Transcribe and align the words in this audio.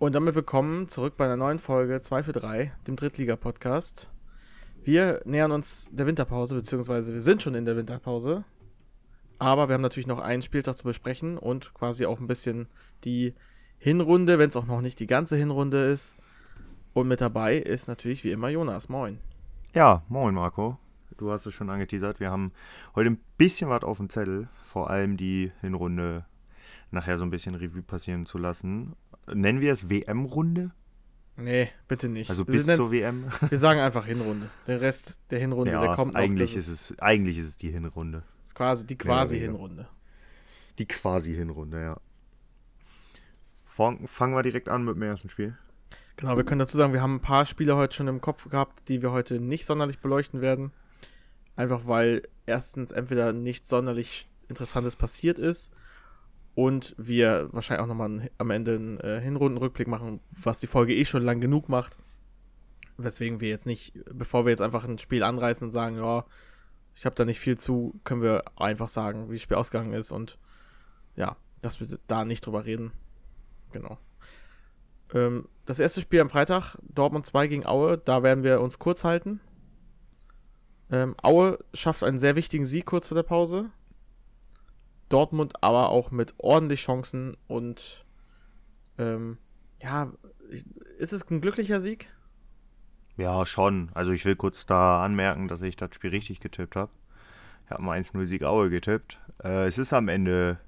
Und 0.00 0.14
damit 0.14 0.34
willkommen 0.34 0.88
zurück 0.88 1.18
bei 1.18 1.26
einer 1.26 1.36
neuen 1.36 1.58
Folge 1.58 2.00
2 2.00 2.22
für 2.22 2.32
3, 2.32 2.72
dem 2.86 2.96
Drittliga-Podcast. 2.96 4.08
Wir 4.82 5.20
nähern 5.26 5.52
uns 5.52 5.90
der 5.92 6.06
Winterpause, 6.06 6.54
beziehungsweise 6.54 7.12
wir 7.12 7.20
sind 7.20 7.42
schon 7.42 7.54
in 7.54 7.66
der 7.66 7.76
Winterpause. 7.76 8.44
Aber 9.38 9.68
wir 9.68 9.74
haben 9.74 9.82
natürlich 9.82 10.06
noch 10.06 10.18
einen 10.18 10.40
Spieltag 10.40 10.78
zu 10.78 10.84
besprechen 10.84 11.36
und 11.36 11.74
quasi 11.74 12.06
auch 12.06 12.18
ein 12.18 12.28
bisschen 12.28 12.66
die 13.04 13.34
Hinrunde, 13.76 14.38
wenn 14.38 14.48
es 14.48 14.56
auch 14.56 14.64
noch 14.64 14.80
nicht 14.80 15.00
die 15.00 15.06
ganze 15.06 15.36
Hinrunde 15.36 15.90
ist. 15.90 16.16
Und 16.94 17.06
mit 17.06 17.20
dabei 17.20 17.58
ist 17.58 17.86
natürlich 17.86 18.24
wie 18.24 18.30
immer 18.30 18.48
Jonas. 18.48 18.88
Moin. 18.88 19.18
Ja, 19.74 20.02
moin 20.08 20.34
Marco. 20.34 20.78
Du 21.18 21.30
hast 21.30 21.44
es 21.44 21.52
schon 21.52 21.68
angeteasert. 21.68 22.20
Wir 22.20 22.30
haben 22.30 22.52
heute 22.94 23.10
ein 23.10 23.20
bisschen 23.36 23.68
was 23.68 23.82
auf 23.82 23.98
dem 23.98 24.08
Zettel. 24.08 24.48
Vor 24.64 24.88
allem 24.88 25.18
die 25.18 25.52
Hinrunde 25.60 26.24
nachher 26.90 27.18
so 27.18 27.24
ein 27.24 27.30
bisschen 27.30 27.54
Revue 27.54 27.82
passieren 27.82 28.24
zu 28.24 28.38
lassen. 28.38 28.96
Nennen 29.34 29.60
wir 29.60 29.72
es 29.72 29.88
WM-Runde? 29.88 30.72
Nee, 31.36 31.70
bitte 31.88 32.08
nicht. 32.08 32.28
Also 32.28 32.44
bis 32.44 32.66
zur 32.66 32.92
WM? 32.92 33.24
Wir 33.48 33.58
sagen 33.58 33.80
einfach 33.80 34.04
Hinrunde. 34.04 34.50
Den 34.66 34.78
Rest 34.78 35.20
der 35.30 35.38
Hinrunde, 35.38 35.70
der 35.70 35.82
ja, 35.82 35.94
kommt 35.94 36.12
noch. 36.12 36.20
eigentlich 36.20 36.54
ist 36.54 36.68
es 36.68 36.98
eigentlich 36.98 37.38
ist 37.38 37.46
es 37.46 37.56
die 37.56 37.70
Hinrunde. 37.70 38.24
ist 38.44 38.54
quasi 38.54 38.86
die 38.86 38.94
oder 38.96 39.04
quasi 39.04 39.36
weniger. 39.36 39.52
Hinrunde. 39.52 39.88
Die 40.78 40.86
quasi 40.86 41.34
Hinrunde, 41.34 41.80
ja. 41.80 42.00
Fang- 43.64 44.06
Fangen 44.06 44.34
wir 44.34 44.42
direkt 44.42 44.68
an 44.68 44.84
mit 44.84 44.96
dem 44.96 45.02
ersten 45.02 45.30
Spiel. 45.30 45.56
Genau, 46.16 46.36
wir 46.36 46.44
können 46.44 46.58
dazu 46.58 46.76
sagen, 46.76 46.92
wir 46.92 47.00
haben 47.00 47.14
ein 47.16 47.22
paar 47.22 47.46
Spiele 47.46 47.76
heute 47.76 47.94
schon 47.94 48.08
im 48.08 48.20
Kopf 48.20 48.50
gehabt, 48.50 48.88
die 48.88 49.00
wir 49.00 49.10
heute 49.10 49.40
nicht 49.40 49.64
sonderlich 49.64 50.00
beleuchten 50.00 50.42
werden. 50.42 50.72
Einfach 51.56 51.86
weil 51.86 52.22
erstens 52.44 52.90
entweder 52.90 53.32
nichts 53.32 53.68
sonderlich 53.68 54.28
Interessantes 54.48 54.96
passiert 54.96 55.38
ist 55.38 55.70
und 56.60 56.94
wir 56.98 57.48
wahrscheinlich 57.52 57.82
auch 57.82 57.88
nochmal 57.88 58.28
am 58.36 58.50
Ende 58.50 58.74
einen 58.74 59.00
äh, 59.00 59.18
Hinrundenrückblick 59.22 59.88
machen, 59.88 60.20
was 60.30 60.60
die 60.60 60.66
Folge 60.66 60.94
eh 60.94 61.06
schon 61.06 61.22
lang 61.22 61.40
genug 61.40 61.70
macht. 61.70 61.96
Weswegen 62.98 63.40
wir 63.40 63.48
jetzt 63.48 63.64
nicht, 63.64 63.94
bevor 64.12 64.44
wir 64.44 64.50
jetzt 64.50 64.60
einfach 64.60 64.84
ein 64.84 64.98
Spiel 64.98 65.22
anreißen 65.22 65.68
und 65.68 65.70
sagen, 65.70 65.96
ja, 65.96 66.26
ich 66.94 67.06
habe 67.06 67.16
da 67.16 67.24
nicht 67.24 67.40
viel 67.40 67.56
zu, 67.56 67.98
können 68.04 68.20
wir 68.20 68.44
einfach 68.56 68.90
sagen, 68.90 69.30
wie 69.30 69.36
das 69.36 69.42
Spiel 69.42 69.56
ausgegangen 69.56 69.94
ist 69.94 70.12
und 70.12 70.38
ja, 71.16 71.34
dass 71.62 71.80
wir 71.80 71.98
da 72.06 72.26
nicht 72.26 72.44
drüber 72.44 72.66
reden. 72.66 72.92
Genau. 73.72 73.96
Ähm, 75.14 75.48
das 75.64 75.78
erste 75.78 76.02
Spiel 76.02 76.20
am 76.20 76.28
Freitag, 76.28 76.76
Dortmund 76.82 77.24
2 77.24 77.46
gegen 77.46 77.64
Aue, 77.64 77.96
da 77.96 78.22
werden 78.22 78.44
wir 78.44 78.60
uns 78.60 78.78
kurz 78.78 79.02
halten. 79.02 79.40
Ähm, 80.90 81.14
Aue 81.22 81.58
schafft 81.72 82.04
einen 82.04 82.18
sehr 82.18 82.36
wichtigen 82.36 82.66
Sieg 82.66 82.84
kurz 82.84 83.06
vor 83.06 83.14
der 83.14 83.22
Pause. 83.22 83.70
Dortmund 85.10 85.62
aber 85.62 85.90
auch 85.90 86.10
mit 86.10 86.34
ordentlich 86.38 86.80
Chancen 86.80 87.36
und 87.46 88.06
ähm, 88.98 89.36
ja, 89.82 90.10
ist 90.98 91.12
es 91.12 91.28
ein 91.30 91.40
glücklicher 91.40 91.80
Sieg? 91.80 92.08
Ja, 93.16 93.44
schon. 93.44 93.90
Also 93.94 94.12
ich 94.12 94.24
will 94.24 94.36
kurz 94.36 94.64
da 94.66 95.04
anmerken, 95.04 95.48
dass 95.48 95.60
ich 95.62 95.76
das 95.76 95.94
Spiel 95.94 96.10
richtig 96.10 96.40
getippt 96.40 96.76
habe. 96.76 96.90
Ich 97.66 97.70
habe 97.70 97.82
mal 97.82 97.98
1-0 98.00 98.26
Sieg 98.26 98.42
Aue 98.44 98.70
getippt. 98.70 99.18
Äh, 99.44 99.66
es 99.66 99.78
ist 99.78 99.92
am 99.92 100.08
Ende 100.08 100.58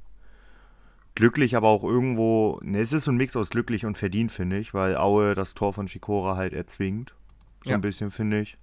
glücklich, 1.14 1.56
aber 1.56 1.68
auch 1.68 1.82
irgendwo. 1.84 2.58
Ne, 2.62 2.80
es 2.80 2.92
ist 2.92 3.04
so 3.04 3.10
ein 3.10 3.16
Mix 3.16 3.36
aus 3.36 3.50
glücklich 3.50 3.84
und 3.86 3.96
verdient, 3.98 4.32
finde 4.32 4.58
ich, 4.58 4.74
weil 4.74 4.96
Aue 4.96 5.34
das 5.34 5.54
Tor 5.54 5.72
von 5.72 5.88
Schikora 5.88 6.36
halt 6.36 6.52
erzwingt. 6.52 7.14
So 7.64 7.70
Ja. 7.70 7.76
ein 7.76 7.80
bisschen, 7.80 8.10
finde 8.10 8.40
ich. 8.40 8.58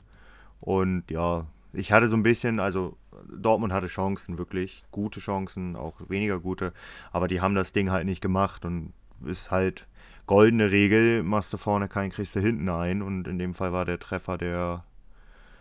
Und 0.60 1.10
ja, 1.10 1.48
ich 1.74 1.92
hatte 1.92 2.10
so 2.10 2.18
ein 2.18 2.24
bisschen, 2.24 2.60
also 2.60 2.98
Dortmund 3.28 3.74
hatte 3.74 3.88
Chancen, 3.88 4.38
wirklich 4.38 4.84
gute 4.92 5.20
Chancen, 5.20 5.76
auch 5.76 5.96
weniger 6.08 6.40
gute, 6.40 6.74
aber 7.12 7.28
die 7.28 7.42
haben 7.42 7.56
das 7.56 7.74
Ding 7.74 7.92
halt 7.92 8.06
nicht 8.06 8.22
gemacht 8.22 8.66
und 8.66 8.94
ist 9.26 9.52
halt 9.52 9.88
goldene 10.26 10.72
Regel, 10.72 11.24
machst 11.24 11.52
du 11.54 11.58
vorne 11.58 11.88
keinen, 11.88 12.12
kriegst 12.12 12.36
du 12.36 12.40
hinten 12.40 12.70
ein 12.70 13.02
und 13.02 13.28
in 13.28 13.40
dem 13.40 13.54
Fall 13.54 13.74
war 13.74 13.86
der 13.86 14.00
Treffer 14.00 14.38
der 14.38 14.84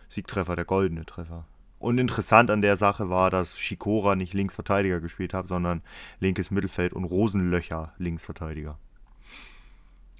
Siegtreffer, 0.09 0.55
der 0.55 0.65
goldene 0.65 1.05
Treffer. 1.05 1.45
Und 1.79 1.97
interessant 1.97 2.51
an 2.51 2.61
der 2.61 2.75
Sache 2.77 3.09
war, 3.09 3.29
dass 3.29 3.57
Schikora 3.57 4.15
nicht 4.15 4.33
Linksverteidiger 4.33 4.99
gespielt 4.99 5.33
hat, 5.33 5.47
sondern 5.47 5.81
linkes 6.19 6.51
Mittelfeld 6.51 6.93
und 6.93 7.05
Rosenlöcher 7.05 7.93
Linksverteidiger. 7.97 8.77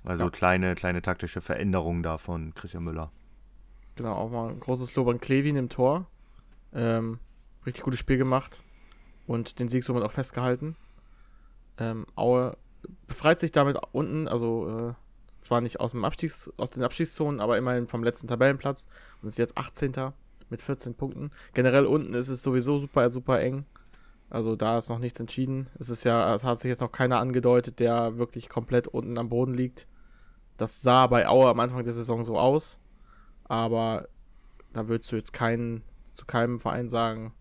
Also 0.06 0.26
Ja. 0.26 0.30
kleine, 0.30 0.76
kleine 0.76 1.02
taktische 1.02 1.42
Veränderung 1.42 2.02
da 2.02 2.18
von 2.18 2.54
Christian 2.56 2.86
Müller. 2.86 3.12
Genau, 3.96 4.14
auch 4.14 4.32
mal 4.32 4.50
ein 4.50 4.60
großes 4.60 4.96
Lob 4.96 5.10
an 5.10 5.20
Klevin 5.20 5.58
im 5.58 5.68
Tor. 5.68 6.06
Ähm, 6.74 7.20
richtig 7.66 7.84
gutes 7.84 8.00
Spiel 8.00 8.18
gemacht 8.18 8.62
und 9.28 9.60
den 9.60 9.70
Sieg 9.70 9.84
somit 9.84 10.04
auch 10.04 10.12
festgehalten. 10.12 10.76
Ähm, 11.78 12.06
Aue 12.16 12.58
befreit 13.08 13.40
sich 13.40 13.52
damit 13.52 13.78
unten, 13.92 14.28
also 14.28 14.90
äh, 14.90 14.94
zwar 15.42 15.62
nicht 15.62 15.80
aus, 15.80 15.92
dem 15.92 16.06
Abstiegs-, 16.06 16.52
aus 16.58 16.72
den 16.72 16.84
Abstiegszonen, 16.84 17.40
aber 17.40 17.58
immerhin 17.58 17.88
vom 17.88 18.04
letzten 18.04 18.28
Tabellenplatz 18.28 18.88
und 19.22 19.30
ist 19.30 19.38
jetzt 19.38 19.58
18. 19.58 19.94
mit 20.50 20.62
14 20.62 20.96
Punkten. 20.96 21.32
Generell 21.54 21.86
unten 21.86 22.14
ist 22.14 22.30
es 22.30 22.42
sowieso 22.42 22.80
super, 22.80 23.10
super 23.10 23.40
eng. 23.40 23.66
Also 24.30 24.56
da 24.56 24.78
ist 24.78 24.90
noch 24.90 25.00
nichts 25.00 25.20
entschieden. 25.20 25.68
Es 25.80 25.90
ist 25.90 26.04
ja, 26.04 26.36
es 26.36 26.44
hat 26.44 26.60
sich 26.60 26.70
jetzt 26.70 26.82
noch 26.82 26.92
keiner 26.92 27.20
angedeutet, 27.20 27.80
der 27.80 28.18
wirklich 28.18 28.48
komplett 28.48 28.88
unten 28.88 29.18
am 29.18 29.30
Boden 29.30 29.54
liegt. 29.54 29.88
Das 30.58 30.82
sah 30.82 31.08
bei 31.08 31.28
Aue 31.28 31.50
am 31.50 31.60
Anfang 31.60 31.84
der 31.84 31.94
Saison 31.94 32.26
so 32.26 32.38
aus. 32.38 32.80
Aber 33.46 34.08
da 34.74 34.88
würdest 34.88 35.12
du 35.12 35.16
jetzt 35.16 35.34
keinen, 35.34 35.84
zu 36.14 36.26
keinem 36.26 36.60
Verein 36.60 36.90
sagen, 36.90 37.34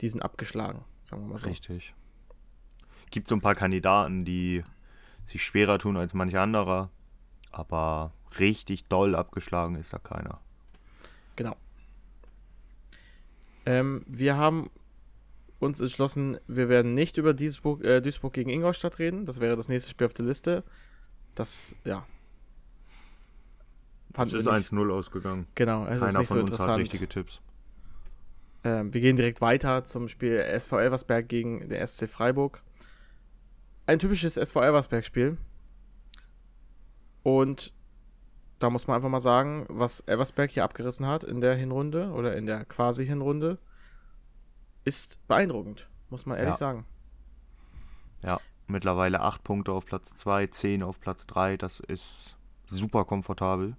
die 0.00 0.08
sind 0.08 0.22
abgeschlagen, 0.22 0.84
sagen 1.04 1.22
wir 1.22 1.28
mal 1.32 1.38
so. 1.38 1.48
Richtig. 1.48 1.94
Gibt 3.10 3.28
so 3.28 3.34
ein 3.34 3.40
paar 3.40 3.54
Kandidaten, 3.54 4.24
die 4.24 4.62
sich 5.26 5.44
schwerer 5.44 5.78
tun 5.78 5.96
als 5.96 6.14
manch 6.14 6.36
anderer, 6.36 6.90
aber 7.50 8.12
richtig 8.38 8.84
doll 8.86 9.14
abgeschlagen 9.14 9.74
ist 9.76 9.92
da 9.92 9.98
keiner. 9.98 10.40
Genau. 11.36 11.56
Ähm, 13.66 14.04
wir 14.06 14.36
haben 14.36 14.70
uns 15.58 15.80
entschlossen, 15.80 16.38
wir 16.46 16.68
werden 16.68 16.94
nicht 16.94 17.16
über 17.18 17.34
Duisburg, 17.34 17.82
äh, 17.84 18.00
Duisburg 18.00 18.32
gegen 18.32 18.50
Ingolstadt 18.50 18.98
reden. 18.98 19.26
Das 19.26 19.40
wäre 19.40 19.56
das 19.56 19.68
nächste 19.68 19.90
Spiel 19.90 20.06
auf 20.06 20.14
der 20.14 20.24
Liste. 20.24 20.64
Das, 21.34 21.74
ja. 21.84 22.06
Es 24.10 24.16
Fanden 24.16 24.36
ist 24.36 24.44
wir 24.46 24.52
nicht, 24.54 24.72
1-0 24.72 24.90
ausgegangen. 24.92 25.46
genau, 25.54 25.84
es 25.86 25.96
ist 25.96 26.00
Keiner 26.00 26.18
nicht 26.20 26.28
so 26.28 26.34
von 26.34 26.42
uns 26.42 26.50
hat 26.52 26.58
interessant. 26.58 26.80
richtige 26.80 27.08
Tipps. 27.08 27.40
Ähm, 28.64 28.92
wir 28.92 29.00
gehen 29.00 29.16
direkt 29.16 29.40
weiter 29.40 29.84
zum 29.84 30.08
Spiel 30.08 30.36
SV 30.38 30.78
Elversberg 30.78 31.28
gegen 31.28 31.68
den 31.68 31.86
SC 31.86 32.08
Freiburg. 32.08 32.62
Ein 33.86 33.98
typisches 33.98 34.36
SV 34.36 34.62
Elversberg-Spiel. 34.62 35.38
Und 37.22 37.72
da 38.58 38.70
muss 38.70 38.86
man 38.86 38.96
einfach 38.96 39.08
mal 39.08 39.20
sagen, 39.20 39.66
was 39.68 40.00
Elversberg 40.00 40.50
hier 40.50 40.64
abgerissen 40.64 41.06
hat 41.06 41.24
in 41.24 41.40
der 41.40 41.54
Hinrunde 41.54 42.10
oder 42.12 42.36
in 42.36 42.46
der 42.46 42.64
quasi 42.66 43.06
Hinrunde, 43.06 43.58
ist 44.84 45.18
beeindruckend, 45.28 45.88
muss 46.10 46.26
man 46.26 46.36
ehrlich 46.38 46.54
Ja. 46.54 46.58
sagen. 46.58 46.86
Ja, 48.22 48.40
mittlerweile 48.66 49.20
8 49.20 49.42
Punkte 49.42 49.72
auf 49.72 49.86
Platz 49.86 50.14
2, 50.14 50.46
10 50.48 50.82
auf 50.82 51.00
Platz 51.00 51.26
3. 51.26 51.56
Das 51.56 51.80
ist 51.80 52.36
super 52.64 53.04
komfortabel. 53.04 53.76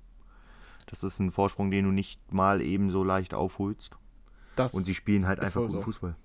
Das 0.87 1.03
ist 1.03 1.19
ein 1.19 1.31
Vorsprung, 1.31 1.71
den 1.71 1.85
du 1.85 1.91
nicht 1.91 2.33
mal 2.33 2.61
eben 2.61 2.89
so 2.91 3.03
leicht 3.03 3.33
aufholst. 3.33 3.95
Das, 4.55 4.73
Und 4.73 4.83
sie 4.83 4.95
spielen 4.95 5.27
halt 5.27 5.39
einfach 5.39 5.61
guten 5.61 5.71
so. 5.73 5.81
Fußball. 5.81 6.15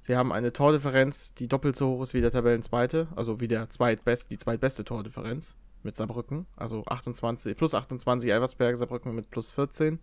sie 0.00 0.16
haben 0.16 0.32
eine 0.32 0.52
Tordifferenz, 0.52 1.34
die 1.34 1.48
doppelt 1.48 1.76
so 1.76 1.88
hoch 1.88 2.02
ist 2.02 2.14
wie 2.14 2.20
der 2.20 2.30
Tabellenzweite, 2.30 3.08
also 3.16 3.40
wie 3.40 3.48
der 3.48 3.70
zweitbest, 3.70 4.30
die 4.30 4.38
zweitbeste 4.38 4.84
Tordifferenz 4.84 5.56
mit 5.82 5.96
Saarbrücken, 5.96 6.46
also 6.56 6.84
28, 6.86 7.56
plus 7.56 7.74
28 7.74 8.30
Elversberg, 8.30 8.76
Saarbrücken 8.76 9.14
mit 9.14 9.30
plus 9.30 9.50
14. 9.52 9.98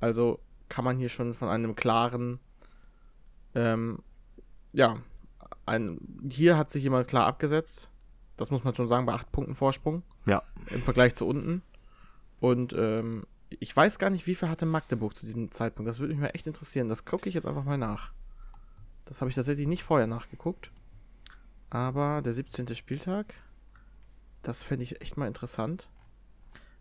Also 0.00 0.40
kann 0.68 0.84
man 0.84 0.96
hier 0.96 1.08
schon 1.08 1.34
von 1.34 1.48
einem 1.48 1.76
klaren, 1.76 2.40
ähm, 3.54 4.00
ja, 4.72 4.96
ein, 5.64 5.98
hier 6.28 6.56
hat 6.56 6.70
sich 6.70 6.82
jemand 6.82 7.08
klar 7.08 7.26
abgesetzt. 7.26 7.90
Das 8.36 8.50
muss 8.50 8.64
man 8.64 8.74
schon 8.74 8.88
sagen, 8.88 9.06
bei 9.06 9.14
8 9.14 9.32
Punkten 9.32 9.54
Vorsprung 9.54 10.02
Ja, 10.26 10.42
im 10.70 10.82
Vergleich 10.82 11.14
zu 11.14 11.26
unten. 11.26 11.62
Und 12.38 12.74
ähm, 12.74 13.24
ich 13.50 13.74
weiß 13.76 13.98
gar 13.98 14.10
nicht, 14.10 14.26
wie 14.26 14.34
viel 14.34 14.48
hatte 14.48 14.66
Magdeburg 14.66 15.14
zu 15.14 15.26
diesem 15.26 15.50
Zeitpunkt. 15.52 15.88
Das 15.88 15.98
würde 15.98 16.14
mich 16.14 16.20
mal 16.20 16.30
echt 16.30 16.46
interessieren. 16.46 16.88
Das 16.88 17.04
gucke 17.04 17.28
ich 17.28 17.34
jetzt 17.34 17.46
einfach 17.46 17.64
mal 17.64 17.78
nach. 17.78 18.12
Das 19.04 19.20
habe 19.20 19.28
ich 19.28 19.36
tatsächlich 19.36 19.66
nicht 19.66 19.84
vorher 19.84 20.06
nachgeguckt. 20.06 20.72
Aber 21.70 22.22
der 22.22 22.32
17. 22.32 22.74
Spieltag, 22.74 23.34
das 24.42 24.62
fände 24.62 24.84
ich 24.84 25.00
echt 25.00 25.16
mal 25.16 25.26
interessant. 25.26 25.90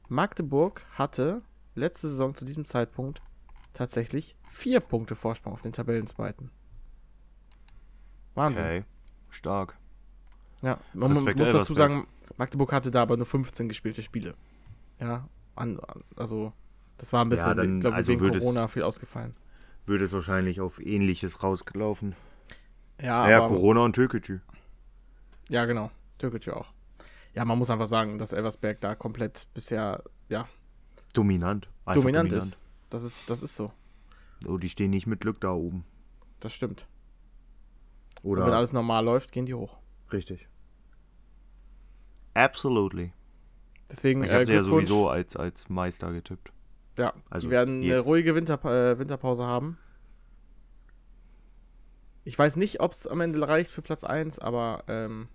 Magdeburg 0.07 0.83
hatte 0.93 1.41
letzte 1.75 2.09
Saison 2.09 2.35
zu 2.35 2.45
diesem 2.45 2.65
Zeitpunkt 2.65 3.21
tatsächlich 3.73 4.35
vier 4.49 4.79
Punkte 4.79 5.15
Vorsprung 5.15 5.53
auf 5.53 5.61
den 5.61 5.73
Tabellenzweiten. 5.73 6.51
Wahnsinn. 8.33 8.63
okay. 8.63 8.85
Stark. 9.29 9.77
Ja, 10.61 10.79
man 10.93 11.11
Respekt 11.11 11.39
muss 11.39 11.47
dazu 11.47 11.73
Elversberg. 11.73 11.77
sagen, 11.77 12.07
Magdeburg 12.37 12.71
hatte 12.71 12.91
da 12.91 13.01
aber 13.01 13.17
nur 13.17 13.25
15 13.25 13.67
gespielte 13.67 14.01
Spiele. 14.01 14.35
Ja, 14.99 15.27
an, 15.55 15.79
also 16.15 16.53
das 16.97 17.11
war 17.13 17.23
ein 17.23 17.29
bisschen, 17.29 17.47
Ja, 17.47 17.53
dann- 17.53 17.75
ich 17.77 17.81
glaube, 17.81 17.95
also 17.95 18.11
wegen 18.11 18.33
es- 18.33 18.39
Corona 18.43 18.67
viel 18.67 18.83
ausgefallen. 18.83 19.35
Würde 19.85 20.05
es 20.05 20.13
wahrscheinlich 20.13 20.61
auf 20.61 20.79
ähnliches 20.79 21.43
rausgelaufen. 21.43 22.15
Ja, 23.01 23.23
Naja, 23.23 23.37
aber, 23.43 23.49
Corona 23.55 23.81
und 23.81 23.93
Türkgücü. 23.93 24.39
ja 25.49 25.65
genau, 25.65 25.91
Türkgücü 26.17 26.51
auch. 26.51 26.73
Ja, 27.33 27.43
man 27.45 27.57
muss 27.57 27.69
einfach 27.69 27.87
sagen, 27.87 28.17
dass 28.17 28.31
Elversberg 28.31 28.79
da 28.81 28.95
komplett 28.95 29.47
bisher, 29.53 30.03
ja, 30.29 30.47
Dominant. 31.13 31.69
Einfach 31.85 32.01
dominant, 32.01 32.31
ist. 32.33 32.59
Das 32.89 33.03
ist, 33.03 33.29
das 33.29 33.43
ist 33.43 33.55
so. 33.55 33.71
Oh, 34.47 34.57
die 34.57 34.69
stehen 34.69 34.89
nicht 34.91 35.07
mit 35.07 35.21
Glück 35.21 35.39
da 35.41 35.51
oben. 35.51 35.85
Das 36.39 36.53
stimmt. 36.53 36.87
Oder? 38.23 38.41
Und 38.41 38.47
wenn 38.47 38.53
alles 38.55 38.73
normal 38.73 39.03
läuft, 39.05 39.31
gehen 39.31 39.45
die 39.45 39.53
hoch. 39.53 39.77
Richtig. 40.11 40.47
Absolutely. 42.33 43.13
Deswegen 43.91 44.23
Ich 44.23 44.29
habe 44.31 44.41
äh, 44.41 44.45
sie 44.45 44.53
ja 44.53 44.63
sowieso 44.63 45.09
als, 45.09 45.35
als 45.35 45.69
Meister 45.69 46.11
getippt. 46.11 46.51
Ja, 46.97 47.13
Also 47.29 47.47
die 47.47 47.51
werden 47.51 47.75
eine 47.77 47.85
jetzt. 47.85 48.05
ruhige 48.05 48.35
Winter, 48.35 48.63
äh, 48.65 48.97
Winterpause 48.97 49.43
haben. 49.45 49.77
Ich 52.23 52.37
weiß 52.39 52.55
nicht, 52.55 52.79
ob 52.79 52.91
es 52.93 53.05
am 53.05 53.21
Ende 53.21 53.47
reicht 53.47 53.69
für 53.71 53.81
Platz 53.81 54.03
1, 54.03 54.39
aber 54.39 54.83
ähm, 54.87 55.27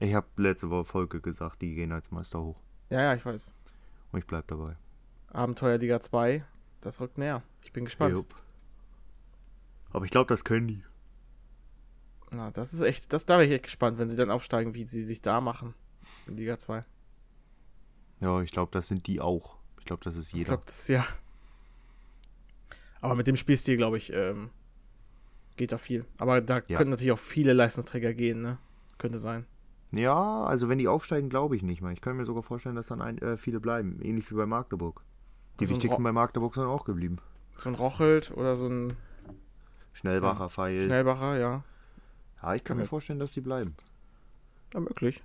Ich 0.00 0.14
habe 0.14 0.26
letzte 0.36 0.70
Woche 0.70 0.84
Folge 0.84 1.20
gesagt, 1.20 1.62
die 1.62 1.74
gehen 1.74 1.92
als 1.92 2.10
Meister 2.10 2.40
hoch. 2.42 2.60
ja, 2.90 3.00
ja, 3.02 3.14
ich 3.14 3.24
weiß. 3.24 3.54
Und 4.12 4.18
ich 4.18 4.26
bleib 4.26 4.46
dabei. 4.48 4.76
Abenteuerliga 5.32 6.00
2, 6.00 6.44
das 6.80 7.00
rückt 7.00 7.18
näher. 7.18 7.42
Ich 7.62 7.72
bin 7.72 7.84
gespannt. 7.84 8.14
Jupp. 8.14 8.34
Aber 9.92 10.04
ich 10.04 10.10
glaube, 10.10 10.28
das 10.28 10.44
können 10.44 10.66
die. 10.68 10.82
Na, 12.30 12.50
das 12.50 12.74
ist 12.74 12.80
echt, 12.80 13.12
das 13.12 13.24
da 13.26 13.34
wäre 13.34 13.44
ich 13.46 13.52
echt 13.52 13.64
gespannt, 13.64 13.98
wenn 13.98 14.08
sie 14.08 14.16
dann 14.16 14.30
aufsteigen, 14.30 14.74
wie 14.74 14.84
sie 14.84 15.04
sich 15.04 15.22
da 15.22 15.40
machen 15.40 15.74
in 16.26 16.36
Liga 16.36 16.58
2. 16.58 16.84
Ja, 18.20 18.40
ich 18.40 18.50
glaube, 18.50 18.70
das 18.72 18.88
sind 18.88 19.06
die 19.06 19.20
auch. 19.20 19.56
Ich 19.78 19.84
glaube, 19.84 20.02
das 20.04 20.16
ist 20.16 20.28
Ich 20.28 20.34
jeder. 20.34 20.48
glaube, 20.50 20.62
das 20.66 20.80
ist 20.80 20.88
ja. 20.88 21.06
Aber 23.00 23.14
mit 23.14 23.26
dem 23.26 23.36
Spielstil, 23.36 23.76
glaube 23.76 23.98
ich, 23.98 24.12
ähm, 24.12 24.50
geht 25.56 25.72
da 25.72 25.78
viel. 25.78 26.04
Aber 26.18 26.40
da 26.40 26.62
Ja. 26.66 26.78
können 26.78 26.90
natürlich 26.90 27.12
auch 27.12 27.18
viele 27.18 27.52
Leistungsträger 27.52 28.14
gehen, 28.14 28.42
ne? 28.42 28.58
Könnte 28.98 29.18
sein. 29.18 29.46
Ja, 29.92 30.44
also 30.44 30.68
wenn 30.68 30.78
die 30.78 30.88
aufsteigen, 30.88 31.28
glaube 31.28 31.56
ich 31.56 31.62
nicht 31.62 31.80
mal. 31.82 31.92
Ich 31.92 32.00
kann 32.00 32.16
mir 32.16 32.26
sogar 32.26 32.42
vorstellen, 32.42 32.74
dass 32.74 32.86
dann 32.86 33.00
ein, 33.00 33.18
äh, 33.18 33.36
viele 33.36 33.60
bleiben. 33.60 34.00
Ähnlich 34.02 34.30
wie 34.30 34.34
bei 34.34 34.46
Magdeburg. 34.46 35.02
Die 35.60 35.64
Also 35.64 35.74
wichtigsten 35.74 36.02
bei 36.02 36.12
Magdeburg 36.12 36.54
sind 36.54 36.64
auch 36.64 36.84
geblieben. 36.84 37.18
So 37.58 37.68
ein 37.68 37.74
Rochelt 37.74 38.30
oder 38.32 38.56
so 38.56 38.66
ein 38.66 38.96
Schnellbacher, 39.92 40.50
Pfeil. 40.50 40.84
Schnellbacher, 40.86 41.38
ja. 41.38 41.64
Ja, 42.42 42.54
ich 42.54 42.64
kann 42.64 42.76
mir 42.76 42.82
Ja. 42.82 42.88
vorstellen, 42.88 43.18
dass 43.18 43.32
die 43.32 43.40
bleiben. 43.40 43.74
Ja, 44.74 44.80
möglich. 44.80 45.22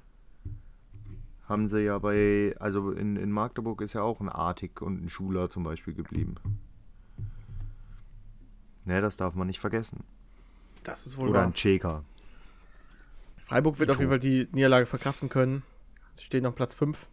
Haben 1.51 1.67
sie 1.67 1.81
ja 1.81 1.99
bei, 1.99 2.55
also 2.59 2.91
in, 2.91 3.17
in 3.17 3.29
Magdeburg 3.29 3.81
ist 3.81 3.91
ja 3.91 4.03
auch 4.03 4.21
ein 4.21 4.29
Artig 4.29 4.81
und 4.81 5.03
ein 5.03 5.09
Schuler 5.09 5.49
zum 5.49 5.65
Beispiel 5.65 5.93
geblieben. 5.93 6.35
Ne, 8.85 9.01
das 9.01 9.17
darf 9.17 9.35
man 9.35 9.47
nicht 9.47 9.59
vergessen. 9.59 10.05
Das 10.83 11.05
ist 11.05 11.17
wohl 11.17 11.27
Oder 11.27 11.39
wahr. 11.39 11.47
ein 11.47 11.53
Cheka. 11.53 12.05
Freiburg 13.43 13.79
wird 13.79 13.89
auf 13.89 13.99
jeden 13.99 14.09
Fall 14.09 14.21
die 14.21 14.47
Niederlage 14.53 14.85
verkraften 14.85 15.27
können. 15.27 15.63
Sie 16.15 16.23
stehen 16.23 16.45
auf 16.45 16.55
Platz 16.55 16.73
5. 16.73 17.05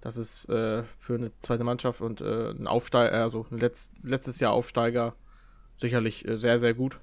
Das 0.00 0.16
ist 0.16 0.48
äh, 0.48 0.84
für 0.98 1.14
eine 1.16 1.30
zweite 1.40 1.64
Mannschaft 1.64 2.00
und 2.00 2.22
äh, 2.22 2.50
ein 2.50 2.66
Aufsteiger, 2.66 3.12
also 3.12 3.46
ein 3.50 3.58
Letz 3.58 3.90
letztes 4.02 4.40
Jahr 4.40 4.52
Aufsteiger 4.52 5.16
sicherlich 5.76 6.26
äh, 6.26 6.38
sehr, 6.38 6.60
sehr 6.60 6.72
gut. 6.72 6.98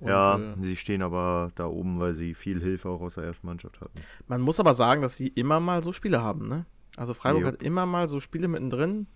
Und, 0.00 0.08
ja, 0.08 0.38
äh, 0.38 0.54
sie 0.58 0.76
stehen 0.76 1.02
aber 1.02 1.52
da 1.56 1.66
oben, 1.66 2.00
weil 2.00 2.14
sie 2.14 2.34
viel 2.34 2.60
Hilfe 2.60 2.88
auch 2.88 3.02
aus 3.02 3.16
der 3.16 3.24
ersten 3.24 3.46
Mannschaft 3.46 3.80
hatten. 3.80 4.00
man 4.26 4.40
muss 4.40 4.58
aber 4.58 4.74
sagen, 4.74 5.02
dass 5.02 5.16
sie 5.16 5.28
immer 5.28 5.60
mal 5.60 5.82
so 5.82 5.92
Spiele 5.92 6.22
haben, 6.22 6.48
ne? 6.48 6.64
Also 6.96 7.12
Freiburg 7.12 7.42
Jo. 7.42 7.48
hat 7.48 7.62
immer 7.62 7.84
mal 7.86 8.08
so 8.08 8.18
Spiele 8.18 8.48
mittendrin, 8.48 9.06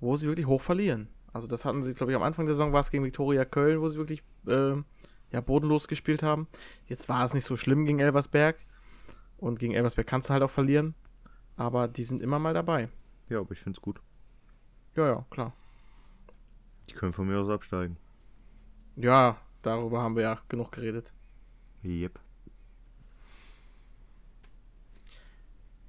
wo 0.00 0.16
sie 0.16 0.26
wirklich 0.26 0.46
hoch 0.46 0.60
verlieren. 0.60 1.08
Also 1.32 1.46
das 1.46 1.64
hatten 1.64 1.82
sie, 1.82 1.94
glaube 1.94 2.12
ich, 2.12 2.16
am 2.16 2.22
Anfang 2.22 2.46
der 2.46 2.54
Saison 2.54 2.72
war 2.72 2.80
es 2.80 2.90
gegen 2.90 3.04
Viktoria 3.04 3.44
Köln, 3.44 3.80
wo 3.80 3.88
sie 3.88 3.98
wirklich 3.98 4.22
äh, 4.46 4.74
ja, 5.30 5.40
bodenlos 5.40 5.88
gespielt 5.88 6.22
haben. 6.22 6.46
Jetzt 6.86 7.08
war 7.08 7.24
es 7.24 7.34
nicht 7.34 7.44
so 7.44 7.56
schlimm 7.56 7.84
gegen 7.86 7.98
Elversberg. 8.00 8.56
Und 9.38 9.58
gegen 9.58 9.72
Elversberg 9.72 10.06
kannst 10.06 10.28
du 10.28 10.32
halt 10.34 10.42
auch 10.42 10.50
verlieren. 10.50 10.94
Aber 11.56 11.88
die 11.88 12.04
sind 12.04 12.22
immer 12.22 12.38
mal 12.38 12.54
dabei. 12.54 12.88
Ja, 13.28 13.40
aber 13.40 13.52
ich 13.52 13.60
finde 13.60 13.76
es 13.76 13.82
gut. 13.82 14.00
Ja, 14.96 15.06
ja, 15.06 15.26
klar. 15.30 15.52
Die 16.90 16.94
können 16.94 17.12
von 17.12 17.26
mir 17.26 17.38
aus 17.38 17.48
absteigen. 17.48 17.96
Ja, 18.96 19.36
darüber 19.68 20.02
haben 20.02 20.16
wir 20.16 20.22
ja 20.22 20.38
genug 20.48 20.72
geredet. 20.72 21.12
Yep. 21.84 22.18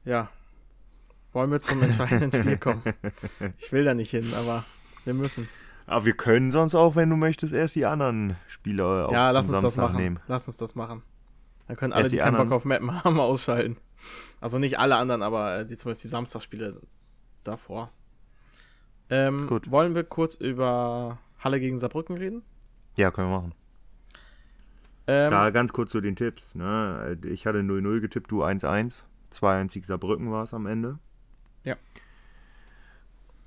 Ja. 0.05 0.29
Wollen 1.33 1.51
wir 1.51 1.61
zum 1.61 1.81
entscheidenden 1.83 2.41
Spiel 2.41 2.57
kommen? 2.57 2.81
Ich 3.59 3.71
will 3.71 3.83
da 3.83 3.93
nicht 3.93 4.11
hin, 4.11 4.33
aber 4.33 4.65
wir 5.05 5.13
müssen. 5.13 5.47
Aber 5.85 6.05
wir 6.05 6.13
können 6.13 6.51
sonst 6.51 6.75
auch, 6.75 6.95
wenn 6.95 7.09
du 7.09 7.15
möchtest, 7.15 7.53
erst 7.53 7.75
die 7.75 7.85
anderen 7.85 8.35
Spieler 8.47 9.07
auf 9.07 9.11
ja, 9.11 9.31
lass 9.31 9.45
uns 9.45 9.53
das 9.53 9.61
Samstag 9.61 9.81
machen. 9.83 9.97
nehmen. 9.97 10.19
Lass 10.27 10.47
uns 10.47 10.57
das 10.57 10.75
machen. 10.75 11.03
Dann 11.67 11.77
können 11.77 11.93
alle, 11.93 12.03
Erst 12.03 12.13
die 12.13 12.17
die 12.17 12.23
keinen 12.23 12.37
Bock 12.37 12.51
auf 12.51 12.65
Mappen 12.65 13.03
haben, 13.03 13.19
ausschalten. 13.19 13.77
Also 14.41 14.59
nicht 14.59 14.79
alle 14.79 14.97
anderen, 14.97 15.21
aber 15.21 15.59
äh, 15.59 15.65
die, 15.65 15.77
zumindest 15.77 16.03
die 16.03 16.07
Samstagsspiele 16.09 16.81
davor. 17.43 17.91
Ähm, 19.09 19.47
Gut. 19.47 19.69
Wollen 19.69 19.95
wir 19.95 20.03
kurz 20.03 20.35
über 20.35 21.19
Halle 21.39 21.59
gegen 21.59 21.79
Saarbrücken 21.79 22.17
reden? 22.17 22.43
Ja, 22.97 23.11
können 23.11 23.29
wir 23.29 23.37
machen. 23.37 23.53
Ähm, 25.09 25.31
Da 25.31 25.49
ganz 25.49 25.73
kurz 25.73 25.89
zu 25.89 26.01
den 26.01 26.15
Tipps. 26.15 26.53
Ne? 26.53 27.17
Ich 27.23 27.47
hatte 27.47 27.61
0-0 27.61 27.99
getippt, 27.99 28.29
du 28.29 28.43
1-1. 28.43 29.01
2-1 29.33 29.71
Sieg 29.71 29.85
Saarbrücken 29.85 30.31
war 30.31 30.43
es 30.43 30.53
am 30.53 30.67
Ende. 30.67 30.99
Ja. 31.63 31.77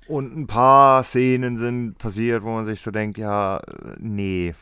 Und 0.09 0.35
ein 0.35 0.45
paar 0.45 1.05
Szenen 1.05 1.57
sind 1.57 1.97
passiert, 1.97 2.43
wo 2.43 2.49
man 2.49 2.65
sich 2.65 2.81
so 2.81 2.91
denkt, 2.91 3.17
ja, 3.17 3.61
nee. 3.97 4.53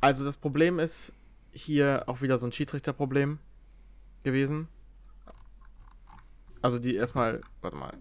Also 0.00 0.24
das 0.24 0.36
Problem 0.36 0.80
ist 0.80 1.12
hier 1.52 2.02
auch 2.06 2.20
wieder 2.20 2.38
so 2.38 2.46
ein 2.46 2.52
Schiedsrichterproblem 2.52 3.38
gewesen. 4.24 4.66
Also 6.62 6.80
die 6.80 6.96
erstmal, 6.96 7.42
warte 7.62 7.76
mal, 7.76 7.96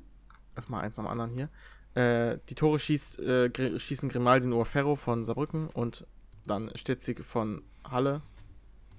erstmal 0.56 0.84
eins 0.84 0.96
dem 0.96 1.06
anderen 1.06 1.30
hier. 1.30 1.50
Äh, 1.94 2.40
die 2.50 2.56
Tore 2.56 2.80
schießt, 2.80 3.20
äh, 3.20 3.80
schießen 3.80 4.10
Grimaldi 4.10 4.52
und 4.52 4.66
Ferro 4.66 4.96
von 4.96 5.26
Saarbrücken 5.26 5.68
und 5.68 6.08
dann 6.46 6.72
Stitzig 6.76 7.24
von 7.24 7.62
Halle 7.84 8.22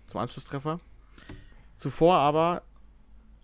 zum 0.06 0.20
Anschlusstreffer. 0.20 0.81
Zuvor 1.76 2.17
aber 2.17 2.62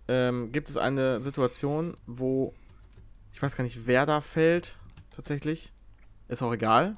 ähm, 0.07 0.51
gibt 0.51 0.69
es 0.69 0.77
eine 0.77 1.21
Situation, 1.21 1.95
wo 2.07 2.53
ich 3.33 3.41
weiß 3.41 3.55
gar 3.55 3.63
nicht, 3.63 3.87
wer 3.87 4.05
da 4.05 4.21
fällt, 4.21 4.77
tatsächlich. 5.15 5.71
Ist 6.27 6.41
auch 6.43 6.53
egal. 6.53 6.93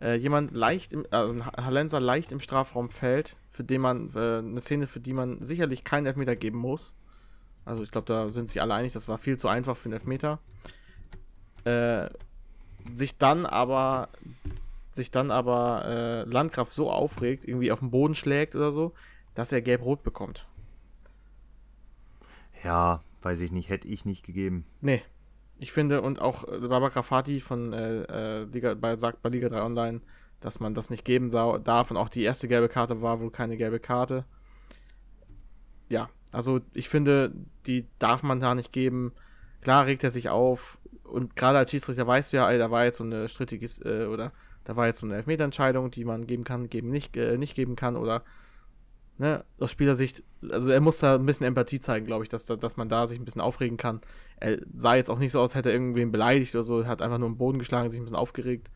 Äh, 0.00 0.14
jemand 0.16 0.52
leicht 0.52 0.92
im, 0.92 1.06
also 1.10 1.32
ein 1.32 1.46
Ha- 1.46 1.64
Hallenser 1.64 2.00
leicht 2.00 2.32
im 2.32 2.40
Strafraum 2.40 2.90
fällt, 2.90 3.36
für 3.50 3.64
den 3.64 3.80
man, 3.80 4.10
äh, 4.14 4.38
eine 4.38 4.60
Szene, 4.60 4.86
für 4.86 5.00
die 5.00 5.12
man 5.12 5.42
sicherlich 5.42 5.84
keinen 5.84 6.06
Elfmeter 6.06 6.36
geben 6.36 6.58
muss. 6.58 6.94
Also 7.64 7.82
ich 7.82 7.90
glaube, 7.90 8.06
da 8.06 8.30
sind 8.30 8.50
sich 8.50 8.60
alle 8.60 8.74
einig, 8.74 8.92
das 8.92 9.08
war 9.08 9.18
viel 9.18 9.38
zu 9.38 9.48
einfach 9.48 9.76
für 9.76 9.86
einen 9.86 9.94
Elfmeter. 9.94 10.38
Äh, 11.64 12.08
sich 12.92 13.16
dann 13.18 13.46
aber, 13.46 14.08
sich 14.94 15.10
dann 15.10 15.30
aber 15.30 15.84
äh, 15.84 16.22
Landgraf 16.30 16.70
so 16.70 16.90
aufregt, 16.90 17.44
irgendwie 17.44 17.72
auf 17.72 17.80
den 17.80 17.90
Boden 17.90 18.14
schlägt 18.14 18.54
oder 18.54 18.72
so, 18.72 18.92
dass 19.34 19.52
er 19.52 19.62
gelb-rot 19.62 20.02
bekommt. 20.02 20.46
Ja, 22.62 23.02
weiß 23.22 23.40
ich 23.40 23.52
nicht, 23.52 23.68
hätte 23.68 23.88
ich 23.88 24.04
nicht 24.04 24.24
gegeben. 24.24 24.64
Nee. 24.80 25.02
Ich 25.58 25.72
finde, 25.72 26.02
und 26.02 26.20
auch 26.20 26.48
äh, 26.48 26.58
Baba 26.58 26.88
Grafati 26.88 27.40
von 27.40 27.72
äh, 27.72 28.02
äh, 28.02 28.44
Liga, 28.44 28.74
bei, 28.74 28.96
sagt 28.96 29.22
bei 29.22 29.28
Liga 29.28 29.48
3 29.48 29.62
Online, 29.62 30.00
dass 30.40 30.60
man 30.60 30.74
das 30.74 30.90
nicht 30.90 31.04
geben 31.04 31.30
darf. 31.30 31.90
Und 31.90 31.96
auch 31.96 32.08
die 32.08 32.22
erste 32.22 32.48
gelbe 32.48 32.68
Karte 32.68 33.02
war 33.02 33.20
wohl 33.20 33.30
keine 33.30 33.56
gelbe 33.56 33.80
Karte. 33.80 34.24
Ja, 35.88 36.08
also 36.32 36.60
ich 36.72 36.88
finde, 36.88 37.32
die 37.66 37.86
darf 37.98 38.22
man 38.22 38.40
da 38.40 38.54
nicht 38.54 38.72
geben. 38.72 39.12
Klar 39.60 39.86
regt 39.86 40.04
er 40.04 40.10
sich 40.10 40.28
auf. 40.28 40.78
Und 41.04 41.36
gerade 41.36 41.58
als 41.58 41.70
Schiedsrichter 41.70 42.06
weißt 42.06 42.32
du 42.32 42.38
ja, 42.38 42.50
ey, 42.50 42.58
da 42.58 42.70
war 42.70 42.84
jetzt 42.84 42.98
so 42.98 43.04
eine 43.04 43.28
strittige, 43.28 43.66
äh, 43.84 44.06
oder 44.06 44.32
da 44.64 44.76
war 44.76 44.86
jetzt 44.86 45.00
so 45.00 45.06
eine 45.06 45.16
Elfmeterentscheidung, 45.16 45.90
die 45.90 46.04
man 46.04 46.26
geben 46.26 46.44
kann, 46.44 46.68
geben 46.68 46.90
nicht, 46.90 47.16
äh, 47.16 47.36
nicht 47.38 47.54
geben 47.54 47.76
kann. 47.76 47.96
Oder 47.96 48.24
ne, 49.18 49.44
aus 49.58 49.70
Spielersicht, 49.70 50.22
also 50.50 50.70
er 50.70 50.80
muss 50.80 50.98
da 50.98 51.14
ein 51.16 51.26
bisschen 51.26 51.46
Empathie 51.46 51.80
zeigen, 51.80 52.06
glaube 52.06 52.24
ich, 52.24 52.28
dass, 52.28 52.46
da- 52.46 52.56
dass 52.56 52.76
man 52.76 52.88
da 52.88 53.06
sich 53.06 53.18
ein 53.18 53.24
bisschen 53.24 53.40
aufregen 53.40 53.76
kann. 53.76 54.00
Er 54.40 54.58
sah 54.76 54.96
jetzt 54.96 55.10
auch 55.10 55.18
nicht 55.18 55.32
so 55.32 55.40
aus, 55.40 55.54
hätte 55.54 55.68
er 55.70 55.74
irgendwen 55.74 56.10
beleidigt 56.12 56.54
oder 56.54 56.64
so, 56.64 56.86
hat 56.86 57.02
einfach 57.02 57.18
nur 57.18 57.28
im 57.28 57.38
Boden 57.38 57.58
geschlagen, 57.58 57.90
sich 57.90 58.00
ein 58.00 58.04
bisschen 58.04 58.16
aufgeregt 58.16 58.70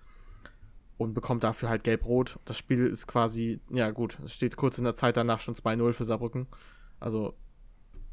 und 0.97 1.15
bekommt 1.15 1.45
dafür 1.45 1.69
halt 1.69 1.85
gelb-rot. 1.85 2.39
Das 2.45 2.59
Spiel 2.59 2.87
ist 2.87 3.07
quasi, 3.07 3.61
ja 3.71 3.91
gut, 3.91 4.19
es 4.25 4.35
steht 4.35 4.57
kurz 4.57 4.79
in 4.79 4.85
der 4.85 4.97
Zeit 4.97 5.17
danach 5.17 5.41
schon 5.41 5.55
2-0 5.55 5.93
für 5.93 6.05
Saarbrücken. 6.05 6.47
Also 7.01 7.35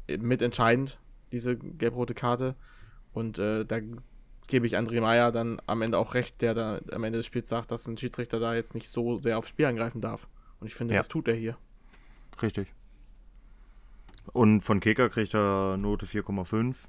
äh, 0.06 0.18
mitentscheidend, 0.18 0.98
diese 1.32 1.56
gelb-rote 1.56 2.14
Karte. 2.14 2.54
Und 3.12 3.38
äh, 3.38 3.64
da 3.64 3.80
gebe 4.48 4.66
ich 4.66 4.76
André 4.76 5.00
Meyer 5.00 5.32
dann 5.32 5.60
am 5.66 5.82
Ende 5.82 5.98
auch 5.98 6.14
recht, 6.14 6.40
der 6.42 6.54
da 6.54 6.80
am 6.92 7.04
Ende 7.04 7.18
des 7.18 7.26
Spiels 7.26 7.48
sagt, 7.48 7.70
dass 7.70 7.86
ein 7.86 7.96
Schiedsrichter 7.98 8.38
da 8.40 8.54
jetzt 8.54 8.74
nicht 8.74 8.88
so 8.88 9.18
sehr 9.18 9.38
aufs 9.38 9.48
Spiel 9.48 9.66
angreifen 9.66 10.00
darf. 10.00 10.26
Und 10.60 10.66
ich 10.66 10.74
finde, 10.74 10.94
Ja. 10.94 11.00
das 11.00 11.08
tut 11.08 11.28
er 11.28 11.34
hier. 11.34 11.56
Richtig. 12.42 12.72
Und 14.32 14.60
von 14.62 14.80
Kicker 14.80 15.08
kriegt 15.08 15.34
er 15.34 15.76
Note 15.76 16.06
4,5, 16.06 16.88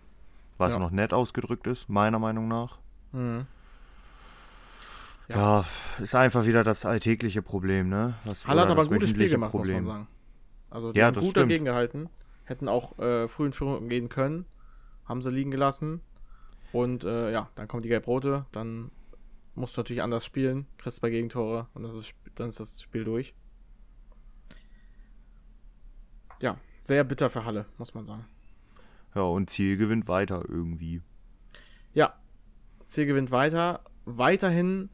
was 0.57 0.73
Ja. 0.73 0.79
noch 0.79 0.91
nett 0.91 1.13
ausgedrückt 1.13 1.67
ist, 1.67 1.87
meiner 1.89 2.19
Meinung 2.19 2.47
nach. 2.47 2.79
Mhm. 3.11 3.45
Ja. 5.29 5.65
ist 6.01 6.15
einfach 6.15 6.45
wieder 6.45 6.63
das 6.63 6.85
alltägliche 6.85 7.41
Problem, 7.41 7.89
ne? 7.89 8.13
Was, 8.23 8.47
Halle 8.47 8.61
hat 8.61 8.69
aber 8.69 8.83
ein 8.83 8.87
gutes 8.87 9.09
Spiel 9.09 9.29
gemacht, 9.29 9.53
muss 9.53 9.67
man 9.67 9.85
sagen. 9.85 10.07
Also 10.69 10.91
die 10.93 10.99
Ja, 10.99 11.07
haben 11.07 11.15
gut 11.15 11.23
stimmt. 11.31 11.37
dagegen 11.51 11.65
gehalten. 11.65 12.09
Hätten 12.45 12.69
auch 12.69 12.97
äh, 12.99 13.27
früh 13.27 13.47
in 13.47 13.51
Führung 13.53 13.89
gehen 13.89 14.07
können. 14.07 14.45
Haben 15.05 15.21
sie 15.21 15.29
liegen 15.31 15.51
gelassen. 15.51 15.99
Und 16.71 17.03
äh, 17.03 17.31
ja, 17.31 17.49
dann 17.55 17.67
kommt 17.67 17.85
die 17.85 17.89
Gelb-Rote. 17.89 18.45
Dann 18.51 18.91
musst 19.55 19.75
du 19.75 19.81
natürlich 19.81 20.01
anders 20.01 20.25
spielen. 20.25 20.67
Kriegst 20.77 20.99
zwei 20.99 21.09
Gegentore 21.09 21.67
und 21.73 21.83
das 21.83 21.95
ist, 21.95 22.13
dann 22.35 22.49
ist 22.49 22.59
das 22.59 22.81
Spiel 22.81 23.03
durch. 23.03 23.33
Ja, 26.41 26.57
sehr 26.83 27.03
bitter 27.03 27.29
für 27.29 27.45
Halle, 27.45 27.65
muss 27.77 27.93
man 27.93 28.05
sagen. 28.05 28.25
Ja, 29.15 29.23
und 29.23 29.49
Ziel 29.49 29.77
gewinnt 29.77 30.07
weiter 30.07 30.43
irgendwie. 30.47 31.01
Ja, 31.93 32.13
Ziel 32.85 33.07
gewinnt 33.07 33.31
weiter. 33.31 33.83
Weiterhin 34.05 34.89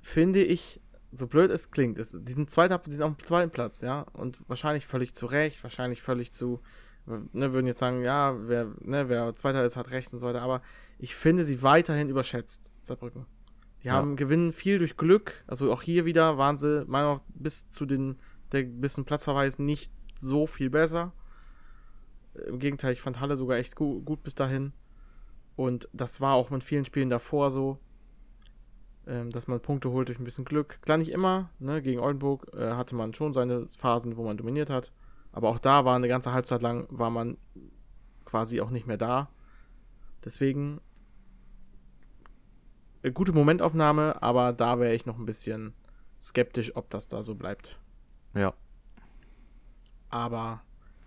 finde 0.00 0.44
ich, 0.44 0.80
so 1.10 1.26
blöd 1.26 1.50
es 1.50 1.70
klingt, 1.70 1.98
es, 1.98 2.10
die, 2.12 2.32
sind 2.32 2.50
zweiter, 2.50 2.78
die 2.78 2.92
sind 2.92 3.02
auf 3.02 3.16
dem 3.16 3.26
zweiten 3.26 3.50
Platz, 3.50 3.80
ja, 3.80 4.02
und 4.12 4.38
wahrscheinlich 4.48 4.86
völlig 4.86 5.14
zu 5.14 5.26
Recht, 5.26 5.62
wahrscheinlich 5.62 6.02
völlig 6.02 6.32
zu, 6.32 6.60
ne, 7.06 7.52
würden 7.52 7.66
jetzt 7.66 7.80
sagen, 7.80 8.04
ja, 8.04 8.36
wer, 8.46 8.72
ne, 8.80 9.08
wer 9.08 9.34
Zweiter 9.34 9.64
ist, 9.64 9.76
hat 9.76 9.90
Recht 9.90 10.12
und 10.12 10.18
so 10.18 10.26
weiter, 10.26 10.42
aber 10.42 10.62
ich 10.98 11.14
finde 11.14 11.44
sie 11.44 11.62
weiterhin 11.62 12.08
überschätzt, 12.08 12.72
Saarbrücken. 12.82 13.26
Die 13.82 13.88
Ja. 13.88 13.94
haben 13.94 14.16
gewinnen 14.16 14.52
viel 14.52 14.78
durch 14.78 14.96
Glück, 14.96 15.44
also 15.46 15.72
auch 15.72 15.82
hier 15.82 16.04
wieder 16.04 16.36
waren 16.36 16.58
sie, 16.58 16.84
meiner 16.86 17.06
Meinung 17.06 17.16
nach, 17.18 17.22
bis 17.34 17.70
zu 17.70 17.86
den, 17.86 18.18
der 18.52 18.62
bisschen 18.64 19.04
Platzverweis 19.04 19.58
nicht 19.58 19.92
so 20.20 20.46
viel 20.46 20.70
besser. 20.70 21.12
Im 22.46 22.58
Gegenteil, 22.58 22.92
ich 22.92 23.00
fand 23.00 23.20
Halle 23.20 23.36
sogar 23.36 23.58
echt 23.58 23.74
gu 23.76 24.00
gut 24.02 24.22
bis 24.22 24.34
dahin. 24.34 24.72
Und 25.56 25.88
das 25.92 26.20
war 26.20 26.34
auch 26.34 26.50
mit 26.50 26.62
vielen 26.62 26.84
Spielen 26.84 27.08
davor 27.10 27.50
so, 27.50 27.78
ähm, 29.06 29.30
dass 29.30 29.48
man 29.48 29.60
Punkte 29.60 29.90
holt 29.90 30.08
durch 30.08 30.18
ein 30.18 30.24
bisschen 30.24 30.44
Glück. 30.44 30.80
Klar 30.82 30.98
nicht 30.98 31.10
immer, 31.10 31.50
ne? 31.58 31.82
gegen 31.82 32.00
Oldenburg 32.00 32.48
äh, 32.54 32.72
hatte 32.74 32.94
man 32.94 33.14
schon 33.14 33.32
seine 33.32 33.68
Phasen, 33.76 34.16
wo 34.16 34.24
man 34.24 34.36
dominiert 34.36 34.70
hat. 34.70 34.92
Aber 35.32 35.48
auch 35.48 35.58
da 35.58 35.84
war 35.84 35.96
eine 35.96 36.08
ganze 36.08 36.32
Halbzeit 36.32 36.62
lang, 36.62 36.86
war 36.90 37.10
man 37.10 37.38
quasi 38.24 38.60
auch 38.60 38.70
nicht 38.70 38.86
mehr 38.86 38.98
da. 38.98 39.30
Deswegen 40.24 40.80
gute 43.12 43.32
Momentaufnahme, 43.32 44.22
aber 44.22 44.52
da 44.52 44.78
wäre 44.78 44.94
ich 44.94 45.06
noch 45.06 45.18
ein 45.18 45.26
bisschen 45.26 45.74
skeptisch, 46.20 46.74
ob 46.76 46.90
das 46.90 47.08
da 47.08 47.22
so 47.22 47.34
bleibt. 47.34 47.78
Ja. 48.34 48.54
Aber 50.10 50.62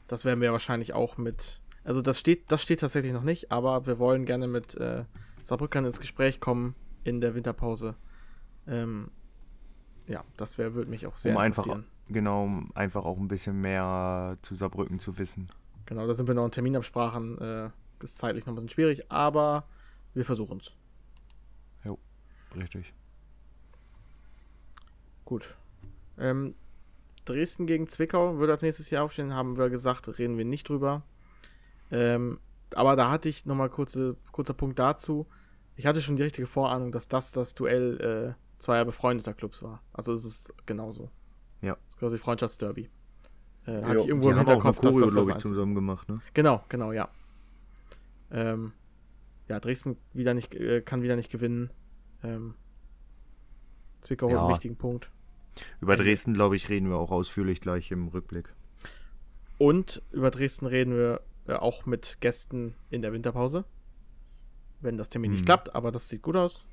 das 0.08 0.26
werden 0.26 0.42
wir 0.42 0.52
wahrscheinlich 0.52 0.94
auch 0.94 1.18
mit. 1.18 1.62
Also 1.84 2.02
das 2.02 2.20
steht, 2.20 2.52
das 2.52 2.62
steht 2.62 2.80
tatsächlich 2.82 3.14
noch 3.14 3.24
nicht, 3.24 3.52
aber 3.52 3.86
wir 3.86 3.98
wollen 4.00 4.26
gerne 4.26 4.48
mit 4.48 4.76
äh, 4.76 5.06
Saarbrückern 5.44 5.86
ins 5.86 6.00
Gespräch 6.00 6.40
kommen 6.40 6.76
in 7.04 7.22
der 7.22 7.34
Winterpause. 7.34 7.96
Ähm, 8.68 9.10
ja, 10.08 10.24
das 10.38 10.58
wäre, 10.58 10.76
würde 10.76 10.90
mich 10.90 11.08
auch 11.08 11.18
sehr 11.18 11.36
um 11.36 11.42
einfach, 11.42 11.66
interessieren. 11.66 11.88
genau, 12.10 12.44
um 12.44 12.72
einfach 12.76 13.04
auch 13.06 13.18
ein 13.18 13.28
bisschen 13.28 13.60
mehr 13.60 14.38
zu 14.44 14.56
Saarbrücken 14.56 15.00
zu 15.00 15.18
wissen. 15.18 15.50
Genau, 15.86 16.06
da 16.06 16.14
sind 16.14 16.28
wir 16.28 16.36
noch 16.36 16.46
in 16.46 16.52
Terminabsprachen. 16.52 17.38
Äh, 17.40 17.70
ist 18.04 18.18
zeitlich 18.18 18.46
noch 18.46 18.54
ein 18.54 18.56
bisschen 18.56 18.70
schwierig, 18.70 19.12
aber 19.12 19.66
wir 20.14 20.26
versuchen 20.26 20.58
es. 20.58 20.72
Richtig. 22.56 22.94
Gut. 25.26 25.56
Ähm, 26.18 26.56
Dresden 27.26 27.66
gegen 27.68 27.88
Zwickau 27.88 28.38
würde 28.38 28.54
als 28.54 28.62
nächstes 28.62 28.90
Jahr 28.90 29.04
aufstehen, 29.04 29.34
haben 29.34 29.58
wir 29.58 29.70
gesagt, 29.70 30.18
reden 30.18 30.38
wir 30.38 30.46
nicht 30.46 30.68
drüber. 30.68 31.04
Ähm, 31.92 32.40
aber 32.74 32.96
da 32.96 33.12
hatte 33.12 33.30
ich 33.30 33.46
nochmal 33.46 33.70
kurze, 33.70 34.18
kurzer 34.32 34.54
Punkt 34.54 34.80
dazu. 34.80 35.28
Ich 35.76 35.86
hatte 35.86 36.02
schon 36.02 36.16
die 36.16 36.24
richtige 36.24 36.48
Vorahnung, 36.48 36.92
dass 36.92 37.08
das 37.08 37.32
das 37.32 37.54
Duell 37.54 38.36
äh, 38.38 38.62
zweier 38.62 38.86
befreundeter 38.86 39.34
Clubs 39.34 39.62
war. 39.64 39.82
Also 39.94 40.14
es 40.14 40.26
ist 40.26 40.54
genauso. 40.66 41.10
Ja. 41.62 41.74
Das 41.74 41.90
ist 41.90 42.00
quasi 42.00 42.18
Freundschaftsderby. 42.18 42.90
Äh, 43.66 43.84
hatte 43.84 44.02
ich 44.02 44.08
irgendwo 44.08 44.30
im 44.30 44.38
auch 44.38 44.42
eine 44.42 44.50
Hinterkopf, 44.50 44.82
dass 44.82 44.94
Choreo, 44.94 45.06
das 45.06 45.14
das 45.14 45.28
ich, 45.28 45.38
zusammen 45.38 45.76
gemacht, 45.76 46.10
ne? 46.10 46.22
Genau, 46.34 46.64
genau, 46.70 46.92
ja. 46.92 47.10
Ähm, 48.32 48.74
ja, 49.48 49.60
Dresden 49.60 49.98
wieder 50.14 50.34
nicht, 50.34 50.56
äh, 50.56 50.82
kann 50.82 51.04
wieder 51.04 51.16
nicht 51.16 51.32
gewinnen. 51.32 51.70
Ähm, 52.24 52.56
Zwickau 54.02 54.30
Ja. 54.30 54.42
einen 54.44 54.54
wichtigen 54.54 54.76
Punkt. 54.76 55.12
Über 55.82 55.96
Dresden, 55.96 56.34
glaube 56.34 56.56
ich, 56.56 56.70
reden 56.70 56.90
wir 56.90 56.98
auch 56.98 57.12
ausführlich 57.12 57.62
gleich 57.62 57.92
im 57.92 58.08
Rückblick. 58.08 58.54
Und 59.58 60.02
über 60.12 60.32
Dresden 60.32 60.66
reden 60.66 60.94
wir 60.96 61.22
äh, 61.48 61.54
auch 61.54 61.86
mit 61.86 62.18
Gästen 62.22 62.74
in 62.90 63.02
der 63.02 63.14
Winterpause. 63.14 63.66
Wenn 64.80 64.98
das 64.98 65.10
Termin 65.10 65.32
nicht 65.32 65.42
Mhm. 65.42 65.46
klappt, 65.46 65.76
aber 65.76 65.92
das 65.92 66.10
sieht 66.10 66.22
gut 66.24 66.36
aus. 66.36 66.66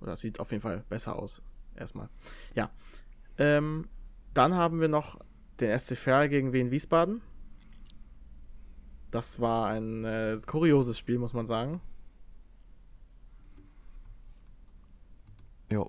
Oder 0.00 0.12
es 0.12 0.20
sieht 0.20 0.40
auf 0.40 0.50
jeden 0.50 0.62
Fall 0.62 0.84
besser 0.88 1.16
aus. 1.16 1.40
Erstmal. 1.76 2.08
Ja. 2.54 2.70
Ähm, 3.38 3.86
dann 4.34 4.54
haben 4.54 4.80
wir 4.80 4.88
noch 4.88 5.18
den 5.60 5.70
SC 5.78 5.96
Verl 5.96 6.28
gegen 6.28 6.52
Wien 6.52 6.70
Wiesbaden. 6.70 7.20
Das 9.10 9.40
war 9.40 9.68
ein 9.68 10.04
äh, 10.04 10.38
kurioses 10.46 10.98
Spiel, 10.98 11.18
muss 11.18 11.32
man 11.32 11.46
sagen. 11.46 11.80
Ja. 15.70 15.84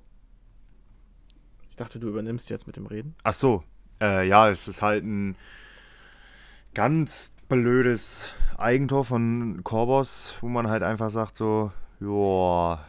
Ich 1.70 1.76
dachte, 1.76 2.00
du 2.00 2.10
übernimmst 2.10 2.50
jetzt 2.50 2.68
mit 2.68 2.76
dem 2.76 2.86
Reden. 2.86 3.16
Ach 3.24 3.34
so. 3.34 3.64
Äh, 4.02 4.28
ja, 4.28 4.50
es 4.50 4.68
ist 4.68 4.82
halt 4.82 5.04
ein 5.04 5.36
ganz 6.74 7.36
blödes 7.48 8.30
Eigentor 8.58 9.06
von 9.06 9.62
Korbos, 9.64 10.36
wo 10.42 10.48
man 10.48 10.68
halt 10.70 10.84
einfach 10.84 11.10
sagt 11.10 11.36
so, 11.36 11.72
joa, 12.00 12.86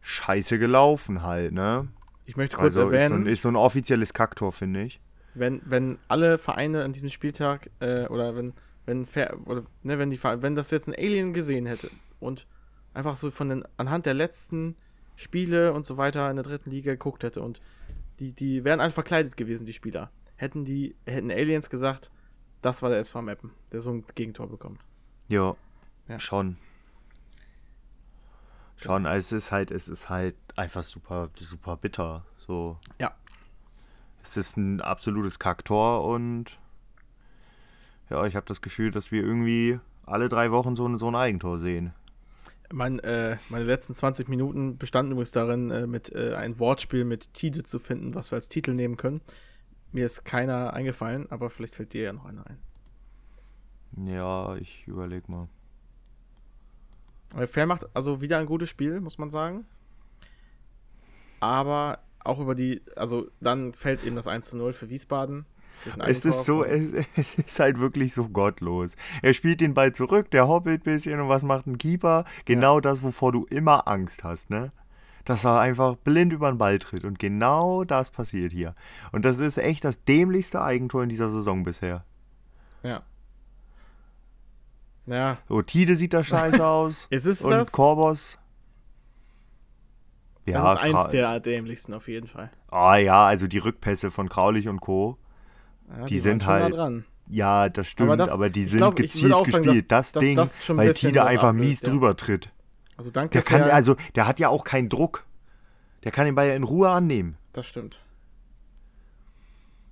scheiße 0.00 0.58
gelaufen 0.58 1.22
halt, 1.22 1.52
ne? 1.52 1.88
Ich 2.26 2.36
möchte 2.36 2.56
kurz 2.56 2.76
Also 2.76 2.82
ist 2.82 2.88
so, 2.88 2.94
erwähnen, 2.94 3.22
ein, 3.22 3.26
ist 3.26 3.42
so 3.42 3.48
ein 3.48 3.56
offizielles 3.56 4.12
Kacktor, 4.12 4.52
finde 4.52 4.82
ich. 4.82 5.00
wenn, 5.34 5.62
wenn 5.64 5.98
alle 6.08 6.38
Vereine 6.38 6.84
an 6.84 6.92
diesem 6.92 7.08
Spieltag 7.08 7.70
äh, 7.80 8.06
oder 8.06 8.36
wenn 8.36 8.52
wenn 8.86 9.06
oder, 9.44 9.64
ne, 9.82 9.98
wenn 9.98 10.10
die 10.10 10.22
wenn 10.22 10.54
das 10.54 10.70
jetzt 10.70 10.88
ein 10.88 10.94
Alien 10.94 11.34
gesehen 11.34 11.66
hätte 11.66 11.90
und 12.20 12.46
einfach 12.94 13.16
so 13.18 13.30
von 13.30 13.50
den 13.50 13.64
anhand 13.76 14.06
der 14.06 14.14
letzten 14.14 14.76
Spiele 15.18 15.72
und 15.72 15.84
so 15.84 15.96
weiter 15.96 16.30
in 16.30 16.36
der 16.36 16.44
dritten 16.44 16.70
Liga 16.70 16.92
geguckt 16.92 17.22
hätte 17.24 17.42
und 17.42 17.60
die 18.20 18.32
die 18.32 18.64
wären 18.64 18.80
einfach 18.80 18.94
verkleidet 18.94 19.36
gewesen 19.36 19.66
die 19.66 19.72
Spieler 19.72 20.10
hätten 20.36 20.64
die 20.64 20.94
hätten 21.06 21.30
Aliens 21.30 21.68
gesagt 21.70 22.10
das 22.62 22.82
war 22.82 22.90
der 22.90 23.00
SV 23.00 23.22
Meppen 23.22 23.50
der 23.72 23.80
so 23.80 23.90
ein 23.90 24.04
Gegentor 24.14 24.48
bekommt 24.48 24.84
Ja, 25.28 25.56
Ja. 26.08 26.18
schon. 26.20 26.56
Schon, 28.76 29.06
also 29.06 29.36
es 29.36 29.44
ist 29.44 29.50
halt, 29.52 29.70
es 29.72 29.88
ist 29.88 30.08
halt 30.08 30.36
einfach 30.54 30.84
super, 30.84 31.30
super 31.34 31.76
bitter. 31.76 32.24
So. 32.38 32.78
Ja. 33.00 33.12
Es 34.22 34.36
ist 34.36 34.56
ein 34.56 34.80
absolutes 34.80 35.40
Kacktor 35.40 36.04
und 36.04 36.58
ja, 38.08 38.24
ich 38.24 38.36
habe 38.36 38.46
das 38.46 38.62
Gefühl, 38.62 38.92
dass 38.92 39.10
wir 39.10 39.22
irgendwie 39.22 39.80
alle 40.06 40.28
drei 40.28 40.52
Wochen 40.52 40.76
so, 40.76 40.86
ein- 40.86 40.96
so 40.96 41.08
ein 41.10 41.16
Eigentor 41.16 41.58
sehen. 41.58 41.92
Mein, 42.72 42.98
äh, 43.00 43.36
meine 43.48 43.64
letzten 43.64 43.94
20 43.94 44.28
Minuten 44.28 44.78
bestanden 44.78 45.12
übrigens 45.12 45.32
darin, 45.32 45.70
äh, 45.70 45.86
mit 45.86 46.12
äh, 46.14 46.34
ein 46.34 46.58
Wortspiel 46.58 47.04
mit 47.04 47.34
Tide 47.34 47.62
zu 47.62 47.78
finden, 47.78 48.14
was 48.14 48.30
wir 48.30 48.36
als 48.36 48.48
Titel 48.48 48.74
nehmen 48.74 48.96
können. 48.96 49.20
Mir 49.92 50.04
ist 50.04 50.24
keiner 50.24 50.74
eingefallen, 50.74 51.30
aber 51.30 51.50
vielleicht 51.50 51.74
fällt 51.74 51.94
dir 51.94 52.02
ja 52.02 52.12
noch 52.12 52.26
einer 52.26 52.44
ein. 52.46 52.58
Ja, 54.06 54.56
ich 54.56 54.86
überleg 54.86 55.28
mal. 55.28 55.48
Aber 57.32 57.48
Fair 57.48 57.66
macht 57.66 57.86
also 57.94 58.20
wieder 58.20 58.38
ein 58.38 58.46
gutes 58.46 58.68
Spiel, 58.68 59.00
muss 59.00 59.18
man 59.18 59.30
sagen. 59.30 59.66
Aber 61.40 62.00
auch 62.24 62.40
über 62.40 62.54
die, 62.54 62.82
also 62.96 63.28
dann 63.40 63.72
fällt 63.72 64.04
eben 64.04 64.16
das 64.16 64.26
1 64.26 64.50
zu 64.50 64.56
0 64.56 64.72
für 64.72 64.90
Wiesbaden. 64.90 65.46
Es 66.04 66.24
ist 66.24 66.44
so, 66.44 66.64
es, 66.64 66.84
es 67.16 67.34
ist 67.34 67.60
halt 67.60 67.78
wirklich 67.78 68.14
so 68.14 68.28
gottlos. 68.28 68.92
Er 69.22 69.34
spielt 69.34 69.60
den 69.60 69.74
Ball 69.74 69.92
zurück, 69.92 70.30
der 70.30 70.48
hoppelt 70.48 70.82
ein 70.82 70.84
bisschen 70.84 71.20
und 71.20 71.28
was 71.28 71.42
macht 71.44 71.66
ein 71.66 71.78
Keeper? 71.78 72.24
Genau 72.44 72.80
das, 72.80 73.02
wovor 73.02 73.32
du 73.32 73.44
immer 73.44 73.88
Angst 73.88 74.24
hast, 74.24 74.50
ne? 74.50 74.72
Dass 75.24 75.44
er 75.44 75.60
einfach 75.60 75.96
blind 75.96 76.32
über 76.32 76.50
den 76.50 76.58
Ball 76.58 76.78
tritt 76.78 77.04
und 77.04 77.18
genau 77.18 77.84
das 77.84 78.10
passiert 78.10 78.52
hier. 78.52 78.74
Und 79.12 79.24
das 79.24 79.40
ist 79.40 79.58
echt 79.58 79.84
das 79.84 80.04
dämlichste 80.04 80.62
Eigentor 80.62 81.02
in 81.02 81.08
dieser 81.10 81.28
Saison 81.30 81.64
bisher. 81.64 82.04
Ja. 82.82 83.02
Ja, 85.06 85.38
So, 85.48 85.62
Tide 85.62 85.96
sieht 85.96 86.12
da 86.12 86.22
scheiße 86.22 86.64
aus 86.66 87.06
ist 87.10 87.24
es 87.26 87.42
und 87.42 87.50
das? 87.50 87.72
Korbos. 87.72 88.38
das 90.50 90.54
Ja, 90.54 90.72
ist 90.72 90.78
eins 90.80 91.08
der 91.08 91.40
dämlichsten 91.40 91.94
auf 91.94 92.08
jeden 92.08 92.26
Fall. 92.28 92.50
Ah 92.70 92.96
ja, 92.96 93.26
also 93.26 93.46
die 93.46 93.58
Rückpässe 93.58 94.10
von 94.10 94.28
Kraulich 94.28 94.68
und 94.68 94.80
Co. 94.80 95.18
Ja, 95.88 96.04
Die 96.06 96.14
waren 96.16 96.20
sind 96.22 96.38
nah 96.42 96.46
halt- 96.46 96.74
dran. 96.74 97.04
Ja, 97.30 97.68
das 97.68 97.86
stimmt, 97.88 98.10
Aber 98.10 98.32
aber, 98.32 98.46
das- 98.46 98.54
die 98.54 98.62
ich 98.62 98.68
sind 98.70 98.78
glaub, 98.78 98.96
gezielt 98.96 99.32
sagen, 99.32 99.44
gespielt. 99.44 99.92
dass- 99.92 100.12
das, 100.12 100.12
dass 100.12 100.20
Ding, 100.22 100.36
das 100.36 100.70
ein 100.70 100.76
weil 100.78 100.94
Tide 100.94 101.24
einfach 101.24 101.48
ablöst, 101.48 101.68
mies 101.68 101.80
ja. 101.82 101.90
drüber 101.90 102.16
tritt. 102.16 102.50
Also 102.96 103.10
danke 103.10 103.32
Der 103.32 103.42
kann, 103.42 103.62
also, 103.62 103.96
der 104.14 104.26
hat 104.26 104.38
ja 104.40 104.48
auch 104.48 104.64
keinen 104.64 104.88
Druck. 104.88 105.24
Der 106.04 106.10
kann 106.12 106.24
den 106.26 106.34
Ball 106.34 106.48
ja 106.48 106.54
in 106.54 106.62
Ruhe 106.64 106.88
annehmen. 106.90 107.36
Das 107.52 107.66
stimmt. 107.66 108.00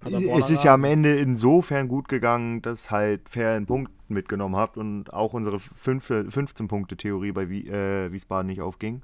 Es 0.04 0.50
ist 0.50 0.62
ja 0.62 0.74
am. 0.74 0.84
Ende 0.84 1.16
insofern 1.16 1.88
gut 1.88 2.08
gegangen, 2.08 2.62
dass 2.62 2.90
halt 2.92 3.28
Fair 3.28 3.54
einen 3.56 3.66
Punkt 3.66 3.90
mitgenommen 4.08 4.54
habt 4.54 4.76
und 4.76 5.12
auch 5.12 5.32
unsere 5.32 5.56
15-Punkte-Theorie 5.58 7.32
bei 7.32 7.42
äh, 7.42 8.12
Wiesbaden 8.12 8.46
nicht 8.46 8.60
aufging. 8.60 9.02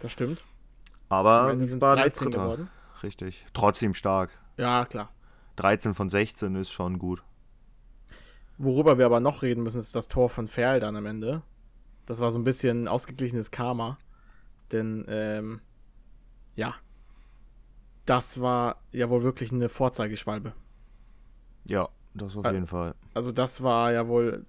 Das 0.00 0.12
stimmt. 0.12 0.42
Aber 1.10 1.58
Wiesbaden 1.60 2.04
ist 2.06 2.16
13 2.16 2.24
Dritter. 2.30 2.42
geworden. 2.44 2.70
Richtig. 3.02 3.44
Trotzdem 3.52 3.92
stark. 3.94 4.30
Ja, 4.56 4.86
klar. 4.86 5.10
13 5.60 5.94
von 5.94 6.08
16 6.08 6.54
ist 6.56 6.70
schon 6.70 6.98
gut. 6.98 7.22
Worüber 8.56 8.98
wir 8.98 9.06
aber 9.06 9.20
noch 9.20 9.42
reden 9.42 9.62
müssen, 9.62 9.80
ist 9.80 9.94
das 9.94 10.08
Tor 10.08 10.30
von 10.30 10.48
Ferl 10.48 10.80
dann 10.80 10.96
am 10.96 11.06
Ende. 11.06 11.42
Das 12.06 12.20
war 12.20 12.30
so 12.30 12.38
ein 12.38 12.44
bisschen 12.44 12.88
ausgeglichenes 12.88 13.50
Karma. 13.50 13.98
Denn, 14.72 15.04
ähm, 15.08 15.60
ja, 16.54 16.74
das 18.06 18.40
war 18.40 18.76
ja 18.92 19.10
wohl 19.10 19.22
wirklich 19.22 19.52
eine 19.52 19.68
Vorzeigeschwalbe. 19.68 20.52
Ja, 21.66 21.88
das 22.14 22.36
auf 22.36 22.44
jeden 22.46 22.66
Fall. 22.66 22.94
Also 23.14 23.32
das 23.32 23.62
war 23.62 23.92
ja 23.92 24.08
wohl, 24.08 24.46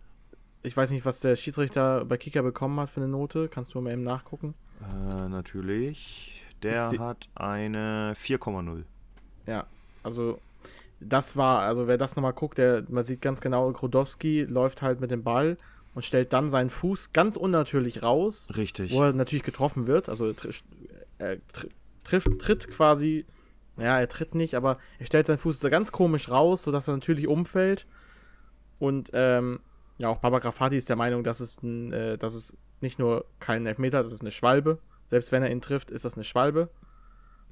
ich 0.63 0.75
weiß 0.75 0.91
nicht, 0.91 1.05
was 1.05 1.19
der 1.19 1.35
Schiedsrichter 1.35 2.05
bei 2.05 2.17
Kicker 2.17 2.41
bekommen 2.41 2.79
hat 2.79 2.89
für 2.89 3.01
eine 3.01 3.09
Note. 3.09 3.49
Kannst 3.49 3.73
du 3.73 3.81
mal 3.81 3.91
eben 3.91 4.03
nachgucken? 4.03 4.55
Äh, 4.81 5.27
natürlich. 5.27 6.43
Der 6.63 6.89
hat 6.99 7.27
eine 7.35 8.13
4,0. 8.15 8.83
Ja, 9.45 9.65
also 10.03 10.39
das 11.01 11.35
war, 11.35 11.61
also 11.61 11.87
wer 11.87 11.97
das 11.97 12.15
nochmal 12.15 12.33
guckt, 12.33 12.57
der, 12.57 12.83
man 12.89 13.03
sieht 13.03 13.21
ganz 13.21 13.41
genau, 13.41 13.71
Grodowski 13.71 14.43
läuft 14.43 14.81
halt 14.81 15.01
mit 15.01 15.11
dem 15.11 15.23
Ball 15.23 15.57
und 15.93 16.05
stellt 16.05 16.31
dann 16.31 16.49
seinen 16.49 16.69
Fuß 16.69 17.11
ganz 17.11 17.35
unnatürlich 17.35 18.03
raus. 18.03 18.49
Richtig. 18.55 18.93
Wo 18.93 19.03
er 19.03 19.13
natürlich 19.13 19.43
getroffen 19.43 19.87
wird. 19.87 20.09
Also 20.09 20.27
er, 20.27 20.35
tr 20.35 20.49
er 21.17 21.37
tr 21.47 21.67
trifft, 22.03 22.39
tritt 22.39 22.69
quasi, 22.69 23.25
ja, 23.77 23.99
er 23.99 24.07
tritt 24.07 24.35
nicht, 24.35 24.55
aber 24.55 24.77
er 24.99 25.05
stellt 25.05 25.27
seinen 25.27 25.37
Fuß 25.37 25.59
so 25.59 25.69
ganz 25.69 25.91
komisch 25.91 26.29
raus, 26.29 26.63
sodass 26.63 26.87
er 26.87 26.93
natürlich 26.93 27.27
umfällt. 27.27 27.85
Und 28.79 29.09
ähm, 29.13 29.59
ja, 29.97 30.09
auch 30.09 30.17
Baba 30.17 30.39
Grafati 30.39 30.77
ist 30.77 30.89
der 30.89 30.95
Meinung, 30.95 31.23
dass 31.23 31.39
es, 31.39 31.61
ein, 31.61 31.93
äh, 31.93 32.17
dass 32.17 32.33
es 32.33 32.57
nicht 32.79 32.97
nur 32.97 33.25
kein 33.39 33.65
Elfmeter, 33.65 34.01
das 34.01 34.13
ist 34.13 34.21
eine 34.21 34.31
Schwalbe. 34.31 34.79
Selbst 35.05 35.31
wenn 35.31 35.43
er 35.43 35.51
ihn 35.51 35.61
trifft, 35.61 35.91
ist 35.91 36.05
das 36.05 36.15
eine 36.15 36.23
Schwalbe. 36.23 36.69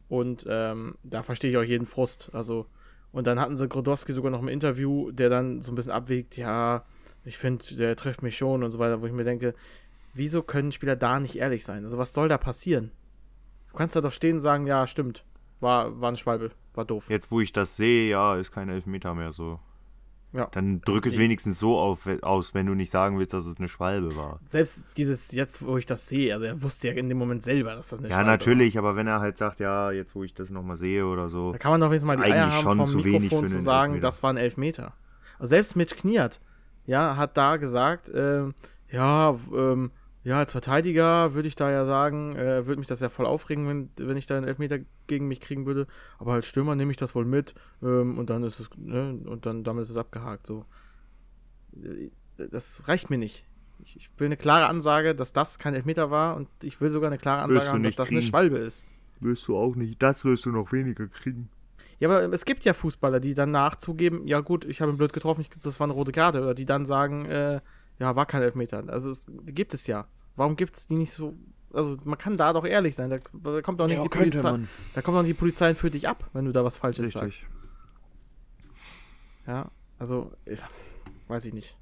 Und 0.07 0.45
ähm, 0.49 0.97
da 1.03 1.21
verstehe 1.21 1.51
ich 1.51 1.57
auch 1.57 1.63
jeden 1.63 1.85
Frust. 1.85 2.31
Also, 2.33 2.65
und 3.11 3.27
dann 3.27 3.39
hatten 3.39 3.57
sie 3.57 3.67
Grodowski 3.67 4.13
sogar 4.13 4.31
noch 4.31 4.41
im 4.41 4.47
Interview, 4.47 5.11
der 5.11 5.29
dann 5.29 5.61
so 5.61 5.71
ein 5.71 5.75
bisschen 5.75 5.91
abwägt, 5.91 6.37
ja, 6.37 6.83
ich 7.25 7.37
finde, 7.37 7.75
der 7.75 7.95
trifft 7.95 8.21
mich 8.21 8.37
schon 8.37 8.63
und 8.63 8.71
so 8.71 8.79
weiter, 8.79 9.01
wo 9.01 9.05
ich 9.05 9.13
mir 9.13 9.23
denke, 9.23 9.53
wieso 10.13 10.41
können 10.41 10.71
Spieler 10.71 10.95
da 10.95 11.19
nicht 11.19 11.35
ehrlich 11.37 11.65
sein? 11.65 11.83
Also, 11.83 11.97
was 11.97 12.13
soll 12.13 12.29
da 12.29 12.37
passieren? 12.37 12.91
Du 13.69 13.77
kannst 13.77 13.95
da 13.95 14.01
doch 14.01 14.11
stehen 14.11 14.35
und 14.35 14.41
sagen, 14.41 14.67
ja, 14.67 14.87
stimmt, 14.87 15.23
war, 15.59 15.99
war 16.01 16.11
ein 16.11 16.17
Schwalbe, 16.17 16.51
war 16.73 16.85
doof. 16.85 17.09
Jetzt, 17.09 17.31
wo 17.31 17.39
ich 17.41 17.53
das 17.53 17.77
sehe, 17.77 18.09
ja, 18.09 18.35
ist 18.35 18.51
kein 18.51 18.69
Elfmeter 18.69 19.13
mehr 19.13 19.31
so. 19.31 19.59
Ja. 20.31 20.47
Dann 20.51 20.81
drück 20.81 21.07
es 21.07 21.17
wenigstens 21.17 21.57
so 21.57 21.79
auf, 21.79 22.07
aus, 22.21 22.53
wenn 22.53 22.67
du 22.67 22.75
nicht 22.75 22.91
sagen 22.91 23.17
willst, 23.17 23.33
dass 23.33 23.47
es 23.47 23.57
eine 23.57 23.67
Schwalbe 23.67 24.15
war. 24.15 24.39
Selbst 24.49 24.85
dieses, 24.95 25.31
jetzt 25.31 25.65
wo 25.65 25.77
ich 25.77 25.87
das 25.87 26.07
sehe, 26.07 26.33
also 26.33 26.45
er 26.45 26.61
wusste 26.61 26.89
ja 26.89 26.93
in 26.93 27.09
dem 27.09 27.17
Moment 27.17 27.43
selber, 27.43 27.75
dass 27.75 27.89
das 27.89 27.99
eine 27.99 28.09
ja, 28.09 28.15
Schwalbe 28.15 28.27
war. 28.27 28.33
Ja, 28.33 28.37
natürlich, 28.37 28.77
aber 28.77 28.95
wenn 28.95 29.07
er 29.07 29.21
halt 29.21 29.39
sagt, 29.39 29.59
ja, 29.59 29.91
jetzt 29.91 30.13
wo 30.13 30.23
ich 30.23 30.35
das 30.35 30.51
nochmal 30.51 30.77
sehe 30.77 31.05
oder 31.05 31.29
so. 31.29 31.51
Da 31.51 31.57
kann 31.57 31.71
man 31.71 31.81
doch 31.81 31.91
jetzt 31.91 32.05
mal 32.05 32.17
die 32.17 32.31
Eier 32.31 32.51
haben, 32.51 32.85
vom 32.85 33.01
Mikrofon 33.01 33.47
zu 33.47 33.59
sagen, 33.59 33.93
Elfmeter. 33.93 34.07
das 34.07 34.21
war 34.21 34.31
ein 34.31 34.37
Elfmeter. 34.37 34.93
Also 35.39 35.49
selbst 35.49 35.75
Mitch 35.75 35.95
Kniert, 35.95 36.39
ja, 36.85 37.17
hat 37.17 37.35
da 37.35 37.57
gesagt, 37.57 38.09
äh, 38.09 38.43
ja, 38.91 39.35
ähm, 39.53 39.91
ja, 40.23 40.37
als 40.37 40.51
Verteidiger 40.51 41.33
würde 41.33 41.47
ich 41.47 41.55
da 41.55 41.71
ja 41.71 41.85
sagen, 41.85 42.35
äh, 42.35 42.65
würde 42.65 42.79
mich 42.79 42.87
das 42.87 42.99
ja 42.99 43.09
voll 43.09 43.25
aufregen, 43.25 43.67
wenn, 43.67 43.89
wenn 44.07 44.17
ich 44.17 44.25
da 44.25 44.35
einen 44.35 44.47
Elfmeter 44.47 44.79
gegen 45.07 45.27
mich 45.27 45.39
kriegen 45.39 45.65
würde. 45.65 45.87
Aber 46.17 46.33
als 46.33 46.45
Stürmer 46.45 46.75
nehme 46.75 46.91
ich 46.91 46.97
das 46.97 47.15
wohl 47.15 47.25
mit 47.25 47.53
ähm, 47.81 48.17
und 48.17 48.29
dann 48.29 48.43
ist 48.43 48.59
es, 48.59 48.69
ne, 48.75 49.17
und 49.25 49.45
dann 49.45 49.63
damit 49.63 49.83
ist 49.83 49.91
es 49.91 49.97
abgehakt. 49.97 50.45
So. 50.45 50.65
Äh, 51.81 52.09
das 52.51 52.87
reicht 52.87 53.09
mir 53.09 53.17
nicht. 53.17 53.45
Ich, 53.83 53.95
ich, 53.95 54.09
will 54.17 54.25
eine 54.25 54.35
klare 54.35 54.67
Ansage, 54.67 55.15
dass 55.15 55.31
das 55.31 55.57
kein 55.57 55.73
Elfmeter 55.73 56.11
war 56.11 56.35
und 56.35 56.49
ich 56.63 56.81
will 56.81 56.89
sogar 56.89 57.09
eine 57.09 57.17
klare 57.17 57.43
Ansage 57.43 57.69
haben, 57.69 57.83
dass 57.83 57.95
das 57.95 58.07
kriegen. 58.09 58.19
eine 58.19 58.27
Schwalbe 58.27 58.57
ist. 58.57 58.85
Wirst 59.21 59.47
du 59.47 59.57
auch 59.57 59.75
nicht. 59.75 60.01
Das 60.01 60.25
wirst 60.25 60.45
du 60.45 60.51
noch 60.51 60.73
weniger 60.73 61.07
kriegen. 61.07 61.49
Ja, 61.99 62.09
aber 62.09 62.33
es 62.33 62.45
gibt 62.45 62.65
ja 62.65 62.73
Fußballer, 62.73 63.19
die 63.19 63.35
dann 63.35 63.51
nachzugeben, 63.51 64.25
ja 64.27 64.39
gut, 64.39 64.63
ich 64.65 64.81
habe 64.81 64.91
ihn 64.91 64.97
blöd 64.97 65.11
getroffen, 65.11 65.41
ich, 65.41 65.49
das 65.61 65.79
war 65.79 65.85
eine 65.85 65.93
rote 65.93 66.11
Karte. 66.11 66.41
Oder 66.41 66.53
die 66.53 66.65
dann 66.65 66.85
sagen, 66.85 67.25
äh, 67.25 67.61
ja, 67.99 68.15
war 68.15 68.25
kein 68.25 68.41
Elfmeter. 68.41 68.83
Also 68.87 69.11
es 69.11 69.25
gibt 69.45 69.73
es 69.73 69.87
ja. 69.87 70.07
Warum 70.35 70.55
gibt 70.55 70.77
es 70.77 70.87
die 70.87 70.95
nicht 70.95 71.11
so? 71.11 71.35
Also 71.71 71.97
man 72.03 72.17
kann 72.17 72.37
da 72.37 72.53
doch 72.53 72.65
ehrlich 72.65 72.95
sein. 72.95 73.09
Da, 73.09 73.19
da 73.43 73.61
kommt 73.61 73.79
doch 73.79 73.87
nicht 73.87 73.97
ja, 73.97 74.03
die 74.03 74.09
Polizei. 74.09 74.41
Man. 74.41 74.69
Da 74.95 75.01
kommt 75.01 75.17
doch 75.17 75.21
nicht 75.21 75.35
die 75.35 75.39
Polizei 75.39 75.75
für 75.75 75.91
dich 75.91 76.07
ab, 76.07 76.29
wenn 76.33 76.45
du 76.45 76.51
da 76.51 76.63
was 76.63 76.77
Falsches 76.77 77.05
Richtig. 77.05 77.21
sagst. 77.21 77.41
Ja, 79.45 79.69
also 79.97 80.31
ich, 80.45 80.61
weiß 81.27 81.45
ich 81.45 81.53
nicht. 81.53 81.77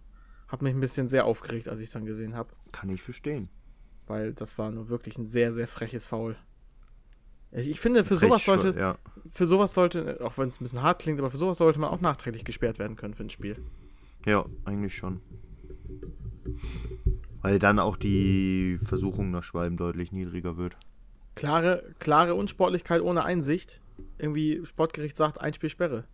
Hab 0.48 0.62
mich 0.62 0.74
ein 0.74 0.80
bisschen 0.80 1.08
sehr 1.08 1.26
aufgeregt, 1.26 1.68
als 1.68 1.80
ich 1.80 1.86
es 1.86 1.92
dann 1.92 2.06
gesehen 2.06 2.36
habe. 2.36 2.50
Kann 2.72 2.90
ich 2.90 3.02
verstehen. 3.02 3.50
Weil 4.08 4.34
das 4.34 4.58
war 4.58 4.72
nur 4.72 4.90
wirklich 4.90 5.18
ein 5.18 5.28
sehr, 5.28 5.54
sehr 5.54 5.68
freches 5.68 6.06
Foul. 6.06 6.38
Ich 7.52 7.80
finde, 7.80 8.04
für 8.04 8.18
Frech 8.18 8.30
sowas 8.30 8.46
sollte, 8.46 8.78
ja. 8.78 8.98
für 9.32 9.48
sowas 9.48 9.74
sollte, 9.74 10.20
auch 10.22 10.38
wenn 10.38 10.50
es 10.50 10.60
ein 10.60 10.64
bisschen 10.64 10.82
hart 10.82 11.02
klingt, 11.02 11.20
aber 11.20 11.32
für 11.32 11.38
sowas 11.38 11.58
sollte 11.58 11.80
man 11.80 11.90
auch 11.90 12.02
nachträglich 12.02 12.44
gesperrt 12.44 12.78
werden 12.80 12.98
können 12.98 13.14
für 13.14 13.24
ein 13.24 13.30
Spiel. 13.30 13.58
Ja, 14.26 14.46
eigentlich 14.66 14.96
schon. 14.96 15.22
Weil 17.42 17.60
dann 17.60 17.80
auch 17.80 17.98
die 17.98 18.78
Versuchung 18.84 19.32
nach 19.32 19.44
Schwalben 19.44 19.78
deutlich 19.78 20.12
niedriger 20.12 20.58
wird. 20.58 20.76
Klare, 21.36 21.84
klare 22.00 22.34
Unsportlichkeit 22.36 23.02
ohne 23.02 23.24
Einsicht. 23.24 23.82
Irgendwie 24.18 24.66
Sportgericht 24.66 25.16
sagt, 25.16 25.40
ein 25.40 25.54
Spiel 25.54 25.70
Sperre. 25.70 26.06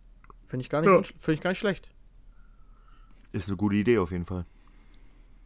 Finde 0.46 0.62
ich, 0.62 0.70
gar 0.70 0.80
nicht, 0.82 0.90
ja. 0.90 1.02
find 1.18 1.36
ich 1.36 1.40
gar 1.40 1.50
nicht 1.50 1.58
schlecht. 1.58 1.88
Ist 3.32 3.48
eine 3.48 3.56
gute 3.56 3.76
Idee 3.76 3.98
auf 3.98 4.12
jeden 4.12 4.24
Fall. 4.24 4.44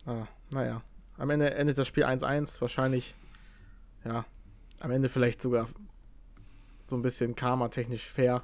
Ah, 0.04 0.26
naja. 0.50 0.82
Am 1.16 1.30
Ende 1.30 1.54
endet 1.54 1.78
das 1.78 1.86
Spiel 1.86 2.04
1-1. 2.04 2.60
Wahrscheinlich, 2.60 3.14
ja, 4.04 4.24
am 4.80 4.90
Ende 4.90 5.08
vielleicht 5.08 5.40
sogar 5.40 5.68
so 6.86 6.96
ein 6.96 7.02
bisschen 7.02 7.34
karma-technisch 7.34 8.08
fair. 8.08 8.42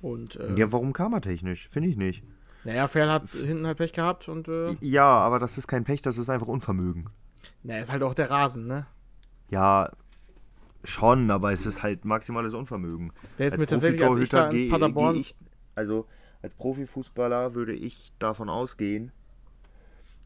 Und, 0.00 0.36
äh, 0.36 0.54
ja, 0.54 0.72
warum 0.72 0.92
karma-technisch? 0.92 1.68
Finde 1.68 1.88
ich 1.88 1.96
nicht. 1.96 2.24
Naja, 2.64 2.86
Ferl 2.88 3.10
hat 3.10 3.28
hinten 3.28 3.66
halt 3.66 3.78
Pech 3.78 3.92
gehabt 3.92 4.28
und. 4.28 4.48
Äh, 4.48 4.76
ja, 4.80 5.06
aber 5.06 5.38
das 5.38 5.58
ist 5.58 5.66
kein 5.66 5.84
Pech, 5.84 6.02
das 6.02 6.18
ist 6.18 6.30
einfach 6.30 6.46
Unvermögen. 6.46 7.08
Naja, 7.62 7.82
ist 7.82 7.92
halt 7.92 8.02
auch 8.02 8.14
der 8.14 8.30
Rasen, 8.30 8.66
ne? 8.66 8.86
Ja, 9.50 9.90
schon, 10.84 11.30
aber 11.30 11.52
es 11.52 11.66
ist 11.66 11.82
halt 11.82 12.04
maximales 12.04 12.54
Unvermögen. 12.54 13.12
Der 13.38 13.48
ist 13.48 13.54
als 13.54 13.60
mir 13.60 13.66
tatsächlich 13.66 14.04
als 14.04 14.16
ich 14.16 14.28
da 14.30 14.48
in 14.48 14.70
Paderborn. 14.70 15.16
Ich, 15.16 15.36
also 15.74 16.06
als 16.42 16.54
Profifußballer 16.54 17.54
würde 17.54 17.72
ich 17.72 18.12
davon 18.18 18.48
ausgehen, 18.48 19.12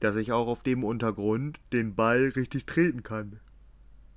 dass 0.00 0.16
ich 0.16 0.32
auch 0.32 0.46
auf 0.46 0.62
dem 0.62 0.84
Untergrund 0.84 1.60
den 1.72 1.94
Ball 1.94 2.32
richtig 2.36 2.66
treten 2.66 3.02
kann. 3.02 3.40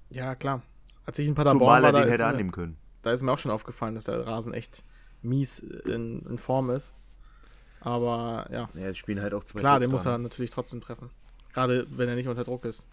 Ja, 0.09 0.35
klar. 0.35 0.61
Als 1.05 1.19
ich 1.19 1.27
in 1.27 1.35
Paderborn 1.35 1.59
Zumal 1.59 1.83
er 1.83 1.93
war, 1.93 2.01
den 2.01 2.09
hätte 2.09 2.23
mir, 2.23 2.29
annehmen 2.29 2.51
können. 2.51 2.77
Da 3.01 3.11
ist 3.11 3.21
mir 3.21 3.31
auch 3.31 3.37
schon 3.37 3.51
aufgefallen, 3.51 3.95
dass 3.95 4.05
der 4.05 4.25
Rasen 4.25 4.53
echt 4.53 4.83
mies 5.21 5.59
in, 5.59 6.21
in 6.21 6.37
Form 6.37 6.69
ist. 6.69 6.93
Aber 7.81 8.47
ja. 8.51 8.69
Ja, 8.73 8.87
jetzt 8.87 8.97
spielen 8.97 9.21
halt 9.21 9.33
auch 9.33 9.43
zwei 9.43 9.59
Klar, 9.59 9.79
den 9.79 9.91
muss 9.91 10.05
er 10.05 10.17
natürlich 10.17 10.51
trotzdem 10.51 10.81
treffen. 10.81 11.09
Gerade 11.53 11.87
wenn 11.89 12.09
er 12.09 12.15
nicht 12.15 12.27
unter 12.27 12.43
Druck 12.43 12.65
ist. 12.65 12.85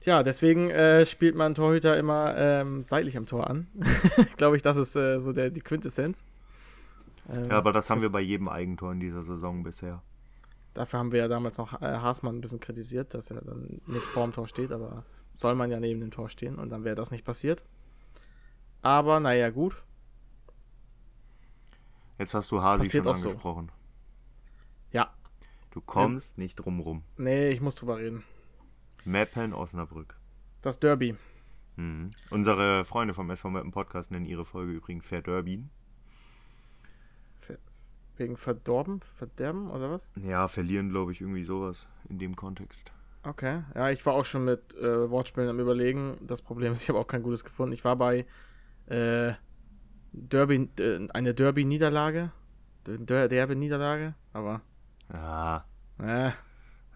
Tja, 0.00 0.22
deswegen 0.22 0.70
äh, 0.70 1.04
spielt 1.06 1.34
man 1.34 1.54
Torhüter 1.54 1.96
immer 1.96 2.36
ähm, 2.36 2.84
seitlich 2.84 3.16
am 3.16 3.26
Tor 3.26 3.50
an. 3.50 3.66
Glaube 4.36 4.56
ich, 4.56 4.62
das 4.62 4.76
ist 4.76 4.94
äh, 4.94 5.20
so 5.20 5.32
der, 5.32 5.50
die 5.50 5.60
Quintessenz. 5.60 6.24
Ähm, 7.28 7.50
ja, 7.50 7.58
aber 7.58 7.72
das 7.72 7.90
haben 7.90 8.00
wir 8.00 8.10
bei 8.10 8.20
jedem 8.20 8.48
Eigentor 8.48 8.92
in 8.92 9.00
dieser 9.00 9.22
Saison 9.22 9.62
bisher. 9.62 10.02
Dafür 10.74 11.00
haben 11.00 11.10
wir 11.10 11.18
ja 11.18 11.28
damals 11.28 11.58
noch 11.58 11.82
äh, 11.82 11.84
Haasmann 11.84 12.36
ein 12.36 12.40
bisschen 12.40 12.60
kritisiert, 12.60 13.12
dass 13.12 13.30
er 13.30 13.40
dann 13.40 13.80
nicht 13.86 14.04
vorm 14.04 14.32
Tor 14.32 14.46
steht, 14.46 14.70
aber 14.70 15.04
soll 15.32 15.56
man 15.56 15.70
ja 15.70 15.80
neben 15.80 16.00
dem 16.00 16.12
Tor 16.12 16.28
stehen 16.28 16.56
und 16.56 16.70
dann 16.70 16.84
wäre 16.84 16.94
das 16.94 17.10
nicht 17.10 17.24
passiert. 17.24 17.62
Aber 18.82 19.18
naja, 19.18 19.50
gut. 19.50 19.82
Jetzt 22.18 22.34
hast 22.34 22.50
du 22.50 22.62
Hasi 22.62 22.84
Passiert 22.84 23.04
schon 23.04 23.14
angesprochen. 23.14 23.68
So. 23.68 24.98
Ja. 24.98 25.14
Du 25.70 25.80
kommst 25.80 26.36
ja. 26.36 26.42
nicht 26.42 26.56
drum 26.56 26.80
rum. 26.80 27.02
Nee, 27.16 27.50
ich 27.50 27.60
muss 27.60 27.74
drüber 27.74 27.98
reden. 27.98 28.24
Meppen 29.04 29.54
Osnabrück. 29.54 30.16
Das 30.62 30.80
Derby. 30.80 31.16
Mhm. 31.76 32.10
Unsere 32.30 32.84
Freunde 32.84 33.14
vom 33.14 33.30
SV 33.30 33.50
Meppen 33.50 33.70
Podcast 33.70 34.10
nennen 34.10 34.26
ihre 34.26 34.44
Folge 34.44 34.72
übrigens 34.72 35.04
Fair 35.04 35.22
Derby. 35.22 35.64
Wegen 38.18 38.36
verdorben? 38.36 39.00
Verderben 39.14 39.70
oder 39.70 39.90
was? 39.90 40.10
Ja, 40.16 40.48
verlieren, 40.48 40.90
glaube 40.90 41.12
ich, 41.12 41.20
irgendwie 41.20 41.44
sowas 41.44 41.86
in 42.08 42.18
dem 42.18 42.34
Kontext. 42.34 42.92
Okay. 43.22 43.62
Ja, 43.76 43.90
ich 43.90 44.04
war 44.04 44.14
auch 44.14 44.24
schon 44.24 44.44
mit 44.44 44.74
äh, 44.74 45.08
Wortspielen 45.08 45.48
am 45.48 45.60
Überlegen. 45.60 46.16
Das 46.22 46.42
Problem 46.42 46.72
ist, 46.72 46.82
ich 46.82 46.88
habe 46.88 46.98
auch 46.98 47.06
kein 47.06 47.22
gutes 47.22 47.44
gefunden. 47.44 47.72
Ich 47.72 47.84
war 47.84 47.94
bei 47.94 48.26
äh, 48.86 49.34
Derby, 50.12 50.68
äh, 50.78 51.08
eine 51.12 51.34
Derby-Niederlage. 51.34 52.32
Derby-Niederlage, 52.86 54.14
aber. 54.32 54.62
Ja. 55.12 55.64
Äh, 56.00 56.30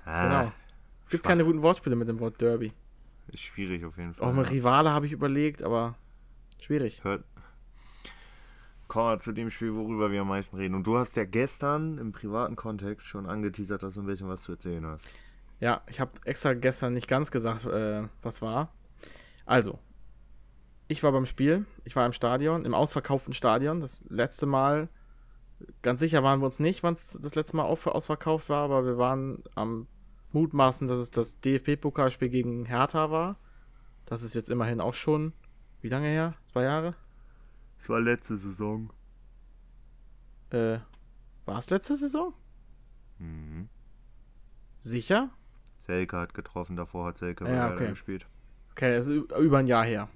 ah, 0.05 0.23
genau. 0.27 0.53
Es 1.03 1.11
gibt 1.11 1.23
schwach. 1.23 1.31
keine 1.31 1.45
guten 1.45 1.63
Wortspiele 1.63 1.97
mit 1.97 2.09
dem 2.09 2.21
Wort 2.21 2.41
Derby. 2.41 2.73
Ist 3.29 3.43
schwierig 3.43 3.85
auf 3.85 3.97
jeden 3.97 4.15
Fall. 4.15 4.29
Auch 4.29 4.33
mit 4.33 4.51
Rivale 4.51 4.91
habe 4.91 5.07
ich 5.07 5.13
überlegt, 5.13 5.63
aber 5.63 5.97
schwierig. 6.59 7.03
Hört. 7.05 7.25
Kommen 8.89 9.09
wir 9.09 9.21
zu 9.21 9.33
dem 9.33 9.51
Spiel, 9.51 9.75
worüber 9.75 10.11
wir 10.11 10.21
am 10.21 10.29
meisten 10.29 10.57
reden. 10.57 10.75
Und 10.75 10.87
du 10.87 10.99
hast 10.99 11.17
ja 11.17 11.25
gestern 11.25 11.99
im 11.99 12.13
privaten 12.13 12.57
Kontext 12.57 13.07
schon 13.07 13.27
angeteasert, 13.27 13.83
dass 13.83 13.95
du 13.95 14.01
ein 14.01 14.07
bisschen 14.07 14.29
was 14.29 14.43
zu 14.43 14.53
erzählen 14.53 14.85
hast. 14.85 15.03
Ja, 15.61 15.81
ich 15.87 16.01
habe 16.01 16.13
extra 16.25 16.55
gestern 16.55 16.93
nicht 16.93 17.09
ganz 17.09 17.31
gesagt, 17.31 17.65
äh, 17.65 18.03
was 18.21 18.43
war. 18.43 18.73
Also, 19.47 19.79
ich 20.93 21.03
war 21.03 21.11
beim 21.13 21.27
Spiel, 21.27 21.67
ich 21.85 21.97
war 21.97 22.07
im 22.07 22.13
Stadion, 22.13 22.65
im 22.65 22.75
ausverkauften 22.75 23.33
Stadion. 23.35 23.81
Das 23.81 24.05
letzte 24.09 24.47
Mal, 24.47 24.89
ganz 25.81 26.01
sicher 26.01 26.23
waren 26.23 26.41
wir 26.41 26.45
uns 26.47 26.59
nicht, 26.59 26.83
wann 26.83 26.95
es 26.95 27.19
das 27.21 27.35
letzte 27.35 27.57
Mal 27.57 27.65
auf, 27.65 27.87
ausverkauft 27.87 28.49
war, 28.49 28.65
aber 28.65 28.85
wir 28.85 28.99
waren 28.99 29.43
am 29.55 29.89
Mutmaßen, 30.33 30.89
dass 30.89 30.99
es 30.99 31.11
das 31.11 31.41
DFB-Pokalspiel 31.41 32.29
gegen 32.29 32.67
Hertha 32.67 33.11
war. 33.11 33.37
Das 34.07 34.23
ist 34.23 34.35
jetzt 34.35 34.51
immerhin 34.51 34.81
auch 34.81 34.95
schon, 34.95 35.33
wie 35.81 35.89
lange 35.89 36.09
her? 36.09 36.35
Zwei 36.47 36.65
Jahre? 36.65 36.95
Es 37.81 37.89
war 37.89 38.01
letzte 38.01 38.37
Saison. 38.37 38.93
Äh, 40.51 40.79
war 41.47 41.59
es 41.59 41.71
letzte 41.71 41.97
Saison? 41.97 42.35
Mhm. 43.19 43.69
Sicher? 44.77 45.31
Selke 45.81 46.19
hat 46.19 46.35
getroffen, 46.35 46.77
davor 46.77 47.07
hat 47.07 47.19
Selke 47.19 47.49
Ja, 47.49 47.73
okay. 47.73 47.89
gespielt. 47.89 48.27
Okay, 48.73 48.95
es 48.95 49.07
ist 49.07 49.33
über 49.33 49.59
ein 49.59 49.67
Jahr 49.67 49.85
her. 49.85 50.09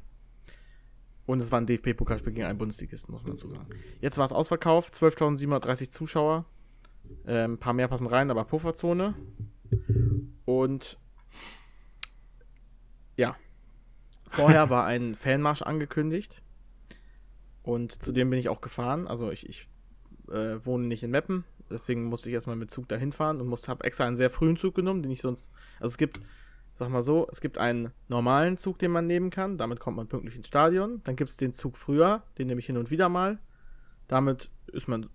Und 1.27 1.43
es 1.43 1.51
war 1.51 1.61
ein 1.61 1.67
DFB-Pokalspiel 1.67 2.33
gegen 2.33 2.47
einen 2.47 2.59
Bundesligisten, 2.59 3.13
muss 3.13 3.25
man 3.25 3.33
dazu 3.33 3.49
sagen. 3.51 3.69
Jetzt 4.01 4.17
war 4.17 4.25
es 4.25 4.33
ausverkauft, 4.33 4.95
12.730 4.95 5.91
Zuschauer. 5.91 6.45
Ähm, 7.27 7.55
ein 7.55 7.59
paar 7.59 7.73
mehr 7.73 7.89
passen 7.89 8.07
rein, 8.07 8.31
aber 8.31 8.45
Pufferzone. 8.45 9.15
Und 10.45 10.99
ja, 13.17 13.37
vorher 14.31 14.71
war 14.71 14.85
ein 14.85 15.17
Fanmarsch 15.17 15.63
angekündigt. 15.63 16.43
Und 17.63 18.01
zu 18.01 18.13
dem 18.13 18.31
bin 18.31 18.39
ich 18.39 18.49
auch 18.49 18.61
gefahren. 18.61 19.09
Also 19.09 19.33
ich, 19.33 19.49
ich 19.49 19.69
äh, 20.31 20.65
wohne 20.65 20.87
nicht 20.87 21.03
in 21.03 21.11
Meppen, 21.11 21.45
deswegen 21.71 22.05
musste 22.05 22.29
ich 22.29 22.35
erstmal 22.35 22.57
mit 22.57 22.71
Zug 22.71 22.89
dahin 22.89 23.13
fahren 23.13 23.41
und 23.41 23.49
musste, 23.49 23.69
habe 23.69 23.85
extra 23.85 24.07
einen 24.07 24.17
sehr 24.17 24.31
frühen 24.31 24.57
Zug 24.57 24.75
genommen, 24.75 25.03
den 25.03 25.13
ich 25.13 25.21
sonst. 25.21 25.53
Also 25.81 25.93
es 25.93 25.99
gibt, 25.99 26.21
sag 26.79 26.91
mal 26.91 27.03
so, 27.03 27.27
es 27.31 27.41
gibt 27.41 27.59
einen 27.59 27.93
normalen 28.09 28.59
Zug, 28.59 28.79
den 28.79 28.91
man 28.91 29.07
nehmen 29.07 29.31
kann. 29.31 29.57
Damit 29.59 29.81
kommt 29.81 29.97
man 29.97 30.09
pünktlich 30.09 30.37
ins 30.37 30.47
Stadion. 30.47 31.01
Dann 31.05 31.17
gibt 31.17 31.31
es 31.31 31.37
den 31.37 31.53
Zug 31.53 31.77
früher, 31.77 32.23
den 32.39 32.47
nehme 32.47 32.61
ich 32.61 32.67
hin 32.67 32.77
und 32.77 32.91
wieder 32.91 33.09
mal. 33.09 33.39
Damit 34.09 34.51
ist 34.67 34.87
man 34.87 35.09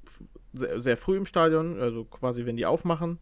sehr, 0.53 0.81
sehr 0.81 0.97
früh 0.97 1.17
im 1.17 1.25
Stadion, 1.25 1.79
also 1.79 2.03
quasi, 2.05 2.45
wenn 2.45 2.57
die 2.57 2.65
aufmachen. 2.65 3.19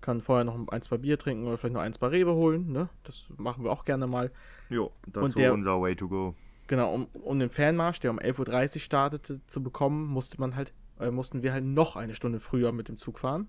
Kann 0.00 0.20
vorher 0.20 0.44
noch 0.44 0.58
ein, 0.68 0.82
zwei 0.82 0.98
Bier 0.98 1.18
trinken 1.18 1.46
oder 1.46 1.56
vielleicht 1.56 1.74
noch 1.74 1.80
ein, 1.80 1.92
zwei 1.92 2.08
Rewe 2.08 2.34
holen. 2.34 2.72
Ne? 2.72 2.88
Das 3.04 3.26
machen 3.36 3.64
wir 3.64 3.70
auch 3.70 3.84
gerne 3.84 4.06
mal. 4.06 4.30
Jo, 4.70 4.90
das 5.06 5.28
ist 5.28 5.36
so 5.36 5.52
unser 5.52 5.80
Way 5.80 5.96
to 5.96 6.08
go. 6.08 6.34
Genau, 6.66 6.94
um, 6.94 7.06
um 7.12 7.38
den 7.38 7.50
Fanmarsch, 7.50 8.00
der 8.00 8.10
um 8.10 8.18
11.30 8.18 8.76
Uhr 8.76 8.80
startete, 8.80 9.46
zu 9.46 9.62
bekommen, 9.62 10.06
musste 10.06 10.40
man 10.40 10.56
halt, 10.56 10.72
äh, 10.98 11.10
mussten 11.10 11.42
wir 11.42 11.52
halt 11.52 11.64
noch 11.64 11.96
eine 11.96 12.14
Stunde 12.14 12.40
früher 12.40 12.72
mit 12.72 12.88
dem 12.88 12.96
Zug 12.96 13.18
fahren. 13.18 13.48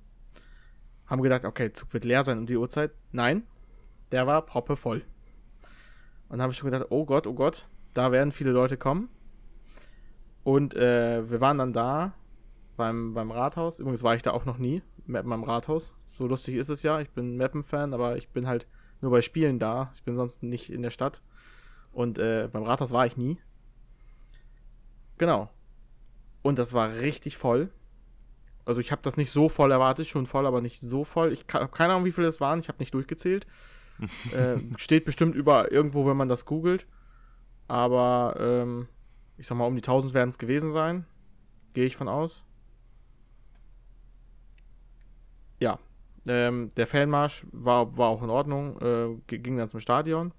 Haben 1.06 1.21
gedacht, 1.21 1.45
okay, 1.45 1.71
Zug 1.71 1.93
wird 1.93 2.04
leer 2.04 2.24
sein 2.24 2.38
um 2.38 2.45
die 2.45 2.58
Uhrzeit. 2.58 2.91
Nein, 3.12 3.43
der 4.11 4.27
war 4.27 4.41
proppevoll. 4.43 5.03
Und 6.27 6.37
dann 6.37 6.41
habe 6.41 6.53
ich 6.53 6.57
schon 6.57 6.71
gedacht, 6.71 6.87
oh 6.89 7.05
Gott, 7.05 7.27
oh 7.27 7.33
Gott, 7.33 7.67
da 7.93 8.11
werden 8.11 8.31
viele 8.31 8.51
Leute 8.51 8.77
kommen. 8.77 9.09
Und 10.43 10.75
äh, 10.75 11.29
wir 11.29 11.41
waren 11.41 11.57
dann 11.57 11.73
da 11.73 12.13
beim, 12.77 13.13
beim 13.13 13.31
Rathaus. 13.31 13.79
Übrigens 13.79 14.03
war 14.03 14.15
ich 14.15 14.21
da 14.21 14.31
auch 14.31 14.45
noch 14.45 14.57
nie, 14.57 14.81
Mappen 15.05 15.33
am 15.33 15.43
Rathaus. 15.43 15.93
So 16.11 16.27
lustig 16.27 16.55
ist 16.55 16.69
es 16.69 16.83
ja. 16.83 16.99
Ich 17.01 17.09
bin 17.11 17.37
Mappen-Fan, 17.37 17.93
aber 17.93 18.17
ich 18.17 18.29
bin 18.29 18.47
halt 18.47 18.67
nur 19.01 19.11
bei 19.11 19.21
Spielen 19.21 19.59
da. 19.59 19.91
Ich 19.95 20.03
bin 20.03 20.15
sonst 20.15 20.43
nicht 20.43 20.71
in 20.71 20.81
der 20.81 20.91
Stadt. 20.91 21.21
Und 21.91 22.19
äh, 22.19 22.49
beim 22.51 22.63
Rathaus 22.63 22.91
war 22.91 23.05
ich 23.05 23.17
nie. 23.17 23.37
Genau. 25.17 25.49
Und 26.41 26.59
das 26.59 26.73
war 26.73 26.93
richtig 26.93 27.37
voll. 27.37 27.69
Also 28.65 28.81
ich 28.81 28.91
habe 28.91 29.01
das 29.01 29.17
nicht 29.17 29.31
so 29.31 29.49
voll 29.49 29.71
erwartet, 29.71 30.07
schon 30.07 30.25
voll, 30.25 30.45
aber 30.45 30.61
nicht 30.61 30.81
so 30.81 31.03
voll. 31.03 31.31
Ich 31.31 31.45
habe 31.53 31.69
keine 31.69 31.93
Ahnung, 31.93 32.05
wie 32.05 32.11
viele 32.11 32.27
es 32.27 32.41
waren. 32.41 32.59
Ich 32.59 32.67
habe 32.67 32.79
nicht 32.79 32.93
durchgezählt. 32.93 33.47
Äh, 34.34 34.58
steht 34.77 35.05
bestimmt 35.05 35.36
über 35.36 35.71
irgendwo, 35.71 36.05
wenn 36.05 36.17
man 36.17 36.29
das 36.29 36.45
googelt. 36.45 36.86
Aber 37.67 38.36
ähm, 38.39 38.88
ich 39.38 39.47
sag 39.47 39.58
mal, 39.58 39.65
um 39.65 39.75
die 39.75 39.81
1000 39.81 40.13
werden 40.13 40.29
es 40.29 40.38
gewesen 40.38 40.71
sein. 40.71 41.05
Gehe 41.73 41.86
ich 41.86 41.95
von 41.95 42.08
aus. 42.08 42.43
Ja. 45.60 45.79
Ähm, 46.27 46.69
der 46.75 46.88
Fanmarsch 46.88 47.45
war, 47.51 47.97
war 47.97 48.10
auch 48.10 48.23
in 48.23 48.29
Ordnung. 48.29 48.79
Äh, 48.81 49.38
ging 49.38 49.58
dann 49.58 49.69
zum 49.69 49.79
Stadion 49.79 50.31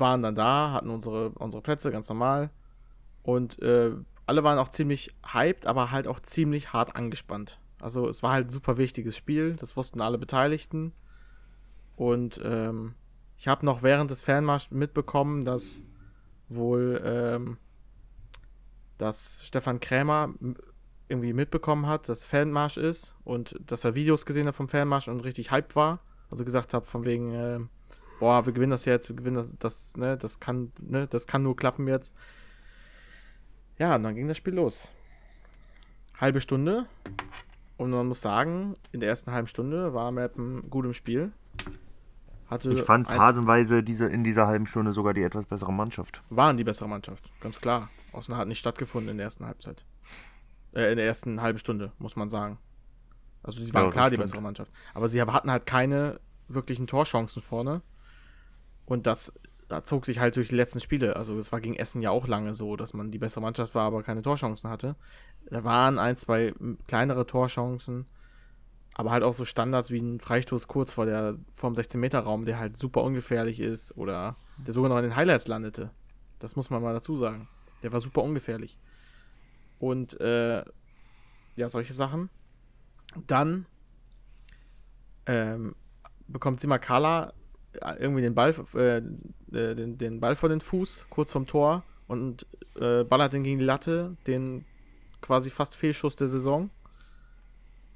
waren 0.00 0.22
dann 0.22 0.34
da, 0.34 0.72
hatten 0.72 0.90
unsere, 0.90 1.30
unsere 1.30 1.62
Plätze 1.62 1.90
ganz 1.90 2.08
normal. 2.08 2.50
Und 3.22 3.60
äh, 3.62 3.92
alle 4.26 4.44
waren 4.44 4.58
auch 4.58 4.68
ziemlich 4.68 5.14
hyped, 5.32 5.66
aber 5.66 5.90
halt 5.90 6.06
auch 6.06 6.20
ziemlich 6.20 6.72
hart 6.72 6.96
angespannt. 6.96 7.60
Also 7.80 8.08
es 8.08 8.22
war 8.22 8.32
halt 8.32 8.48
ein 8.48 8.50
super 8.50 8.78
wichtiges 8.78 9.16
Spiel, 9.16 9.56
das 9.56 9.76
wussten 9.76 10.00
alle 10.00 10.18
Beteiligten. 10.18 10.92
Und 11.96 12.40
ähm, 12.44 12.94
ich 13.36 13.48
habe 13.48 13.66
noch 13.66 13.82
während 13.82 14.10
des 14.10 14.22
Fanmarsch 14.22 14.70
mitbekommen, 14.70 15.44
dass 15.44 15.82
wohl 16.48 17.02
ähm, 17.04 17.58
dass 18.98 19.44
Stefan 19.44 19.80
Krämer 19.80 20.34
irgendwie 21.08 21.32
mitbekommen 21.32 21.86
hat, 21.86 22.08
dass 22.08 22.26
Fanmarsch 22.26 22.76
ist 22.76 23.14
und 23.24 23.56
dass 23.64 23.84
er 23.84 23.94
Videos 23.94 24.26
gesehen 24.26 24.46
hat 24.46 24.54
vom 24.54 24.68
Fanmarsch 24.68 25.08
und 25.08 25.20
richtig 25.20 25.50
hyped 25.50 25.76
war. 25.76 26.00
Also 26.30 26.44
gesagt 26.44 26.74
hat, 26.74 26.86
von 26.86 27.04
wegen, 27.04 27.32
ähm, 27.32 27.68
boah, 28.18 28.44
wir 28.46 28.52
gewinnen 28.52 28.72
das 28.72 28.84
jetzt, 28.84 29.08
wir 29.08 29.16
gewinnen 29.16 29.36
das, 29.36 29.56
das, 29.58 29.96
ne, 29.96 30.16
das 30.16 30.40
kann, 30.40 30.72
ne, 30.80 31.06
das 31.06 31.26
kann 31.26 31.42
nur 31.42 31.54
klappen 31.54 31.86
jetzt. 31.86 32.14
Ja, 33.78 33.94
und 33.94 34.02
dann 34.02 34.14
ging 34.16 34.26
das 34.26 34.36
Spiel 34.36 34.54
los. 34.54 34.92
Halbe 36.18 36.40
Stunde. 36.40 36.86
Und 37.76 37.90
man 37.90 38.06
muss 38.06 38.22
sagen, 38.22 38.74
in 38.90 39.00
der 39.00 39.10
ersten 39.10 39.30
halben 39.32 39.46
Stunde 39.46 39.92
war 39.92 40.10
Mappen 40.10 40.68
gut 40.70 40.86
im 40.86 40.94
Spiel. 40.94 41.30
Hatte 42.48 42.70
Ich 42.70 42.82
fand 42.82 43.08
phasenweise 43.08 43.82
diese, 43.82 44.06
in 44.06 44.22
dieser 44.22 44.46
halben 44.46 44.66
Stunde 44.66 44.92
sogar 44.92 45.14
die 45.14 45.22
etwas 45.22 45.46
bessere 45.46 45.72
Mannschaft. 45.72 46.22
waren 46.30 46.56
die 46.56 46.64
bessere 46.64 46.88
Mannschaft, 46.88 47.30
ganz 47.40 47.60
klar. 47.60 47.90
Außer 48.12 48.36
hat 48.36 48.48
nicht 48.48 48.60
stattgefunden 48.60 49.10
in 49.10 49.16
der 49.18 49.24
ersten 49.26 49.44
Halbzeit. 49.46 49.84
Äh, 50.74 50.90
in 50.90 50.96
der 50.96 51.06
ersten 51.06 51.42
halben 51.42 51.58
Stunde, 51.58 51.92
muss 51.98 52.16
man 52.16 52.30
sagen. 52.30 52.58
Also 53.42 53.64
die 53.64 53.72
waren 53.74 53.82
Ja, 53.82 53.86
das 53.88 53.94
klar 53.94 54.10
die 54.10 54.16
bessere 54.16 54.40
Mannschaft. 54.40 54.70
Aber 54.94 55.08
sie 55.08 55.20
hatten 55.20 55.50
halt 55.50 55.66
keine 55.66 56.20
wirklichen 56.48 56.86
Torchancen 56.86 57.42
vorne. 57.42 57.82
Und 58.84 59.06
das, 59.06 59.32
da 59.68 59.84
zog 59.84 60.06
sich 60.06 60.18
halt 60.20 60.36
durch 60.36 60.48
die 60.48 60.54
letzten 60.54 60.80
Spiele. 60.80 61.16
Also 61.16 61.38
es 61.38 61.52
war 61.52 61.60
gegen 61.60 61.76
Essen 61.76 62.02
ja 62.02 62.10
auch 62.10 62.26
lange 62.26 62.54
so, 62.54 62.76
dass 62.76 62.94
man 62.94 63.10
die 63.10 63.18
bessere 63.18 63.42
Mannschaft 63.42 63.74
war, 63.74 63.84
aber 63.84 64.02
keine 64.02 64.22
Torchancen 64.22 64.70
hatte. 64.70 64.96
Da 65.50 65.64
waren 65.64 65.98
ein, 65.98 66.16
zwei 66.16 66.54
kleinere 66.86 67.26
Torchancen. 67.26 68.06
Aber 68.98 69.10
halt 69.10 69.22
auch 69.22 69.34
so 69.34 69.44
Standards 69.44 69.90
wie 69.90 69.98
ein 69.98 70.20
Freistoß 70.20 70.68
kurz 70.68 70.90
vor 70.90 71.04
der, 71.04 71.36
vor 71.54 71.70
dem 71.70 71.76
16-Meter-Raum, 71.76 72.46
der 72.46 72.58
halt 72.58 72.78
super 72.78 73.02
ungefährlich 73.02 73.60
ist 73.60 73.96
oder 73.96 74.36
der 74.56 74.72
sogar 74.72 74.88
noch 74.88 74.96
in 74.96 75.02
den 75.02 75.16
Highlights 75.16 75.48
landete. 75.48 75.90
Das 76.38 76.56
muss 76.56 76.70
man 76.70 76.82
mal 76.82 76.94
dazu 76.94 77.16
sagen. 77.18 77.46
Der 77.82 77.92
war 77.92 78.00
super 78.00 78.22
ungefährlich. 78.22 78.78
Und 79.78 80.18
äh, 80.20 80.64
ja, 81.56 81.68
solche 81.68 81.92
Sachen. 81.92 82.30
Dann 83.26 83.66
ähm, 85.26 85.74
bekommt 86.26 86.60
Simakala 86.60 87.34
äh, 87.74 87.96
irgendwie 87.98 88.22
den 88.22 88.34
Ball, 88.34 88.54
äh, 88.74 88.96
äh, 88.98 89.74
den, 89.74 89.98
den 89.98 90.20
Ball 90.20 90.36
vor 90.36 90.48
den 90.48 90.60
Fuß, 90.60 91.06
kurz 91.10 91.32
vom 91.32 91.46
Tor 91.46 91.84
und 92.06 92.46
äh, 92.76 93.04
ballert 93.04 93.32
den 93.32 93.42
gegen 93.42 93.58
die 93.58 93.64
Latte, 93.64 94.16
den 94.26 94.64
quasi 95.20 95.50
fast 95.50 95.74
Fehlschuss 95.74 96.16
der 96.16 96.28
Saison. 96.28 96.70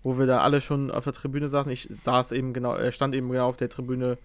Wo 0.03 0.19
wir 0.19 0.27
da 0.27 0.41
alle 0.41 0.61
schon 0.61 0.91
auf 0.91 1.05
der 1.05 1.13
Tribüne 1.13 1.49
saßen. 1.49 1.71
Ich 1.73 1.89
saß 2.05 2.33
eben 2.33 2.53
genau, 2.53 2.75
äh, 2.75 2.91
stand 2.93 3.15
eben 3.15 3.29
genau 3.31 3.49
auf 3.49 3.57
der 3.57 3.69
Tribüne, 3.69 4.17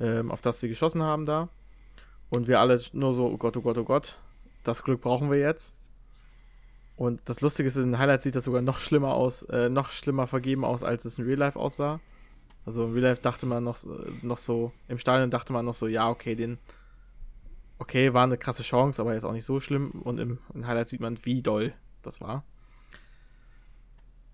ähm, 0.00 0.30
auf 0.30 0.40
das 0.42 0.60
sie 0.60 0.68
geschossen 0.68 1.02
haben 1.02 1.26
da. 1.26 1.48
Und 2.30 2.48
wir 2.48 2.60
alle 2.60 2.80
nur 2.92 3.14
so, 3.14 3.26
oh 3.26 3.36
Gott, 3.36 3.56
oh 3.56 3.60
Gott, 3.62 3.78
oh 3.78 3.84
Gott, 3.84 4.18
das 4.64 4.82
Glück 4.82 5.00
brauchen 5.00 5.30
wir 5.30 5.38
jetzt. 5.38 5.74
Und 6.96 7.20
das 7.26 7.40
Lustige 7.40 7.66
ist, 7.66 7.76
in 7.76 7.92
den 7.92 7.98
Highlights 7.98 8.24
sieht 8.24 8.36
das 8.36 8.44
sogar 8.44 8.62
noch 8.62 8.80
schlimmer 8.80 9.14
aus, 9.14 9.42
äh, 9.44 9.68
noch 9.68 9.90
schlimmer 9.90 10.26
vergeben 10.26 10.64
aus, 10.64 10.82
als 10.82 11.04
es 11.04 11.18
in 11.18 11.24
Real 11.26 11.38
Life 11.38 11.58
aussah. 11.58 12.00
Also 12.64 12.84
im 12.84 12.92
Real 12.94 13.04
Life 13.10 13.22
dachte 13.22 13.46
man 13.46 13.64
noch, 13.64 13.76
so- 13.76 13.98
noch 14.22 14.38
so, 14.38 14.72
im 14.88 14.98
Stadion 14.98 15.30
dachte 15.30 15.52
man 15.52 15.64
noch 15.64 15.74
so, 15.74 15.86
ja, 15.86 16.08
okay, 16.08 16.34
den, 16.34 16.58
okay, 17.78 18.14
war 18.14 18.24
eine 18.24 18.38
krasse 18.38 18.62
Chance, 18.62 19.00
aber 19.00 19.14
jetzt 19.14 19.24
auch 19.24 19.32
nicht 19.32 19.44
so 19.44 19.60
schlimm. 19.60 19.90
Und 19.90 20.18
im, 20.18 20.38
in 20.54 20.66
Highlights 20.66 20.90
sieht 20.90 21.00
man, 21.00 21.18
wie 21.24 21.42
doll 21.42 21.74
das 22.02 22.20
war. 22.20 22.44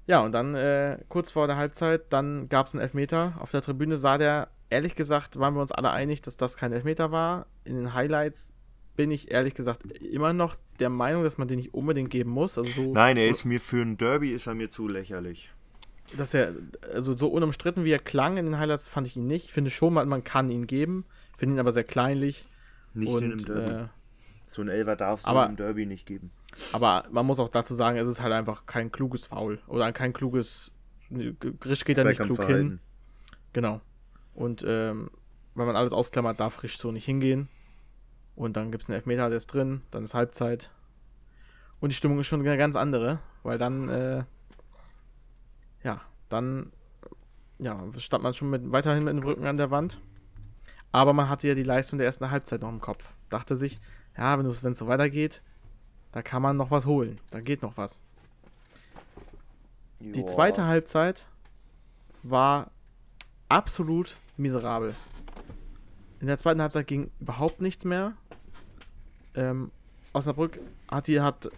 Ja, 0.06 0.20
und 0.20 0.32
dann 0.32 0.54
äh, 0.54 0.98
kurz 1.08 1.30
vor 1.30 1.46
der 1.46 1.56
Halbzeit, 1.56 2.12
dann 2.12 2.48
gab 2.48 2.66
es 2.66 2.74
einen 2.74 2.82
Elfmeter. 2.82 3.34
Auf 3.38 3.50
der 3.50 3.62
Tribüne 3.62 3.98
sah 3.98 4.18
der, 4.18 4.48
ehrlich 4.68 4.96
gesagt, 4.96 5.38
waren 5.38 5.54
wir 5.54 5.60
uns 5.60 5.72
alle 5.72 5.90
einig, 5.90 6.22
dass 6.22 6.36
das 6.36 6.56
kein 6.56 6.72
Elfmeter 6.72 7.12
war. 7.12 7.46
In 7.64 7.76
den 7.76 7.94
Highlights 7.94 8.54
bin 8.96 9.10
ich 9.10 9.30
ehrlich 9.30 9.54
gesagt 9.54 9.84
immer 9.92 10.32
noch 10.32 10.56
der 10.80 10.90
Meinung, 10.90 11.22
dass 11.22 11.38
man 11.38 11.48
den 11.48 11.58
nicht 11.58 11.72
unbedingt 11.72 12.10
geben 12.10 12.30
muss. 12.30 12.58
Also 12.58 12.70
so, 12.72 12.92
Nein, 12.92 13.16
er 13.16 13.28
ist 13.28 13.44
mir 13.44 13.60
für 13.60 13.82
ein 13.82 13.96
Derby 13.96 14.32
ist 14.32 14.46
er 14.46 14.54
mir 14.54 14.70
zu 14.70 14.88
lächerlich. 14.88 15.50
dass 16.16 16.34
er, 16.34 16.52
also 16.92 17.14
so 17.14 17.28
unumstritten 17.28 17.84
wie 17.84 17.92
er 17.92 17.98
klang 17.98 18.36
in 18.36 18.46
den 18.46 18.58
Highlights, 18.58 18.88
fand 18.88 19.06
ich 19.06 19.16
ihn 19.16 19.26
nicht. 19.26 19.46
Ich 19.46 19.52
finde 19.52 19.70
schon, 19.70 19.94
man, 19.94 20.08
man 20.08 20.24
kann 20.24 20.50
ihn 20.50 20.66
geben. 20.66 21.04
Finde 21.38 21.56
ihn 21.56 21.60
aber 21.60 21.72
sehr 21.72 21.84
kleinlich. 21.84 22.46
Nicht 22.92 23.12
und, 23.12 23.22
in 23.22 23.32
einem 23.32 23.44
Derby. 23.44 23.72
Äh, 23.84 23.88
so 24.46 24.62
ein 24.62 24.68
Elfer 24.68 24.96
darfst 24.96 25.26
du 25.26 25.30
im 25.30 25.56
Derby 25.56 25.86
nicht 25.86 26.06
geben. 26.06 26.30
Aber 26.72 27.04
man 27.10 27.26
muss 27.26 27.38
auch 27.38 27.48
dazu 27.48 27.74
sagen, 27.74 27.96
es 27.96 28.08
ist 28.08 28.20
halt 28.20 28.32
einfach 28.32 28.66
kein 28.66 28.92
kluges 28.92 29.24
Foul. 29.24 29.60
Oder 29.66 29.92
kein 29.92 30.12
kluges. 30.12 30.70
Grisch 31.60 31.84
geht 31.84 31.98
da 31.98 32.04
nicht 32.04 32.20
klug 32.20 32.44
hin. 32.44 32.80
Genau. 33.52 33.80
Und 34.34 34.64
ähm, 34.66 35.10
wenn 35.54 35.66
man 35.66 35.76
alles 35.76 35.92
ausklammert, 35.92 36.40
darf 36.40 36.62
Risch 36.62 36.78
so 36.78 36.92
nicht 36.92 37.04
hingehen. 37.04 37.48
Und 38.34 38.56
dann 38.56 38.70
gibt 38.70 38.82
es 38.82 38.88
einen 38.88 38.96
Elfmeter, 38.96 39.28
der 39.28 39.36
ist 39.36 39.48
drin, 39.48 39.82
dann 39.90 40.04
ist 40.04 40.14
Halbzeit. 40.14 40.70
Und 41.80 41.90
die 41.90 41.94
Stimmung 41.96 42.18
ist 42.18 42.28
schon 42.28 42.40
eine 42.40 42.56
ganz 42.56 42.76
andere, 42.76 43.18
weil 43.42 43.58
dann, 43.58 43.88
äh, 43.88 44.24
ja, 45.82 46.00
dann, 46.28 46.72
ja, 47.58 47.84
stand 47.98 48.22
man 48.22 48.32
schon 48.32 48.48
mit, 48.48 48.72
weiterhin 48.72 49.04
mit 49.04 49.14
dem 49.14 49.22
Rücken 49.22 49.46
an 49.46 49.58
der 49.58 49.70
Wand. 49.70 50.00
Aber 50.92 51.12
man 51.12 51.28
hatte 51.28 51.48
ja 51.48 51.54
die 51.54 51.62
Leistung 51.62 51.98
der 51.98 52.06
ersten 52.06 52.30
Halbzeit 52.30 52.62
noch 52.62 52.68
im 52.70 52.80
Kopf. 52.80 53.04
Dachte 53.28 53.56
sich, 53.56 53.80
ja, 54.16 54.38
wenn 54.38 54.46
es 54.46 54.78
so 54.78 54.86
weitergeht, 54.86 55.42
da 56.12 56.22
kann 56.22 56.42
man 56.42 56.56
noch 56.56 56.70
was 56.70 56.86
holen. 56.86 57.18
Da 57.30 57.40
geht 57.40 57.62
noch 57.62 57.76
was. 57.76 58.02
Die 60.00 60.26
zweite 60.26 60.64
Halbzeit 60.64 61.26
war 62.22 62.70
absolut 63.48 64.16
miserabel. 64.36 64.94
In 66.20 66.26
der 66.26 66.38
zweiten 66.38 66.60
Halbzeit 66.60 66.86
ging 66.86 67.10
überhaupt 67.20 67.60
nichts 67.60 67.84
mehr. 67.84 68.12
Ähm, 69.34 69.70
Osnabrück 70.12 70.58
hat 70.88 71.06
die, 71.06 71.20
hat, 71.20 71.50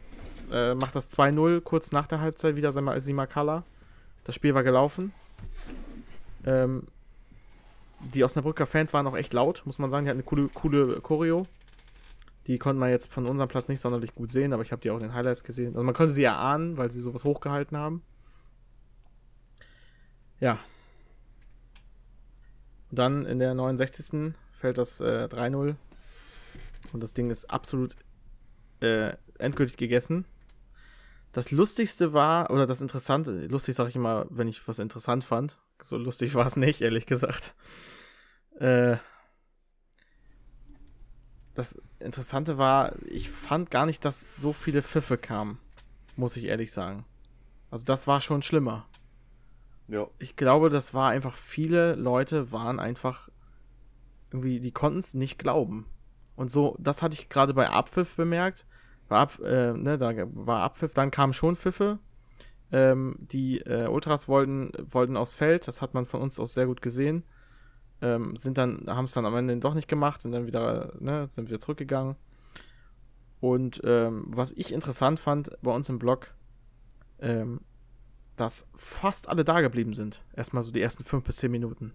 äh, 0.51 0.75
macht 0.75 0.95
das 0.95 1.17
2-0 1.17 1.61
kurz 1.61 1.93
nach 1.93 2.07
der 2.07 2.21
Halbzeit 2.21 2.57
wieder 2.57 2.73
Simakala. 2.73 3.65
Das 4.25 4.35
Spiel 4.35 4.55
war 4.55 4.63
gelaufen. 4.63 5.13
Ähm, 6.47 6.85
die 8.01 8.23
Osnabrücker 8.25 8.67
Fans 8.67 8.93
waren 8.93 9.07
auch 9.07 9.17
echt 9.17 9.33
laut, 9.33 9.63
muss 9.65 9.79
man 9.79 9.91
sagen. 9.91 10.05
Die 10.05 10.11
hatten 10.11 10.21
eine 10.21 10.27
coole, 10.27 10.49
coole 10.49 11.01
Choreo. 11.01 11.47
Die 12.47 12.59
konnte 12.59 12.79
man 12.79 12.91
jetzt 12.91 13.13
von 13.13 13.27
unserem 13.27 13.49
Platz 13.49 13.69
nicht 13.69 13.81
sonderlich 13.81 14.15
gut 14.15 14.31
sehen, 14.31 14.53
aber 14.53 14.63
ich 14.63 14.73
habe 14.73 14.83
die 14.83 14.91
auch 14.91 14.97
in 14.97 15.03
den 15.03 15.15
Highlights 15.15 15.45
gesehen. 15.45 15.75
Also 15.75 15.83
man 15.83 15.95
konnte 15.95 16.13
sie 16.13 16.25
erahnen, 16.25 16.77
weil 16.77 16.91
sie 16.91 17.01
sowas 17.01 17.25
hochgehalten 17.25 17.77
haben. 17.77 18.03
Ja. 20.41 20.59
Und 22.91 22.99
dann 22.99 23.25
in 23.25 23.39
der 23.39 23.55
69. 23.55 24.35
fällt 24.53 24.79
das 24.79 25.01
äh, 25.01 25.29
3-0. 25.31 25.77
Und 26.93 27.03
das 27.03 27.15
Ding 27.15 27.31
ist 27.31 27.51
absolut 27.51 27.97
äh, 28.81 29.15
endgültig 29.39 29.77
gegessen. 29.77 30.27
Das 31.33 31.51
Lustigste 31.51 32.13
war, 32.13 32.51
oder 32.51 32.67
das 32.67 32.81
Interessante, 32.81 33.47
lustig 33.47 33.75
sage 33.75 33.89
ich 33.89 33.97
immer, 33.97 34.27
wenn 34.31 34.47
ich 34.47 34.69
was 34.69 34.79
interessant 34.79 35.25
fand. 35.25 35.59
So 35.83 35.97
lustig 35.97 36.35
war 36.35 36.47
es 36.47 36.57
nicht, 36.57 36.81
ehrlich 36.81 37.07
gesagt. 37.07 37.55
Äh, 38.61 38.99
das 41.55 41.81
Interessante 42.05 42.59
war, 42.59 42.95
ich 43.07 43.31
fand 43.31 43.71
gar 43.71 43.87
nicht, 43.87 44.05
dass 44.05 44.37
so 44.37 44.53
viele 44.53 44.83
Pfiffe 44.83 45.19
kamen. 45.19 45.59
Muss 46.17 46.37
ich 46.37 46.45
ehrlich 46.45 46.73
sagen. 46.73 47.05
Also 47.71 47.85
das 47.85 48.07
war 48.07 48.21
schon 48.21 48.43
schlimmer. 48.43 48.87
Ja. 49.89 50.07
Ich 50.19 50.37
glaube, 50.37 50.71
das 50.71 50.95
war 50.95 51.11
einfach, 51.11 51.35
viele 51.35 51.95
Leute 51.95 52.53
waren 52.53 52.79
einfach 52.79 53.29
irgendwie, 54.31 54.61
die 54.61 54.73
konnten 54.73 54.99
es 54.99 55.15
nicht 55.15 55.39
glauben. 55.39 55.87
Und 56.37 56.51
so, 56.51 56.77
das 56.79 57.03
hatte 57.03 57.15
ich 57.15 57.29
gerade 57.29 57.55
bei 57.55 57.69
Abpfiff 57.69 58.17
bemerkt. 58.17 58.67
War 59.09 59.21
Ab, 59.21 59.39
äh, 59.41 59.73
ne, 59.73 59.99
da 59.99 60.13
war 60.33 60.63
Abpfiff, 60.63 60.95
dann 60.95 61.11
kamen 61.11 61.33
schon 61.33 61.57
Pfiffe. 61.57 61.99
Ähm, 62.73 63.17
die 63.19 63.61
äh, 63.61 63.87
Ultras 63.87 64.27
wollten, 64.27 64.73
wollten 64.91 65.17
aufs 65.17 65.35
Feld, 65.35 65.69
das 65.69 65.83
hat 65.83 65.95
man 65.95 66.07
von 66.07 66.21
uns 66.21 66.41
auch 66.41 66.49
sehr 66.49 66.67
gut 66.67 66.83
gesehen. 66.83 67.23
Ähm, 68.05 68.37
sind 68.37 68.59
dann, 68.59 68.85
haben 68.87 69.07
es 69.07 69.13
dann 69.13 69.25
am 69.25 69.35
Ende 69.35 69.57
doch 69.57 69.75
nicht 69.75 69.89
gemacht, 69.89 70.21
sind 70.21 70.33
dann 70.33 70.47
wieder, 70.47 70.93
ne, 71.01 71.29
sind 71.31 71.49
wieder 71.49 71.61
zurückgegangen. 71.61 72.17
Und 73.41 73.81
ähm, 73.85 74.27
was 74.29 74.53
ich 74.53 74.73
interessant 74.73 75.21
fand 75.21 75.51
bei 75.63 75.71
uns 75.71 75.89
im 75.89 75.99
Blog, 75.99 76.35
ähm, 77.19 77.61
dass 78.37 78.67
fast 78.75 79.29
alle 79.29 79.45
da 79.45 79.61
geblieben 79.61 79.95
sind. 79.95 80.23
Erstmal 80.35 80.63
so 80.63 80.71
die 80.71 80.81
ersten 80.81 81.05
fünf 81.05 81.25
bis 81.25 81.37
zehn 81.37 81.51
Minuten. 81.51 81.93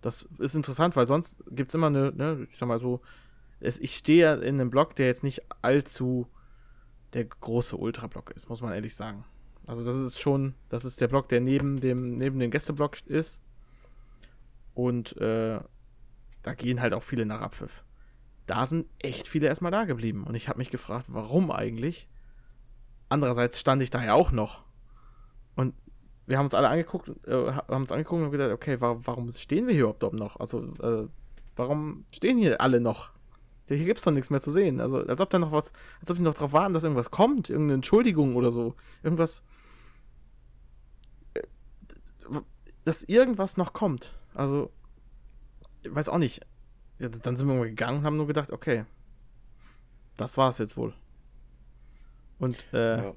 Das 0.00 0.28
ist 0.38 0.54
interessant, 0.54 0.96
weil 0.96 1.06
sonst 1.06 1.42
gibt 1.50 1.70
es 1.70 1.74
immer 1.74 1.86
eine, 1.86 2.12
ne, 2.12 2.46
ich 2.50 2.58
sag 2.58 2.68
mal 2.68 2.80
so, 2.80 3.00
es, 3.60 3.78
ich 3.78 3.96
stehe 3.96 4.34
in 4.36 4.60
einem 4.60 4.70
Block, 4.70 4.96
der 4.96 5.06
jetzt 5.06 5.22
nicht 5.22 5.42
allzu 5.62 6.26
der 7.12 7.24
große 7.24 7.76
Ultra-Block 7.76 8.30
ist, 8.30 8.48
muss 8.48 8.60
man 8.60 8.72
ehrlich 8.72 8.94
sagen. 8.94 9.24
Also 9.66 9.84
das 9.84 9.96
ist 9.96 10.20
schon, 10.20 10.54
das 10.68 10.84
ist 10.84 11.00
der 11.00 11.08
Block, 11.08 11.28
der 11.28 11.40
neben 11.40 11.80
dem, 11.80 12.18
neben 12.18 12.38
dem 12.38 12.50
Gästeblock 12.50 13.06
ist. 13.06 13.40
Und 14.74 15.16
äh, 15.18 15.60
da 16.42 16.54
gehen 16.54 16.80
halt 16.80 16.94
auch 16.94 17.02
viele 17.02 17.26
nach 17.26 17.40
Abpfiff. 17.40 17.84
Da 18.46 18.66
sind 18.66 18.86
echt 18.98 19.28
viele 19.28 19.46
erstmal 19.46 19.72
da 19.72 19.84
geblieben. 19.84 20.24
Und 20.24 20.34
ich 20.34 20.48
habe 20.48 20.58
mich 20.58 20.70
gefragt, 20.70 21.06
warum 21.08 21.50
eigentlich? 21.50 22.08
Andererseits 23.08 23.60
stand 23.60 23.82
ich 23.82 23.90
da 23.90 24.02
ja 24.02 24.14
auch 24.14 24.32
noch. 24.32 24.64
Und 25.54 25.74
wir 26.26 26.38
haben 26.38 26.46
uns 26.46 26.54
alle 26.54 26.68
angeguckt, 26.68 27.10
äh, 27.26 27.52
haben 27.52 27.82
uns 27.82 27.92
angeguckt 27.92 28.22
und 28.22 28.30
gedacht, 28.30 28.52
okay, 28.52 28.80
wa 28.80 28.98
warum 29.04 29.30
stehen 29.32 29.66
wir 29.66 29.74
hier 29.74 29.84
überhaupt 29.84 30.14
noch? 30.14 30.40
Also, 30.40 30.62
äh, 30.82 31.08
warum 31.56 32.04
stehen 32.14 32.38
hier 32.38 32.60
alle 32.60 32.80
noch? 32.80 33.10
Hier 33.66 33.84
gibt 33.84 33.98
es 33.98 34.04
doch 34.04 34.12
nichts 34.12 34.30
mehr 34.30 34.40
zu 34.40 34.50
sehen. 34.50 34.80
Also, 34.80 34.98
als 34.98 35.20
ob 35.20 35.30
da 35.30 35.38
noch 35.38 35.52
was, 35.52 35.72
als 36.00 36.10
ob 36.10 36.16
die 36.16 36.22
noch 36.22 36.34
drauf 36.34 36.52
warten, 36.52 36.74
dass 36.74 36.82
irgendwas 36.82 37.10
kommt, 37.10 37.48
irgendeine 37.48 37.74
Entschuldigung 37.74 38.36
oder 38.36 38.52
so. 38.52 38.74
Irgendwas. 39.02 39.42
Äh, 41.34 41.42
dass 42.84 43.02
irgendwas 43.02 43.56
noch 43.56 43.72
kommt. 43.72 44.18
Also, 44.34 44.70
ich 45.82 45.94
weiß 45.94 46.08
auch 46.08 46.18
nicht. 46.18 46.46
Ja, 46.98 47.08
dann 47.08 47.36
sind 47.36 47.48
wir 47.48 47.54
mal 47.54 47.68
gegangen 47.68 47.98
und 47.98 48.04
haben 48.04 48.16
nur 48.16 48.26
gedacht, 48.26 48.50
okay, 48.52 48.84
das 50.16 50.36
war's 50.36 50.58
jetzt 50.58 50.76
wohl. 50.76 50.94
Und 52.38 52.64
äh, 52.72 52.98
ja. 52.98 53.14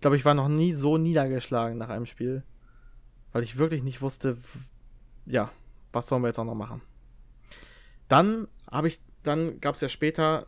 Ich 0.00 0.02
glaube, 0.02 0.16
ich 0.16 0.24
war 0.24 0.32
noch 0.32 0.48
nie 0.48 0.72
so 0.72 0.96
niedergeschlagen 0.96 1.76
nach 1.76 1.90
einem 1.90 2.06
Spiel, 2.06 2.42
weil 3.32 3.42
ich 3.42 3.58
wirklich 3.58 3.82
nicht 3.82 4.00
wusste, 4.00 4.38
ja, 5.26 5.52
was 5.92 6.06
sollen 6.06 6.22
wir 6.22 6.28
jetzt 6.28 6.38
auch 6.38 6.46
noch 6.46 6.54
machen. 6.54 6.80
Dann 8.08 8.48
habe 8.70 8.88
ich, 8.88 8.98
dann 9.24 9.60
gab 9.60 9.74
es 9.74 9.82
ja 9.82 9.90
später, 9.90 10.46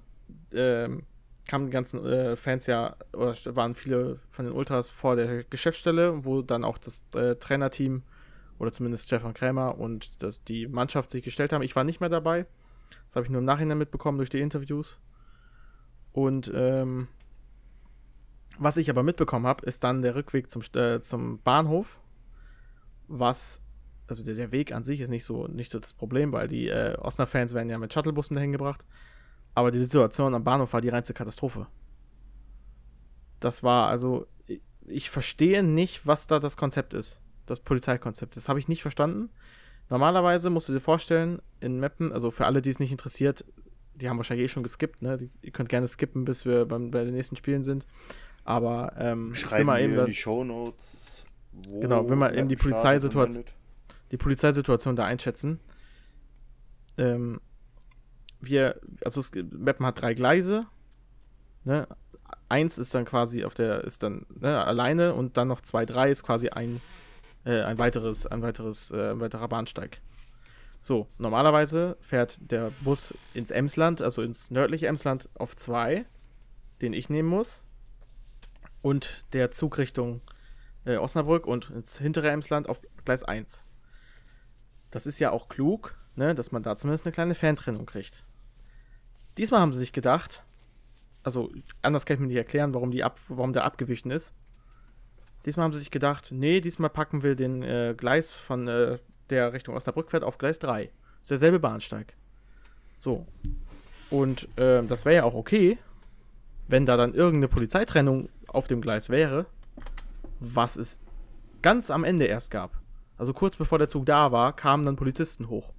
äh, 0.52 0.88
kamen 1.46 1.66
die 1.66 1.70
ganzen 1.70 2.02
äh, 2.02 2.34
Fans 2.36 2.66
ja, 2.66 2.96
oder 3.12 3.36
waren 3.54 3.74
viele 3.74 4.20
von 4.30 4.46
den 4.46 4.54
Ultras 4.54 4.88
vor 4.88 5.16
der 5.16 5.44
Geschäftsstelle, 5.44 6.24
wo 6.24 6.40
dann 6.40 6.64
auch 6.64 6.78
das 6.78 7.04
äh, 7.14 7.36
Trainerteam 7.36 8.04
oder 8.62 8.70
zumindest 8.70 9.08
Stefan 9.08 9.34
Krämer 9.34 9.76
und 9.76 10.22
das, 10.22 10.44
die 10.44 10.68
Mannschaft 10.68 11.10
sich 11.10 11.24
gestellt 11.24 11.52
haben. 11.52 11.62
Ich 11.62 11.74
war 11.74 11.82
nicht 11.82 11.98
mehr 11.98 12.08
dabei. 12.08 12.46
Das 13.06 13.16
habe 13.16 13.26
ich 13.26 13.30
nur 13.30 13.40
im 13.40 13.44
Nachhinein 13.44 13.76
mitbekommen 13.76 14.18
durch 14.18 14.30
die 14.30 14.38
Interviews. 14.38 15.00
Und 16.12 16.48
ähm, 16.54 17.08
was 18.58 18.76
ich 18.76 18.88
aber 18.88 19.02
mitbekommen 19.02 19.48
habe, 19.48 19.66
ist 19.66 19.82
dann 19.82 20.00
der 20.00 20.14
Rückweg 20.14 20.48
zum, 20.48 20.62
äh, 20.76 21.00
zum 21.00 21.40
Bahnhof, 21.42 21.98
was, 23.08 23.60
also 24.06 24.22
der, 24.22 24.34
der, 24.34 24.52
Weg 24.52 24.70
an 24.70 24.84
sich 24.84 25.00
ist 25.00 25.08
nicht 25.08 25.24
so, 25.24 25.48
nicht 25.48 25.72
so 25.72 25.80
das 25.80 25.92
Problem, 25.92 26.30
weil 26.30 26.46
die 26.46 26.68
äh, 26.68 26.96
Osnabrück-Fans 26.98 27.54
werden 27.54 27.68
ja 27.68 27.78
mit 27.78 27.92
Shuttlebussen 27.92 28.36
dahin 28.36 28.52
gebracht. 28.52 28.86
Aber 29.56 29.72
die 29.72 29.80
Situation 29.80 30.36
am 30.36 30.44
Bahnhof 30.44 30.72
war 30.72 30.80
die 30.80 30.88
reinste 30.88 31.14
Katastrophe. 31.14 31.66
Das 33.40 33.64
war 33.64 33.88
also, 33.88 34.28
ich, 34.46 34.60
ich 34.86 35.10
verstehe 35.10 35.64
nicht, 35.64 36.06
was 36.06 36.28
da 36.28 36.38
das 36.38 36.56
Konzept 36.56 36.94
ist. 36.94 37.21
Das 37.46 37.60
Polizeikonzept. 37.60 38.36
Das 38.36 38.48
habe 38.48 38.58
ich 38.58 38.68
nicht 38.68 38.82
verstanden. 38.82 39.30
Normalerweise 39.90 40.48
musst 40.50 40.68
du 40.68 40.72
dir 40.72 40.80
vorstellen, 40.80 41.42
in 41.60 41.80
Mappen, 41.80 42.12
also 42.12 42.30
für 42.30 42.46
alle, 42.46 42.62
die 42.62 42.70
es 42.70 42.78
nicht 42.78 42.92
interessiert, 42.92 43.44
die 43.94 44.08
haben 44.08 44.16
wahrscheinlich 44.16 44.46
eh 44.46 44.48
schon 44.48 44.62
geskippt, 44.62 45.02
ne? 45.02 45.18
Die, 45.18 45.30
ihr 45.42 45.52
könnt 45.52 45.68
gerne 45.68 45.86
skippen, 45.86 46.24
bis 46.24 46.44
wir 46.44 46.64
beim, 46.66 46.90
bei 46.90 47.04
den 47.04 47.14
nächsten 47.14 47.36
Spielen 47.36 47.64
sind. 47.64 47.86
Aber 48.44 48.94
ähm, 48.98 49.34
Schreiben 49.34 49.66
wir 49.66 49.80
eben 49.80 49.98
in 49.98 50.06
die 50.06 50.14
Shownotes. 50.14 51.24
Genau, 51.80 52.08
wenn 52.08 52.18
wir 52.18 52.34
eben 52.34 52.48
die 52.48 52.56
Polizeisituation, 52.56 53.44
die 54.10 54.16
Polizeisituation 54.16 54.96
da 54.96 55.04
einschätzen. 55.04 55.60
Ähm, 56.96 57.40
wir, 58.40 58.80
also 59.04 59.20
es, 59.20 59.30
Meppen 59.34 59.86
hat 59.86 60.00
drei 60.00 60.14
Gleise. 60.14 60.66
Ne? 61.64 61.86
Eins 62.48 62.78
ist 62.78 62.94
dann 62.94 63.04
quasi 63.04 63.44
auf 63.44 63.54
der, 63.54 63.84
ist 63.84 64.02
dann 64.02 64.26
ne, 64.34 64.64
alleine 64.64 65.14
und 65.14 65.36
dann 65.36 65.48
noch 65.48 65.60
zwei, 65.60 65.86
drei 65.86 66.10
ist 66.10 66.22
quasi 66.22 66.48
ein, 66.48 66.80
äh, 67.44 67.62
ein 67.62 67.78
weiteres, 67.78 68.26
ein 68.26 68.42
weiteres, 68.42 68.90
äh, 68.90 69.10
ein 69.10 69.20
weiterer 69.20 69.48
Bahnsteig. 69.48 70.00
So, 70.82 71.06
normalerweise 71.18 71.96
fährt 72.00 72.38
der 72.50 72.72
Bus 72.80 73.14
ins 73.34 73.50
Emsland, 73.50 74.02
also 74.02 74.22
ins 74.22 74.50
nördliche 74.50 74.88
Emsland 74.88 75.28
auf 75.34 75.56
zwei, 75.56 76.04
den 76.80 76.92
ich 76.92 77.08
nehmen 77.08 77.28
muss 77.28 77.62
und 78.82 79.24
der 79.32 79.52
Zug 79.52 79.78
Richtung 79.78 80.20
äh, 80.84 80.96
Osnabrück 80.96 81.46
und 81.46 81.70
ins 81.70 81.98
hintere 81.98 82.30
Emsland 82.30 82.68
auf 82.68 82.80
Gleis 83.04 83.22
1. 83.22 83.64
Das 84.90 85.06
ist 85.06 85.20
ja 85.20 85.30
auch 85.30 85.48
klug, 85.48 85.96
ne, 86.16 86.34
dass 86.34 86.52
man 86.52 86.62
da 86.62 86.76
zumindest 86.76 87.06
eine 87.06 87.12
kleine 87.12 87.34
Fantrennung 87.34 87.86
kriegt. 87.86 88.24
Diesmal 89.38 89.60
haben 89.60 89.72
sie 89.72 89.78
sich 89.78 89.92
gedacht, 89.92 90.42
also 91.22 91.50
anders 91.80 92.04
kann 92.04 92.14
ich 92.14 92.20
mir 92.20 92.26
nicht 92.26 92.36
erklären, 92.36 92.74
warum, 92.74 92.90
die 92.90 93.04
ab, 93.04 93.18
warum 93.28 93.52
der 93.52 93.64
abgewichen 93.64 94.10
ist. 94.10 94.34
Diesmal 95.44 95.64
haben 95.64 95.72
sie 95.72 95.80
sich 95.80 95.90
gedacht, 95.90 96.30
nee, 96.30 96.60
diesmal 96.60 96.90
packen 96.90 97.22
wir 97.22 97.34
den 97.34 97.62
äh, 97.62 97.94
Gleis 97.96 98.32
von 98.32 98.68
äh, 98.68 98.98
der 99.30 99.52
Richtung 99.52 99.74
Osnabrück 99.74 100.10
fährt 100.10 100.24
auf 100.24 100.38
Gleis 100.38 100.58
3. 100.58 100.90
ist 101.22 101.30
derselbe 101.30 101.58
Bahnsteig. 101.58 102.14
So. 102.98 103.26
Und 104.10 104.46
äh, 104.58 104.82
das 104.84 105.04
wäre 105.04 105.16
ja 105.16 105.24
auch 105.24 105.34
okay, 105.34 105.78
wenn 106.68 106.86
da 106.86 106.96
dann 106.96 107.14
irgendeine 107.14 107.48
Polizeitrennung 107.48 108.28
auf 108.46 108.68
dem 108.68 108.80
Gleis 108.80 109.08
wäre, 109.08 109.46
was 110.38 110.76
es 110.76 110.98
ganz 111.62 111.90
am 111.90 112.04
Ende 112.04 112.26
erst 112.26 112.50
gab. 112.50 112.80
Also 113.16 113.32
kurz 113.32 113.56
bevor 113.56 113.78
der 113.78 113.88
Zug 113.88 114.06
da 114.06 114.32
war, 114.32 114.54
kamen 114.54 114.84
dann 114.84 114.96
Polizisten 114.96 115.48
hoch. 115.48 115.72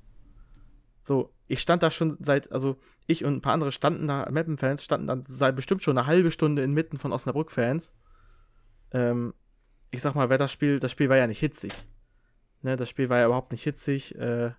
So, 1.04 1.34
ich 1.48 1.60
stand 1.62 1.84
da 1.84 1.92
schon 1.92 2.18
seit, 2.22 2.52
also 2.52 2.78
ich 3.06 3.26
und 3.26 3.36
ein 3.36 3.42
paar 3.42 3.54
andere 3.54 3.72
standen 3.72 4.08
da, 4.08 4.28
Mappen-Fans 4.32 4.84
standen 4.84 5.08
da 5.08 5.22
seit 5.28 5.56
bestimmt 5.56 5.84
schon 5.84 5.98
eine 5.98 6.08
halbe 6.08 6.32
Stunde 6.32 6.64
inmitten 6.64 6.98
von 6.98 7.12
Osnabrück-Fans. 7.12 7.94
Ähm, 8.92 9.34
ich 9.94 10.02
sag 10.02 10.16
mal, 10.16 10.30
wer 10.30 10.40
das 10.40 10.52
Spiel, 10.52 10.80
das 10.80 10.92
Spiel 10.92 11.08
war 11.10 11.18
ja 11.18 11.28
nicht 11.28 11.40
hitzig. 11.40 11.72
Ne, 12.64 12.76
das 12.76 12.90
Spiel 12.90 13.10
war 13.10 13.20
ja 13.20 13.28
überhaupt 13.28 13.52
nicht 13.52 13.64
hitzig. 13.64 14.16
Äh, 14.16 14.52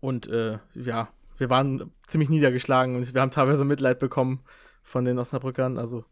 und 0.00 0.26
äh, 0.28 0.58
ja, 0.74 1.08
wir 1.36 1.50
waren 1.50 1.92
ziemlich 2.06 2.30
niedergeschlagen 2.30 2.96
und 2.96 3.12
wir 3.12 3.20
haben 3.20 3.30
teilweise 3.30 3.64
Mitleid 3.64 3.98
bekommen 3.98 4.42
von 4.82 5.04
den 5.04 5.18
Osnabrückern. 5.18 5.76
Also 5.76 6.06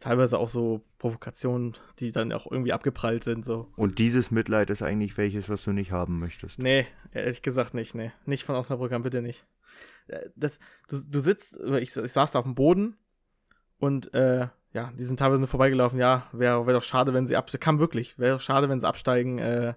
teilweise 0.00 0.38
auch 0.38 0.50
so 0.50 0.84
Provokationen, 0.98 1.76
die 1.98 2.12
dann 2.12 2.30
auch 2.32 2.50
irgendwie 2.50 2.74
abgeprallt 2.74 3.24
sind. 3.24 3.46
So. 3.46 3.72
Und 3.76 3.98
dieses 3.98 4.30
Mitleid 4.30 4.68
ist 4.68 4.82
eigentlich 4.82 5.16
welches, 5.16 5.48
was 5.48 5.64
du 5.64 5.72
nicht 5.72 5.92
haben 5.92 6.18
möchtest. 6.18 6.58
Nee, 6.58 6.86
ehrlich 7.12 7.40
gesagt 7.40 7.72
nicht, 7.72 7.94
nee. 7.94 8.12
Nicht 8.26 8.44
von 8.44 8.54
Osnabrückern, 8.54 9.02
bitte 9.02 9.22
nicht. 9.22 9.46
Äh, 10.08 10.28
das, 10.36 10.58
du, 10.88 11.00
du 11.08 11.20
sitzt, 11.20 11.56
ich, 11.56 11.96
ich 11.96 12.12
saß 12.12 12.32
da 12.32 12.38
auf 12.40 12.44
dem 12.44 12.54
Boden 12.54 12.98
und 13.78 14.12
äh, 14.12 14.48
ja, 14.72 14.92
die 14.98 15.04
sind 15.04 15.18
teilweise 15.18 15.38
nur 15.38 15.48
vorbeigelaufen. 15.48 15.98
Ja, 15.98 16.28
wäre 16.32 16.66
wär 16.66 16.74
doch 16.74 16.82
schade, 16.82 17.14
wenn 17.14 17.26
sie 17.26 17.36
absteigen. 17.36 17.62
Kam 17.62 17.78
wirklich. 17.80 18.18
Wäre 18.18 18.36
doch 18.36 18.40
schade, 18.40 18.68
wenn 18.68 18.80
sie 18.80 18.88
absteigen. 18.88 19.38
Äh, 19.38 19.74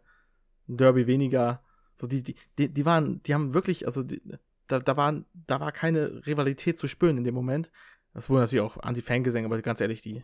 Derby 0.68 1.08
weniger. 1.08 1.64
So, 1.96 2.08
die, 2.08 2.24
die, 2.24 2.36
die, 2.58 2.74
die 2.74 2.86
waren, 2.86 3.22
die 3.24 3.34
haben 3.34 3.54
wirklich, 3.54 3.86
also 3.86 4.04
die, 4.04 4.22
da, 4.68 4.80
da, 4.80 4.98
waren, 4.98 5.26
da 5.34 5.60
war 5.60 5.72
keine 5.72 6.26
Rivalität 6.26 6.78
zu 6.78 6.88
spüren 6.88 7.18
in 7.18 7.24
dem 7.24 7.36
Moment. 7.36 7.72
Das 8.14 8.30
wurde 8.30 8.42
natürlich 8.42 8.64
auch 8.64 8.78
Anti-Fangesänge, 8.78 9.46
aber 9.46 9.62
ganz 9.62 9.82
ehrlich, 9.82 10.02
die 10.02 10.24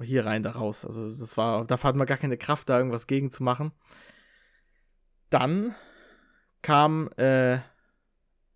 hier 0.00 0.24
rein, 0.24 0.42
da 0.42 0.52
raus. 0.52 0.84
Also 0.84 1.08
das 1.10 1.36
war, 1.36 1.64
da 1.64 1.82
hat 1.82 1.96
man 1.96 2.06
gar 2.06 2.18
keine 2.18 2.36
Kraft, 2.38 2.68
da 2.68 2.78
irgendwas 2.78 3.06
gegen 3.06 3.30
zu 3.30 3.42
machen. 3.42 3.72
Dann 5.30 5.74
kam 6.62 7.10
äh, 7.16 7.54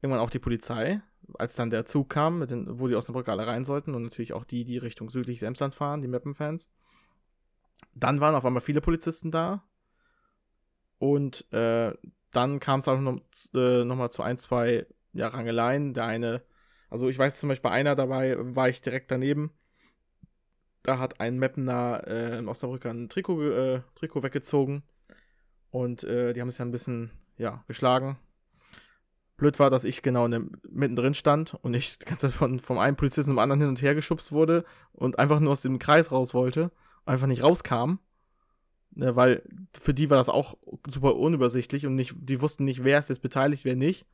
irgendwann 0.01 0.21
auch 0.21 0.31
die 0.31 0.39
Polizei, 0.39 1.01
als 1.39 1.55
dann 1.55 1.71
der 1.71 1.87
Zug 1.87 2.11
kam, 2.11 2.39
mit 2.39 2.51
den, 2.51 2.79
wo 2.79 2.89
die 2.89 2.95
Osnabrück 2.95 3.29
alle 3.29 3.47
rein 3.47 3.65
sollten 3.65 3.95
und 3.95 4.03
natürlich 4.03 4.33
auch 4.33 4.45
die, 4.45 4.65
die 4.65 4.79
Richtung 4.79 5.11
südlich 5.11 5.43
Emsland 5.43 5.75
fahren, 5.75 6.03
die 6.03 6.09
Mappen-Fans. 6.09 6.71
Dann 7.95 8.21
waren 8.21 8.35
auf 8.35 8.45
einmal 8.45 8.63
viele 8.63 8.81
Polizisten 8.81 9.31
da. 9.31 9.63
Und 10.99 11.53
äh, 11.53 11.93
dann 12.31 12.61
kam 12.61 12.81
es 12.81 12.89
auch 12.89 12.99
noch, 12.99 13.21
äh, 13.55 13.85
noch 13.85 13.97
mal 13.97 14.11
zu 14.11 14.23
ein, 14.23 14.39
zwei 14.39 14.87
ja, 15.13 15.29
Rangeleien. 15.29 15.95
Der 15.95 16.07
eine 16.07 16.43
also 16.93 17.09
ich 17.09 17.19
weiß 17.19 17.41
zum 17.41 17.49
Beispiel 17.49 17.71
bei 17.71 17.75
einer 17.75 17.97
dabei, 17.97 18.37
war 18.39 18.69
ich 18.69 18.83
direkt 18.83 19.11
daneben. 19.11 19.51
Da 20.83 20.99
hat 20.99 21.21
ein 21.21 21.39
Mappener 21.39 22.07
äh, 22.07 22.37
im 22.37 22.49
Osnabrücker 22.49 22.91
ein 22.91 23.09
Trikot, 23.09 23.43
äh, 23.45 23.81
Trikot 23.95 24.23
weggezogen. 24.23 24.83
Und 25.71 26.05
äh, 26.05 26.35
die 26.35 26.43
haben 26.43 26.51
sich 26.51 26.59
dann 26.59 26.69
ein 26.69 26.73
bisschen, 26.73 27.11
ja, 27.39 27.65
geschlagen. 27.67 28.19
Blöd 29.37 29.59
war, 29.59 29.71
dass 29.71 29.85
ich 29.85 30.03
genau 30.03 30.29
der, 30.29 30.43
mittendrin 30.69 31.15
stand 31.15 31.55
und 31.63 31.75
ich 31.75 31.99
die 31.99 32.05
ganze 32.05 32.29
Zeit 32.29 32.37
von, 32.37 32.59
vom 32.59 32.79
einen 32.79 32.97
Polizisten 32.97 33.31
zum 33.31 33.39
anderen 33.39 33.61
hin 33.61 33.69
und 33.69 33.83
her 33.83 33.95
geschubst 33.95 34.33
wurde 34.33 34.65
und 34.93 35.19
einfach 35.19 35.41
nur 35.41 35.53
aus 35.53 35.63
dem 35.63 35.79
Kreis 35.79 36.13
raus 36.13 36.35
wollte. 36.35 36.71
Einfach 37.05 37.27
nicht 37.27 37.43
rauskam. 37.43 37.99
Ne, 38.95 39.17
weil 39.17 39.43
für 39.81 39.95
die 39.95 40.11
war 40.11 40.19
das 40.19 40.29
auch 40.29 40.59
super 40.87 41.17
unübersichtlich 41.17 41.87
und 41.87 41.95
nicht, 41.95 42.15
die 42.19 42.43
wussten 42.43 42.65
nicht, 42.65 42.85
wer 42.85 42.99
ist 42.99 43.09
jetzt 43.09 43.23
beteiligt, 43.23 43.65
wer 43.65 43.75
nicht. 43.75 44.05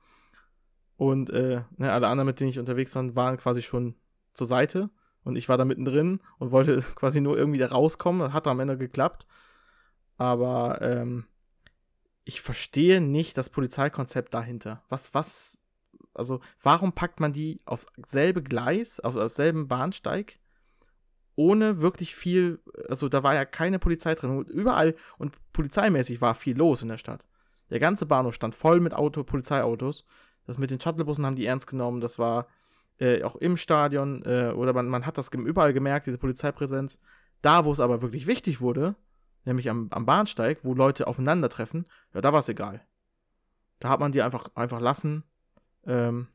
Und 0.97 1.31
äh, 1.31 1.63
ne, 1.77 1.93
alle 1.93 2.07
anderen, 2.07 2.27
mit 2.27 2.39
denen 2.39 2.51
ich 2.51 2.59
unterwegs 2.59 2.95
war, 2.95 3.17
waren 3.17 3.39
quasi 3.39 3.63
schon 3.63 3.97
zur 4.35 4.47
Seite. 4.47 4.91
Und 5.25 5.37
ich 5.37 5.49
war 5.49 5.59
da 5.59 5.65
mittendrin 5.65 6.21
und 6.39 6.53
wollte 6.53 6.83
quasi 6.95 7.21
nur 7.21 7.37
irgendwie 7.37 7.59
da 7.59 7.67
rauskommen. 7.67 8.21
Das 8.21 8.33
hat 8.33 8.47
am 8.47 8.61
Ende 8.61 8.79
geklappt. 8.79 9.27
Aber 10.17 10.81
ähm, 10.81 11.25
ich 12.29 12.43
verstehe 12.43 13.01
nicht 13.01 13.39
das 13.39 13.49
Polizeikonzept 13.49 14.35
dahinter. 14.35 14.83
Was, 14.91 15.15
was, 15.15 15.63
also 16.13 16.41
warum 16.63 16.93
packt 16.93 17.21
man 17.21 17.33
die 17.33 17.63
aufs 17.65 17.87
selbe 18.07 18.43
Gleis, 18.43 19.01
auf, 19.01 19.17
auf 19.17 19.33
selben 19.33 19.67
Bahnsteig, 19.67 20.39
ohne 21.37 21.81
wirklich 21.81 22.15
viel, 22.15 22.61
also 22.87 23.09
da 23.09 23.23
war 23.23 23.35
ja 23.35 23.47
keine 23.47 23.79
Polizei 23.79 24.15
drin. 24.15 24.43
Überall 24.43 24.95
und 25.17 25.39
polizeimäßig 25.55 26.21
war 26.21 26.35
viel 26.35 26.55
los 26.55 26.83
in 26.83 26.89
der 26.89 26.99
Stadt. 26.99 27.25
Der 27.71 27.81
ganze 27.81 28.05
Bahnhof 28.05 28.35
stand 28.35 28.55
voll 28.55 28.81
mit 28.81 28.93
Auto, 28.93 29.25
Polizeiautos. 29.25 30.05
Das 30.47 30.59
mit 30.59 30.71
den 30.71 30.81
Shuttlebussen 30.81 31.25
haben 31.25 31.37
die 31.37 31.47
ernst 31.47 31.67
genommen. 31.67 32.03
Das 32.03 32.19
war 32.19 32.47
äh, 32.99 33.23
auch 33.23 33.37
im 33.37 33.57
Stadion 33.57 34.23
äh, 34.27 34.53
oder 34.55 34.75
man, 34.75 34.89
man 34.89 35.07
hat 35.07 35.17
das 35.17 35.31
überall 35.33 35.73
gemerkt, 35.73 36.07
diese 36.07 36.19
Polizeipräsenz. 36.19 37.01
Da, 37.41 37.65
wo 37.65 37.73
es 37.73 37.81
aber 37.81 38.03
wirklich 38.03 38.27
wichtig 38.27 38.61
wurde, 38.61 38.97
nämlich 39.49 39.69
am, 39.69 39.89
am 39.91 40.07
Bahnsteig, 40.07 40.61
wo 40.63 40.75
Leute 40.75 41.07
aufeinandertreffen, 41.07 41.87
ja, 42.15 42.21
da 42.21 42.33
war 42.33 42.41
es 42.41 42.49
egal. 42.49 42.87
Da 43.81 43.89
hat 43.89 44.01
man 44.01 44.13
die 44.13 44.23
einfach, 44.23 44.51
einfach 44.55 44.81
lassen. 44.81 45.25
Ähm, 45.87 46.29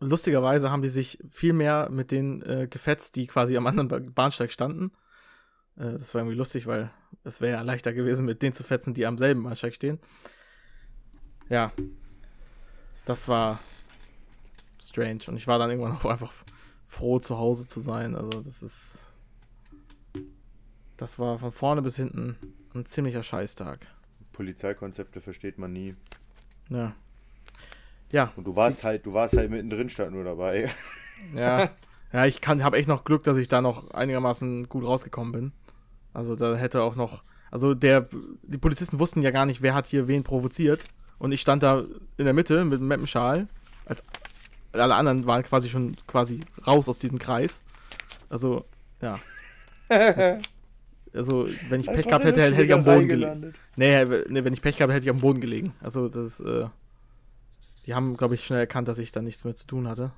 lustigerweise 0.00 0.70
haben 0.70 0.82
die 0.82 0.88
sich 0.88 1.18
viel 1.30 1.52
mehr 1.52 1.88
mit 1.90 2.10
denen 2.10 2.42
äh, 2.42 2.68
gefetzt, 2.68 3.16
die 3.16 3.26
quasi 3.26 3.56
am 3.56 3.66
anderen 3.66 4.14
Bahnsteig 4.14 4.52
standen. 4.52 4.92
Äh, 5.76 5.92
das 5.92 6.14
war 6.14 6.20
irgendwie 6.20 6.36
lustig, 6.36 6.66
weil 6.66 6.90
es 7.24 7.40
wäre 7.40 7.56
ja 7.56 7.62
leichter 7.62 7.92
gewesen, 7.92 8.24
mit 8.24 8.42
denen 8.42 8.52
zu 8.52 8.62
fetzen, 8.62 8.94
die 8.94 9.06
am 9.06 9.18
selben 9.18 9.42
Bahnsteig 9.42 9.74
stehen. 9.74 9.98
Ja, 11.48 11.72
das 13.06 13.26
war 13.26 13.58
strange. 14.80 15.20
Und 15.28 15.36
ich 15.36 15.46
war 15.46 15.58
dann 15.58 15.70
irgendwann 15.70 15.96
auch 15.96 16.04
einfach 16.04 16.32
froh, 16.86 17.18
zu 17.18 17.38
Hause 17.38 17.66
zu 17.66 17.80
sein. 17.80 18.14
Also, 18.14 18.42
das 18.42 18.62
ist. 18.62 18.98
Das 20.98 21.18
war 21.18 21.38
von 21.38 21.52
vorne 21.52 21.80
bis 21.80 21.96
hinten 21.96 22.36
ein 22.74 22.84
ziemlicher 22.84 23.22
Scheißtag. 23.22 23.86
Polizeikonzepte 24.32 25.20
versteht 25.20 25.56
man 25.56 25.72
nie. 25.72 25.94
Ja. 26.68 26.92
Ja. 28.10 28.32
Und 28.36 28.46
du 28.46 28.56
warst 28.56 28.84
halt, 28.84 29.06
du 29.06 29.12
warst 29.12 29.36
halt 29.36 29.50
mittendrin 29.50 29.88
statt 29.88 30.10
nur 30.10 30.24
dabei. 30.24 30.70
Ja. 31.34 31.70
Ja, 32.12 32.24
ich 32.24 32.40
kann, 32.40 32.64
habe 32.64 32.78
echt 32.78 32.88
noch 32.88 33.04
Glück, 33.04 33.22
dass 33.24 33.36
ich 33.36 33.48
da 33.48 33.60
noch 33.60 33.90
einigermaßen 33.90 34.68
gut 34.68 34.84
rausgekommen 34.84 35.32
bin. 35.32 35.52
Also 36.14 36.36
da 36.36 36.56
hätte 36.56 36.82
auch 36.82 36.96
noch, 36.96 37.22
also 37.50 37.74
der, 37.74 38.08
die 38.42 38.58
Polizisten 38.58 38.98
wussten 38.98 39.20
ja 39.20 39.30
gar 39.30 39.44
nicht, 39.44 39.62
wer 39.62 39.74
hat 39.74 39.86
hier 39.86 40.08
wen 40.08 40.24
provoziert. 40.24 40.80
Und 41.18 41.32
ich 41.32 41.40
stand 41.40 41.62
da 41.62 41.84
in 42.16 42.24
der 42.24 42.34
Mitte 42.34 42.64
mit 42.64 42.78
einem 42.78 42.88
Mappenschal. 42.88 43.46
Als 43.84 44.02
alle 44.72 44.94
anderen 44.94 45.26
waren 45.26 45.42
quasi 45.42 45.68
schon 45.68 45.96
quasi 46.06 46.40
raus 46.66 46.88
aus 46.88 46.98
diesem 46.98 47.18
Kreis. 47.18 47.60
Also, 48.30 48.64
ja. 49.02 49.18
also, 51.18 51.48
wenn 51.68 51.80
ich 51.80 51.86
Pech 51.86 52.06
gehabt 52.06 52.24
hätte, 52.24 52.42
hätte 52.42 52.62
ich 52.62 52.72
am 52.72 52.84
Boden 52.84 53.08
gelegen. 53.08 53.52
Nee, 53.76 54.04
nee, 54.04 54.44
wenn 54.44 54.52
ich 54.52 54.62
Pech 54.62 54.76
gehabt 54.76 54.90
hätte, 54.90 54.94
hätte 54.94 55.06
ich 55.06 55.10
am 55.10 55.20
Boden 55.20 55.40
gelegen. 55.40 55.74
Also, 55.80 56.08
das, 56.08 56.40
äh, 56.40 56.66
die 57.86 57.94
haben, 57.94 58.16
glaube 58.16 58.36
ich, 58.36 58.44
schnell 58.44 58.60
erkannt, 58.60 58.88
dass 58.88 58.98
ich 58.98 59.12
da 59.12 59.20
nichts 59.20 59.44
mehr 59.44 59.56
zu 59.56 59.66
tun 59.66 59.88
hatte. 59.88 60.12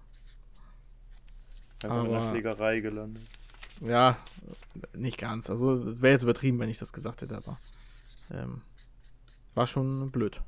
Einfach 1.83 1.97
Aber, 1.97 2.07
in 2.07 2.13
der 2.13 2.31
Schlägerei 2.31 2.81
gelandet. 2.81 3.23
Ja, 3.81 4.19
nicht 4.95 5.19
ganz. 5.19 5.51
Also, 5.51 5.73
es 5.73 6.03
wäre 6.03 6.13
jetzt 6.13 6.23
übertrieben, 6.23 6.59
wenn 6.59 6.69
ich 6.69 6.79
das 6.79 6.93
gesagt 6.93 7.23
hätte, 7.23 7.37
aber 7.37 7.59
ähm, 8.31 8.63
es 9.49 9.57
war 9.57 9.67
schon 9.67 10.11
blöd. 10.11 10.41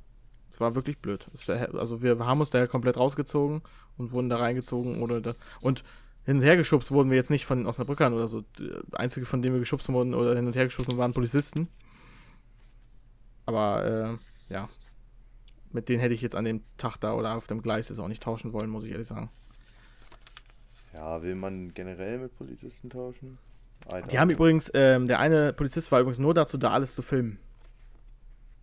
Es 0.51 0.61
war 0.61 0.75
wirklich 0.75 0.99
blöd. 0.99 1.27
Also 1.49 2.03
wir 2.03 2.19
haben 2.19 2.41
uns 2.41 2.51
da 2.51 2.59
ja 2.59 2.67
komplett 2.67 2.99
rausgezogen 2.99 3.63
und 3.97 4.13
wurden 4.13 4.29
da 4.29 4.37
reingezogen 4.37 5.01
oder 5.01 5.23
da, 5.23 5.33
und 5.63 5.83
hin 6.25 6.37
und 6.37 6.43
her 6.43 6.57
geschubst 6.57 6.91
wurden 6.91 7.11
wir 7.11 7.17
jetzt 7.17 7.31
nicht 7.31 7.47
von 7.47 7.59
den 7.59 7.67
Osnabrückern 7.67 8.15
oder 8.15 8.29
so. 8.29 8.45
Einzige, 8.93 9.27
von 9.27 9.43
dem 9.43 9.53
wir 9.53 9.61
geschubst 9.61 9.89
wurden 9.89 10.15
oder 10.15 10.37
hin 10.37 10.47
und 10.47 10.55
her 10.55 10.65
geschubst 10.65 10.89
wurden, 10.89 10.99
waren 10.99 11.13
Polizisten. 11.13 11.69
Aber 13.47 14.19
äh, 14.49 14.53
ja, 14.53 14.69
mit 15.73 15.89
denen 15.89 16.01
hätte 16.01 16.15
ich 16.15 16.23
jetzt 16.23 16.37
an 16.37 16.45
dem 16.45 16.63
Tag 16.77 16.99
da 16.99 17.15
oder 17.15 17.35
auf 17.35 17.47
dem 17.47 17.63
Gleis 17.63 17.89
jetzt 17.89 17.99
auch 17.99 18.09
nicht 18.09 18.23
tauschen 18.23 18.53
wollen, 18.53 18.71
muss 18.71 18.85
ich 18.85 18.93
ehrlich 18.93 19.09
sagen. 19.09 19.31
Ja, 20.93 21.23
will 21.23 21.35
man 21.35 21.73
generell 21.75 22.19
mit 22.19 22.37
Polizisten 22.37 22.91
tauschen? 22.91 23.39
Die 24.11 24.19
haben 24.19 24.31
übrigens, 24.31 24.71
ähm, 24.75 25.09
der 25.09 25.19
eine 25.19 25.53
Polizist 25.53 25.91
war 25.91 26.01
übrigens 26.01 26.19
nur 26.19 26.35
dazu 26.35 26.57
da, 26.57 26.71
alles 26.71 26.95
zu 26.95 27.03
filmen. 27.03 27.39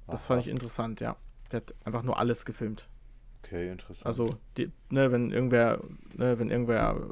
Das 0.08 0.22
Aha. 0.22 0.28
fand 0.28 0.42
ich 0.44 0.48
interessant, 0.48 1.02
ja. 1.02 1.18
Der 1.52 1.58
hat 1.58 1.76
einfach 1.84 2.04
nur 2.04 2.18
alles 2.18 2.46
gefilmt. 2.46 2.88
Okay, 3.44 3.72
interessant. 3.72 4.06
Also, 4.06 4.38
die, 4.58 4.72
ne, 4.90 5.12
wenn 5.12 5.32
irgendwer, 5.32 5.82
ne, 6.14 6.40
wenn 6.40 6.52
irgendwer 6.52 7.10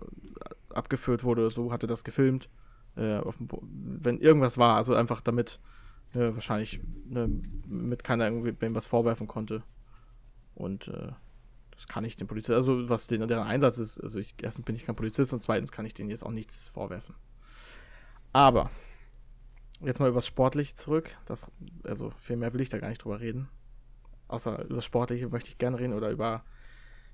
abgeführt 0.73 1.23
wurde 1.23 1.49
so, 1.49 1.71
hatte 1.71 1.87
das 1.87 2.03
gefilmt. 2.03 2.49
Äh, 2.95 3.21
wenn 3.21 4.19
irgendwas 4.19 4.57
war, 4.57 4.75
also 4.75 4.95
einfach 4.95 5.21
damit 5.21 5.59
ne, 6.13 6.33
wahrscheinlich 6.33 6.81
ne, 7.05 7.29
mit 7.67 8.03
keiner 8.03 8.25
irgendwie 8.25 8.53
was 8.73 8.85
vorwerfen 8.85 9.27
konnte. 9.27 9.63
Und 10.55 10.87
äh, 10.87 11.11
das 11.71 11.87
kann 11.87 12.05
ich 12.05 12.15
den 12.15 12.27
Polizisten, 12.27 12.55
also 12.55 12.89
was 12.89 13.07
den, 13.07 13.27
deren 13.27 13.45
Einsatz 13.45 13.77
ist, 13.77 13.99
also 13.99 14.17
ich, 14.17 14.33
erstens 14.41 14.65
bin 14.65 14.75
ich 14.75 14.85
kein 14.85 14.95
Polizist 14.95 15.31
und 15.33 15.43
zweitens 15.43 15.71
kann 15.71 15.85
ich 15.85 15.93
denen 15.93 16.09
jetzt 16.09 16.25
auch 16.25 16.31
nichts 16.31 16.67
vorwerfen. 16.67 17.15
Aber 18.33 18.71
jetzt 19.81 19.99
mal 19.99 20.09
über 20.09 20.17
das 20.17 20.27
Sportliche 20.27 20.75
zurück. 20.75 21.15
Das, 21.25 21.51
also 21.83 22.11
viel 22.17 22.35
mehr 22.35 22.53
will 22.53 22.61
ich 22.61 22.69
da 22.69 22.79
gar 22.79 22.89
nicht 22.89 23.03
drüber 23.03 23.19
reden 23.19 23.47
außer 24.27 24.65
über 24.65 24.75
das 24.75 24.85
Sportliche 24.85 25.29
möchte 25.29 25.49
ich 25.49 25.57
gerne 25.57 25.79
reden 25.79 25.93
oder 25.93 26.09
über 26.09 26.43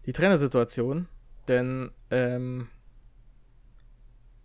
die 0.05 0.13
Trainersituation. 0.13 1.07
Denn 1.47 1.91
ähm, 2.09 2.67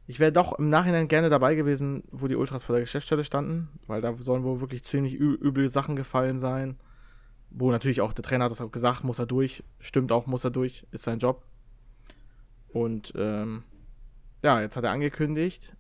ich 0.08 0.18
wäre 0.18 0.32
doch 0.32 0.58
im 0.58 0.70
Nachhinein 0.70 1.06
gerne 1.06 1.28
dabei 1.28 1.54
gewesen, 1.54 2.02
wo 2.10 2.28
die 2.28 2.34
Ultras 2.34 2.64
vor 2.64 2.74
der 2.74 2.80
Geschäftsstelle 2.80 3.24
standen, 3.24 3.68
weil 3.86 4.00
da 4.00 4.14
sollen 4.16 4.42
wohl 4.42 4.60
wirklich 4.60 4.82
ziemlich 4.82 5.14
üble 5.14 5.68
Sachen 5.68 5.96
gefallen 5.96 6.38
sein. 6.38 6.78
wo 7.50 7.70
natürlich 7.70 8.00
auch 8.00 8.12
der 8.12 8.22
Trainer 8.22 8.44
hat 8.44 8.50
das 8.50 8.60
auch 8.60 8.72
gesagt, 8.72 9.04
muss 9.04 9.18
er 9.18 9.26
durch, 9.26 9.64
stimmt 9.80 10.12
auch, 10.12 10.26
muss 10.26 10.44
er 10.44 10.50
durch, 10.50 10.86
ist 10.90 11.04
sein 11.04 11.18
Job. 11.18 11.44
Und 12.68 13.12
ähm, 13.16 13.64
ja, 14.42 14.60
jetzt 14.60 14.76
hat 14.76 14.84
er 14.84 14.92
angekündigt. 14.92 15.74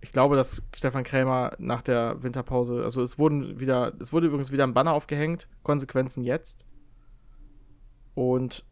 Ich 0.00 0.12
glaube, 0.12 0.36
dass 0.36 0.62
Stefan 0.76 1.04
Krämer 1.04 1.52
nach 1.58 1.82
der 1.82 2.22
Winterpause, 2.22 2.82
also 2.82 3.00
es 3.02 3.18
wurden 3.18 3.58
wieder, 3.60 3.92
es 4.00 4.12
wurde 4.12 4.26
übrigens 4.26 4.50
wieder 4.52 4.64
ein 4.64 4.74
Banner 4.74 4.92
aufgehängt, 4.92 5.48
Konsequenzen 5.62 6.22
jetzt. 6.22 6.64
Und 8.14 8.64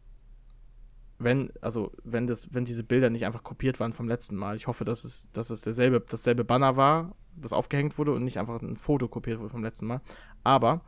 wenn, 1.23 1.51
also 1.61 1.91
wenn 2.03 2.27
das, 2.27 2.53
wenn 2.53 2.65
diese 2.65 2.83
Bilder 2.83 3.09
nicht 3.09 3.25
einfach 3.25 3.43
kopiert 3.43 3.79
waren 3.79 3.93
vom 3.93 4.07
letzten 4.07 4.35
Mal, 4.35 4.55
ich 4.55 4.67
hoffe, 4.67 4.85
dass 4.85 5.03
es, 5.03 5.27
dass 5.33 5.49
es 5.49 5.61
derselbe, 5.61 5.99
dasselbe 6.01 6.43
Banner 6.43 6.75
war, 6.75 7.15
das 7.35 7.53
aufgehängt 7.53 7.97
wurde 7.97 8.13
und 8.13 8.23
nicht 8.23 8.39
einfach 8.39 8.61
ein 8.61 8.77
Foto 8.77 9.07
kopiert 9.07 9.39
wurde 9.39 9.49
vom 9.49 9.63
letzten 9.63 9.87
Mal. 9.87 10.01
Aber 10.43 10.81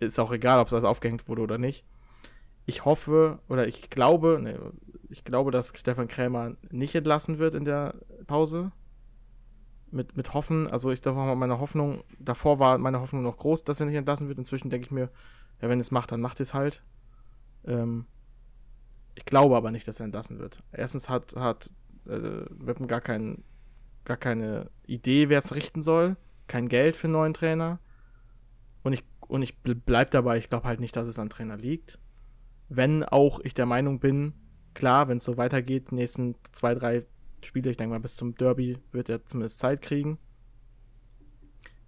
ist 0.00 0.18
auch 0.18 0.32
egal, 0.32 0.60
ob 0.60 0.68
das 0.68 0.84
aufgehängt 0.84 1.28
wurde 1.28 1.42
oder 1.42 1.58
nicht. 1.58 1.84
Ich 2.66 2.84
hoffe 2.84 3.38
oder 3.48 3.66
ich 3.66 3.90
glaube, 3.90 4.40
nee, 4.42 4.56
ich 5.08 5.24
glaube, 5.24 5.50
dass 5.50 5.72
Stefan 5.74 6.08
Krämer 6.08 6.56
nicht 6.70 6.94
entlassen 6.94 7.38
wird 7.38 7.54
in 7.54 7.64
der 7.64 7.94
Pause. 8.26 8.72
Mit, 9.92 10.16
mit 10.16 10.34
Hoffen, 10.34 10.66
also 10.66 10.90
ich 10.90 11.00
darf 11.00 11.14
mal 11.14 11.36
meine 11.36 11.60
Hoffnung, 11.60 12.02
davor 12.18 12.58
war 12.58 12.76
meine 12.76 13.00
Hoffnung 13.00 13.22
noch 13.22 13.36
groß, 13.36 13.62
dass 13.62 13.78
er 13.78 13.86
nicht 13.86 13.94
entlassen 13.94 14.26
wird. 14.26 14.36
Inzwischen 14.36 14.68
denke 14.68 14.86
ich 14.86 14.90
mir, 14.90 15.10
ja, 15.62 15.68
wenn 15.68 15.80
es 15.80 15.92
macht, 15.92 16.10
dann 16.10 16.20
macht 16.20 16.40
es 16.40 16.54
halt. 16.54 16.82
Ähm, 17.64 18.06
ich 19.16 19.24
glaube 19.24 19.56
aber 19.56 19.70
nicht, 19.70 19.88
dass 19.88 19.98
er 19.98 20.04
entlassen 20.04 20.38
wird. 20.38 20.62
Erstens 20.72 21.08
hat, 21.08 21.34
hat 21.34 21.70
äh, 22.06 22.44
Wippen 22.50 22.86
gar, 22.86 23.00
kein, 23.00 23.42
gar 24.04 24.16
keine 24.16 24.70
Idee, 24.86 25.28
wer 25.28 25.38
es 25.38 25.54
richten 25.54 25.82
soll. 25.82 26.16
Kein 26.46 26.68
Geld 26.68 26.94
für 26.94 27.06
einen 27.06 27.14
neuen 27.14 27.34
Trainer. 27.34 27.80
Und 28.82 28.92
ich, 28.92 29.04
und 29.26 29.42
ich 29.42 29.58
bleib 29.58 30.12
dabei, 30.12 30.38
ich 30.38 30.48
glaube 30.48 30.68
halt 30.68 30.80
nicht, 30.80 30.94
dass 30.94 31.08
es 31.08 31.18
an 31.18 31.30
Trainer 31.30 31.56
liegt. 31.56 31.98
Wenn 32.68 33.02
auch 33.02 33.40
ich 33.40 33.54
der 33.54 33.66
Meinung 33.66 33.98
bin, 33.98 34.34
klar, 34.74 35.08
wenn 35.08 35.18
es 35.18 35.24
so 35.24 35.36
weitergeht, 35.36 35.90
die 35.90 35.96
nächsten 35.96 36.36
zwei, 36.52 36.74
drei 36.74 37.04
Spiele, 37.42 37.70
ich 37.70 37.76
denke 37.76 37.94
mal 37.94 38.00
bis 38.00 38.16
zum 38.16 38.34
Derby, 38.34 38.78
wird 38.92 39.08
er 39.08 39.24
zumindest 39.24 39.58
Zeit 39.58 39.82
kriegen. 39.82 40.18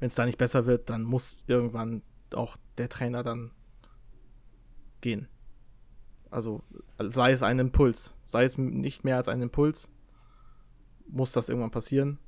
Wenn 0.01 0.09
es 0.09 0.14
da 0.14 0.24
nicht 0.24 0.39
besser 0.39 0.66
wird, 0.66 0.89
dann 0.89 1.03
muss 1.03 1.45
irgendwann 1.47 2.03
auch 2.33 2.57
der 2.79 2.89
Trainer 2.89 3.22
dann 3.22 3.51
gehen. 5.01 5.29
Also 6.31 6.62
sei 6.99 7.33
es 7.33 7.43
ein 7.43 7.59
Impuls, 7.59 8.14
sei 8.26 8.45
es 8.45 8.59
nicht 8.59 9.05
mehr 9.05 9.16
als 9.16 9.29
ein 9.29 9.43
Impuls, 9.43 9.89
muss 11.09 11.33
das 11.33 11.49
irgendwann 11.49 11.70
passieren. 11.70 12.18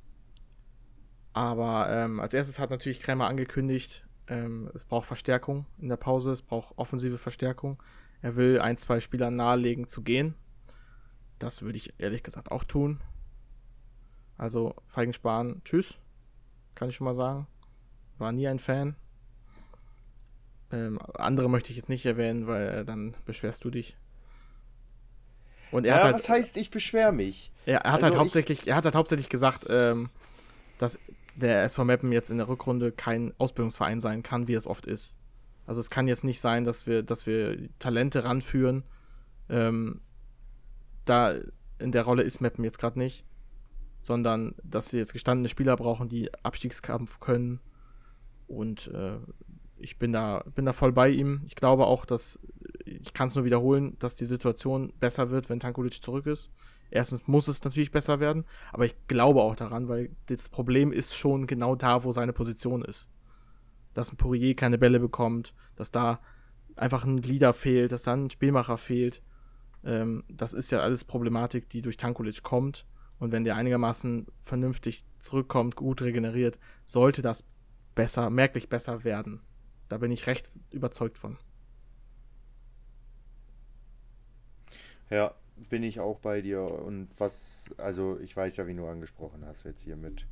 Aber 1.33 1.89
ähm, 1.89 2.19
als 2.19 2.33
erstes 2.33 2.59
hat 2.59 2.71
natürlich 2.71 2.99
Krämer 2.99 3.27
angekündigt, 3.27 4.05
ähm, 4.27 4.69
es 4.73 4.85
braucht 4.85 5.07
Verstärkung 5.07 5.65
in 5.77 5.89
der 5.89 5.97
Pause, 5.97 6.31
es 6.31 6.41
braucht 6.41 6.77
offensive 6.77 7.17
Verstärkung. 7.17 7.81
Er 8.21 8.35
will 8.35 8.59
ein, 8.59 8.77
zwei 8.77 8.99
Spielern 8.99 9.35
nahelegen 9.35 9.87
zu 9.87 10.03
gehen. 10.03 10.35
Das 11.39 11.61
würde 11.61 11.77
ich 11.77 11.93
ehrlich 11.99 12.23
gesagt 12.23 12.51
auch 12.51 12.63
tun. 12.63 12.99
Also 14.37 14.75
Feigensparen, 14.87 15.63
tschüss. 15.63 15.97
Kann 16.75 16.89
ich 16.89 16.95
schon 16.95 17.05
mal 17.05 17.15
sagen. 17.15 17.47
War 18.17 18.31
nie 18.31 18.47
ein 18.47 18.59
Fan. 18.59 18.95
Ähm, 20.71 20.99
andere 21.15 21.49
möchte 21.49 21.71
ich 21.71 21.77
jetzt 21.77 21.89
nicht 21.89 22.05
erwähnen, 22.05 22.47
weil 22.47 22.67
äh, 22.69 22.85
dann 22.85 23.15
beschwerst 23.25 23.63
du 23.63 23.69
dich. 23.69 23.97
Und 25.71 25.85
er 25.85 25.89
ja, 25.89 25.95
hat 25.97 26.03
halt, 26.03 26.15
was 26.15 26.29
heißt, 26.29 26.57
ich 26.57 26.69
beschwer 26.69 27.11
mich? 27.11 27.51
Er, 27.65 27.79
er 27.79 27.79
hat 27.79 27.85
halt 27.85 28.03
also 28.03 28.05
halt 28.05 28.25
hauptsächlich, 28.25 28.67
er 28.67 28.75
hat 28.75 28.85
halt 28.85 28.95
hauptsächlich 28.95 29.29
gesagt, 29.29 29.65
ähm, 29.69 30.09
dass 30.77 30.99
der 31.35 31.63
SV 31.63 31.85
Meppen 31.85 32.11
jetzt 32.11 32.29
in 32.29 32.37
der 32.37 32.47
Rückrunde 32.47 32.91
kein 32.91 33.33
Ausbildungsverein 33.37 33.99
sein 33.99 34.23
kann, 34.23 34.47
wie 34.47 34.53
es 34.53 34.67
oft 34.67 34.85
ist. 34.85 35.17
Also 35.65 35.79
es 35.79 35.89
kann 35.89 36.07
jetzt 36.07 36.23
nicht 36.23 36.41
sein, 36.41 36.65
dass 36.65 36.87
wir, 36.87 37.03
dass 37.03 37.25
wir 37.25 37.69
Talente 37.79 38.23
ranführen. 38.23 38.83
Ähm, 39.49 40.01
da 41.05 41.35
in 41.79 41.91
der 41.91 42.03
Rolle 42.03 42.23
ist 42.23 42.41
Meppen 42.41 42.63
jetzt 42.63 42.79
gerade 42.79 42.99
nicht, 42.99 43.25
sondern 44.01 44.55
dass 44.63 44.89
sie 44.89 44.97
jetzt 44.97 45.13
gestandene 45.13 45.49
Spieler 45.49 45.75
brauchen, 45.77 46.09
die 46.09 46.33
Abstiegskampf 46.43 47.19
können. 47.19 47.59
Und 48.47 48.87
äh, 48.87 49.17
ich 49.81 49.97
bin 49.97 50.13
da, 50.13 50.43
bin 50.55 50.65
da 50.65 50.73
voll 50.73 50.91
bei 50.91 51.09
ihm. 51.09 51.41
Ich 51.45 51.55
glaube 51.55 51.85
auch, 51.87 52.05
dass, 52.05 52.39
ich 52.85 53.13
kann 53.13 53.27
es 53.27 53.35
nur 53.35 53.45
wiederholen, 53.45 53.97
dass 53.99 54.15
die 54.15 54.25
Situation 54.25 54.93
besser 54.99 55.29
wird, 55.31 55.49
wenn 55.49 55.59
Tankulic 55.59 56.01
zurück 56.01 56.25
ist. 56.25 56.49
Erstens 56.89 57.27
muss 57.27 57.47
es 57.47 57.63
natürlich 57.63 57.91
besser 57.91 58.19
werden, 58.19 58.43
aber 58.73 58.85
ich 58.85 58.95
glaube 59.07 59.41
auch 59.41 59.55
daran, 59.55 59.87
weil 59.87 60.09
das 60.27 60.49
Problem 60.49 60.91
ist 60.91 61.15
schon 61.15 61.47
genau 61.47 61.75
da, 61.75 62.03
wo 62.03 62.11
seine 62.11 62.33
Position 62.33 62.83
ist. 62.83 63.07
Dass 63.93 64.11
ein 64.11 64.17
Poirier 64.17 64.55
keine 64.55 64.77
Bälle 64.77 64.99
bekommt, 64.99 65.53
dass 65.77 65.91
da 65.91 66.19
einfach 66.75 67.05
ein 67.05 67.17
Leader 67.17 67.53
fehlt, 67.53 67.93
dass 67.93 68.03
da 68.03 68.13
ein 68.13 68.29
Spielmacher 68.29 68.77
fehlt. 68.77 69.21
Ähm, 69.85 70.23
das 70.29 70.53
ist 70.53 70.71
ja 70.71 70.79
alles 70.79 71.05
Problematik, 71.05 71.69
die 71.69 71.81
durch 71.81 71.97
Tankulic 71.97 72.43
kommt. 72.43 72.85
Und 73.19 73.31
wenn 73.31 73.43
der 73.43 73.55
einigermaßen 73.55 74.27
vernünftig 74.43 75.05
zurückkommt, 75.19 75.75
gut 75.75 76.01
regeneriert, 76.01 76.59
sollte 76.85 77.21
das 77.21 77.45
besser, 77.95 78.29
merklich 78.29 78.67
besser 78.67 79.03
werden. 79.03 79.41
Da 79.91 79.97
bin 79.97 80.09
ich 80.09 80.25
recht 80.25 80.49
überzeugt 80.71 81.17
von. 81.17 81.35
Ja, 85.09 85.35
bin 85.69 85.83
ich 85.83 85.99
auch 85.99 86.19
bei 86.19 86.39
dir. 86.39 86.61
Und 86.61 87.09
was, 87.17 87.65
also 87.77 88.17
ich 88.21 88.33
weiß 88.33 88.55
ja, 88.55 88.67
wie 88.67 88.73
du 88.73 88.87
angesprochen 88.87 89.43
hast 89.45 89.65
jetzt 89.65 89.81
hier 89.81 89.97
mit, 89.97 90.25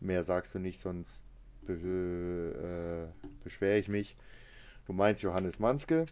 mehr 0.00 0.24
sagst 0.24 0.56
du 0.56 0.58
nicht, 0.58 0.80
sonst 0.80 1.24
be 1.68 3.12
äh, 3.22 3.28
beschwere 3.44 3.78
ich 3.78 3.86
mich. 3.86 4.16
Du 4.88 4.92
meinst 4.92 5.22
Johannes 5.22 5.60
Manske. 5.60 6.06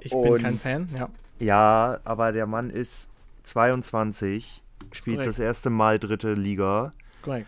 Ich 0.00 0.10
Und, 0.10 0.24
bin 0.24 0.42
kein 0.42 0.58
Fan, 0.58 0.88
ja. 0.92 1.08
Ja, 1.38 2.00
aber 2.02 2.32
der 2.32 2.48
Mann 2.48 2.68
ist 2.68 3.10
22, 3.44 4.60
ist 4.90 4.96
spielt 4.96 5.18
korrekt. 5.18 5.28
das 5.28 5.38
erste 5.38 5.70
Mal 5.70 6.00
dritte 6.00 6.34
Liga. 6.34 6.94
Ist 7.14 7.22
korrekt. 7.22 7.46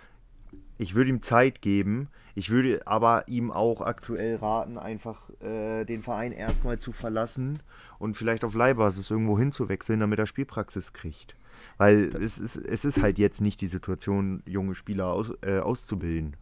Ich 0.79 0.95
würde 0.95 1.11
ihm 1.11 1.23
Zeit 1.23 1.61
geben. 1.61 2.09
Ich 2.39 2.51
würde 2.51 2.87
aber 2.87 3.27
ihm 3.27 3.51
auch 3.51 3.81
aktuell 3.81 4.37
raten, 4.37 4.79
einfach 4.79 5.29
äh, 5.41 5.85
den 5.85 6.03
Verein 6.03 6.31
erstmal 6.31 6.79
zu 6.79 6.93
verlassen 6.93 7.59
und 7.99 8.17
vielleicht 8.17 8.45
auf 8.45 8.55
Leihbasis 8.55 9.11
irgendwo 9.11 9.37
hinzuwechseln, 9.37 9.99
damit 9.99 10.21
er 10.21 10.27
Spielpraxis 10.29 10.93
kriegt. 10.93 11.35
Weil 11.79 12.15
es 12.23 12.39
ist, 12.39 12.55
es 12.55 12.85
ist 12.85 13.03
halt 13.03 13.19
jetzt 13.19 13.41
nicht 13.41 13.61
die 13.61 13.67
Situation, 13.67 14.45
junge 14.47 14.77
Spieler 14.77 15.09
aus, 15.09 15.33
äh, 15.43 15.59
auszubilden. 15.59 16.37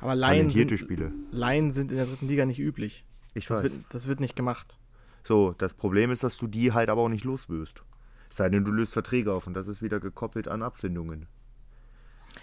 Aber 0.00 0.14
Laien 0.14 0.50
sind, 0.50 0.78
Spiele. 0.78 1.12
Laien 1.30 1.72
sind 1.72 1.92
in 1.92 1.96
der 1.96 2.04
dritten 2.04 2.28
Liga 2.28 2.44
nicht 2.44 2.58
üblich. 2.58 3.06
Ich 3.32 3.46
das 3.46 3.64
weiß. 3.64 3.72
Wird, 3.72 3.84
das 3.88 4.06
wird 4.06 4.20
nicht 4.20 4.36
gemacht. 4.36 4.78
So, 5.24 5.54
das 5.56 5.72
Problem 5.72 6.10
ist, 6.10 6.22
dass 6.22 6.36
du 6.36 6.46
die 6.46 6.74
halt 6.74 6.90
aber 6.90 7.00
auch 7.00 7.08
nicht 7.08 7.24
loswirst. 7.24 7.82
Sei 8.28 8.50
denn, 8.50 8.66
du 8.66 8.70
löst 8.70 8.92
Verträge 8.92 9.32
auf 9.32 9.46
und 9.46 9.54
das 9.54 9.66
ist 9.66 9.80
wieder 9.80 9.98
gekoppelt 9.98 10.46
an 10.46 10.62
Abfindungen. 10.62 11.26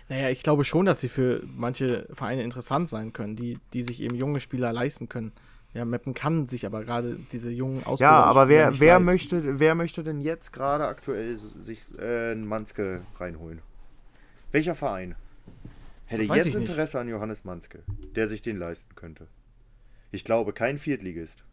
Naja, 0.09 0.29
ich 0.29 0.43
glaube 0.43 0.63
schon, 0.63 0.85
dass 0.85 0.99
sie 0.99 1.09
für 1.09 1.43
manche 1.45 2.07
Vereine 2.13 2.43
interessant 2.43 2.89
sein 2.89 3.13
können, 3.13 3.35
die, 3.35 3.59
die 3.73 3.83
sich 3.83 4.01
eben 4.01 4.15
junge 4.15 4.39
Spieler 4.39 4.71
leisten 4.71 5.09
können. 5.09 5.31
Ja, 5.73 5.83
Meppen 5.83 6.13
kann 6.13 6.47
sich 6.47 6.65
aber 6.65 6.85
gerade 6.85 7.19
diese 7.31 7.51
jungen 7.51 7.83
Ausbilder 7.83 8.11
Ja, 8.11 8.23
aber 8.23 8.47
wer, 8.47 8.79
wer, 8.79 8.99
möchte, 8.99 9.59
wer 9.59 9.75
möchte 9.75 10.03
denn 10.03 10.21
jetzt 10.21 10.53
gerade 10.53 10.85
aktuell 10.85 11.35
sich 11.35 11.81
äh, 11.99 12.31
einen 12.31 12.47
Manske 12.47 13.01
reinholen? 13.19 13.61
Welcher 14.51 14.75
Verein 14.75 15.15
hätte 16.05 16.23
jetzt 16.23 16.55
Interesse 16.55 16.97
nicht. 16.97 17.01
an 17.01 17.09
Johannes 17.09 17.43
Manske, 17.43 17.83
der 18.15 18.29
sich 18.29 18.41
den 18.41 18.57
leisten 18.57 18.95
könnte? 18.95 19.27
Ich 20.11 20.23
glaube, 20.23 20.53
kein 20.53 20.77
Viertligist. 20.77 21.43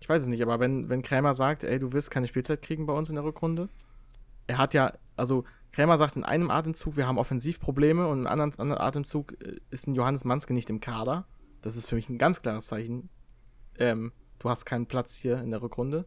Ich 0.00 0.08
weiß 0.08 0.22
es 0.22 0.28
nicht, 0.28 0.40
aber 0.42 0.60
wenn, 0.60 0.88
wenn 0.88 1.02
Krämer 1.02 1.34
sagt, 1.34 1.62
ey, 1.62 1.78
du 1.78 1.92
wirst 1.92 2.10
keine 2.10 2.26
Spielzeit 2.26 2.62
kriegen 2.62 2.86
bei 2.86 2.94
uns 2.94 3.10
in 3.10 3.16
der 3.16 3.24
Rückrunde, 3.24 3.68
er 4.46 4.56
hat 4.56 4.72
ja, 4.72 4.94
also 5.16 5.44
Krämer 5.72 5.98
sagt 5.98 6.16
in 6.16 6.24
einem 6.24 6.50
Atemzug, 6.50 6.96
wir 6.96 7.06
haben 7.06 7.18
Offensivprobleme 7.18 8.06
und 8.08 8.20
im 8.20 8.26
anderen, 8.26 8.52
anderen 8.58 8.80
Atemzug 8.80 9.40
äh, 9.42 9.56
ist 9.70 9.86
ein 9.86 9.94
Johannes 9.94 10.24
Manske 10.24 10.52
nicht 10.52 10.70
im 10.70 10.80
Kader. 10.80 11.26
Das 11.62 11.76
ist 11.76 11.86
für 11.86 11.94
mich 11.94 12.08
ein 12.08 12.18
ganz 12.18 12.42
klares 12.42 12.66
Zeichen. 12.66 13.08
Ähm, 13.78 14.12
du 14.38 14.48
hast 14.48 14.64
keinen 14.64 14.86
Platz 14.86 15.14
hier 15.14 15.38
in 15.40 15.50
der 15.50 15.62
Rückrunde. 15.62 16.06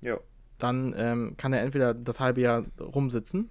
Ja. 0.00 0.18
Dann 0.58 0.94
ähm, 0.96 1.36
kann 1.36 1.52
er 1.52 1.62
entweder 1.62 1.94
das 1.94 2.20
halbe 2.20 2.40
Jahr 2.40 2.64
rumsitzen 2.78 3.50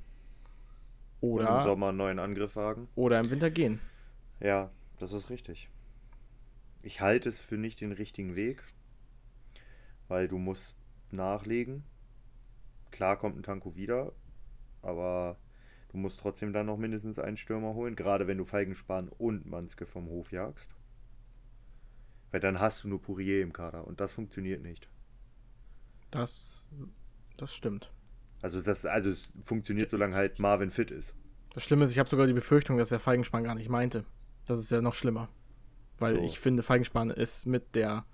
oder 1.21 1.49
und 1.49 1.57
im 1.57 1.63
Sommer 1.63 1.89
einen 1.89 1.97
neuen 1.97 2.19
Angriff 2.19 2.55
wagen. 2.55 2.87
Oder 2.95 3.19
im 3.19 3.29
Winter 3.29 3.49
gehen. 3.49 3.79
Ja, 4.39 4.71
das 4.99 5.13
ist 5.13 5.29
richtig. 5.29 5.69
Ich 6.81 7.01
halte 7.01 7.27
es 7.27 7.39
für 7.39 7.57
nicht 7.57 7.81
den 7.81 7.91
richtigen 7.91 8.35
Weg, 8.35 8.63
weil 10.07 10.27
du 10.27 10.37
musst 10.37 10.79
nachlegen. 11.11 11.83
Klar 12.91 13.17
kommt 13.17 13.37
ein 13.37 13.43
Tanko 13.43 13.75
wieder, 13.75 14.13
aber 14.82 15.38
du 15.89 15.97
musst 15.97 16.19
trotzdem 16.19 16.53
dann 16.53 16.67
noch 16.67 16.77
mindestens 16.77 17.19
einen 17.19 17.38
Stürmer 17.38 17.73
holen, 17.73 17.95
gerade 17.95 18.27
wenn 18.27 18.38
du 18.38 18.45
Feigenspan 18.45 19.09
und 19.09 19.45
Manske 19.45 19.86
vom 19.86 20.07
Hof 20.07 20.32
jagst. 20.32 20.75
Weil 22.32 22.39
dann 22.39 22.59
hast 22.59 22.84
du 22.84 22.88
nur 22.88 23.01
Pourier 23.01 23.41
im 23.41 23.53
Kader 23.53 23.88
und 23.88 23.99
das 23.99 24.11
funktioniert 24.11 24.61
nicht. 24.61 24.88
Das, 26.11 26.67
das 27.38 27.53
stimmt. 27.53 27.91
Also, 28.41 28.61
das, 28.61 28.86
also 28.86 29.09
es 29.09 29.34
funktioniert, 29.43 29.89
solange 29.89 30.15
halt 30.15 30.39
Marvin 30.39 30.71
fit 30.71 30.91
ist. 30.91 31.13
Das 31.53 31.63
Schlimme 31.63 31.86
ist, 31.86 31.91
ich 31.91 31.99
habe 31.99 32.07
sogar 32.07 32.27
die 32.27 32.34
Befürchtung, 32.34 32.77
dass 32.77 32.91
er 32.91 32.99
Feigenspan 32.99 33.43
gar 33.43 33.55
nicht 33.55 33.69
meinte. 33.69 34.05
Das 34.45 34.59
ist 34.59 34.71
ja 34.71 34.82
noch 34.82 34.93
schlimmer. 34.93 35.30
Weil 35.97 36.15
so. 36.15 36.21
ich 36.21 36.39
finde, 36.39 36.63
Feigenspan 36.63 37.09
ist 37.09 37.45
mit 37.45 37.75
der 37.75 38.05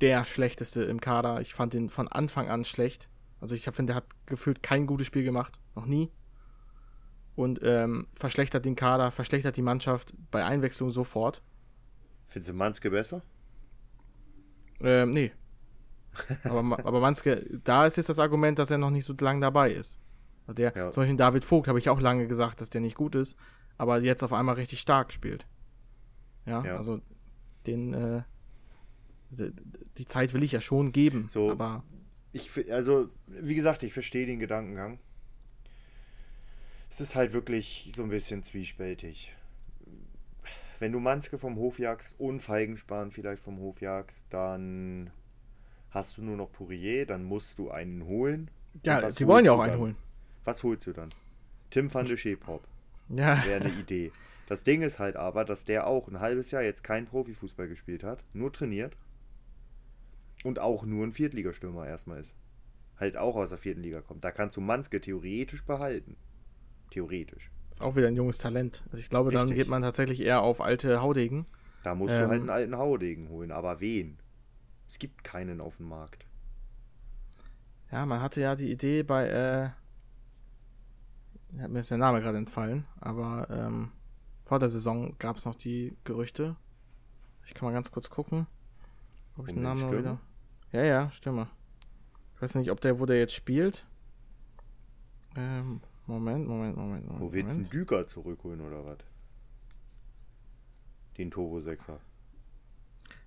der 0.00 0.24
schlechteste 0.24 0.82
im 0.82 1.00
Kader. 1.00 1.40
Ich 1.40 1.54
fand 1.54 1.74
ihn 1.74 1.90
von 1.90 2.08
Anfang 2.08 2.48
an 2.48 2.64
schlecht. 2.64 3.08
Also 3.40 3.54
ich 3.54 3.64
finde, 3.64 3.86
der 3.86 3.96
hat 3.96 4.04
gefühlt 4.26 4.62
kein 4.62 4.86
gutes 4.86 5.06
Spiel 5.06 5.24
gemacht. 5.24 5.58
Noch 5.74 5.86
nie. 5.86 6.10
Und 7.36 7.60
ähm, 7.62 8.06
verschlechtert 8.14 8.64
den 8.64 8.76
Kader, 8.76 9.10
verschlechtert 9.10 9.56
die 9.56 9.62
Mannschaft 9.62 10.12
bei 10.30 10.44
Einwechslung 10.44 10.90
sofort. 10.90 11.42
Findest 12.26 12.50
du 12.50 12.54
Manske 12.54 12.90
besser? 12.90 13.22
Ähm, 14.80 15.10
nee. 15.10 15.32
aber, 16.44 16.84
aber 16.84 17.00
Manske, 17.00 17.60
da 17.64 17.86
ist 17.86 17.96
jetzt 17.96 18.08
das 18.08 18.18
Argument, 18.18 18.58
dass 18.58 18.70
er 18.70 18.78
noch 18.78 18.90
nicht 18.90 19.04
so 19.04 19.14
lange 19.20 19.40
dabei 19.40 19.72
ist. 19.72 19.98
Also 20.46 20.54
der, 20.54 20.74
ja. 20.74 20.90
Zum 20.90 21.02
Beispiel 21.02 21.16
David 21.16 21.44
Vogt 21.44 21.68
habe 21.68 21.78
ich 21.78 21.88
auch 21.88 22.00
lange 22.00 22.26
gesagt, 22.26 22.60
dass 22.60 22.70
der 22.70 22.80
nicht 22.80 22.96
gut 22.96 23.14
ist, 23.14 23.36
aber 23.78 24.00
jetzt 24.00 24.22
auf 24.22 24.32
einmal 24.32 24.56
richtig 24.56 24.80
stark 24.80 25.12
spielt. 25.12 25.46
Ja, 26.46 26.64
ja. 26.64 26.76
also 26.76 27.00
den, 27.66 27.94
äh, 27.94 28.22
die 29.30 30.06
Zeit 30.06 30.34
will 30.34 30.42
ich 30.42 30.52
ja 30.52 30.60
schon 30.60 30.92
geben, 30.92 31.28
so, 31.30 31.50
aber. 31.50 31.84
Ich, 32.32 32.70
also, 32.70 33.08
wie 33.26 33.54
gesagt, 33.54 33.82
ich 33.82 33.92
verstehe 33.92 34.26
den 34.26 34.38
Gedankengang. 34.38 34.98
Es 36.88 37.00
ist 37.00 37.14
halt 37.14 37.32
wirklich 37.32 37.92
so 37.94 38.02
ein 38.02 38.08
bisschen 38.08 38.42
zwiespältig. 38.42 39.34
Wenn 40.78 40.92
du 40.92 41.00
Manske 41.00 41.38
vom 41.38 41.56
Hof 41.56 41.78
jagst 41.78 42.14
und 42.18 42.40
Feigenspan 42.40 43.10
vielleicht 43.10 43.42
vom 43.42 43.58
Hof 43.58 43.80
jagst, 43.80 44.26
dann 44.30 45.10
hast 45.90 46.16
du 46.16 46.22
nur 46.22 46.36
noch 46.36 46.50
Pourier, 46.50 47.06
dann 47.06 47.24
musst 47.24 47.58
du 47.58 47.70
einen 47.70 48.06
holen. 48.06 48.50
Ja, 48.84 49.10
die 49.10 49.26
wollen 49.26 49.44
ja 49.44 49.52
auch 49.52 49.60
einen 49.60 49.78
holen. 49.78 49.96
Was 50.44 50.62
holst 50.62 50.86
du 50.86 50.92
dann? 50.92 51.10
Tim 51.70 51.92
van 51.92 52.06
de 52.06 52.16
Scheepop. 52.16 52.62
Ja. 53.08 53.44
Wäre 53.44 53.60
eine 53.64 53.74
Idee. 53.74 54.12
Das 54.46 54.64
Ding 54.64 54.82
ist 54.82 54.98
halt 54.98 55.16
aber, 55.16 55.44
dass 55.44 55.64
der 55.64 55.86
auch 55.86 56.08
ein 56.08 56.18
halbes 56.18 56.50
Jahr 56.50 56.62
jetzt 56.62 56.82
kein 56.82 57.06
Profifußball 57.06 57.68
gespielt 57.68 58.02
hat, 58.02 58.24
nur 58.32 58.52
trainiert 58.52 58.96
und 60.44 60.58
auch 60.58 60.84
nur 60.84 61.06
ein 61.06 61.12
Viertligastürmer 61.12 61.86
erstmal 61.86 62.20
ist. 62.20 62.34
Halt 62.98 63.16
auch 63.16 63.36
aus 63.36 63.50
der 63.50 63.58
vierten 63.58 63.82
Liga 63.82 64.00
kommt. 64.00 64.24
Da 64.24 64.30
kannst 64.30 64.56
du 64.56 64.60
Manske 64.60 65.00
theoretisch 65.00 65.64
behalten. 65.64 66.16
Theoretisch. 66.90 67.50
Ist 67.70 67.80
auch 67.80 67.96
wieder 67.96 68.08
ein 68.08 68.16
junges 68.16 68.38
Talent. 68.38 68.82
Also 68.86 68.98
ich 68.98 69.08
glaube, 69.08 69.30
Richtig. 69.30 69.48
dann 69.48 69.56
geht 69.56 69.68
man 69.68 69.82
tatsächlich 69.82 70.20
eher 70.20 70.42
auf 70.42 70.60
alte 70.60 71.00
Haudegen. 71.00 71.46
Da 71.82 71.94
musst 71.94 72.14
ähm, 72.14 72.24
du 72.24 72.28
halt 72.28 72.40
einen 72.40 72.50
alten 72.50 72.76
Haudegen 72.76 73.28
holen. 73.28 73.52
Aber 73.52 73.80
wen? 73.80 74.18
Es 74.88 74.98
gibt 74.98 75.24
keinen 75.24 75.60
auf 75.60 75.78
dem 75.78 75.88
Markt. 75.88 76.26
Ja, 77.90 78.06
man 78.06 78.20
hatte 78.20 78.40
ja 78.40 78.54
die 78.54 78.70
Idee 78.70 79.02
bei, 79.02 79.28
äh, 79.28 79.70
hat 81.60 81.70
mir 81.70 81.78
jetzt 81.78 81.90
der 81.90 81.98
Name 81.98 82.20
gerade 82.20 82.38
entfallen, 82.38 82.84
aber 83.00 83.48
ähm, 83.50 83.90
vor 84.44 84.58
der 84.58 84.68
Saison 84.68 85.16
gab 85.18 85.36
es 85.36 85.44
noch 85.44 85.56
die 85.56 85.96
Gerüchte. 86.04 86.56
Ich 87.46 87.54
kann 87.54 87.66
mal 87.66 87.72
ganz 87.72 87.90
kurz 87.90 88.10
gucken, 88.10 88.46
ob 89.36 89.48
ich 89.48 89.54
den 89.54 89.62
Namen 89.62 89.80
noch 89.80 89.92
wieder. 89.92 90.20
Ja, 90.72 90.82
ja, 90.82 91.10
Stimme. 91.10 91.48
Ich 92.36 92.42
weiß 92.42 92.54
nicht, 92.54 92.70
ob 92.70 92.80
der, 92.80 92.98
wo 93.00 93.06
der 93.06 93.18
jetzt 93.18 93.34
spielt. 93.34 93.84
Ähm, 95.36 95.80
Moment, 96.06 96.46
Moment, 96.46 96.76
Moment, 96.76 97.06
Moment. 97.06 97.20
Wo 97.20 97.32
willst 97.32 97.56
du 97.56 97.60
einen 97.60 97.70
Düker 97.70 98.06
zurückholen 98.06 98.60
oder 98.60 98.84
was? 98.84 98.98
Den 101.16 101.30
Turbo 101.30 101.58
6er. 101.58 101.98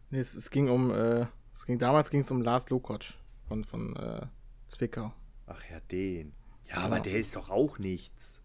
Nee, 0.09 0.19
es, 0.19 0.35
es 0.35 0.49
ging 0.49 0.69
um, 0.69 0.91
äh, 0.91 1.25
es 1.53 1.65
ging 1.65 1.79
damals 1.79 2.09
ging 2.09 2.21
es 2.21 2.31
um 2.31 2.41
Lars 2.41 2.69
Lokotsch 2.69 3.17
von, 3.47 3.63
von 3.63 3.95
äh, 3.95 4.25
Zwickau. 4.67 5.13
Ach 5.47 5.61
ja, 5.69 5.79
den. 5.91 6.33
Ja, 6.69 6.77
aber 6.77 6.99
der 6.99 7.19
ist 7.19 7.35
doch 7.35 7.49
auch 7.49 7.77
nichts. 7.77 8.41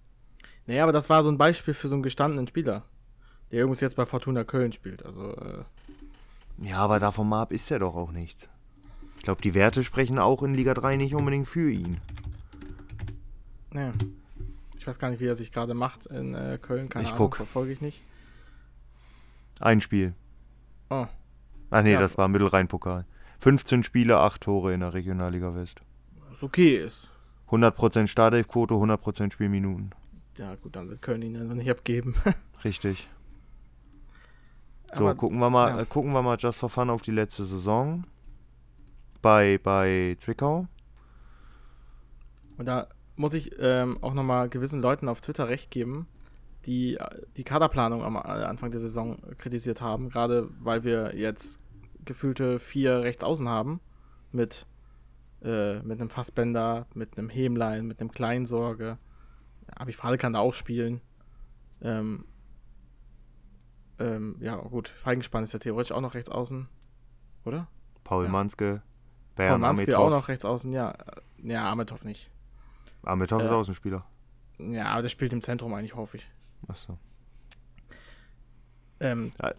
Naja, 0.67 0.83
aber 0.83 0.93
das 0.93 1.09
war 1.09 1.23
so 1.23 1.31
ein 1.31 1.39
Beispiel 1.39 1.73
für 1.73 1.89
so 1.89 1.95
einen 1.95 2.03
gestandenen 2.03 2.47
Spieler, 2.47 2.85
der 3.51 3.63
übrigens 3.63 3.81
jetzt 3.81 3.97
bei 3.97 4.05
Fortuna 4.05 4.45
Köln 4.45 4.73
spielt. 4.73 5.05
Also, 5.05 5.35
äh, 5.35 5.65
Ja, 6.59 6.79
aber 6.79 6.99
davon 6.99 7.29
mal 7.29 7.43
ab 7.43 7.53
ist 7.53 7.71
er 7.71 7.79
doch 7.79 7.95
auch 7.95 8.13
nichts. 8.13 8.49
Ich 9.19 9.23
glaube, 9.25 9.43
die 9.43 9.55
Werte 9.55 9.85
sprechen 9.85 10.19
auch 10.19 10.43
in 10.43 10.55
Liga 10.55 10.75
3 10.75 10.97
nicht 10.97 11.15
unbedingt 11.15 11.49
für 11.49 11.71
ihn. 11.71 12.01
Ja. 13.75 13.93
Ich 14.79 14.87
weiß 14.87 14.99
gar 14.99 15.11
nicht, 15.11 15.21
wie 15.21 15.27
er 15.27 15.35
sich 15.35 15.53
gerade 15.53 15.75
macht 15.75 16.07
in 16.07 16.35
äh, 16.35 16.59
Köln. 16.61 16.89
Keine 16.89 17.05
ich 17.05 17.11
Ahnung, 17.11 17.27
guck. 17.27 17.37
verfolge 17.37 17.73
ich 17.73 17.81
nicht. 17.81 18.01
Ein 19.61 19.81
Spiel. 19.81 20.15
Oh. 20.89 21.07
Ach 21.71 21.83
nee, 21.83 21.93
ja. 21.93 22.01
das 22.01 22.17
war 22.17 22.29
Mittelrhein-Pokal. 22.29 23.05
15 23.41 23.83
Spiele, 23.83 24.19
8 24.19 24.41
Tore 24.41 24.73
in 24.73 24.81
der 24.81 24.95
Regionalliga 24.95 25.55
West. 25.55 25.83
Was 26.31 26.43
okay 26.43 26.77
ist. 26.77 27.09
100% 27.51 28.07
Startelfquote, 28.07 28.75
100% 28.75 29.33
Spielminuten. 29.33 29.91
Ja, 30.39 30.55
gut, 30.55 30.77
dann 30.77 30.89
wird 30.89 31.03
Köln 31.03 31.23
ihn 31.23 31.35
dann 31.35 31.57
nicht 31.57 31.71
abgeben. 31.71 32.15
Richtig. 32.65 33.09
So, 34.95 35.03
Aber, 35.03 35.15
gucken 35.17 35.39
wir 35.39 35.51
mal, 35.51 35.71
ja. 35.71 35.81
äh, 35.83 35.87
gucken 35.87 36.13
wir 36.13 36.23
mal 36.23 36.39
just 36.39 36.59
for 36.59 36.71
fun 36.71 36.89
auf 36.89 37.03
die 37.03 37.11
letzte 37.11 37.45
Saison 37.45 38.05
bei, 39.23 39.59
bei 39.63 40.17
Zwickau. 40.21 40.67
Und 42.57 42.67
da 42.67 42.89
muss 43.17 43.35
ich 43.35 43.53
ähm, 43.59 43.99
auch 44.03 44.15
nochmal 44.15 44.49
gewissen 44.49 44.81
Leuten 44.81 45.09
auf 45.09 45.21
Twitter 45.21 45.49
recht 45.49 45.71
geben, 45.71 46.07
die 46.67 46.97
äh, 46.97 47.27
die 47.37 47.45
Kaderplanung 47.45 48.03
am 48.05 48.17
äh, 48.17 48.19
Anfang 48.19 48.71
der 48.71 48.81
Saison 48.81 49.17
kritisiert 49.39 49.81
haben, 49.81 50.09
gerade 50.09 50.49
weil 50.61 50.85
wir 50.85 51.17
jetzt 51.17 51.61
gefühlte 52.05 52.59
vier 52.59 53.01
Rechtsaußen 53.01 53.49
haben 53.49 53.81
mit 54.33 54.67
äh, 55.43 55.81
mit 55.81 56.01
einem 56.01 56.11
Fassbender, 56.11 56.87
mit 56.95 57.17
einem 57.17 57.29
Hämlein, 57.29 57.87
mit 57.87 58.01
einem 58.01 58.11
Kleinsorge. 58.11 58.99
Aber 59.75 59.91
ich 59.91 59.97
Frage 59.97 60.19
kann 60.19 60.33
da 60.33 60.41
auch 60.41 60.55
spielen. 60.55 61.01
Ähm, 61.81 62.25
ähm, 63.99 64.37
ja, 64.41 64.57
gut. 64.57 64.89
Feigenspann 64.89 65.45
ist 65.45 65.53
ja 65.53 65.59
theoretisch 65.59 65.93
auch 65.93 66.01
noch 66.01 66.15
rechts 66.15 66.31
außen. 66.31 66.69
Oder? 67.45 67.69
Paul 68.05 68.25
ja. 68.25 68.31
Manske. 68.31 68.83
Manske 69.39 69.85
Amitov. 69.85 69.95
auch 70.01 70.11
noch 70.11 70.29
rechts 70.29 70.45
außen, 70.45 70.73
ja. 70.73 70.95
Ja, 71.43 71.71
Amitov 71.71 72.05
nicht. 72.05 72.31
Amitov 73.03 73.43
äh, 73.43 73.47
ist 73.47 73.51
Außenspieler. 73.51 74.05
Ja, 74.59 74.87
aber 74.87 75.03
der 75.03 75.09
spielt 75.09 75.33
im 75.33 75.43
Zentrum 75.43 75.73
eigentlich 75.75 75.95
häufig. 75.95 76.29
Achso. 76.67 76.99
Ähm, 79.01 79.31
ja, 79.41 79.55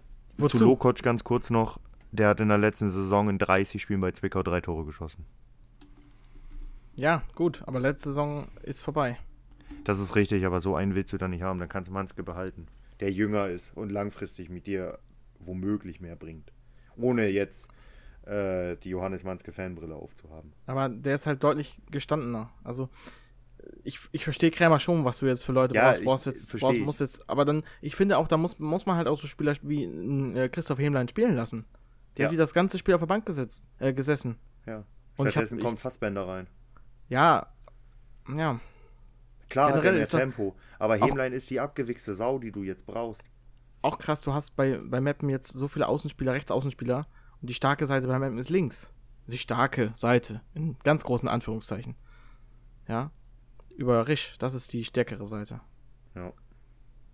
zu 0.47 0.59
Lokoc 0.59 1.01
ganz 1.01 1.23
kurz 1.23 1.49
noch. 1.49 1.80
Der 2.11 2.30
hat 2.30 2.39
in 2.39 2.49
der 2.49 2.57
letzten 2.57 2.91
Saison 2.91 3.30
in 3.30 3.38
30 3.38 3.82
Spielen 3.82 4.01
bei 4.01 4.11
Zwickau 4.11 4.43
drei 4.43 4.61
Tore 4.61 4.86
geschossen. 4.86 5.25
Ja, 6.95 7.23
gut, 7.36 7.63
aber 7.65 7.80
letzte 7.80 8.09
Saison 8.09 8.47
ist 8.63 8.82
vorbei. 8.82 9.17
Das 9.86 9.99
ist 9.99 10.15
richtig, 10.15 10.45
aber 10.45 10.59
so 10.59 10.75
einen 10.75 10.95
willst 10.95 11.13
du 11.13 11.17
dann 11.17 11.32
nicht 11.32 11.43
haben. 11.43 11.59
Dann 11.59 11.69
kannst 11.69 11.89
du 11.89 11.93
Manske 11.93 12.23
behalten, 12.23 12.67
der 12.99 13.11
jünger 13.11 13.47
ist 13.47 13.71
und 13.75 13.89
langfristig 13.89 14.49
mit 14.49 14.67
dir 14.67 14.99
womöglich 15.39 16.01
mehr 16.01 16.15
bringt. 16.15 16.51
Ohne 16.97 17.30
jetzt 17.30 17.71
äh, 18.30 18.77
die 18.77 18.89
Johannes 18.89 19.23
Manske 19.23 19.51
Fanbrille 19.51 19.95
aufzuhaben. 19.95 20.53
Aber 20.65 20.89
der 20.89 21.15
ist 21.15 21.25
halt 21.25 21.43
deutlich 21.43 21.80
gestandener. 21.89 22.51
Also 22.63 22.89
ich, 23.84 23.99
ich 24.11 24.23
verstehe 24.23 24.51
Krämer 24.51 24.80
schon, 24.80 25.05
was 25.05 25.19
du 25.19 25.25
jetzt 25.25 25.43
für 25.43 25.51
Leute 25.51 25.75
ja, 25.75 25.91
brauchst. 25.91 26.03
brauchst 26.03 26.25
jetzt, 26.25 26.59
brauchst, 26.59 26.80
musst 26.80 26.99
jetzt, 26.99 27.30
aber 27.30 27.45
dann, 27.45 27.63
ich 27.82 27.95
finde 27.95 28.17
auch, 28.17 28.27
da 28.27 28.38
muss, 28.38 28.59
muss 28.59 28.86
man 28.86 28.95
halt 28.95 29.07
auch 29.07 29.19
so 29.19 29.27
Spieler 29.27 29.53
wie 29.63 29.84
äh, 29.84 30.49
Christoph 30.49 30.80
Hemlein 30.80 31.07
spielen 31.07 31.36
lassen. 31.36 31.65
Der 32.17 32.23
ja. 32.23 32.27
hat 32.27 32.34
wie 32.34 32.38
das 32.38 32.53
ganze 32.53 32.77
Spiel 32.77 32.93
auf 32.93 33.01
der 33.01 33.07
Bank 33.07 33.25
gesetzt, 33.25 33.63
äh, 33.80 33.93
gesessen. 33.93 34.38
Ja. 34.65 34.84
Und 35.17 35.32
Stattdessen 35.32 35.57
hab, 35.57 35.65
kommt 35.65 35.80
Fassbender 35.80 36.27
rein. 36.27 36.47
Ja, 37.09 37.47
ja. 38.36 38.59
Klar 39.49 39.71
Generell 39.71 40.01
hat 40.01 40.13
er 40.13 40.17
mehr 40.17 40.25
Tempo, 40.25 40.55
aber 40.77 40.97
Hemlein 40.97 41.34
ist 41.34 41.49
die 41.49 41.59
abgewichste 41.59 42.15
Sau, 42.15 42.38
die 42.38 42.51
du 42.51 42.63
jetzt 42.63 42.86
brauchst. 42.86 43.23
Auch 43.82 43.97
krass, 43.97 44.21
du 44.21 44.34
hast 44.34 44.55
bei, 44.55 44.77
bei 44.77 45.01
Mappen 45.01 45.30
jetzt 45.30 45.53
so 45.53 45.67
viele 45.67 45.88
Außenspieler, 45.88 46.34
Rechtsaußenspieler 46.34 47.07
und 47.41 47.49
die 47.49 47.53
starke 47.53 47.85
Seite 47.87 48.07
bei 48.07 48.19
Mappen 48.19 48.37
ist 48.37 48.49
links. 48.49 48.93
Die 49.27 49.37
starke 49.37 49.91
Seite, 49.95 50.41
in 50.53 50.77
ganz 50.83 51.03
großen 51.03 51.29
Anführungszeichen. 51.29 51.95
Ja. 52.87 53.11
Über 53.75 54.07
Risch, 54.07 54.37
das 54.39 54.53
ist 54.53 54.73
die 54.73 54.83
stärkere 54.83 55.27
Seite. 55.27 55.61
Ja. 56.15 56.33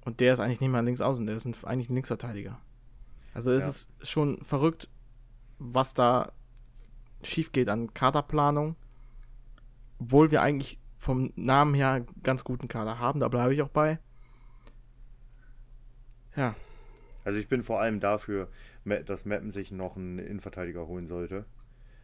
Und 0.06 0.20
der 0.20 0.34
ist 0.34 0.40
eigentlich 0.40 0.62
nicht 0.62 0.70
mal 0.70 0.86
links 0.86 1.02
außen, 1.02 1.26
der 1.26 1.36
ist 1.36 1.46
ein, 1.46 1.56
eigentlich 1.64 1.90
ein 1.90 1.96
Linksverteidiger. 1.96 2.60
Also 3.34 3.52
es 3.52 3.64
ja. 3.64 3.70
ist 3.70 4.10
schon 4.10 4.42
verrückt, 4.44 4.90
was 5.60 5.94
da 5.94 6.32
schief 7.22 7.52
geht 7.52 7.70
an 7.70 7.94
Kaderplanung 7.94 8.76
obwohl 10.00 10.32
wir 10.32 10.42
eigentlich 10.42 10.80
vom 10.98 11.32
Namen 11.36 11.74
her 11.74 12.06
ganz 12.24 12.44
guten 12.44 12.68
Kader 12.68 13.00
haben, 13.00 13.20
da 13.20 13.28
bleibe 13.28 13.54
ich 13.54 13.62
auch 13.62 13.70
bei. 13.70 14.00
Ja. 16.36 16.56
Also 17.26 17.40
ich 17.40 17.50
bin 17.50 17.64
vor 17.64 17.82
allem 17.82 18.00
dafür, 18.00 18.48
dass 19.06 19.26
Mappen 19.26 19.52
sich 19.52 19.72
noch 19.72 19.98
einen 19.98 20.20
Innenverteidiger 20.20 20.88
holen 20.88 21.08
sollte. 21.08 21.46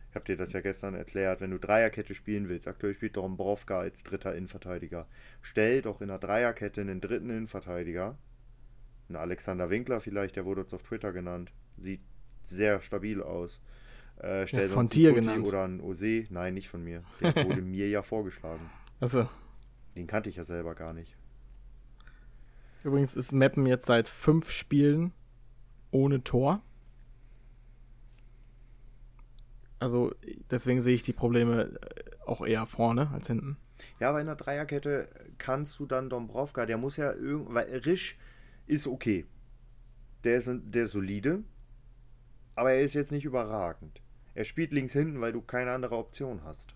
Ich 0.10 0.16
habe 0.16 0.26
dir 0.26 0.36
das 0.36 0.52
ja 0.52 0.60
gestern 0.60 0.94
erklärt. 0.94 1.40
Wenn 1.40 1.52
du 1.52 1.60
Dreierkette 1.60 2.16
spielen 2.16 2.50
willst, 2.50 2.68
aktuell 2.68 2.94
spielt 2.94 3.16
Dombrovka 3.16 3.80
als 3.80 4.04
dritter 4.04 4.36
Innenverteidiger. 4.36 5.08
Stell 5.42 5.82
doch 5.82 6.02
in 6.02 6.10
der 6.10 6.20
Dreierkette 6.20 6.82
einen 6.82 7.00
dritten 7.00 7.30
Innenverteidiger. 7.30 8.18
Ein 9.08 9.16
Alexander 9.16 9.70
Winkler 9.70 10.02
vielleicht, 10.02 10.36
der 10.36 10.44
wurde 10.44 10.62
uns 10.62 10.74
auf 10.74 10.84
Twitter 10.84 11.14
genannt. 11.14 11.54
Sieht 11.78 12.02
sehr 12.42 12.82
stabil 12.82 13.22
aus. 13.22 13.62
Äh, 14.18 14.48
stell 14.48 14.68
ja, 14.68 14.74
von 14.74 14.88
dir 14.88 15.14
genannt. 15.14 15.48
Oder 15.48 15.64
ein 15.64 15.80
Ose. 15.80 16.26
Nein, 16.30 16.56
nicht 16.56 16.68
von 16.68 16.84
mir. 16.84 17.04
Der 17.22 17.46
wurde 17.46 17.62
mir 17.62 17.88
ja 17.88 18.02
vorgeschlagen. 18.02 18.70
Achso. 19.00 19.30
Den 19.96 20.08
kannte 20.08 20.30
ich 20.30 20.36
ja 20.36 20.44
selber 20.44 20.76
gar 20.76 20.94
nicht. 20.94 21.16
Übrigens 22.84 23.16
ist 23.16 23.32
Meppen 23.32 23.66
jetzt 23.66 23.86
seit 23.86 24.08
fünf 24.08 24.50
Spielen 24.50 25.14
ohne 25.92 26.24
Tor. 26.24 26.62
Also 29.80 30.14
deswegen 30.52 30.82
sehe 30.82 30.96
ich 30.96 31.04
die 31.04 31.14
Probleme 31.14 31.64
äh, 31.64 32.12
auch 32.26 32.46
eher 32.46 32.66
vorne 32.68 33.10
als 33.12 33.28
hinten. 33.28 33.58
Ja, 34.00 34.10
aber 34.10 34.22
in 34.22 34.28
der 34.28 34.36
Dreierkette 34.36 35.10
kannst 35.40 35.80
du 35.80 35.88
dann 35.88 36.10
Dombrovka, 36.10 36.68
der 36.68 36.78
muss 36.78 36.98
ja 36.98 37.12
irgendwie, 37.14 37.54
weil 37.56 37.78
Risch 37.78 38.18
ist 38.68 38.88
okay. 38.88 39.26
Der 40.24 40.38
ist, 40.38 40.50
der 40.52 40.84
ist 40.84 40.92
solide, 40.92 41.44
aber 42.56 42.74
er 42.74 42.82
ist 42.84 42.94
jetzt 42.94 43.12
nicht 43.12 43.26
überragend. 43.26 44.02
Er 44.36 44.44
spielt 44.44 44.72
links 44.72 44.94
hinten, 44.94 45.20
weil 45.20 45.34
du 45.34 45.42
keine 45.42 45.72
andere 45.72 45.98
Option 45.98 46.44
hast. 46.44 46.76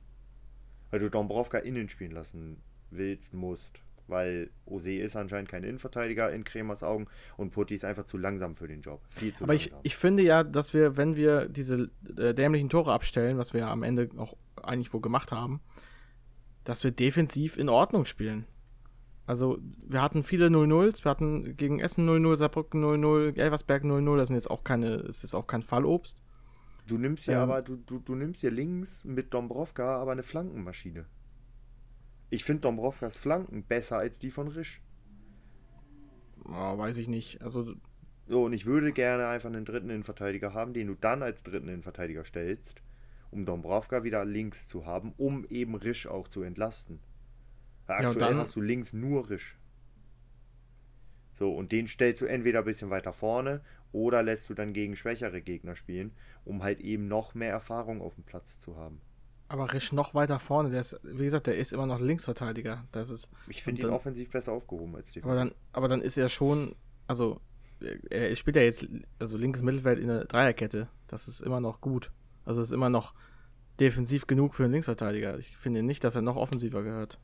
Weil 0.90 1.00
du 1.00 1.10
Dombrovka 1.10 1.60
innen 1.60 1.90
spielen 1.90 2.12
lassen 2.12 2.58
willst, 2.90 3.36
musst. 3.36 3.85
Weil 4.08 4.52
Ose 4.66 4.94
ist 4.94 5.16
anscheinend 5.16 5.50
kein 5.50 5.64
Innenverteidiger 5.64 6.32
in 6.32 6.44
Kremers 6.44 6.84
Augen 6.84 7.08
und 7.38 7.52
Putti 7.52 7.76
ist 7.76 7.86
einfach 7.86 8.06
zu 8.06 8.18
langsam 8.18 8.56
für 8.56 8.68
den 8.68 8.82
Job. 8.82 9.02
Viel 9.10 9.34
zu 9.34 9.46
Aber 9.46 9.54
langsam. 9.54 9.80
ich, 9.82 9.94
ich 9.94 9.96
finde 9.98 10.24
ja, 10.24 10.44
dass 10.44 10.74
wir, 10.74 10.96
wenn 10.96 11.16
wir 11.16 11.48
diese 11.50 11.90
äh, 12.18 12.34
dämlichen 12.34 12.70
Tore 12.70 12.94
abstellen, 12.94 13.38
was 13.38 13.54
wir 13.54 13.62
ja 13.62 13.72
am 13.72 13.84
Ende 13.84 14.10
auch 14.18 14.36
eigentlich 14.62 14.94
wohl 14.94 15.02
gemacht 15.02 15.32
haben, 15.32 15.62
dass 16.64 16.84
wir 16.84 16.92
defensiv 16.92 17.58
in 17.58 17.70
Ordnung 17.70 18.06
spielen. 18.06 18.46
Also, 19.28 19.58
wir 19.88 20.04
hatten 20.04 20.24
viele 20.24 20.48
0-0s, 20.48 21.04
wir 21.04 21.10
hatten 21.10 21.58
gegen 21.58 21.80
Essen 21.80 22.08
0-0, 22.08 22.38
Saarbrücken 22.38 22.84
0-0, 22.84 23.38
Elversberg 23.38 23.84
0-0, 23.84 24.18
das 24.18 24.28
sind 24.28 24.36
jetzt 24.36 24.52
auch 24.52 24.64
keine, 24.64 24.96
ist 24.98 25.24
jetzt 25.24 25.34
auch 25.34 25.48
kein 25.48 25.64
Fallobst. 25.64 26.22
Du 26.86 27.00
nimmst 27.00 27.26
hier 27.26 27.36
Ähm. 27.36 27.42
aber, 27.42 27.62
du, 27.64 27.78
du, 27.78 28.00
du 28.00 28.14
nimmst 28.14 28.42
hier 28.42 28.52
links 28.52 29.04
mit 29.04 29.34
Dombrovka 29.34 29.98
aber 29.98 30.12
eine 30.12 30.22
Flankenmaschine. 30.22 31.06
Ich 32.36 32.44
finde 32.44 32.64
Dombrovkas 32.64 33.16
Flanken 33.16 33.64
besser 33.64 33.98
als 33.98 34.20
die 34.20 34.30
von 34.30 34.50
Risch. 34.50 34.82
Oh, 36.44 36.78
weiß 36.78 36.98
ich 36.98 37.08
nicht. 37.08 37.42
Also, 37.42 37.76
So, 38.28 38.44
und 38.44 38.52
ich 38.54 38.66
würde 38.66 38.92
gerne 38.92 39.28
einfach 39.28 39.48
einen 39.50 39.64
dritten 39.64 39.90
Innenverteidiger 39.90 40.54
haben, 40.54 40.74
den 40.74 40.88
du 40.88 40.96
dann 40.96 41.24
als 41.24 41.44
dritten 41.44 41.70
Innenverteidiger 41.70 42.26
stellst, 42.26 42.82
um 43.32 43.46
Dombrovka 43.46 44.04
wieder 44.04 44.26
links 44.26 44.68
zu 44.68 44.86
haben, 44.86 45.14
um 45.18 45.46
eben 45.46 45.76
Risch 45.76 46.08
auch 46.08 46.28
zu 46.28 46.42
entlasten. 46.42 47.00
Weil 47.88 48.02
Ja, 48.04 48.10
aktuell 48.10 48.32
dann- 48.32 48.38
hast 48.40 48.56
du 48.58 48.62
links 48.62 48.92
nur 48.92 49.30
Risch. 49.30 49.58
So, 51.36 51.56
und 51.56 51.72
den 51.72 51.88
stellst 51.88 52.20
du 52.22 52.26
entweder 52.26 52.60
ein 52.60 52.66
bisschen 52.66 52.90
weiter 52.90 53.14
vorne 53.14 53.62
oder 53.94 54.24
lässt 54.24 54.50
du 54.50 54.54
dann 54.56 54.74
gegen 54.74 54.96
schwächere 54.98 55.42
Gegner 55.42 55.76
spielen, 55.78 56.12
um 56.44 56.64
halt 56.64 56.82
eben 56.82 57.08
noch 57.08 57.34
mehr 57.34 57.52
Erfahrung 57.52 58.02
auf 58.02 58.16
dem 58.16 58.24
Platz 58.26 58.60
zu 58.60 58.76
haben. 58.76 59.00
Aber 59.48 59.74
Risch 59.74 59.92
noch 59.92 60.14
weiter 60.14 60.40
vorne, 60.40 60.70
der 60.70 60.82
ist, 60.82 61.00
wie 61.04 61.24
gesagt, 61.26 61.48
der 61.48 61.58
ist 61.58 61.72
immer 61.74 61.86
noch 61.86 62.00
Linksverteidiger. 62.00 62.86
Das 62.92 63.10
ist, 63.10 63.30
Ich 63.48 63.64
finde 63.64 63.82
ihn 63.82 63.88
dann- 63.88 63.94
offensiv 63.96 64.30
besser 64.32 64.52
aufgehoben 64.54 64.96
als 64.96 65.08
defensiv. 65.08 65.26
aber 65.26 65.36
dann, 65.36 65.52
aber 65.74 65.88
dann 65.88 66.02
ist 66.02 66.18
er 66.18 66.30
schon, 66.30 66.76
also, 67.08 67.40
er 68.10 68.36
spielt 68.36 68.56
ja 68.56 68.62
jetzt, 68.64 68.88
also 69.20 69.38
linkes 69.38 69.62
Mittelfeld 69.62 70.00
in 70.00 70.08
der 70.08 70.26
Dreierkette. 70.26 70.88
Das 71.08 71.28
ist 71.28 71.42
immer 71.42 71.60
noch 71.62 71.82
gut. 71.82 72.12
Also, 72.46 72.62
ist 72.62 72.72
immer 72.72 72.90
noch 72.90 73.14
defensiv 73.80 74.26
genug 74.28 74.56
für 74.56 74.64
einen 74.64 74.74
Linksverteidiger. 74.74 75.38
Ich 75.38 75.58
finde 75.58 75.84
nicht, 75.84 76.04
dass 76.04 76.16
er 76.16 76.22
noch 76.22 76.38
offensiver 76.38 76.82
gehört. 76.84 77.20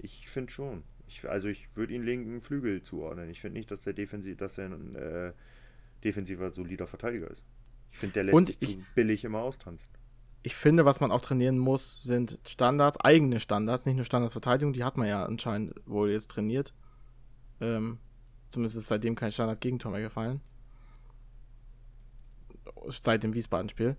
Ich 0.00 0.28
finde 0.28 0.52
schon. 0.52 0.84
Ich, 1.08 1.28
also 1.28 1.48
ich 1.48 1.68
würde 1.74 1.94
ihn 1.94 2.02
linken 2.04 2.40
Flügel 2.40 2.82
zuordnen. 2.82 3.28
Ich 3.30 3.40
finde 3.40 3.58
nicht, 3.58 3.70
dass 3.70 3.86
er 3.86 3.92
defensiv, 3.94 4.36
dass 4.36 4.58
er 4.58 4.66
ein 4.66 4.94
äh, 4.94 5.32
defensiver, 6.04 6.50
solider 6.52 6.86
Verteidiger 6.86 7.30
ist. 7.30 7.44
Ich 7.90 7.98
finde, 7.98 8.12
der 8.14 8.24
lässt 8.24 8.36
Und 8.36 8.46
sich 8.46 8.56
ich- 8.62 8.78
zu 8.78 8.84
billig 8.94 9.24
immer 9.24 9.40
austanzen. 9.40 9.88
Ich 10.42 10.54
finde, 10.54 10.84
was 10.84 11.00
man 11.00 11.10
auch 11.10 11.20
trainieren 11.20 11.58
muss, 11.58 12.02
sind 12.02 12.38
Standards, 12.46 12.98
eigene 13.00 13.40
Standards, 13.40 13.86
nicht 13.86 13.96
nur 13.96 14.04
Standardsverteidigung, 14.04 14.72
die 14.72 14.84
hat 14.84 14.96
man 14.96 15.08
ja 15.08 15.24
anscheinend 15.24 15.74
wohl 15.86 16.10
jetzt 16.10 16.30
trainiert. 16.30 16.72
Ähm, 17.60 17.98
zumindest 18.50 18.76
ist 18.76 18.86
seitdem 18.86 19.14
kein 19.14 19.32
Standard-Gegentor 19.32 19.92
mehr 19.92 20.00
gefallen. 20.00 20.40
Seit 22.88 23.24
dem 23.24 23.34
Wiesbaden-Spiel. 23.34 23.96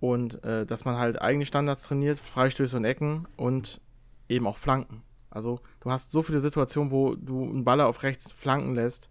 Und 0.00 0.42
äh, 0.42 0.66
dass 0.66 0.84
man 0.84 0.96
halt 0.96 1.22
eigene 1.22 1.46
Standards 1.46 1.84
trainiert, 1.84 2.18
Freistöße 2.18 2.76
und 2.76 2.84
Ecken 2.84 3.28
und 3.36 3.80
eben 4.28 4.46
auch 4.48 4.56
Flanken. 4.56 5.02
Also 5.30 5.60
du 5.80 5.90
hast 5.90 6.10
so 6.10 6.22
viele 6.22 6.40
Situationen, 6.40 6.90
wo 6.90 7.14
du 7.14 7.44
einen 7.44 7.64
Baller 7.64 7.86
auf 7.86 8.02
rechts 8.02 8.32
flanken 8.32 8.74
lässt. 8.74 9.08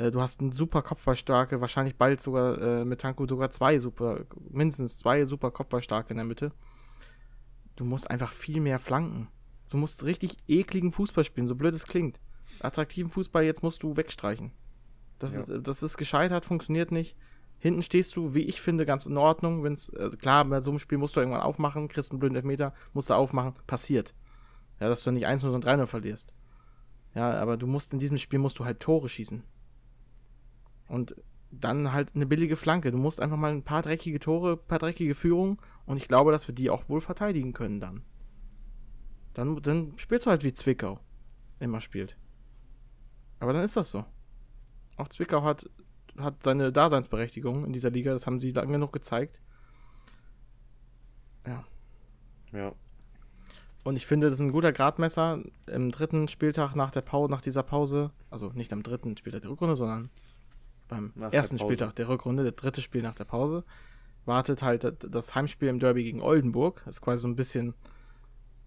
Äh, 0.00 0.10
du 0.10 0.20
hast 0.20 0.40
einen 0.40 0.50
super 0.52 0.82
Kopfballstarke, 0.82 1.60
wahrscheinlich 1.60 1.96
bald 1.96 2.20
sogar 2.22 2.60
äh, 2.60 2.84
mit 2.84 3.02
Tanko 3.02 3.26
sogar 3.26 3.50
zwei 3.50 3.78
super, 3.78 4.24
mindestens 4.48 4.98
zwei 4.98 5.26
super 5.26 5.50
Kopfballstarke 5.50 6.10
in 6.10 6.16
der 6.16 6.26
Mitte. 6.26 6.52
Du 7.76 7.84
musst 7.84 8.10
einfach 8.10 8.32
viel 8.32 8.60
mehr 8.60 8.78
flanken. 8.78 9.28
Du 9.68 9.76
musst 9.76 10.04
richtig 10.04 10.38
ekligen 10.48 10.90
Fußball 10.92 11.24
spielen, 11.24 11.46
so 11.46 11.54
blöd 11.54 11.74
es 11.74 11.84
klingt. 11.84 12.18
Attraktiven 12.60 13.10
Fußball 13.10 13.44
jetzt 13.44 13.62
musst 13.62 13.82
du 13.82 13.96
wegstreichen. 13.96 14.52
Das, 15.18 15.34
Ja. 15.34 15.42
ist, 15.42 15.66
das 15.66 15.82
ist 15.82 15.96
gescheitert, 15.98 16.44
funktioniert 16.44 16.92
nicht. 16.92 17.16
Hinten 17.58 17.82
stehst 17.82 18.16
du, 18.16 18.34
wie 18.34 18.44
ich 18.44 18.60
finde, 18.60 18.86
ganz 18.86 19.04
in 19.04 19.18
Ordnung. 19.18 19.62
Wenn's, 19.62 19.90
äh, 19.90 20.08
klar, 20.18 20.46
bei 20.46 20.62
so 20.62 20.70
einem 20.70 20.78
Spiel 20.78 20.96
musst 20.96 21.14
du 21.14 21.20
irgendwann 21.20 21.42
aufmachen, 21.42 21.88
kriegst 21.88 22.10
einen 22.10 22.20
blöden 22.20 22.36
Elfmeter, 22.36 22.72
musst 22.94 23.10
du 23.10 23.14
aufmachen, 23.14 23.52
passiert. 23.66 24.14
Ja, 24.80 24.88
dass 24.88 25.02
du 25.04 25.10
nicht 25.10 25.26
1-0, 25.26 25.50
sondern 25.52 25.60
3-0 25.60 25.86
verlierst. 25.86 26.32
Ja, 27.14 27.34
aber 27.38 27.58
du 27.58 27.66
musst 27.66 27.92
in 27.92 27.98
diesem 27.98 28.16
Spiel 28.16 28.38
musst 28.38 28.58
du 28.58 28.64
halt 28.64 28.80
Tore 28.80 29.10
schießen. 29.10 29.42
Und 30.90 31.14
dann 31.52 31.92
halt 31.92 32.14
eine 32.16 32.26
billige 32.26 32.56
Flanke. 32.56 32.90
Du 32.90 32.98
musst 32.98 33.20
einfach 33.20 33.36
mal 33.36 33.52
ein 33.52 33.62
paar 33.62 33.82
dreckige 33.82 34.18
Tore, 34.18 34.52
ein 34.52 34.66
paar 34.66 34.80
dreckige 34.80 35.14
Führungen 35.14 35.58
und 35.86 35.96
ich 35.96 36.08
glaube, 36.08 36.32
dass 36.32 36.48
wir 36.48 36.54
die 36.54 36.68
auch 36.68 36.88
wohl 36.88 37.00
verteidigen 37.00 37.52
können 37.52 37.80
dann. 37.80 38.02
Dann, 39.34 39.62
dann 39.62 39.92
spielst 39.96 40.26
du 40.26 40.30
halt 40.30 40.42
wie 40.42 40.52
Zwickau 40.52 40.98
immer 41.60 41.80
spielt. 41.80 42.16
Aber 43.38 43.52
dann 43.52 43.64
ist 43.64 43.76
das 43.76 43.92
so. 43.92 44.04
Auch 44.96 45.08
Zwickau 45.08 45.42
hat, 45.44 45.70
hat 46.18 46.42
seine 46.42 46.72
Daseinsberechtigung 46.72 47.64
in 47.64 47.72
dieser 47.72 47.90
Liga, 47.90 48.12
das 48.12 48.26
haben 48.26 48.40
sie 48.40 48.50
lange 48.50 48.72
genug 48.72 48.92
gezeigt. 48.92 49.40
Ja. 51.46 51.64
Ja. 52.52 52.72
Und 53.84 53.94
ich 53.94 54.06
finde, 54.06 54.26
das 54.26 54.40
ist 54.40 54.42
ein 54.42 54.52
guter 54.52 54.72
Gradmesser 54.72 55.40
im 55.68 55.92
dritten 55.92 56.26
Spieltag 56.26 56.74
nach 56.74 56.90
der 56.90 57.00
Pause, 57.00 57.30
nach 57.30 57.40
dieser 57.40 57.62
Pause, 57.62 58.10
also 58.28 58.50
nicht 58.54 58.72
am 58.72 58.82
dritten 58.82 59.16
Spieltag 59.16 59.42
der 59.42 59.50
Rückrunde, 59.50 59.76
sondern 59.76 60.10
beim 60.90 61.12
Nach 61.14 61.30
der 61.30 61.38
ersten 61.40 61.56
Pause. 61.56 61.66
Spieltag 61.68 61.94
der 61.96 62.08
Rückrunde, 62.08 62.42
der 62.42 62.52
dritte 62.52 62.82
Spiel 62.82 63.02
nach 63.02 63.14
der 63.14 63.24
Pause, 63.24 63.64
wartet 64.26 64.62
halt 64.62 64.84
das- 65.08 65.34
Heimspiel 65.34 65.68
im 65.68 65.78
Derby 65.78 66.04
gegen 66.04 66.20
Oldenburg. 66.20 66.82
Das 66.84 66.96
ist 66.96 67.00
quasi 67.00 67.22
so 67.22 67.28
ein 67.28 67.36
bisschen 67.36 67.74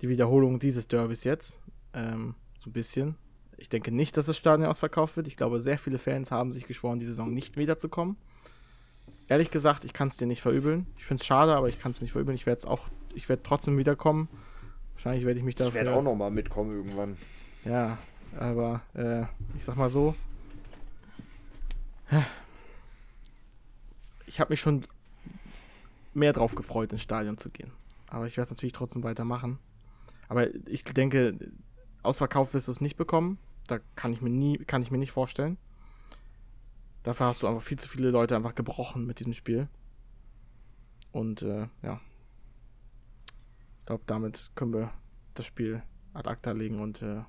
die 0.01 0.09
Wiederholung 0.09 0.59
dieses 0.59 0.87
Derbys 0.87 1.23
jetzt. 1.23 1.59
Ähm, 1.93 2.35
so 2.59 2.69
ein 2.69 2.73
bisschen. 2.73 3.15
Ich 3.57 3.69
denke 3.69 3.91
nicht, 3.91 4.17
dass 4.17 4.25
das 4.25 4.35
Stadion 4.37 4.67
ausverkauft 4.67 5.15
wird. 5.15 5.27
Ich 5.27 5.37
glaube, 5.37 5.61
sehr 5.61 5.77
viele 5.77 5.99
Fans 5.99 6.31
haben 6.31 6.51
sich 6.51 6.65
geschworen, 6.65 6.99
die 6.99 7.05
Saison 7.05 7.31
nicht 7.33 7.55
wiederzukommen. 7.55 8.17
Ehrlich 9.27 9.51
gesagt, 9.51 9.85
ich 9.85 9.93
kann 9.93 10.07
es 10.09 10.17
dir 10.17 10.25
nicht 10.27 10.41
verübeln. 10.41 10.87
Ich 10.97 11.05
finde 11.05 11.21
es 11.21 11.25
schade, 11.27 11.55
aber 11.55 11.69
ich 11.69 11.79
kann 11.79 11.91
es 11.91 12.01
nicht 12.01 12.11
verübeln. 12.11 12.35
Ich 12.35 12.45
werde 12.45 12.59
es 12.59 12.65
auch, 12.65 12.89
ich 13.13 13.29
werde 13.29 13.43
trotzdem 13.43 13.77
wiederkommen. 13.77 14.27
Wahrscheinlich 14.95 15.25
werde 15.25 15.39
ich 15.39 15.45
mich 15.45 15.55
dafür. 15.55 15.69
Ich 15.69 15.85
werde 15.85 15.93
auch 15.97 16.03
noch 16.03 16.15
mal 16.15 16.31
mitkommen 16.31 16.75
irgendwann. 16.75 17.15
Ja, 17.63 17.97
aber 18.37 18.81
äh, 18.95 19.21
ich 19.57 19.63
sag 19.63 19.77
mal 19.77 19.89
so. 19.89 20.15
Ich 24.25 24.39
habe 24.39 24.51
mich 24.51 24.61
schon 24.61 24.87
mehr 26.13 26.33
drauf 26.33 26.55
gefreut, 26.55 26.91
ins 26.91 27.01
Stadion 27.01 27.37
zu 27.37 27.49
gehen. 27.49 27.71
Aber 28.07 28.27
ich 28.27 28.37
werde 28.37 28.45
es 28.45 28.51
natürlich 28.51 28.73
trotzdem 28.73 29.03
weitermachen. 29.03 29.59
Aber 30.27 30.53
ich 30.67 30.83
denke, 30.83 31.37
Ausverkauf 32.03 32.53
wirst 32.53 32.67
du 32.67 32.71
es 32.71 32.81
nicht 32.81 32.97
bekommen. 32.97 33.39
Da 33.67 33.79
kann 33.95 34.13
ich 34.13 34.21
mir 34.21 34.29
nie, 34.29 34.57
kann 34.57 34.81
ich 34.81 34.91
mir 34.91 34.97
nicht 34.97 35.11
vorstellen. 35.11 35.57
Dafür 37.03 37.27
hast 37.27 37.41
du 37.41 37.47
einfach 37.47 37.61
viel 37.61 37.79
zu 37.79 37.87
viele 37.87 38.09
Leute 38.11 38.35
einfach 38.35 38.55
gebrochen 38.55 39.05
mit 39.05 39.19
diesem 39.19 39.33
Spiel. 39.33 39.67
Und 41.11 41.41
äh, 41.41 41.67
ja. 41.81 41.99
Ich 43.79 43.85
glaube, 43.85 44.03
damit 44.07 44.51
können 44.55 44.73
wir 44.73 44.91
das 45.33 45.45
Spiel 45.45 45.83
ad 46.13 46.29
acta 46.29 46.51
legen 46.51 46.79
und 46.79 47.01
äh, 47.01 47.23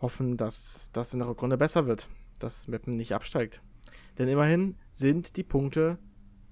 hoffen, 0.00 0.36
dass 0.36 0.90
das 0.92 1.12
in 1.12 1.20
der 1.20 1.28
Rückrunde 1.28 1.56
besser 1.56 1.86
wird, 1.86 2.08
dass 2.38 2.68
Meppen 2.68 2.96
nicht 2.96 3.14
absteigt. 3.14 3.62
Denn 4.18 4.28
immerhin 4.28 4.76
sind 4.92 5.36
die 5.36 5.42
Punkte, 5.42 5.98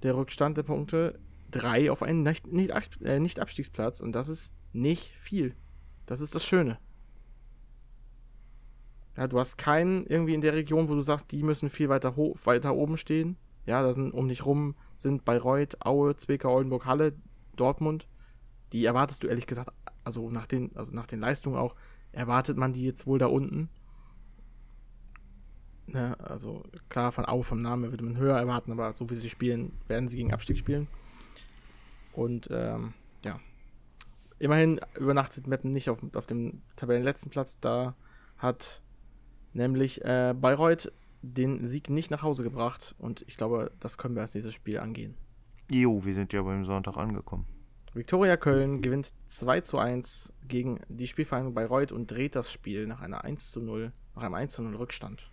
der 0.03 0.16
Rückstand 0.16 0.57
der 0.57 0.62
Punkte, 0.62 1.18
drei 1.51 1.91
auf 1.91 2.03
einen 2.03 2.26
äh, 2.26 3.20
nicht 3.20 3.41
Abstiegsplatz 3.41 4.01
und 4.01 4.12
das 4.12 4.28
ist 4.28 4.53
nicht 4.72 5.12
viel. 5.20 5.55
Das 6.07 6.20
ist 6.20 6.35
das 6.35 6.45
Schöne. 6.45 6.78
Ja, 9.16 9.28
du 9.28 9.39
hast 9.39 9.57
keinen 9.57 10.07
irgendwie 10.07 10.35
in 10.35 10.41
der 10.41 10.55
Region, 10.55 10.89
wo 10.89 10.95
du 10.95 11.03
sagst, 11.03 11.30
die 11.30 11.43
müssen 11.43 11.70
viel 11.70 11.89
weiter, 11.89 12.16
weiter 12.16 12.74
oben 12.74 12.97
stehen. 12.99 13.37
Ja, 13.64 13.82
da 13.82 13.95
sind 13.95 14.12
um 14.12 14.28
dich 14.28 14.45
rum 14.45 14.74
sind 14.97 15.24
Bayreuth, 15.24 15.85
Aue, 15.85 16.16
Zwickau, 16.16 16.55
Oldenburg, 16.55 16.87
Halle, 16.87 17.14
Dortmund. 17.57 18.09
Die 18.72 18.85
erwartest 18.85 19.22
du 19.22 19.28
ehrlich 19.28 19.47
gesagt, 19.47 19.70
also 20.03 20.30
nach 20.30 20.47
den, 20.47 20.74
also 20.76 20.93
nach 20.93 21.07
den 21.07 21.20
Leistungen 21.20 21.57
auch, 21.57 21.74
erwartet 22.12 22.57
man 22.57 22.72
die 22.72 22.85
jetzt 22.85 23.07
wohl 23.07 23.18
da 23.18 23.26
unten. 23.26 23.70
Ne, 25.87 26.18
also 26.18 26.62
klar, 26.89 27.12
von 27.12 27.26
Aue 27.26 27.45
vom 27.45 27.61
Namen 27.61 27.91
würde 27.91 28.05
man 28.05 28.16
höher 28.16 28.39
erwarten, 28.39 28.72
aber 28.72 28.95
so 28.95 29.09
wie 29.11 29.14
sie 29.14 29.28
spielen, 29.28 29.72
werden 29.87 30.09
sie 30.09 30.16
gegen 30.16 30.32
Abstieg 30.32 30.59
spielen. 30.59 30.89
Und 32.12 32.49
ähm, 32.51 32.95
ja. 33.24 33.41
Immerhin 34.39 34.80
übernachtet 34.99 35.47
Meppen 35.47 35.72
nicht 35.72 35.91
auf, 35.91 35.99
auf 36.14 36.26
dem 36.26 36.62
Tabellenletzten 36.76 37.30
Platz. 37.30 37.61
Da 37.61 37.95
hat 38.39 38.82
nämlich 39.53 40.05
äh, 40.05 40.35
Bayreuth 40.39 40.93
den 41.22 41.66
Sieg 41.66 41.91
nicht 41.91 42.11
nach 42.11 42.22
Hause 42.22 42.43
gebracht. 42.43 42.95
Und 42.99 43.24
ich 43.28 43.37
glaube, 43.37 43.72
das 43.80 43.99
können 43.99 44.14
wir 44.14 44.22
als 44.22 44.35
nächstes 44.35 44.55
Spiel 44.55 44.78
angehen. 44.78 45.16
Jo, 45.70 46.05
wir 46.05 46.14
sind 46.14 46.32
ja 46.32 46.43
beim 46.43 46.64
Sonntag 46.64 46.97
angekommen. 46.97 47.47
Viktoria 47.95 48.37
Köln 48.37 48.82
gewinnt 48.82 49.12
2 49.28 49.61
zu 49.61 49.78
1 49.78 50.32
gegen 50.49 50.80
die 50.89 51.07
Spielvereinigung 51.07 51.55
Bayreuth 51.55 51.93
und 51.93 52.11
dreht 52.11 52.35
das 52.35 52.51
Spiel 52.51 52.87
nach 52.87 53.01
einer 53.01 53.24
1 53.24 53.51
zu 53.53 53.61
0, 53.61 53.93
nach 54.16 54.24
einem 54.24 54.35
1 54.35 54.55
zu 54.55 54.62
0 54.62 54.74
Rückstand. 54.74 55.30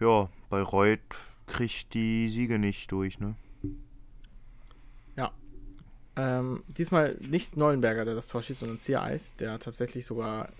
Ja, 0.00 0.28
Bayreuth 0.48 1.00
kriegt 1.46 1.92
die 1.94 2.28
Siege 2.28 2.58
nicht 2.58 2.90
durch, 2.92 3.18
ne? 3.18 3.34
Ja. 5.16 5.32
Ähm, 6.16 6.62
diesmal 6.68 7.16
nicht 7.20 7.56
Neuenberger, 7.56 8.04
der 8.04 8.14
das 8.14 8.28
Tor 8.28 8.42
schießt, 8.42 8.60
sondern 8.60 8.78
Ziereis, 8.78 9.34
der 9.36 9.58
tatsächlich 9.58 10.06
sogar 10.06 10.50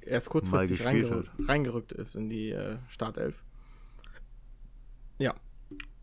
erst 0.00 0.30
kurzfristig 0.30 0.78
gespielt 0.78 1.04
reingerückt, 1.04 1.30
reingerückt 1.48 1.92
ist 1.92 2.14
in 2.14 2.28
die 2.28 2.50
äh, 2.50 2.78
Startelf. 2.88 3.42
Ja. 5.18 5.34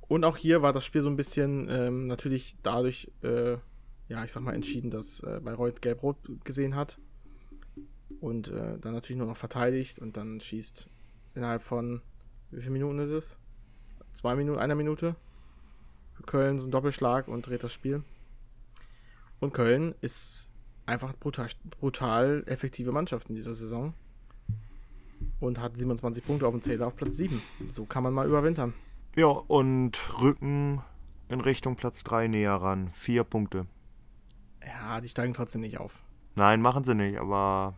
Und 0.07 0.23
auch 0.23 0.37
hier 0.37 0.61
war 0.61 0.73
das 0.73 0.85
Spiel 0.85 1.01
so 1.01 1.09
ein 1.09 1.15
bisschen 1.15 1.67
ähm, 1.69 2.07
natürlich 2.07 2.55
dadurch, 2.63 3.11
äh, 3.21 3.57
ja, 4.07 4.23
ich 4.23 4.31
sag 4.31 4.41
mal, 4.41 4.55
entschieden, 4.55 4.89
dass 4.89 5.21
äh, 5.21 5.39
Bayreuth 5.43 5.81
gelb-rot 5.81 6.17
gesehen 6.43 6.75
hat. 6.75 6.99
Und 8.19 8.47
äh, 8.49 8.77
dann 8.79 8.93
natürlich 8.93 9.17
nur 9.17 9.27
noch 9.27 9.37
verteidigt 9.37 9.99
und 9.99 10.17
dann 10.17 10.41
schießt 10.41 10.89
innerhalb 11.35 11.61
von, 11.61 12.01
wie 12.51 12.61
viele 12.61 12.71
Minuten 12.71 12.99
ist 12.99 13.09
es? 13.09 13.37
Zwei 14.13 14.35
Minuten, 14.35 14.59
einer 14.59 14.75
Minute. 14.75 15.15
Für 16.13 16.23
Köln 16.23 16.59
so 16.59 16.65
ein 16.67 16.71
Doppelschlag 16.71 17.27
und 17.27 17.47
dreht 17.47 17.63
das 17.63 17.73
Spiel. 17.73 18.03
Und 19.39 19.53
Köln 19.53 19.95
ist 20.01 20.51
einfach 20.85 21.13
brutal, 21.15 21.47
brutal 21.79 22.43
effektive 22.47 22.91
Mannschaft 22.91 23.29
in 23.29 23.35
dieser 23.35 23.53
Saison. 23.53 23.93
Und 25.39 25.59
hat 25.59 25.77
27 25.77 26.25
Punkte 26.25 26.47
auf 26.47 26.53
dem 26.53 26.61
Zähler 26.61 26.87
auf 26.87 26.95
Platz 26.95 27.17
7. 27.17 27.41
So 27.69 27.85
kann 27.85 28.03
man 28.03 28.13
mal 28.13 28.27
überwintern. 28.27 28.73
Ja, 29.15 29.27
und 29.27 29.97
Rücken 30.21 30.81
in 31.29 31.41
Richtung 31.41 31.75
Platz 31.75 32.03
3 32.03 32.27
näher 32.27 32.55
ran. 32.55 32.89
Vier 32.93 33.23
Punkte. 33.23 33.65
Ja, 34.65 34.99
die 34.99 35.07
steigen 35.07 35.33
trotzdem 35.33 35.61
nicht 35.61 35.79
auf. 35.79 35.99
Nein, 36.35 36.61
machen 36.61 36.83
sie 36.83 36.95
nicht, 36.95 37.17
aber 37.17 37.75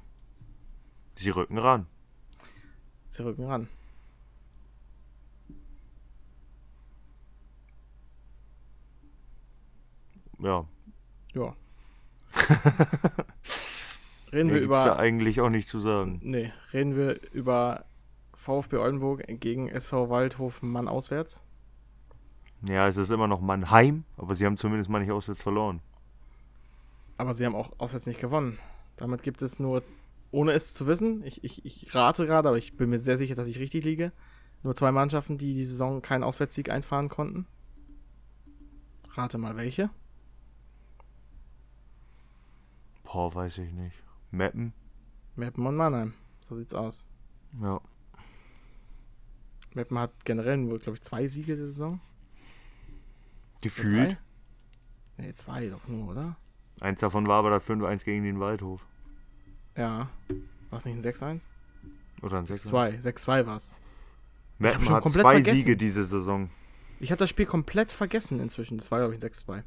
sie 1.15 1.29
rücken 1.29 1.57
ran. 1.57 1.87
Sie 3.09 3.23
rücken 3.23 3.45
ran. 3.45 3.67
Ja. 10.41 10.65
Ja. 11.33 11.55
reden 14.31 14.47
Mehr 14.47 14.55
wir 14.55 14.61
gibt's 14.61 14.83
da 14.83 14.85
über. 14.85 14.99
eigentlich 14.99 15.41
auch 15.41 15.49
nicht 15.49 15.67
zu 15.67 15.79
sagen. 15.79 16.19
Nee, 16.23 16.51
reden 16.73 16.95
wir 16.95 17.19
über 17.33 17.85
VfB 18.33 18.77
Oldenburg 18.77 19.23
gegen 19.39 19.69
SV 19.69 20.09
Waldhof 20.09 20.61
Mann 20.61 20.87
auswärts. 20.87 21.41
Ja, 22.63 22.87
es 22.87 22.97
ist 22.97 23.11
immer 23.11 23.27
noch 23.27 23.41
Mannheim, 23.41 24.03
aber 24.17 24.35
sie 24.35 24.45
haben 24.45 24.57
zumindest 24.57 24.89
mal 24.89 24.99
nicht 24.99 25.11
auswärts 25.11 25.41
verloren. 25.41 25.81
Aber 27.17 27.33
sie 27.33 27.45
haben 27.45 27.55
auch 27.55 27.71
auswärts 27.79 28.05
nicht 28.05 28.19
gewonnen. 28.19 28.57
Damit 28.97 29.23
gibt 29.23 29.41
es 29.41 29.59
nur, 29.59 29.83
ohne 30.31 30.53
es 30.53 30.73
zu 30.73 30.87
wissen, 30.87 31.23
ich, 31.23 31.43
ich, 31.43 31.65
ich 31.65 31.93
rate 31.93 32.25
gerade, 32.25 32.49
aber 32.49 32.57
ich 32.57 32.77
bin 32.77 32.89
mir 32.89 32.99
sehr 32.99 33.17
sicher, 33.17 33.35
dass 33.35 33.47
ich 33.47 33.59
richtig 33.59 33.83
liege, 33.83 34.11
nur 34.63 34.75
zwei 34.75 34.91
Mannschaften, 34.91 35.37
die 35.37 35.53
die 35.53 35.63
Saison 35.63 36.01
keinen 36.01 36.23
Auswärtssieg 36.23 36.69
einfahren 36.69 37.09
konnten. 37.09 37.47
Rate 39.13 39.37
mal 39.37 39.55
welche. 39.55 39.89
Boah, 43.11 43.33
weiß 43.33 43.57
ich 43.57 43.71
nicht. 43.73 43.95
Meppen? 44.31 44.73
Meppen 45.35 45.65
und 45.65 45.75
Mannheim. 45.75 46.13
So 46.47 46.55
sieht's 46.55 46.73
aus. 46.73 47.05
Ja. 47.61 47.81
Meppen 49.73 49.99
hat 49.99 50.23
generell 50.23 50.57
nur, 50.57 50.79
glaube 50.79 50.97
ich, 50.97 51.03
zwei 51.03 51.27
Siege 51.27 51.57
der 51.57 51.67
Saison. 51.67 51.99
Gefühlt. 53.59 54.17
Nee, 55.17 55.33
zwei 55.33 55.67
doch 55.67 55.87
nur, 55.87 56.11
oder? 56.11 56.37
Eins 56.79 57.01
davon 57.01 57.27
war 57.27 57.39
aber 57.39 57.49
das 57.49 57.63
5-1 57.65 58.05
gegen 58.05 58.23
den 58.23 58.39
Waldhof. 58.39 58.85
Ja. 59.75 60.09
War 60.69 60.79
es 60.79 60.85
nicht 60.85 60.95
ein 60.95 61.03
6-1? 61.03 61.41
Oder 62.21 62.37
ein 62.37 62.45
6 62.45 62.69
6-2. 62.69 63.01
6-2 63.01 63.45
war's. 63.45 63.75
Meppen 64.57 64.79
hab 64.79 64.85
schon 64.85 64.95
hat 64.95 65.11
zwei 65.11 65.33
vergessen. 65.33 65.57
Siege 65.57 65.77
diese 65.77 66.05
Saison. 66.05 66.49
Ich 66.99 67.11
habe 67.11 67.19
das 67.19 67.29
Spiel 67.29 67.45
komplett 67.45 67.91
vergessen 67.91 68.39
inzwischen. 68.39 68.77
Das 68.77 68.89
war, 68.89 68.99
glaube 68.99 69.15
ich, 69.15 69.21
ein 69.21 69.29
6-2. 69.29 69.63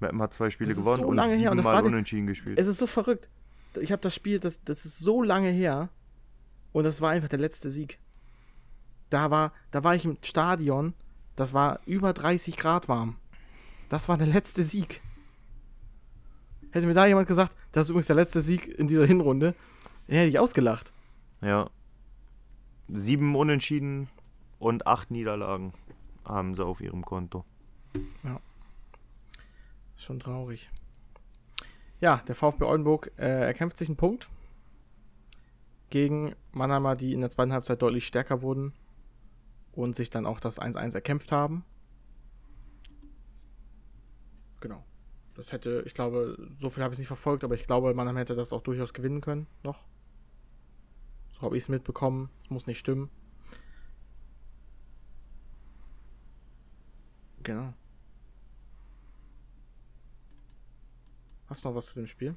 Meppen 0.00 0.20
hat 0.20 0.34
zwei 0.34 0.50
Spiele 0.50 0.74
gewonnen 0.74 1.02
so 1.02 1.08
und 1.08 1.28
siebenmal 1.28 1.84
unentschieden 1.84 2.26
gespielt. 2.26 2.58
Es 2.58 2.66
ist 2.66 2.78
so 2.78 2.86
verrückt. 2.86 3.28
Ich 3.80 3.92
habe 3.92 4.02
das 4.02 4.14
Spiel, 4.14 4.40
das, 4.40 4.62
das 4.64 4.84
ist 4.84 4.98
so 4.98 5.22
lange 5.22 5.50
her. 5.50 5.88
Und 6.72 6.84
das 6.84 7.00
war 7.00 7.10
einfach 7.10 7.28
der 7.28 7.38
letzte 7.38 7.70
Sieg. 7.70 7.98
Da 9.10 9.30
war, 9.30 9.52
da 9.70 9.84
war 9.84 9.94
ich 9.94 10.04
im 10.04 10.18
Stadion. 10.22 10.94
Das 11.36 11.52
war 11.52 11.80
über 11.86 12.12
30 12.12 12.56
Grad 12.56 12.88
warm. 12.88 13.16
Das 13.88 14.08
war 14.08 14.18
der 14.18 14.26
letzte 14.26 14.64
Sieg. 14.64 15.00
Hätte 16.70 16.86
mir 16.86 16.94
da 16.94 17.06
jemand 17.06 17.28
gesagt, 17.28 17.52
das 17.70 17.86
ist 17.86 17.90
übrigens 17.90 18.08
der 18.08 18.16
letzte 18.16 18.42
Sieg 18.42 18.66
in 18.66 18.88
dieser 18.88 19.06
Hinrunde, 19.06 19.54
dann 20.08 20.16
hätte 20.16 20.28
ich 20.28 20.38
ausgelacht. 20.38 20.92
Ja. 21.40 21.70
Sieben 22.88 23.36
Unentschieden 23.36 24.08
und 24.58 24.86
acht 24.86 25.10
Niederlagen 25.10 25.72
haben 26.24 26.54
sie 26.54 26.64
auf 26.64 26.80
ihrem 26.80 27.04
Konto. 27.04 27.44
Ist 27.94 28.24
schon 30.04 30.20
traurig. 30.20 30.70
Ja, 32.00 32.22
der 32.28 32.34
VfB 32.34 32.64
Oldenburg 32.64 33.12
äh, 33.16 33.46
erkämpft 33.46 33.78
sich 33.78 33.88
einen 33.88 33.96
Punkt 33.96 34.28
gegen 35.90 36.34
Mannheimer, 36.52 36.94
die 36.94 37.12
in 37.12 37.20
der 37.20 37.30
zweiten 37.30 37.52
Halbzeit 37.52 37.80
deutlich 37.80 38.06
stärker 38.06 38.42
wurden 38.42 38.72
und 39.72 39.96
sich 39.96 40.10
dann 40.10 40.26
auch 40.26 40.40
das 40.40 40.60
1-1 40.60 40.94
erkämpft 40.94 41.32
haben. 41.32 41.64
Genau. 44.60 44.84
Das 45.36 45.52
hätte, 45.52 45.82
ich 45.86 45.94
glaube, 45.94 46.36
so 46.58 46.70
viel 46.70 46.82
habe 46.82 46.94
ich 46.94 46.98
nicht 46.98 47.08
verfolgt, 47.08 47.44
aber 47.44 47.54
ich 47.54 47.66
glaube, 47.66 47.92
Mannheim 47.94 48.16
hätte 48.16 48.34
das 48.34 48.52
auch 48.52 48.62
durchaus 48.62 48.92
gewinnen 48.92 49.20
können, 49.20 49.46
noch. 49.62 49.86
So 51.32 51.42
habe 51.42 51.56
ich 51.56 51.64
es 51.64 51.68
mitbekommen. 51.68 52.30
Es 52.42 52.50
muss 52.50 52.66
nicht 52.66 52.78
stimmen. 52.78 53.10
Genau. 57.42 57.74
Hast 61.48 61.64
du 61.64 61.68
noch 61.68 61.76
was 61.76 61.86
zu 61.86 61.94
dem 61.94 62.06
Spiel? 62.06 62.34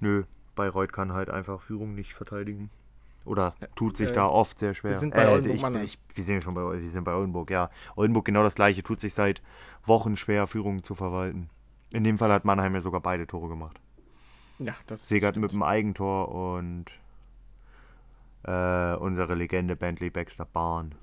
Nö, 0.00 0.24
Bayreuth 0.54 0.92
kann 0.92 1.12
halt 1.12 1.30
einfach 1.30 1.62
Führung 1.62 1.94
nicht 1.94 2.12
verteidigen. 2.14 2.70
Oder 3.24 3.54
tut 3.76 3.96
sich 3.96 4.10
äh, 4.10 4.12
da 4.12 4.26
oft 4.26 4.58
sehr 4.58 4.74
schwer. 4.74 4.90
wir 4.90 4.98
sind 4.98 5.14
bei 5.14 5.30
Oldenburg 5.30 5.84
ich, 5.84 5.98
ich, 6.10 6.16
Wir 6.16 6.24
sind 6.24 6.42
schon 6.42 6.54
bei, 6.54 6.62
wir 6.62 6.90
sind 6.90 7.04
bei 7.04 7.14
Oldenburg, 7.14 7.50
ja. 7.50 7.70
Oldenburg 7.94 8.24
genau 8.24 8.42
das 8.42 8.56
gleiche, 8.56 8.82
tut 8.82 9.00
sich 9.00 9.14
seit 9.14 9.42
Wochen 9.84 10.16
schwer, 10.16 10.46
Führung 10.46 10.82
zu 10.82 10.94
verwalten. 10.94 11.48
In 11.92 12.04
dem 12.04 12.18
Fall 12.18 12.32
hat 12.32 12.44
Mannheim 12.44 12.74
ja 12.74 12.80
sogar 12.80 13.00
beide 13.00 13.26
Tore 13.26 13.48
gemacht. 13.48 13.80
Ja, 14.58 14.74
das 14.86 15.08
Segert 15.08 15.36
mit 15.36 15.52
dem 15.52 15.62
Eigentor 15.62 16.34
und 16.34 16.86
äh, 18.44 18.94
unsere 18.94 19.34
Legende 19.34 19.76
Bentley 19.76 20.10
Baxter 20.10 20.44
Bahn. 20.44 20.94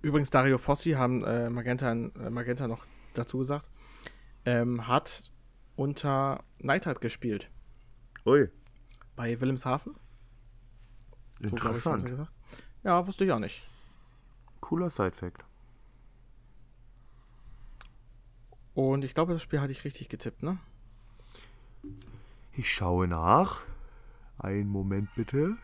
Übrigens, 0.00 0.30
Dario 0.30 0.58
Fossi 0.58 0.92
haben 0.92 1.24
äh, 1.24 1.50
Magenta, 1.50 1.92
äh, 1.92 2.30
Magenta 2.30 2.66
noch 2.68 2.86
dazu 3.14 3.38
gesagt, 3.38 3.66
ähm, 4.44 4.86
hat 4.88 5.30
unter 5.82 6.44
Neidhardt 6.58 7.00
gespielt. 7.00 7.50
Ui, 8.24 8.48
Bei 9.16 9.40
Wilhelmshaven. 9.40 9.94
So, 11.40 11.56
glaub 11.56 11.76
ich, 11.76 11.84
interessant. 11.84 12.28
Ja, 12.84 13.06
wusste 13.06 13.24
ich 13.24 13.32
auch 13.32 13.40
nicht. 13.40 13.62
Cooler 14.60 14.90
Side-Fact. 14.90 15.44
Und 18.74 19.04
ich 19.04 19.14
glaube, 19.14 19.32
das 19.32 19.42
Spiel 19.42 19.60
hatte 19.60 19.72
ich 19.72 19.84
richtig 19.84 20.08
getippt, 20.08 20.42
ne? 20.42 20.58
Ich 22.52 22.72
schaue 22.72 23.08
nach. 23.08 23.60
Einen 24.38 24.68
Moment 24.68 25.12
bitte. 25.14 25.56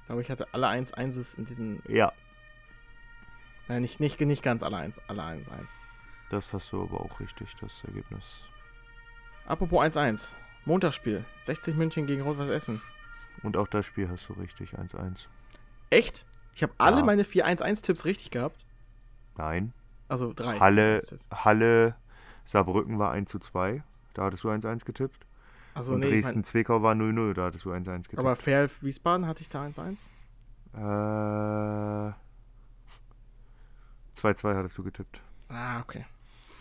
Ich 0.00 0.06
glaube, 0.06 0.22
ich 0.22 0.30
hatte 0.30 0.46
alle 0.54 0.68
1-1s 0.68 1.36
in 1.36 1.44
diesem. 1.46 1.82
Ja, 1.88 2.12
Nein, 3.68 3.82
nicht, 3.82 4.00
nicht, 4.00 4.18
nicht 4.20 4.42
ganz 4.42 4.64
alle 4.64 4.78
1, 4.78 4.98
alle 5.06 5.22
1-1. 5.22 5.44
das 6.30 6.52
hast 6.52 6.72
du 6.72 6.82
aber 6.82 7.00
auch 7.00 7.20
richtig, 7.20 7.54
das 7.60 7.84
Ergebnis. 7.84 8.42
Apropos 9.50 9.80
1-1. 9.80 10.28
Montagsspiel. 10.64 11.24
60 11.42 11.74
München 11.74 12.06
gegen 12.06 12.22
Rot-Weiß 12.22 12.48
Essen. 12.50 12.80
Und 13.42 13.56
auch 13.56 13.66
das 13.66 13.84
Spiel 13.84 14.08
hast 14.08 14.28
du 14.28 14.34
richtig, 14.34 14.74
1-1. 14.78 15.26
Echt? 15.90 16.24
Ich 16.54 16.62
habe 16.62 16.72
alle 16.78 16.98
Ja. 16.98 17.04
meine 17.04 17.24
4 17.24 17.46
1-1-Tipps 17.46 18.04
richtig 18.04 18.30
gehabt. 18.30 18.64
Nein. 19.36 19.72
Also 20.08 20.32
drei. 20.32 20.60
Halle, 20.60 20.98
1-1-Tipps. 21.00 21.30
Halle, 21.32 21.96
Saarbrücken 22.44 23.00
war 23.00 23.10
1 23.10 23.28
zu 23.28 23.40
2. 23.40 23.82
Da 24.14 24.22
hattest 24.24 24.44
du 24.44 24.50
1-1 24.50 24.84
getippt. 24.84 25.26
Also, 25.74 25.94
und 25.94 26.00
nee, 26.00 26.06
ich 26.06 26.12
mein, 26.12 26.22
Dresden-Zwickau 26.22 26.82
war 26.82 26.94
0-0. 26.94 27.34
Da 27.34 27.46
hattest 27.46 27.64
du 27.64 27.72
1-1 27.72 28.02
getippt. 28.04 28.18
aber 28.20 28.36
Fair 28.36 28.70
Wiesbaden 28.82 29.26
hatte 29.26 29.40
ich 29.42 29.48
da 29.48 29.64
1-1. 29.64 29.96
äh, 30.74 32.12
2-2 34.20 34.54
hattest 34.54 34.78
du 34.78 34.84
getippt. 34.84 35.20
Ah, 35.48 35.80
okay. 35.80 36.04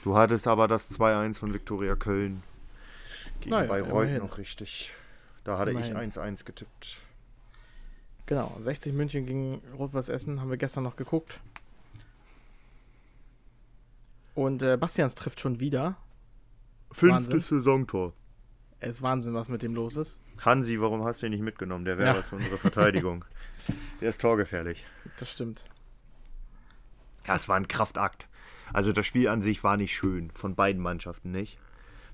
Du 0.04 0.18
hattest 0.18 0.48
aber 0.48 0.68
das 0.68 0.90
2-1 1.00 1.38
von 1.38 1.54
Viktoria 1.54 1.96
Köln 1.96 2.42
gegen 3.42 3.52
Naja, 3.52 3.68
Bayreuth 3.68 4.04
immerhin. 4.04 4.18
noch 4.24 4.38
richtig. 4.38 4.92
Da 5.44 5.58
hatte 5.58 5.72
Immerhin. 5.72 5.92
ich 6.10 6.18
1-1 6.18 6.44
getippt. 6.46 6.98
Genau, 8.26 8.56
60 8.62 8.94
München 8.94 9.26
gegen 9.26 9.62
Rot-Weiß 9.78 10.10
Essen 10.10 10.40
haben 10.40 10.50
wir 10.50 10.58
gestern 10.58 10.84
noch 10.84 10.96
geguckt. 10.96 11.40
Und 14.36 14.62
äh, 14.62 14.78
Bastians 14.78 15.16
trifft 15.16 15.40
schon 15.40 15.60
wieder. 15.60 15.96
Fünftes 16.92 17.28
Wahnsinn. 17.30 17.42
Saisontor. 17.42 18.14
Es 18.80 18.98
ist 18.98 19.02
Wahnsinn, 19.02 19.34
was 19.34 19.50
mit 19.50 19.62
dem 19.62 19.76
los 19.76 19.98
ist. 19.98 20.20
Hansi, 20.40 20.80
warum 20.80 21.04
hast 21.04 21.22
du 21.22 21.26
ihn 21.26 21.32
nicht 21.32 21.42
mitgenommen? 21.42 21.84
Der 21.86 21.98
wäre 21.98 22.10
Ja. 22.10 22.18
was 22.18 22.30
für 22.30 22.36
unsere 22.38 22.58
Verteidigung. 22.58 23.26
Der 24.02 24.10
ist 24.10 24.22
torgefährlich. 24.22 24.86
Das 25.20 25.30
stimmt. 25.32 25.64
Ja, 27.28 27.36
es 27.36 27.48
war 27.50 27.58
ein 27.58 27.68
Kraftakt. 27.68 28.28
Also 28.74 28.92
das 28.94 29.06
Spiel 29.06 29.28
an 29.28 29.42
sich 29.42 29.64
war 29.64 29.76
nicht 29.78 29.94
schön. 29.94 30.32
Von 30.32 30.56
beiden 30.56 30.82
Mannschaften 30.82 31.32
nicht. 31.32 31.58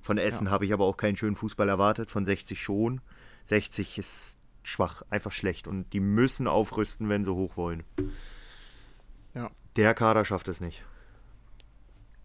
Von 0.06 0.20
Essen 0.20 0.46
Ja. 0.46 0.52
habe 0.52 0.66
ich 0.66 0.72
aber 0.72 0.86
auch 0.86 0.98
keinen 0.98 1.16
schönen 1.18 1.36
Fußball 1.36 1.68
erwartet. 1.68 2.12
Von 2.12 2.26
60 2.26 2.62
schon. 2.62 3.02
60 3.46 3.98
ist 3.98 4.38
schwach, 4.62 5.02
einfach 5.10 5.32
schlecht. 5.32 5.68
Und 5.68 5.94
die 5.94 6.00
müssen 6.00 6.48
aufrüsten, 6.48 7.10
wenn 7.10 7.24
sie 7.24 7.34
hoch 7.34 7.58
wollen. 7.58 7.84
Ja. 9.34 9.50
Der 9.76 9.96
Kader 9.96 10.24
schafft 10.24 10.48
es 10.48 10.62
nicht. 10.62 10.86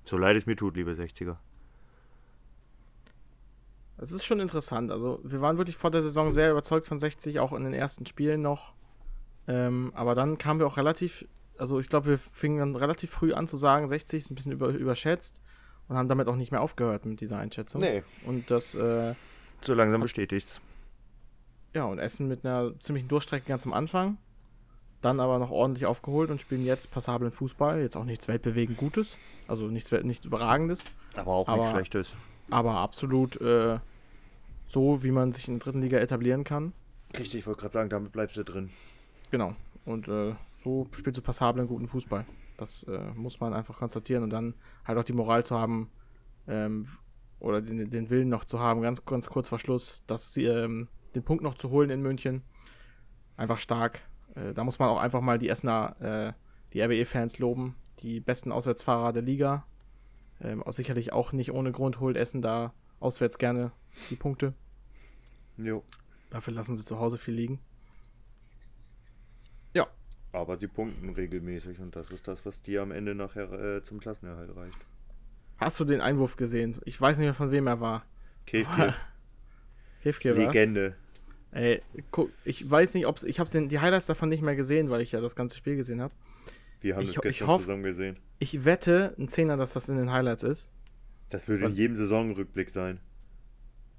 So 0.02 0.18
leid 0.18 0.36
es 0.36 0.44
mir 0.44 0.56
tut, 0.56 0.76
liebe 0.76 0.92
60er. 0.92 1.38
Es 3.96 4.12
ist 4.12 4.26
schon 4.26 4.40
interessant. 4.40 4.90
Also, 4.90 5.18
wir 5.24 5.40
waren 5.40 5.56
wirklich 5.56 5.78
vor 5.78 5.90
der 5.90 6.02
Saison 6.02 6.32
sehr 6.32 6.50
überzeugt 6.50 6.86
von 6.86 6.98
60, 6.98 7.40
auch 7.40 7.54
in 7.54 7.64
den 7.64 7.72
ersten 7.72 8.04
Spielen 8.04 8.42
noch. 8.42 8.74
Ähm, 9.48 9.90
aber 9.94 10.14
dann 10.14 10.36
kamen 10.36 10.60
wir 10.60 10.66
auch 10.66 10.76
relativ, 10.76 11.26
also 11.56 11.80
ich 11.80 11.88
glaube, 11.88 12.08
wir 12.08 12.18
fingen 12.18 12.58
dann 12.58 12.76
relativ 12.76 13.08
früh 13.10 13.32
an 13.32 13.48
zu 13.48 13.56
sagen, 13.56 13.88
60 13.88 14.22
ist 14.24 14.30
ein 14.30 14.34
bisschen 14.34 14.52
über, 14.52 14.68
überschätzt 14.68 15.40
und 15.90 15.96
haben 15.96 16.08
damit 16.08 16.28
auch 16.28 16.36
nicht 16.36 16.52
mehr 16.52 16.62
aufgehört 16.62 17.04
mit 17.04 17.20
dieser 17.20 17.38
Einschätzung. 17.38 17.82
Und 18.24 18.50
das, 18.50 18.74
äh, 18.76 19.14
So 19.60 19.74
langsam 19.74 20.00
bestätigt's. 20.00 20.60
ja, 21.74 21.84
und 21.84 21.98
Essen 21.98 22.28
mit 22.28 22.46
einer 22.46 22.72
ziemlichen 22.80 23.08
Durchstrecke 23.08 23.46
ganz 23.48 23.66
am 23.66 23.72
Anfang. 23.74 24.16
Dann 25.02 25.18
aber 25.18 25.38
noch 25.38 25.50
ordentlich 25.50 25.86
aufgeholt 25.86 26.30
und 26.30 26.40
spielen 26.40 26.64
jetzt 26.64 26.90
passablen 26.92 27.32
Fußball. 27.32 27.80
Jetzt 27.80 27.96
auch 27.96 28.04
nichts 28.04 28.28
weltbewegend 28.28 28.76
Gutes, 28.78 29.16
also 29.48 29.66
nichts, 29.66 29.90
nichts 29.90 30.24
Überragendes. 30.26 30.80
Aber 31.16 31.32
auch 31.32 31.48
Aber- 31.48 31.56
nichts 31.58 31.70
Schlechtes. 31.72 32.12
aber 32.50 32.72
absolut 32.76 33.40
äh, 33.40 33.78
so, 34.66 35.02
wie 35.02 35.10
man 35.10 35.32
sich 35.32 35.48
in 35.48 35.54
der 35.54 35.64
dritten 35.64 35.80
Liga 35.82 35.98
etablieren 35.98 36.44
kann. 36.44 36.72
Richtig, 37.18 37.40
ich 37.40 37.46
wollte 37.46 37.62
gerade 37.62 37.72
sagen, 37.72 37.90
damit 37.90 38.12
bleibst 38.12 38.36
du 38.36 38.44
drin. 38.44 38.70
Genau. 39.32 39.56
Und 39.84 40.06
äh, 40.06 40.34
so 40.62 40.86
spielst 40.92 41.18
du 41.18 41.22
passablen, 41.22 41.66
guten 41.66 41.88
Fußball. 41.88 42.24
Das 42.60 42.82
äh, 42.84 43.12
muss 43.14 43.40
man 43.40 43.54
einfach 43.54 43.78
konstatieren 43.78 44.22
und 44.22 44.30
dann 44.30 44.54
halt 44.84 44.98
auch 44.98 45.04
die 45.04 45.14
Moral 45.14 45.44
zu 45.44 45.58
haben 45.58 45.90
ähm, 46.46 46.88
oder 47.38 47.62
den, 47.62 47.90
den 47.90 48.10
Willen 48.10 48.28
noch 48.28 48.44
zu 48.44 48.60
haben, 48.60 48.82
ganz, 48.82 49.04
ganz 49.06 49.28
kurz 49.28 49.48
vor 49.48 49.58
Schluss, 49.58 50.04
dass 50.06 50.34
sie, 50.34 50.44
ähm, 50.44 50.88
den 51.14 51.22
Punkt 51.22 51.42
noch 51.42 51.54
zu 51.54 51.70
holen 51.70 51.88
in 51.88 52.02
München. 52.02 52.42
Einfach 53.38 53.56
stark. 53.56 54.02
Äh, 54.34 54.52
da 54.52 54.62
muss 54.62 54.78
man 54.78 54.90
auch 54.90 54.98
einfach 54.98 55.22
mal 55.22 55.38
die 55.38 55.48
Essener, 55.48 55.96
äh, 56.00 56.32
die 56.74 56.82
RWE-Fans 56.82 57.38
loben. 57.38 57.76
Die 58.00 58.20
besten 58.20 58.52
Auswärtsfahrer 58.52 59.14
der 59.14 59.22
Liga. 59.22 59.64
Ähm, 60.42 60.62
auch 60.62 60.72
sicherlich 60.72 61.12
auch 61.12 61.32
nicht 61.32 61.52
ohne 61.52 61.72
Grund 61.72 61.98
holt 61.98 62.16
Essen 62.16 62.42
da 62.42 62.72
auswärts 62.98 63.38
gerne 63.38 63.72
die 64.10 64.16
Punkte. 64.16 64.52
Jo. 65.56 65.82
Dafür 66.28 66.52
lassen 66.52 66.76
sie 66.76 66.84
zu 66.84 66.98
Hause 66.98 67.16
viel 67.16 67.34
liegen. 67.34 67.58
Aber 70.32 70.56
sie 70.56 70.68
punkten 70.68 71.10
regelmäßig 71.10 71.80
und 71.80 71.96
das 71.96 72.10
ist 72.12 72.28
das, 72.28 72.46
was 72.46 72.62
dir 72.62 72.82
am 72.82 72.92
Ende 72.92 73.14
nachher 73.14 73.50
äh, 73.52 73.82
zum 73.82 73.98
Klassenerhalt 74.00 74.54
reicht. 74.54 74.78
Hast 75.58 75.80
du 75.80 75.84
den 75.84 76.00
Einwurf 76.00 76.36
gesehen? 76.36 76.78
Ich 76.84 77.00
weiß 77.00 77.18
nicht 77.18 77.26
mehr, 77.26 77.34
von 77.34 77.50
wem 77.50 77.66
er 77.66 77.80
war. 77.80 78.04
Kefke, 78.46 78.94
Hefke 80.00 80.36
war. 80.36 80.46
Legende. 80.46 80.94
Ey, 81.52 81.82
guck, 82.12 82.30
ich 82.44 82.68
weiß 82.70 82.94
nicht, 82.94 83.06
ob 83.06 83.22
ich 83.24 83.40
habe 83.40 83.66
die 83.68 83.78
Highlights 83.80 84.06
davon 84.06 84.28
nicht 84.28 84.42
mehr 84.42 84.54
gesehen, 84.54 84.88
weil 84.88 85.00
ich 85.00 85.12
ja 85.12 85.20
das 85.20 85.34
ganze 85.34 85.56
Spiel 85.56 85.76
gesehen 85.76 86.00
habe. 86.00 86.14
Wir 86.80 86.94
haben 86.94 87.02
Ich 87.02 87.12
das 87.14 87.22
gestern 87.22 87.48
hoff- 87.48 87.62
zusammen 87.62 87.82
gesehen. 87.82 88.16
Ich 88.38 88.64
wette 88.64 89.14
ein 89.18 89.28
Zehner, 89.28 89.56
dass 89.56 89.72
das 89.74 89.88
in 89.88 89.96
den 89.98 90.12
Highlights 90.12 90.44
ist. 90.44 90.70
Das 91.28 91.48
würde 91.48 91.66
in 91.66 91.74
jedem 91.74 91.96
Saisonrückblick 91.96 92.70
sein. 92.70 93.00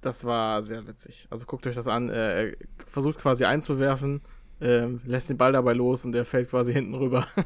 Das 0.01 0.23
war 0.25 0.63
sehr 0.63 0.87
witzig. 0.87 1.27
Also 1.29 1.45
guckt 1.45 1.67
euch 1.67 1.75
das 1.75 1.87
an. 1.87 2.09
Äh, 2.09 2.47
er 2.51 2.57
versucht 2.87 3.19
quasi 3.19 3.45
einzuwerfen, 3.45 4.21
ähm, 4.61 5.01
lässt 5.05 5.29
den 5.29 5.37
Ball 5.37 5.51
dabei 5.51 5.73
los 5.73 6.05
und 6.05 6.13
der 6.13 6.25
fällt 6.25 6.49
quasi 6.49 6.73
hinten 6.73 6.93
rüber. 6.95 7.27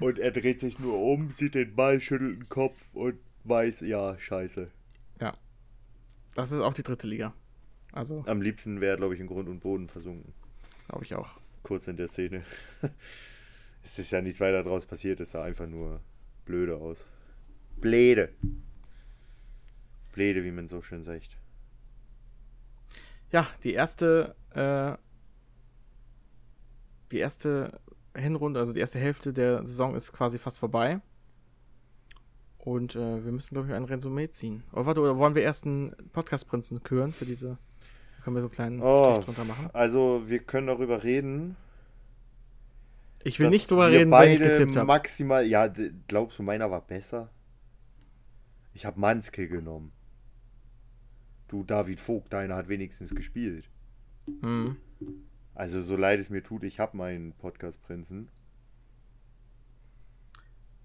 Und 0.00 0.18
er 0.18 0.32
dreht 0.32 0.58
sich 0.58 0.80
nur 0.80 0.98
um, 0.98 1.30
sieht 1.30 1.54
den 1.54 1.76
Ball, 1.76 2.00
schüttelt 2.00 2.36
den 2.36 2.48
Kopf 2.48 2.82
und 2.92 3.20
weiß, 3.44 3.82
ja, 3.82 4.18
scheiße. 4.18 4.68
Das 6.34 6.50
ist 6.50 6.60
auch 6.60 6.74
die 6.74 6.82
dritte 6.82 7.06
Liga. 7.06 7.34
Also, 7.92 8.24
Am 8.26 8.40
liebsten 8.40 8.80
wäre, 8.80 8.96
glaube 8.96 9.14
ich, 9.14 9.20
in 9.20 9.26
Grund 9.26 9.48
und 9.48 9.60
Boden 9.60 9.88
versunken. 9.88 10.32
glaube 10.88 11.04
ich 11.04 11.14
auch. 11.14 11.38
Kurz 11.62 11.86
in 11.88 11.96
der 11.96 12.08
Szene. 12.08 12.42
es 13.84 13.98
ist 13.98 14.10
ja 14.10 14.22
nichts 14.22 14.40
weiter 14.40 14.62
draus 14.62 14.86
passiert, 14.86 15.20
es 15.20 15.32
sah 15.32 15.44
einfach 15.44 15.66
nur 15.66 16.00
blöde 16.46 16.76
aus. 16.76 17.04
Bläde. 17.76 18.30
Bläde, 20.12 20.42
wie 20.44 20.50
man 20.50 20.68
so 20.68 20.80
schön 20.80 21.02
sagt. 21.02 21.36
Ja, 23.30 23.48
die 23.62 23.72
erste, 23.72 24.34
äh, 24.54 24.96
die 27.12 27.18
erste 27.18 27.78
Hinrunde, 28.16 28.60
also 28.60 28.72
die 28.72 28.80
erste 28.80 28.98
Hälfte 28.98 29.32
der 29.32 29.64
Saison 29.64 29.94
ist 29.94 30.12
quasi 30.12 30.38
fast 30.38 30.58
vorbei. 30.58 31.00
Und 32.58 32.94
äh, 32.94 33.24
wir 33.24 33.32
müssen, 33.32 33.54
glaube 33.54 33.68
ich, 33.68 33.74
ein 33.74 33.84
Resümee 33.84 34.28
ziehen. 34.30 34.62
Oder 34.72 34.86
warte, 34.86 35.00
oder 35.00 35.16
wollen 35.18 35.34
wir 35.34 35.42
erst 35.42 35.66
einen 35.66 35.94
Podcast-Prinzen 36.12 36.82
küren 36.82 37.12
für 37.12 37.24
diese. 37.24 37.58
Können 38.22 38.36
wir 38.36 38.40
so 38.40 38.46
einen 38.46 38.52
kleinen 38.52 38.82
Oh. 38.82 39.12
Strich 39.14 39.24
drunter 39.24 39.44
machen? 39.44 39.68
Also, 39.72 40.22
wir 40.26 40.38
können 40.38 40.68
darüber 40.68 41.02
reden. 41.02 41.56
Ich 43.24 43.38
will 43.40 43.50
nicht 43.50 43.70
drüber 43.70 43.90
wir 43.90 43.98
reden, 43.98 44.12
wenn 44.12 44.32
ich 44.32 44.38
getippt 44.38 44.76
habe. 44.76 44.86
maximal. 44.86 45.44
Ja, 45.44 45.72
glaubst 46.06 46.38
du, 46.38 46.42
meiner 46.44 46.70
war 46.70 46.82
besser? 46.82 47.30
Ich 48.74 48.84
habe 48.86 49.00
Manske 49.00 49.48
genommen. 49.48 49.92
Du, 51.48 51.64
David 51.64 52.00
Vogt, 52.00 52.32
deiner 52.32 52.54
hat 52.56 52.68
wenigstens 52.68 53.14
gespielt. 53.14 53.68
Mhm. 54.40 54.76
Also, 55.54 55.82
so 55.82 55.96
leid 55.96 56.18
es 56.20 56.30
mir 56.30 56.42
tut, 56.42 56.64
ich 56.64 56.80
habe 56.80 56.96
meinen 56.96 57.32
Podcast-Prinzen. 57.34 58.28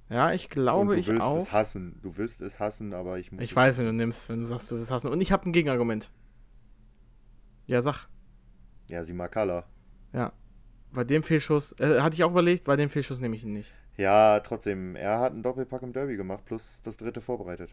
Ja, 0.09 0.31
ich 0.31 0.49
glaube, 0.49 0.93
du 0.93 0.99
ich 0.99 1.07
wirst 1.07 1.21
auch. 1.21 1.37
es 1.37 1.51
hassen. 1.51 1.99
Du 2.01 2.15
wirst 2.17 2.41
es 2.41 2.59
hassen, 2.59 2.93
aber 2.93 3.19
ich 3.19 3.31
muss. 3.31 3.41
Ich 3.43 3.51
es- 3.51 3.55
weiß, 3.55 3.77
wenn 3.77 3.85
du 3.85 3.93
nimmst, 3.93 4.29
wenn 4.29 4.39
du 4.39 4.45
sagst, 4.45 4.71
du 4.71 4.75
willst 4.75 4.89
hassen. 4.91 5.11
Und 5.11 5.19
ich 5.21 5.31
habe 5.31 5.47
ein 5.49 5.51
Gegenargument. 5.53 6.09
Ja, 7.65 7.81
sag. 7.81 8.07
Ja, 8.89 9.03
Simakala. 9.03 9.65
Ja. 10.13 10.31
Bei 10.93 11.03
dem 11.03 11.23
Fehlschuss, 11.23 11.73
äh, 11.79 11.99
hatte 11.99 12.15
ich 12.15 12.23
auch 12.23 12.31
überlegt, 12.31 12.63
bei 12.63 12.77
dem 12.77 12.89
Fehlschuss 12.89 13.19
nehme 13.19 13.35
ich 13.35 13.43
ihn 13.43 13.51
nicht. 13.51 13.73
Ja, 13.97 14.39
trotzdem. 14.39 14.95
Er 14.95 15.19
hat 15.19 15.33
einen 15.33 15.43
Doppelpack 15.43 15.81
im 15.81 15.91
Derby 15.91 16.15
gemacht, 16.15 16.45
plus 16.45 16.81
das 16.83 16.95
dritte 16.95 17.19
vorbereitet. 17.19 17.69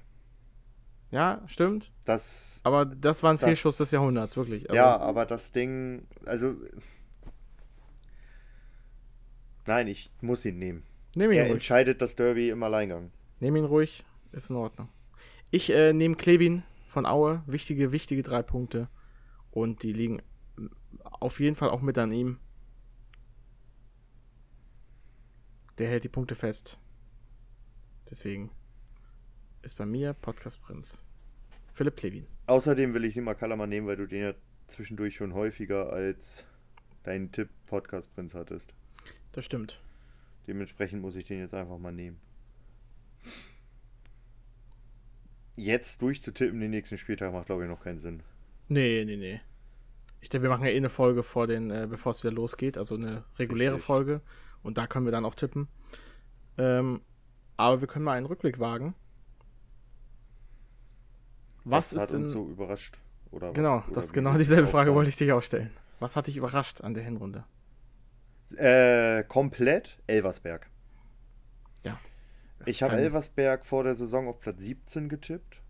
Ja, 1.15 1.43
stimmt. 1.47 1.93
Das. 2.07 2.61
Aber 2.65 2.85
das 2.85 3.23
war 3.23 3.31
ein 3.33 3.37
Das- 3.37 3.45
Fehlschuss 3.49 3.77
des 3.77 3.93
Jahrhunderts, 3.93 4.37
wirklich. 4.37 4.65
Also, 4.69 4.75
ja, 4.75 4.97
aber 4.99 5.25
das 5.27 5.53
Ding. 5.53 6.09
Also. 6.27 6.57
Nein, 9.67 9.87
ich 9.87 10.11
muss 10.21 10.45
ihn 10.45 10.59
nehmen. 10.59 10.83
Nehm 11.15 11.31
ihn 11.31 11.39
Er 11.39 11.45
ruhig. 11.45 11.55
entscheidet 11.55 12.03
das 12.03 12.17
Derby 12.17 12.51
im 12.51 12.63
Alleingang. 12.65 13.13
Nehm 13.39 13.55
ihn 13.57 13.65
ruhig. 13.65 14.05
Ist 14.33 14.51
in 14.51 14.57
Ordnung. 14.57 14.89
Ich 15.53 15.71
äh, 15.71 15.93
nehme 15.93 16.17
Klevin 16.17 16.65
von 16.89 17.07
Aue. 17.07 17.45
Wichtige, 17.47 17.93
wichtige 17.93 18.25
drei 18.25 18.43
Punkte. 18.43 18.89
Und 19.53 19.85
die 19.85 19.93
liegen 19.93 20.21
auf 21.03 21.39
jeden 21.39 21.55
Fall 21.55 21.71
auch 21.71 21.81
mit 21.81 21.97
an 21.97 22.11
ihm. 22.11 22.39
Der 25.79 25.89
hält 25.89 26.03
die 26.05 26.09
Punkte 26.09 26.35
fest. 26.35 26.79
Deswegen 28.11 28.51
ist 29.65 29.79
bei 29.79 29.87
mir 29.87 30.13
Podcast 30.13 30.61
Prinz 30.63 31.03
Philipp 31.73 31.97
Klevin. 31.97 32.27
Außerdem 32.47 32.93
will 32.95 33.05
ich 33.05 33.15
Simakala 33.15 33.57
mal 33.57 33.67
nehmen, 33.67 33.87
weil 33.87 33.97
du 33.97 34.07
den 34.07 34.23
ja 34.23 34.35
zwischendurch 34.69 35.17
schon 35.17 35.33
häufiger 35.35 35.91
als 35.93 36.45
deinen 37.03 37.33
Tipp 37.33 37.49
Podcast 37.67 38.15
Prinz 38.15 38.35
hattest. 38.35 38.73
Das 39.33 39.45
stimmt. 39.45 39.81
Dementsprechend 40.47 41.01
muss 41.01 41.17
ich 41.17 41.27
den 41.27 41.41
jetzt 41.41 41.55
einfach 41.55 41.79
mal 41.79 41.93
nehmen. 41.93 42.21
Jetzt 45.57 46.03
durchzutippen 46.03 46.61
den 46.61 46.71
nächsten 46.71 46.99
Spieltag 46.99 47.33
macht, 47.33 47.47
glaube 47.47 47.63
ich, 47.63 47.69
noch 47.69 47.83
keinen 47.83 48.01
Sinn. 48.01 48.23
Nee, 48.69 49.05
nee, 49.05 49.17
nee. 49.17 49.41
Ich 50.21 50.29
denke, 50.29 50.45
wir 50.45 50.51
machen 50.51 50.65
ja 50.65 50.71
eh 50.71 50.77
eine 50.77 50.91
Folge 50.91 51.23
vor 51.23 51.47
den, 51.47 51.71
äh, 51.71 51.87
bevor 51.89 52.11
es 52.11 52.23
wieder 52.23 52.33
losgeht, 52.33 52.77
also 52.77 52.97
eine 52.97 53.25
reguläre 53.39 53.75
Richtig. 53.75 53.87
Folge. 53.87 54.21
Und 54.63 54.79
da 54.79 54.87
können 54.87 55.07
wir 55.07 55.13
dann 55.13 55.25
auch 55.25 55.35
tippen. 55.35 55.69
Ähm, 56.59 57.01
aber 57.57 57.81
wir 57.81 57.89
können 57.89 58.05
mal 58.05 58.17
einen 58.17 58.27
Rückblick 58.27 58.59
wagen. 58.59 58.95
Was, 61.65 61.93
hat 61.93 62.03
ist 62.03 62.13
denn. 62.13 62.27
so 62.27 62.49
überrascht? 62.49 62.99
Oder, 63.31 63.53
genau, 63.53 63.79
oder 63.79 63.95
das 63.95 64.13
genau 64.13 64.37
dieselbe 64.37 64.69
Frage 64.69 64.95
wollte 64.95 65.09
ich 65.09 65.17
dich 65.17 65.33
auch 65.33 65.43
stellen. 65.43 65.71
Was 65.99 66.17
hat 66.17 66.27
dich 66.27 66.37
überrascht 66.37 66.83
an 66.83 66.95
der 66.95 67.03
Hinrunde? 67.03 67.45
Äh, 68.57 69.25
komplett 69.25 69.99
Elversberg. 70.07 70.69
Ja. 71.83 71.99
Ich 72.67 72.83
habe 72.83 72.97
Elversberg 72.97 73.65
vor 73.65 73.85
der 73.85 73.95
Saison 73.95 74.29
auf 74.29 74.41
Platz 74.41 74.61
17 74.61 75.09
getippt. 75.09 75.61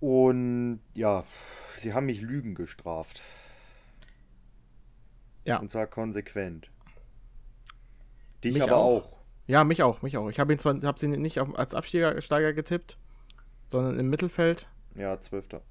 Und 0.00 0.80
ja, 0.92 1.24
sie 1.78 1.94
haben 1.94 2.06
mich 2.06 2.20
Lügen 2.20 2.54
gestraft. 2.54 3.22
Ja. 5.44 5.58
Und 5.58 5.70
zwar 5.70 5.86
konsequent. 5.86 6.70
Dich 8.42 8.54
Mich 8.54 8.62
aber 8.62 8.76
auch. 8.76 9.06
auch. 9.06 9.23
Ja, 9.46 9.64
mich 9.64 9.82
auch, 9.82 10.02
mich 10.02 10.16
auch. 10.16 10.28
Ich 10.30 10.40
habe 10.40 10.52
ihn 10.52 10.58
zwar, 10.58 10.80
habe 10.82 10.98
sie 10.98 11.08
nicht 11.08 11.38
als 11.38 11.74
Absteiger 11.74 12.20
Steiger 12.20 12.52
getippt, 12.52 12.96
sondern 13.66 13.98
im 13.98 14.08
Mittelfeld, 14.08 14.68
Ja, 14.94 15.20
Zwölfter. 15.20 15.62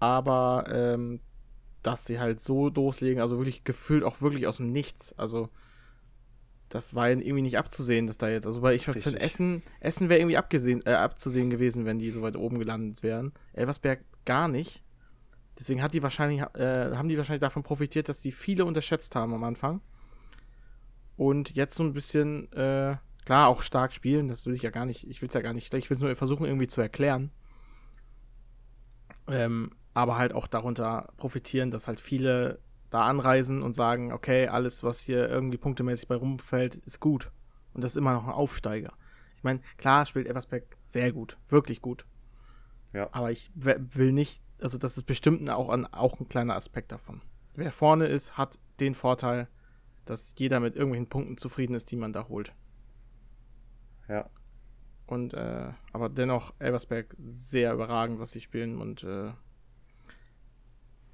aber 0.00 0.64
ähm, 0.68 1.20
dass 1.82 2.04
sie 2.04 2.18
halt 2.18 2.40
so 2.40 2.68
loslegen, 2.68 3.20
also 3.20 3.38
wirklich 3.38 3.64
gefühlt 3.64 4.04
auch 4.04 4.20
wirklich 4.20 4.46
aus 4.46 4.56
dem 4.58 4.72
Nichts. 4.72 5.16
Also 5.18 5.48
das 6.68 6.94
war 6.94 7.10
irgendwie 7.10 7.42
nicht 7.42 7.58
abzusehen, 7.58 8.06
dass 8.06 8.18
da 8.18 8.28
jetzt, 8.28 8.46
also 8.46 8.62
weil 8.62 8.74
ich 8.76 8.84
finde. 8.86 9.20
Essen, 9.20 9.62
Essen 9.80 10.08
wäre 10.08 10.20
irgendwie 10.20 10.38
abgesehen, 10.38 10.82
äh, 10.86 10.94
abzusehen 10.94 11.50
gewesen, 11.50 11.84
wenn 11.84 11.98
die 11.98 12.10
so 12.10 12.22
weit 12.22 12.36
oben 12.36 12.58
gelandet 12.58 13.02
wären. 13.02 13.32
Elversberg 13.52 14.00
gar 14.24 14.48
nicht. 14.48 14.82
Deswegen 15.58 15.82
hat 15.82 15.92
die 15.92 16.02
wahrscheinlich, 16.02 16.40
äh, 16.54 16.96
haben 16.96 17.08
die 17.08 17.18
wahrscheinlich 17.18 17.42
davon 17.42 17.62
profitiert, 17.62 18.08
dass 18.08 18.20
die 18.22 18.32
viele 18.32 18.64
unterschätzt 18.64 19.14
haben 19.14 19.34
am 19.34 19.44
Anfang. 19.44 19.80
Und 21.16 21.54
jetzt 21.56 21.74
so 21.74 21.82
ein 21.82 21.92
bisschen, 21.92 22.50
äh, 22.52 22.96
klar, 23.24 23.48
auch 23.48 23.62
stark 23.62 23.92
spielen, 23.92 24.28
das 24.28 24.46
will 24.46 24.54
ich 24.54 24.62
ja 24.62 24.70
gar 24.70 24.86
nicht, 24.86 25.08
ich 25.08 25.22
will 25.22 25.28
es 25.28 25.34
ja 25.34 25.40
gar 25.40 25.52
nicht 25.52 25.66
schlecht, 25.66 25.84
ich 25.84 25.90
will 25.90 25.96
es 25.96 26.02
nur 26.02 26.14
versuchen 26.16 26.46
irgendwie 26.46 26.66
zu 26.68 26.80
erklären. 26.80 27.30
Ähm, 29.28 29.70
aber 29.94 30.16
halt 30.16 30.32
auch 30.32 30.46
darunter 30.46 31.12
profitieren, 31.16 31.70
dass 31.70 31.86
halt 31.86 32.00
viele 32.00 32.58
da 32.90 33.06
anreisen 33.06 33.62
und 33.62 33.74
sagen, 33.74 34.12
okay, 34.12 34.48
alles, 34.48 34.82
was 34.82 35.00
hier 35.00 35.28
irgendwie 35.28 35.58
punktemäßig 35.58 36.08
bei 36.08 36.16
rumfällt, 36.16 36.76
ist 36.76 37.00
gut. 37.00 37.30
Und 37.72 37.82
das 37.82 37.92
ist 37.92 37.96
immer 37.96 38.12
noch 38.12 38.24
ein 38.24 38.32
Aufsteiger. 38.32 38.92
Ich 39.36 39.42
meine, 39.42 39.60
klar 39.78 40.04
spielt 40.04 40.26
Eversberg 40.26 40.76
sehr 40.86 41.12
gut, 41.12 41.38
wirklich 41.48 41.80
gut. 41.80 42.04
Ja. 42.92 43.08
Aber 43.12 43.30
ich 43.30 43.50
will 43.54 44.12
nicht, 44.12 44.42
also 44.60 44.76
das 44.78 44.98
ist 44.98 45.04
bestimmt 45.04 45.48
auch 45.48 45.70
ein, 45.70 45.86
auch 45.92 46.20
ein 46.20 46.28
kleiner 46.28 46.54
Aspekt 46.54 46.92
davon. 46.92 47.22
Wer 47.54 47.72
vorne 47.72 48.06
ist, 48.06 48.36
hat 48.36 48.58
den 48.80 48.94
Vorteil, 48.94 49.48
dass 50.04 50.34
jeder 50.36 50.60
mit 50.60 50.76
irgendwelchen 50.76 51.08
Punkten 51.08 51.38
zufrieden 51.38 51.74
ist, 51.74 51.90
die 51.90 51.96
man 51.96 52.12
da 52.12 52.28
holt. 52.28 52.52
Ja. 54.12 54.28
Und, 55.06 55.34
äh, 55.34 55.70
aber 55.92 56.08
dennoch 56.08 56.52
Elversberg 56.58 57.14
sehr 57.18 57.72
überragend, 57.72 58.18
was 58.20 58.30
sie 58.30 58.40
spielen 58.40 58.80
und, 58.80 59.02
äh, 59.04 59.32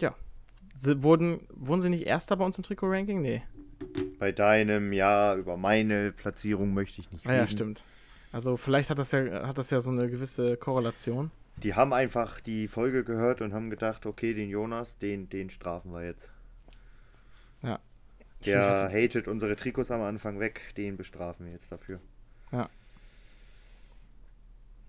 ja. 0.00 0.14
Sie, 0.74 1.02
wurden, 1.02 1.46
wurden 1.50 1.82
sie 1.82 1.88
nicht 1.90 2.06
Erster 2.06 2.36
bei 2.36 2.44
uns 2.44 2.58
im 2.58 2.64
Trikot-Ranking? 2.64 3.20
Nee. 3.22 3.42
Bei 4.18 4.32
deinem, 4.32 4.92
ja, 4.92 5.34
über 5.36 5.56
meine 5.56 6.12
Platzierung 6.12 6.74
möchte 6.74 7.00
ich 7.00 7.10
nicht 7.12 7.26
Ah 7.26 7.32
ja, 7.32 7.40
reden. 7.42 7.50
stimmt. 7.50 7.82
Also 8.32 8.56
vielleicht 8.56 8.90
hat 8.90 8.98
das 8.98 9.12
ja, 9.12 9.46
hat 9.46 9.58
das 9.58 9.70
ja 9.70 9.80
so 9.80 9.90
eine 9.90 10.10
gewisse 10.10 10.56
Korrelation. 10.56 11.30
Die 11.56 11.74
haben 11.74 11.92
einfach 11.92 12.40
die 12.40 12.68
Folge 12.68 13.02
gehört 13.04 13.40
und 13.40 13.52
haben 13.52 13.70
gedacht, 13.70 14.06
okay, 14.06 14.34
den 14.34 14.50
Jonas, 14.50 14.98
den, 14.98 15.28
den 15.28 15.50
strafen 15.50 15.92
wir 15.92 16.04
jetzt. 16.04 16.30
Ja. 17.62 17.80
Der 18.46 18.90
hatet 18.92 19.26
unsere 19.26 19.56
Trikots 19.56 19.90
am 19.90 20.02
Anfang 20.02 20.38
weg, 20.38 20.72
den 20.76 20.96
bestrafen 20.96 21.46
wir 21.46 21.52
jetzt 21.52 21.72
dafür. 21.72 22.00
Ja. 22.52 22.68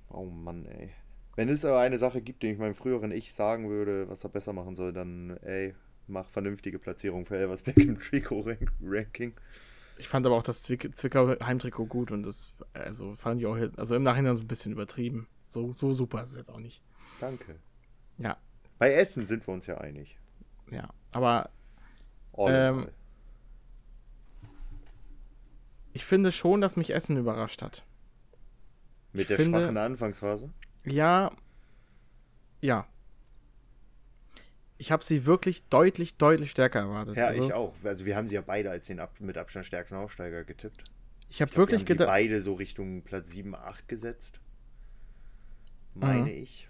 Oh 0.10 0.26
Mann, 0.26 0.66
ey. 0.66 0.92
Wenn 1.36 1.50
es 1.50 1.64
aber 1.64 1.80
eine 1.80 1.98
Sache 1.98 2.22
gibt, 2.22 2.44
die 2.44 2.48
ich 2.48 2.58
meinem 2.58 2.76
früheren 2.76 3.12
Ich 3.12 3.34
sagen 3.34 3.70
würde, 3.70 4.10
was 4.10 4.24
er 4.24 4.30
besser 4.30 4.54
machen 4.54 4.76
soll, 4.76 4.92
dann, 4.92 5.38
ey, 5.38 5.74
mach 6.08 6.28
vernünftige 6.30 6.80
Platzierung 6.80 7.26
für 7.26 7.38
Elversberg 7.38 7.78
im 7.78 8.00
Trikot-Ranking. 8.00 9.34
Ich 9.98 10.08
fand 10.08 10.26
aber 10.26 10.36
auch 10.36 10.44
das 10.44 10.64
Zwick 10.64 10.96
Zwickau 10.96 11.36
Heimtrikot 11.42 11.86
gut 11.86 12.12
und 12.12 12.24
das, 12.24 12.54
also 12.74 13.16
fand 13.16 13.42
ich 13.42 13.48
auch, 13.48 13.58
also 13.78 13.96
im 13.96 14.04
Nachhinein 14.04 14.36
so 14.36 14.42
ein 14.42 14.48
bisschen 14.48 14.72
übertrieben. 14.72 15.28
So, 15.48 15.74
so 15.74 15.94
super 15.94 16.24
ist 16.24 16.32
es 16.32 16.38
jetzt 16.38 16.50
auch 16.50 16.60
nicht. 16.60 16.82
Danke. 17.20 17.56
Ja. 18.18 18.38
Bei 18.78 18.94
Essen 18.94 19.26
sind 19.26 19.46
wir 19.46 19.54
uns 19.54 19.68
ja 19.68 19.78
einig. 19.78 20.18
Ja. 20.72 20.90
Aber 21.12 21.50
Ähm, 22.38 22.88
ich 25.92 26.06
finde 26.06 26.32
schon, 26.32 26.62
dass 26.62 26.78
mich 26.78 26.94
Essen 26.94 27.18
überrascht 27.18 27.62
hat. 27.62 27.84
Mit 29.14 29.30
der 29.30 29.38
finde- 29.38 29.60
schwachen 29.60 29.78
Anfangsphase. 29.78 30.50
Ja. 30.86 31.32
Ja. 32.62 32.88
Ich 34.78 34.92
habe 34.92 35.04
sie 35.04 35.26
wirklich 35.26 35.66
deutlich, 35.68 36.16
deutlich 36.18 36.52
stärker 36.52 36.80
erwartet. 36.80 37.18
Ja, 37.18 37.28
also, 37.28 37.42
ich 37.44 37.54
auch. 37.54 37.74
Also 37.84 38.06
wir 38.06 38.16
haben 38.16 38.28
sie 38.28 38.36
ja 38.36 38.42
beide 38.42 38.72
als 38.72 38.86
den 38.88 39.00
ab 39.00 39.14
mit 39.20 39.38
Abstand 39.38 39.66
stärksten 39.66 39.98
Aufsteiger 39.98 40.44
getippt. 40.46 40.84
Ich 41.30 41.42
habe 41.42 41.56
wirklich 41.58 41.86
gedacht. 41.86 42.08
beide 42.08 42.42
so 42.42 42.54
Richtung 42.54 43.02
Platz 43.04 43.32
7, 43.32 43.54
8 43.56 43.88
gesetzt. 43.88 44.40
Meine 45.94 46.22
Mhm. 46.22 46.28
ich. 46.28 46.70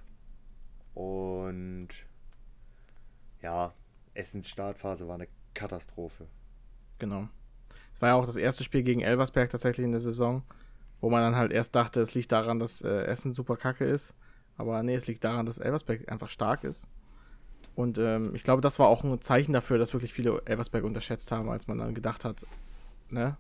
Und 0.96 1.90
ja, 3.42 3.74
Essens 4.16 4.50
Startphase 4.50 5.08
war 5.08 5.16
eine 5.16 5.28
Katastrophe. 5.54 6.28
Genau. 6.98 7.30
Es 7.94 8.02
war 8.02 8.10
ja 8.10 8.16
auch 8.16 8.26
das 8.26 8.36
erste 8.36 8.64
Spiel 8.64 8.84
gegen 8.84 9.02
Elversberg 9.02 9.50
tatsächlich 9.50 9.86
in 9.86 9.92
der 9.92 10.02
Saison, 10.02 10.44
wo 11.02 11.10
man 11.10 11.22
dann 11.22 11.36
halt 11.36 11.52
erst 11.52 11.76
dachte, 11.76 12.02
es 12.02 12.14
liegt 12.14 12.32
daran, 12.32 12.60
dass 12.60 12.82
äh, 12.82 13.04
Essen 13.04 13.34
super 13.34 13.58
kacke 13.58 13.86
ist. 13.86 14.14
Aber 14.58 14.84
nee, 14.84 14.95
es 14.95 15.08
liegt 15.08 15.24
daran, 15.24 15.45
dass 15.45 15.58
Elversberg 15.58 16.12
einfach 16.12 16.30
stark 16.30 16.64
ist. 16.64 16.88
Und 17.76 17.97
ähm, 17.97 18.36
ich 18.36 18.43
glaube, 18.43 18.62
das 18.62 18.78
war 18.78 18.88
auch 18.88 19.04
ein 19.04 19.22
Zeichen 19.22 19.54
dafür, 19.54 19.78
dass 19.78 19.93
wirklich 19.93 20.14
viele 20.14 20.41
Elversberg 20.45 20.84
unterschätzt 20.84 21.32
haben, 21.32 21.50
als 21.50 21.68
man 21.68 21.78
dann 21.78 21.93
gedacht 21.93 22.26
hat, 22.26 22.45
ne? 23.10 23.38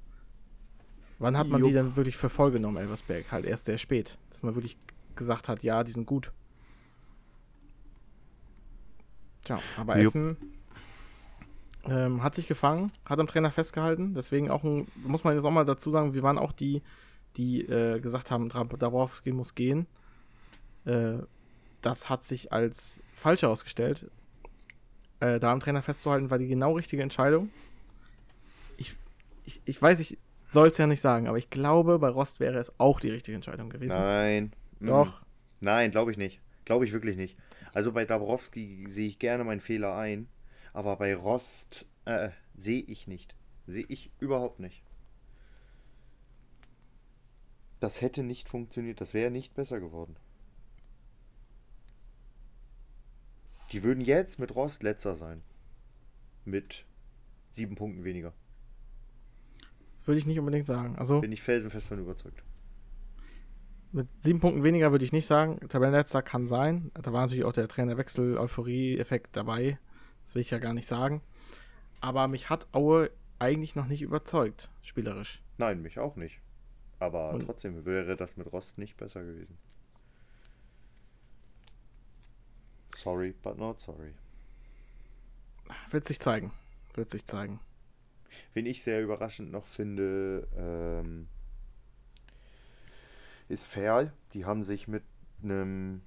Wann 1.17 1.37
hat 1.37 1.47
man 1.47 1.61
die 1.61 1.67
Jupp. 1.67 1.75
dann 1.75 1.95
wirklich 1.97 2.15
für 2.15 2.29
voll 2.29 2.51
genommen, 2.51 2.77
Elversberg? 2.77 3.29
Halt 3.31 3.45
erst 3.45 3.65
sehr 3.65 3.77
spät. 3.77 4.17
Dass 4.29 4.41
man 4.41 4.55
wirklich 4.55 4.77
gesagt 5.17 5.49
hat, 5.49 5.63
ja, 5.63 5.83
die 5.83 5.91
sind 5.91 6.05
gut. 6.05 6.31
Tja, 9.43 9.59
aber 9.75 9.97
Jupp. 9.97 10.07
Essen 10.07 10.37
ähm, 11.85 12.23
hat 12.23 12.35
sich 12.35 12.47
gefangen, 12.47 12.91
hat 13.05 13.19
am 13.19 13.27
Trainer 13.27 13.51
festgehalten. 13.51 14.13
Deswegen 14.13 14.49
auch 14.49 14.63
ein, 14.63 14.87
muss 15.03 15.23
man 15.23 15.35
jetzt 15.35 15.43
auch 15.43 15.51
mal 15.51 15.65
dazu 15.65 15.91
sagen, 15.91 16.13
wir 16.13 16.23
waren 16.23 16.37
auch 16.37 16.51
die, 16.51 16.81
die 17.37 17.61
äh, 17.61 17.99
gesagt 17.99 18.31
haben, 18.31 18.49
Dabrowski 18.49 19.31
muss 19.31 19.55
gehen. 19.55 19.87
Äh, 20.85 21.19
das 21.81 22.09
hat 22.09 22.23
sich 22.23 22.51
als 22.51 23.01
falsch 23.13 23.41
herausgestellt. 23.41 24.09
Äh, 25.19 25.39
da 25.39 25.51
am 25.51 25.59
Trainer 25.59 25.81
festzuhalten, 25.81 26.29
war 26.29 26.37
die 26.37 26.47
genau 26.47 26.73
richtige 26.73 27.03
Entscheidung. 27.03 27.49
Ich, 28.77 28.95
ich, 29.45 29.61
ich 29.65 29.81
weiß, 29.81 29.99
ich 29.99 30.17
soll 30.49 30.69
es 30.69 30.77
ja 30.77 30.87
nicht 30.87 31.01
sagen, 31.01 31.27
aber 31.27 31.37
ich 31.37 31.49
glaube, 31.49 31.99
bei 31.99 32.09
Rost 32.09 32.39
wäre 32.39 32.57
es 32.57 32.73
auch 32.79 32.99
die 32.99 33.09
richtige 33.09 33.35
Entscheidung 33.35 33.69
gewesen. 33.69 33.97
Nein. 33.97 34.53
Mhm. 34.79 34.87
Doch. 34.87 35.21
Nein, 35.61 35.91
glaube 35.91 36.11
ich 36.11 36.17
nicht. 36.17 36.41
Glaube 36.65 36.85
ich 36.85 36.93
wirklich 36.93 37.17
nicht. 37.17 37.37
Also 37.73 37.91
bei 37.91 38.05
Dabrowski 38.05 38.85
sehe 38.87 39.07
ich 39.07 39.19
gerne 39.19 39.43
meinen 39.43 39.59
Fehler 39.59 39.95
ein, 39.95 40.27
aber 40.73 40.95
bei 40.95 41.15
Rost 41.15 41.85
äh, 42.05 42.29
sehe 42.57 42.81
ich 42.81 43.07
nicht. 43.07 43.35
Sehe 43.67 43.85
ich 43.87 44.11
überhaupt 44.19 44.59
nicht. 44.59 44.83
Das 47.79 48.01
hätte 48.01 48.23
nicht 48.23 48.49
funktioniert, 48.49 48.99
das 49.01 49.13
wäre 49.13 49.31
nicht 49.31 49.53
besser 49.55 49.79
geworden. 49.79 50.15
Die 53.71 53.83
würden 53.83 54.01
jetzt 54.01 54.39
mit 54.39 54.55
Rost 54.55 54.83
letzter 54.83 55.15
sein. 55.15 55.41
Mit 56.45 56.85
sieben 57.51 57.75
Punkten 57.75 58.03
weniger. 58.03 58.33
Das 59.93 60.07
würde 60.07 60.19
ich 60.19 60.25
nicht 60.25 60.39
unbedingt 60.39 60.65
sagen. 60.65 60.95
Also 60.97 61.21
Bin 61.21 61.31
ich 61.31 61.41
felsenfest 61.41 61.87
von 61.87 61.99
überzeugt. 61.99 62.41
mit 63.91 64.07
sieben 64.23 64.39
Punkten 64.39 64.63
weniger 64.63 64.91
würde 64.91 65.05
ich 65.05 65.11
nicht 65.11 65.27
sagen. 65.27 65.59
Tabellenletzter 65.69 66.21
kann 66.21 66.47
sein. 66.47 66.91
Da 66.95 67.13
war 67.13 67.21
natürlich 67.21 67.43
auch 67.43 67.53
der 67.53 67.67
Trainerwechsel-Euphorie-Effekt 67.67 69.35
dabei. 69.35 69.77
Das 70.25 70.35
will 70.35 70.41
ich 70.41 70.49
ja 70.51 70.59
gar 70.59 70.73
nicht 70.73 70.87
sagen. 70.87 71.21
Aber 72.01 72.27
mich 72.27 72.49
hat 72.49 72.67
Aue 72.73 73.11
eigentlich 73.39 73.75
noch 73.75 73.87
nicht 73.87 74.01
überzeugt, 74.01 74.69
spielerisch. 74.81 75.41
Nein, 75.57 75.81
mich 75.81 75.99
auch 75.99 76.15
nicht. 76.15 76.39
Aber 76.99 77.31
Und- 77.31 77.45
trotzdem 77.45 77.85
wäre 77.85 78.15
das 78.17 78.35
mit 78.37 78.51
Rost 78.51 78.77
nicht 78.77 78.97
besser 78.97 79.23
gewesen. 79.23 79.57
Sorry, 82.95 83.33
but 83.41 83.57
not 83.57 83.79
sorry. 83.79 84.13
Wird 85.91 86.05
sich 86.05 86.19
zeigen. 86.19 86.51
Wird 86.95 87.09
sich 87.11 87.25
zeigen. 87.25 87.59
Wen 88.53 88.65
ich 88.65 88.83
sehr 88.83 89.01
überraschend 89.01 89.51
noch 89.51 89.65
finde, 89.65 90.47
ähm, 90.57 91.27
ist 93.47 93.65
Ferl. 93.65 94.11
Die 94.33 94.45
haben 94.45 94.63
sich 94.63 94.87
mit 94.87 95.03
einem, 95.41 96.01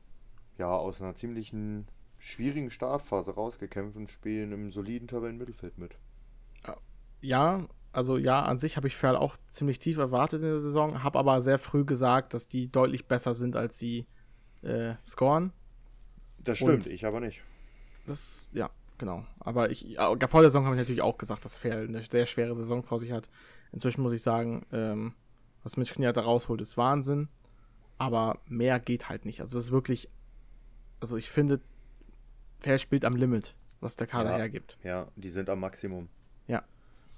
ja, 0.58 0.68
aus 0.68 1.00
einer 1.00 1.14
ziemlichen 1.14 1.88
schwierigen 2.18 2.70
Startphase 2.70 3.34
rausgekämpft 3.34 3.96
und 3.96 4.10
spielen 4.10 4.52
im 4.52 4.70
soliden 4.70 5.08
Tabellenmittelfeld 5.08 5.78
mit. 5.78 5.96
Ja, 7.20 7.66
also 7.92 8.16
ja, 8.18 8.42
an 8.42 8.58
sich 8.58 8.76
habe 8.76 8.88
ich 8.88 8.96
Ferl 8.96 9.16
auch 9.16 9.36
ziemlich 9.50 9.78
tief 9.78 9.98
erwartet 9.98 10.40
in 10.42 10.48
der 10.48 10.60
Saison, 10.60 11.02
habe 11.02 11.18
aber 11.18 11.40
sehr 11.42 11.58
früh 11.58 11.84
gesagt, 11.84 12.34
dass 12.34 12.48
die 12.48 12.70
deutlich 12.70 13.06
besser 13.06 13.34
sind, 13.34 13.54
als 13.56 13.78
sie 13.78 14.06
äh, 14.62 14.94
scoren. 15.04 15.52
Das 16.38 16.60
Und- 16.60 16.68
stimmt, 16.82 16.86
ich 16.88 17.04
aber 17.04 17.20
nicht. 17.20 17.40
Das, 18.06 18.50
ja, 18.52 18.70
genau. 18.98 19.24
Aber 19.40 19.70
ich, 19.70 19.82
ja, 19.82 20.06
vor 20.28 20.40
der 20.40 20.50
Saison 20.50 20.64
habe 20.64 20.74
ich 20.74 20.80
natürlich 20.80 21.02
auch 21.02 21.18
gesagt, 21.18 21.44
dass 21.44 21.56
Ferl 21.56 21.86
eine 21.86 22.02
sehr 22.02 22.26
schwere 22.26 22.54
Saison 22.54 22.82
vor 22.82 22.98
sich 22.98 23.12
hat. 23.12 23.28
Inzwischen 23.72 24.02
muss 24.02 24.12
ich 24.12 24.22
sagen, 24.22 24.66
ähm, 24.72 25.14
was 25.62 25.76
Mitch 25.76 25.94
Kniat 25.94 26.16
da 26.16 26.22
rausholt, 26.22 26.60
ist 26.60 26.76
Wahnsinn. 26.76 27.28
Aber 27.98 28.38
mehr 28.46 28.80
geht 28.80 29.08
halt 29.08 29.24
nicht. 29.24 29.40
Also 29.40 29.56
das 29.56 29.66
ist 29.66 29.70
wirklich, 29.70 30.08
also 31.00 31.16
ich 31.16 31.30
finde, 31.30 31.60
Ferl 32.58 32.78
spielt 32.80 33.04
am 33.04 33.14
Limit, 33.14 33.54
was 33.80 33.94
der 33.96 34.06
Kader 34.08 34.30
Ja. 34.32 34.36
hergibt. 34.38 34.76
Ja, 34.82 35.06
die 35.14 35.28
sind 35.30 35.48
am 35.48 35.60
Maximum. 35.60 36.08
Ja. 36.48 36.64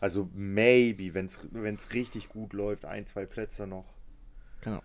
Also 0.00 0.28
maybe, 0.34 1.14
wenn 1.14 1.26
es 1.26 1.94
richtig 1.94 2.28
gut 2.28 2.52
läuft, 2.52 2.84
ein, 2.84 3.06
zwei 3.06 3.26
Plätze 3.26 3.66
noch. 3.66 3.94
Genau. 4.60 4.82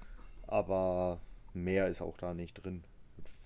Aber 0.47 1.19
mehr 1.53 1.87
ist 1.87 2.01
auch 2.01 2.17
da 2.17 2.33
nicht 2.33 2.53
drin. 2.53 2.83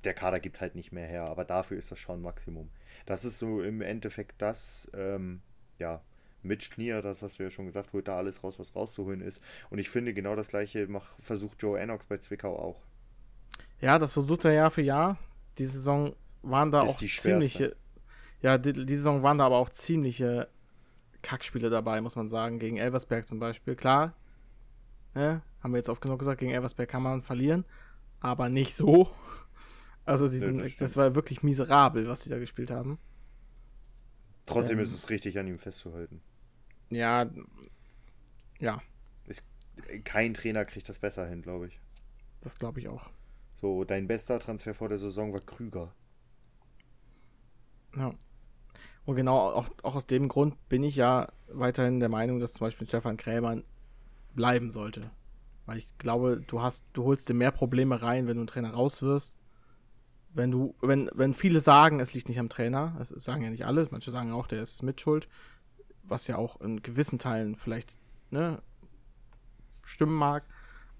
Der 0.03 0.13
Kader 0.13 0.39
gibt 0.39 0.61
halt 0.61 0.75
nicht 0.75 0.91
mehr 0.91 1.07
her, 1.07 1.29
aber 1.29 1.45
dafür 1.45 1.77
ist 1.77 1.91
das 1.91 1.99
schon 1.99 2.21
Maximum. 2.21 2.69
Das 3.05 3.25
ist 3.25 3.39
so 3.39 3.61
im 3.61 3.81
Endeffekt 3.81 4.41
das, 4.41 4.89
ähm, 4.93 5.41
ja, 5.79 6.01
Mitch 6.43 6.69
Knier, 6.71 7.01
das 7.01 7.21
hast 7.21 7.39
du 7.39 7.43
ja 7.43 7.49
schon 7.49 7.65
gesagt, 7.65 7.93
holt 7.93 8.07
da 8.07 8.17
alles 8.17 8.43
raus, 8.43 8.59
was 8.59 8.75
rauszuholen 8.75 9.21
ist. 9.21 9.41
Und 9.69 9.79
ich 9.79 9.89
finde, 9.89 10.13
genau 10.13 10.35
das 10.35 10.49
gleiche 10.49 10.87
mach, 10.87 11.17
versucht 11.19 11.61
Joe 11.61 11.79
Enox 11.79 12.05
bei 12.05 12.17
Zwickau 12.17 12.57
auch. 12.57 12.81
Ja, 13.79 13.97
das 13.97 14.13
versucht 14.13 14.45
er 14.45 14.53
Jahr 14.53 14.71
für 14.71 14.81
Jahr. 14.81 15.17
Die 15.57 15.65
Saison 15.65 16.15
waren 16.41 16.71
da 16.71 16.83
ist 16.83 16.89
auch 16.91 16.97
ziemliche. 16.97 17.75
Ja, 18.41 18.57
die, 18.57 18.73
die 18.73 18.95
Saison 18.95 19.23
waren 19.23 19.37
da 19.37 19.45
aber 19.45 19.57
auch 19.57 19.69
ziemliche 19.69 20.49
Kackspiele 21.23 21.71
dabei, 21.71 22.01
muss 22.01 22.15
man 22.15 22.29
sagen. 22.29 22.59
Gegen 22.59 22.77
Elversberg 22.77 23.27
zum 23.27 23.39
Beispiel. 23.39 23.75
Klar, 23.75 24.13
ne, 25.15 25.41
haben 25.61 25.73
wir 25.73 25.77
jetzt 25.77 25.89
oft 25.89 26.01
genug 26.01 26.19
gesagt, 26.19 26.39
gegen 26.39 26.51
Elversberg 26.51 26.89
kann 26.89 27.01
man 27.01 27.23
verlieren, 27.23 27.65
aber 28.19 28.49
nicht 28.49 28.75
so. 28.75 29.09
Also, 30.05 30.27
sie, 30.27 30.39
ja, 30.39 30.51
das, 30.51 30.75
das, 30.75 30.97
war 30.97 31.15
wirklich 31.15 31.43
miserabel, 31.43 32.09
was 32.09 32.23
sie 32.23 32.29
da 32.29 32.37
gespielt 32.37 32.71
haben. 32.71 32.99
Trotzdem 34.45 34.77
ähm, 34.77 34.83
ist 34.83 34.93
es 34.93 35.09
richtig, 35.09 35.39
an 35.39 35.47
ihm 35.47 35.57
festzuhalten. 35.57 36.21
Ja, 36.89 37.31
ja. 38.59 38.81
Ist, 39.27 39.47
kein 40.03 40.33
Trainer 40.33 40.65
kriegt 40.65 40.89
das 40.89 40.99
besser 40.99 41.25
hin, 41.25 41.41
glaube 41.41 41.67
ich. 41.67 41.79
Das 42.41 42.59
glaube 42.59 42.81
ich 42.81 42.89
auch. 42.89 43.09
So, 43.61 43.85
dein 43.85 44.07
bester 44.07 44.39
Transfer 44.39 44.73
vor 44.73 44.89
der 44.89 44.97
Saison 44.97 45.31
war 45.31 45.39
Krüger. 45.39 45.95
Ja. 47.95 48.13
Und 49.05 49.15
genau 49.15 49.37
auch, 49.37 49.69
auch 49.81 49.95
aus 49.95 50.07
dem 50.07 50.29
Grund 50.29 50.55
bin 50.69 50.83
ich 50.83 50.95
ja 50.95 51.27
weiterhin 51.47 51.99
der 51.99 52.09
Meinung, 52.09 52.39
dass 52.39 52.53
zum 52.53 52.65
Beispiel 52.65 52.87
Stefan 52.87 53.17
Krämer 53.17 53.61
bleiben 54.33 54.71
sollte. 54.71 55.11
Weil 55.65 55.77
ich 55.77 55.97
glaube, 55.97 56.41
du 56.45 56.61
hast, 56.61 56.85
du 56.93 57.03
holst 57.03 57.29
dir 57.29 57.33
mehr 57.33 57.51
Probleme 57.51 58.01
rein, 58.01 58.27
wenn 58.27 58.35
du 58.35 58.41
einen 58.41 58.47
Trainer 58.47 58.71
rauswirst. 58.71 59.33
Wenn 60.33 60.51
du, 60.51 60.75
wenn, 60.81 61.09
wenn 61.13 61.33
viele 61.33 61.59
sagen, 61.59 61.99
es 61.99 62.13
liegt 62.13 62.27
nicht 62.27 62.39
am 62.39 62.49
Trainer, 62.49 62.95
das 62.97 63.09
sagen 63.09 63.43
ja 63.43 63.49
nicht 63.49 63.65
alle, 63.65 63.87
manche 63.91 64.11
sagen 64.11 64.31
auch, 64.31 64.47
der 64.47 64.63
ist 64.63 64.81
mitschuld, 64.81 65.27
was 66.03 66.27
ja 66.27 66.37
auch 66.37 66.59
in 66.59 66.81
gewissen 66.81 67.19
Teilen 67.19 67.55
vielleicht 67.55 67.95
ne, 68.31 68.61
stimmen 69.83 70.15
mag. 70.15 70.43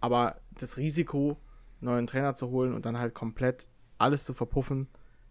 Aber 0.02 0.38
das 0.60 0.78
Risiko, 0.78 1.38
einen 1.82 1.92
neuen 1.92 2.08
Trainer 2.08 2.36
zu 2.36 2.50
holen 2.50 2.74
und 2.74 2.86
dann 2.86 2.98
halt 2.98 3.14
komplett 3.14 3.68
alles 3.98 4.24
zu 4.24 4.34
verpuffen, 4.34 4.88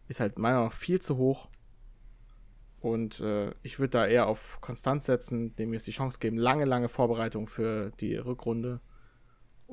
ist 0.09 0.21
halt 0.21 0.39
meiner 0.39 0.57
Meinung 0.57 0.71
nach 0.71 0.77
viel 0.77 1.01
zu 1.01 1.17
hoch. 1.17 1.49
Und 2.83 3.21
äh, 3.21 3.53
ich 3.63 3.79
würde 3.79 3.91
da 3.91 4.07
eher 4.09 4.27
auf 4.27 4.59
Konstanz 4.61 5.07
setzen, 5.07 5.55
dem 5.55 5.73
jetzt 5.73 5.87
die 5.87 5.93
Chance 5.93 6.19
geben, 6.19 6.37
lange, 6.37 6.65
lange 6.65 6.89
Vorbereitung 6.89 7.47
für 7.47 7.93
die 8.01 8.17
Rückrunde, 8.17 8.81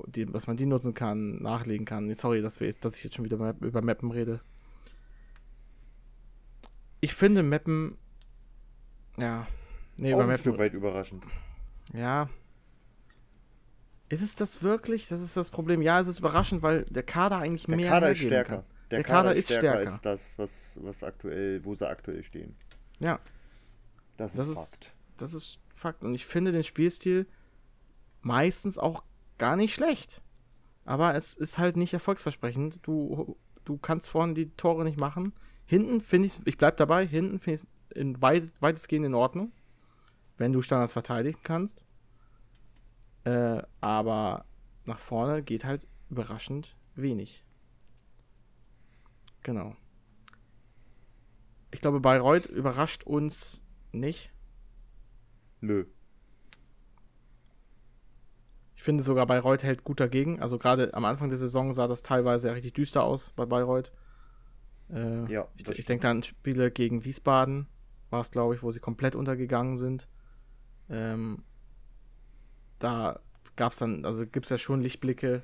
die, 0.06 0.32
was 0.32 0.46
man 0.46 0.58
die 0.58 0.68
nutzen 0.68 0.94
kann, 0.94 1.42
nachlegen 1.42 1.88
kann. 1.88 2.14
Sorry, 2.14 2.44
dass, 2.44 2.60
wir, 2.60 2.72
dass 2.74 2.98
ich 2.98 3.04
jetzt 3.04 3.16
schon 3.16 3.26
wieder 3.26 3.56
über 3.62 3.82
Mappen 3.82 4.12
rede. 4.12 4.42
Ich 7.02 7.16
finde 7.16 7.42
Mappen, 7.42 7.98
ja, 9.18 9.48
nee, 9.98 10.14
Auch 10.14 10.18
über 10.18 10.26
ein 10.26 10.28
Mappen, 10.28 10.42
Stück 10.42 10.60
weit 10.60 10.74
überraschend. 10.76 11.24
Ja. 11.94 12.30
Ist 14.10 14.22
es 14.22 14.36
das 14.36 14.62
wirklich? 14.62 15.08
Das 15.08 15.20
ist 15.20 15.36
das 15.36 15.50
Problem. 15.50 15.82
Ja, 15.82 16.00
es 16.00 16.08
ist 16.08 16.20
überraschend, 16.20 16.62
weil 16.62 16.84
der 16.84 17.04
Kader 17.04 17.38
eigentlich 17.38 17.66
der 17.66 17.76
mehr 17.76 17.90
Kader 17.90 18.12
ist 18.12 18.20
stärker. 18.20 18.66
Der, 18.92 19.00
der 19.00 19.04
Kader, 19.04 19.18
Kader, 19.30 19.36
ist 19.36 19.46
stärker, 19.46 19.72
stärker, 19.72 19.92
als 19.92 20.02
das, 20.02 20.38
was, 20.38 20.80
was 20.84 21.04
aktuell, 21.04 21.66
wo 21.66 21.74
sie 21.74 21.88
aktuell 21.88 22.24
stehen. 22.24 22.56
Ja. 23.00 23.20
Das, 24.18 24.34
das 24.34 24.48
ist 24.48 24.58
Fakt. 24.58 24.94
das 25.18 25.34
ist 25.34 25.60
Fakt. 25.74 26.04
Und 26.04 26.14
ich 26.14 26.26
finde 26.26 26.52
den 26.52 26.64
Spielstil 26.64 27.28
meistens 28.22 28.78
auch 28.78 29.04
gar 29.38 29.56
nicht 29.56 29.74
schlecht. 29.74 30.22
Aber 30.86 31.16
es 31.16 31.34
ist 31.34 31.58
halt 31.58 31.78
nicht 31.78 31.94
erfolgsversprechend. 31.94 32.86
Du, 32.86 33.38
du 33.64 33.78
kannst 33.78 34.10
vorne 34.10 34.34
die 34.34 34.50
Tore 34.56 34.84
nicht 34.84 35.00
machen. 35.00 35.34
Hinten 35.66 36.02
finde 36.02 36.28
ich 36.28 36.40
ich 36.46 36.58
bleib 36.58 36.78
dabei, 36.78 37.06
hinten 37.06 37.40
finde 37.40 37.56
ich 37.56 37.64
es 37.64 37.68
in 37.96 38.22
weit, 38.22 38.50
weitestgehend 38.60 39.06
in 39.06 39.14
Ordnung. 39.14 39.52
Wenn 40.38 40.52
du 40.52 40.62
Standards 40.62 40.94
verteidigen 40.94 41.40
kannst. 41.44 41.86
Äh, 43.24 43.62
aber 43.82 44.46
nach 44.86 45.00
vorne 45.00 45.44
geht 45.44 45.66
halt 45.66 45.86
überraschend 46.10 46.76
wenig. 46.96 47.44
Genau. 49.44 49.76
Ich 51.72 51.82
glaube, 51.82 52.00
Bayreuth 52.00 52.46
überrascht 52.46 53.04
uns 53.04 53.62
nicht. 53.92 54.32
Nö. 55.62 55.86
Ich 58.76 58.84
finde 58.84 59.04
sogar, 59.04 59.26
Bayreuth 59.28 59.62
hält 59.62 59.84
gut 59.84 60.00
dagegen. 60.00 60.42
Also 60.42 60.58
gerade 60.58 60.94
am 60.94 61.06
Anfang 61.06 61.30
der 61.30 61.38
Saison 61.38 61.74
sah 61.74 61.88
das 61.88 62.02
teilweise 62.02 62.54
richtig 62.54 62.74
düster 62.74 63.04
aus 63.04 63.32
bei 63.36 63.46
Bayreuth. 63.46 63.92
Äh, 64.90 65.32
ja, 65.32 65.48
ich, 65.58 65.68
ich 65.68 65.86
denke 65.86 66.08
an 66.08 66.24
Spiele 66.24 66.72
gegen 66.72 67.06
Wiesbaden, 67.06 67.68
war 68.10 68.22
es, 68.22 68.32
glaube 68.32 68.56
ich, 68.56 68.64
wo 68.64 68.72
sie 68.72 68.80
komplett 68.80 69.16
untergegangen 69.16 69.78
sind. 69.78 70.08
Ähm, 70.90 71.44
da 72.80 73.20
gab 73.56 73.74
es 73.74 73.80
dann, 73.80 74.06
also 74.06 74.26
gibt 74.26 74.46
es 74.46 74.50
ja 74.50 74.58
schon 74.58 74.82
Lichtblicke 74.82 75.44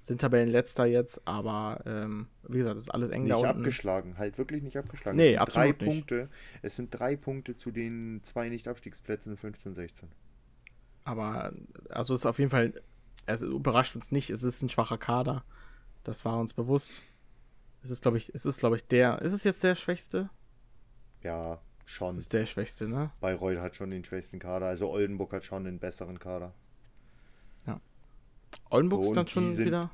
sind 0.00 0.20
Tabellenletzter 0.20 0.86
jetzt, 0.86 1.20
aber 1.26 1.82
ähm, 1.86 2.28
wie 2.48 2.58
gesagt, 2.58 2.78
ist 2.78 2.90
alles 2.90 3.10
eng 3.10 3.22
nicht 3.24 3.32
da 3.32 3.36
unten. 3.36 3.58
abgeschlagen, 3.58 4.16
halt 4.18 4.38
wirklich 4.38 4.62
nicht 4.62 4.76
abgeschlagen. 4.76 5.16
Nee, 5.16 5.36
absolut 5.36 5.56
drei 5.56 5.66
nicht. 5.68 5.78
Punkte. 5.78 6.28
Es 6.62 6.76
sind 6.76 6.90
drei 6.90 7.16
Punkte 7.16 7.56
zu 7.56 7.70
den 7.70 8.22
zwei 8.22 8.48
Nicht-Abstiegsplätzen 8.48 9.36
15, 9.36 9.74
16. 9.74 10.08
Aber 11.04 11.52
also 11.90 12.14
ist 12.14 12.26
auf 12.26 12.38
jeden 12.38 12.50
Fall, 12.50 12.74
es 13.26 13.42
überrascht 13.42 13.96
uns 13.96 14.12
nicht, 14.12 14.30
es 14.30 14.42
ist 14.42 14.62
ein 14.62 14.68
schwacher 14.68 14.98
Kader. 14.98 15.44
Das 16.04 16.24
war 16.24 16.38
uns 16.38 16.52
bewusst. 16.52 16.92
Es 17.82 17.90
ist, 17.90 18.02
glaube 18.02 18.18
ich, 18.18 18.34
es 18.34 18.44
ist, 18.46 18.58
glaube 18.58 18.76
ich, 18.76 18.86
der. 18.86 19.20
Ist 19.22 19.32
es 19.32 19.44
jetzt 19.44 19.62
der 19.62 19.74
Schwächste? 19.74 20.30
Ja, 21.22 21.60
schon. 21.84 22.10
Es 22.16 22.24
ist 22.24 22.32
der 22.32 22.46
Schwächste, 22.46 22.88
ne? 22.88 23.10
Bayreuth 23.20 23.58
hat 23.58 23.76
schon 23.76 23.90
den 23.90 24.04
schwächsten 24.04 24.38
Kader, 24.38 24.66
also 24.66 24.90
Oldenburg 24.90 25.32
hat 25.32 25.44
schon 25.44 25.64
den 25.64 25.78
besseren 25.78 26.18
Kader. 26.18 26.54
Oldenburg 28.70 29.04
ist 29.04 29.16
dann 29.16 29.28
schon 29.28 29.56
wieder. 29.58 29.90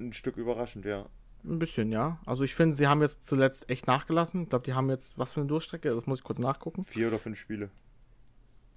Ein 0.00 0.12
Stück 0.12 0.36
überraschend, 0.36 0.84
ja. 0.84 1.08
Ein 1.44 1.58
bisschen, 1.58 1.92
ja. 1.92 2.20
Also 2.26 2.44
ich 2.44 2.54
finde, 2.54 2.76
sie 2.76 2.86
haben 2.86 3.00
jetzt 3.00 3.22
zuletzt 3.22 3.68
echt 3.70 3.86
nachgelassen. 3.86 4.42
Ich 4.42 4.48
glaube, 4.48 4.64
die 4.64 4.74
haben 4.74 4.90
jetzt 4.90 5.18
was 5.18 5.32
für 5.32 5.40
eine 5.40 5.48
Durchstrecke. 5.48 5.94
Das 5.94 6.06
muss 6.06 6.18
ich 6.18 6.24
kurz 6.24 6.38
nachgucken. 6.38 6.84
Vier 6.84 7.08
oder 7.08 7.18
fünf 7.18 7.38
Spiele. 7.38 7.70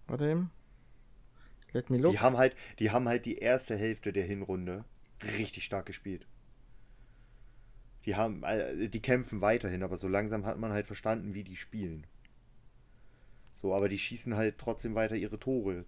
Warte 0.07 0.30
eben. 0.30 0.51
Let 1.73 1.89
me 1.89 1.97
look. 1.97 2.11
Die 2.11 2.19
haben 2.19 2.38
halt, 2.38 2.55
die 2.80 2.91
haben 2.91 3.07
halt 3.07 3.26
die 3.26 3.38
erste 3.38 3.76
Hälfte 3.76 4.14
der 4.14 4.26
Hinrunde 4.26 4.85
richtig 5.38 5.64
stark 5.64 5.85
gespielt. 5.85 6.27
Die 8.05 8.15
haben, 8.15 8.43
äh, 8.43 8.89
die 8.89 9.01
kämpfen 9.01 9.41
weiterhin, 9.41 9.84
aber 9.84 9.97
so 9.97 10.07
langsam 10.07 10.45
hat 10.45 10.57
man 10.57 10.72
halt 10.72 10.88
verstanden, 10.88 11.34
wie 11.34 11.43
die 11.43 11.55
spielen. 11.55 12.05
So, 13.61 13.75
aber 13.75 13.89
die 13.89 13.97
schießen 13.97 14.35
halt 14.35 14.57
trotzdem 14.57 14.95
weiter 14.95 15.15
ihre 15.15 15.38
Tore. 15.38 15.85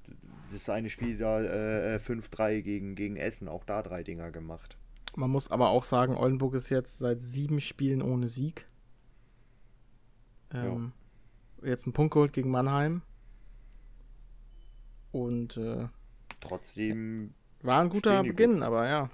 Das 0.52 0.70
eine 0.70 0.92
Spiel 0.92 1.18
da 1.18 1.42
äh, 1.42 1.98
5-3 1.98 2.50
äh, 2.50 2.62
gegen, 2.62 2.96
gegen 2.96 3.18
Essen, 3.18 3.48
auch 3.48 3.64
da 3.64 3.82
drei 3.82 4.04
Dinger 4.04 4.32
gemacht. 4.32 4.78
Man 5.16 5.32
muss 5.32 5.50
aber 5.50 5.70
auch 5.70 5.84
sagen, 5.84 6.16
Oldenburg 6.16 6.54
ist 6.54 6.70
jetzt 6.70 7.00
seit 7.00 7.24
sieben 7.24 7.60
Spielen 7.60 8.04
ohne 8.04 8.28
Sieg. 8.28 8.68
Ähm, 10.54 10.94
ja. 11.62 11.70
Jetzt 11.70 11.86
einen 11.86 11.94
Punkt 11.94 12.14
geholt 12.14 12.34
gegen 12.34 12.52
Mannheim. 12.52 13.02
Und 15.12 15.58
äh, 15.58 15.88
trotzdem. 16.42 17.34
War 17.64 17.82
ein 17.82 17.90
guter 17.90 18.22
Beginn, 18.22 18.56
gut. 18.56 18.64
aber 18.64 18.88
ja. 18.88 19.10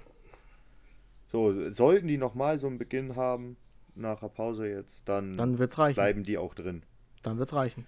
So, 1.28 1.72
sollten 1.72 2.08
die 2.08 2.18
nochmal 2.18 2.58
so 2.58 2.66
einen 2.66 2.78
Beginn 2.78 3.16
haben, 3.16 3.56
nach 3.94 4.20
der 4.20 4.28
Pause 4.28 4.68
jetzt, 4.68 5.08
dann, 5.08 5.36
dann 5.36 5.58
wird's 5.58 5.78
reichen. 5.78 5.94
bleiben 5.94 6.22
die 6.24 6.36
auch 6.36 6.54
drin. 6.54 6.82
Dann 7.22 7.38
wird's 7.38 7.54
reichen 7.54 7.86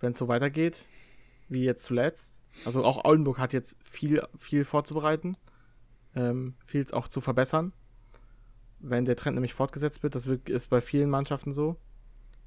wenn 0.00 0.12
es 0.12 0.18
so 0.18 0.28
weitergeht, 0.28 0.86
wie 1.48 1.64
jetzt 1.64 1.84
zuletzt. 1.84 2.40
Also 2.64 2.84
auch 2.84 3.04
Oldenburg 3.04 3.38
hat 3.38 3.52
jetzt 3.52 3.76
viel, 3.82 4.22
viel 4.36 4.64
vorzubereiten, 4.64 5.36
ähm, 6.14 6.54
viel 6.66 6.86
auch 6.92 7.08
zu 7.08 7.20
verbessern. 7.20 7.72
Wenn 8.80 9.04
der 9.04 9.16
Trend 9.16 9.34
nämlich 9.34 9.54
fortgesetzt 9.54 10.02
wird, 10.02 10.14
das 10.14 10.26
wird, 10.26 10.48
ist 10.48 10.68
bei 10.68 10.80
vielen 10.80 11.10
Mannschaften 11.10 11.52
so, 11.52 11.76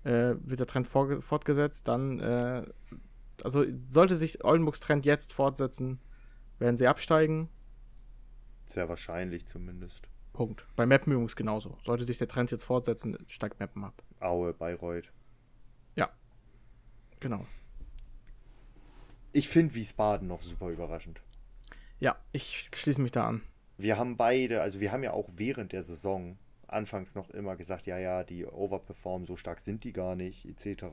äh, 0.04 0.36
wird 0.40 0.60
der 0.60 0.68
Trend 0.68 0.88
fortgesetzt, 0.88 1.88
dann, 1.88 2.20
äh, 2.20 2.66
also 3.44 3.64
sollte 3.92 4.16
sich 4.16 4.44
Oldenburgs 4.44 4.80
Trend 4.80 5.06
jetzt 5.06 5.32
fortsetzen, 5.32 6.00
werden 6.60 6.78
sie 6.78 6.88
absteigen. 6.88 7.50
Sehr 8.68 8.90
wahrscheinlich 8.90 9.46
zumindest. 9.48 10.08
Punkt. 10.34 10.66
Bei 10.76 10.86
Mappen 10.86 11.14
übrigens 11.14 11.36
genauso. 11.36 11.78
Sollte 11.86 12.06
sich 12.06 12.18
der 12.18 12.28
Trend 12.28 12.50
jetzt 12.50 12.64
fortsetzen, 12.64 13.18
steigt 13.28 13.60
Mappen 13.60 13.84
ab. 13.84 14.02
Aue, 14.20 14.54
Bayreuth. 14.54 15.12
Genau. 17.24 17.46
Ich 19.32 19.48
finde 19.48 19.74
Wiesbaden 19.76 20.28
noch 20.28 20.42
super 20.42 20.70
überraschend. 20.70 21.22
Ja, 22.02 22.18
ich 22.34 22.70
schließe 22.76 23.00
mich 23.02 23.14
da 23.14 23.26
an. 23.30 23.42
Wir 23.78 23.98
haben 23.98 24.18
beide, 24.18 24.62
also 24.62 24.82
wir 24.82 24.92
haben 24.92 25.04
ja 25.04 25.14
auch 25.14 25.30
während 25.38 25.72
der 25.72 25.84
Saison 25.84 26.38
anfangs 26.68 27.16
noch 27.16 27.30
immer 27.30 27.56
gesagt, 27.56 27.88
ja, 27.88 27.98
ja, 27.98 28.26
die 28.26 28.46
overperformen, 28.46 29.26
so 29.26 29.38
stark 29.38 29.62
sind 29.62 29.86
die 29.86 29.94
gar 29.94 30.18
nicht, 30.18 30.46
etc. 30.46 30.84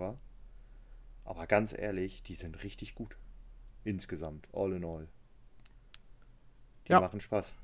Aber 1.24 1.47
ganz 1.48 1.77
ehrlich, 1.77 2.23
die 2.23 2.36
sind 2.36 2.62
richtig 2.62 2.94
gut. 2.94 3.16
Insgesamt, 3.82 4.47
all 4.52 4.73
in 4.73 4.85
all. 4.85 5.09
Die 6.86 6.93
Ja. 6.93 7.01
machen 7.01 7.20
Spaß. 7.20 7.55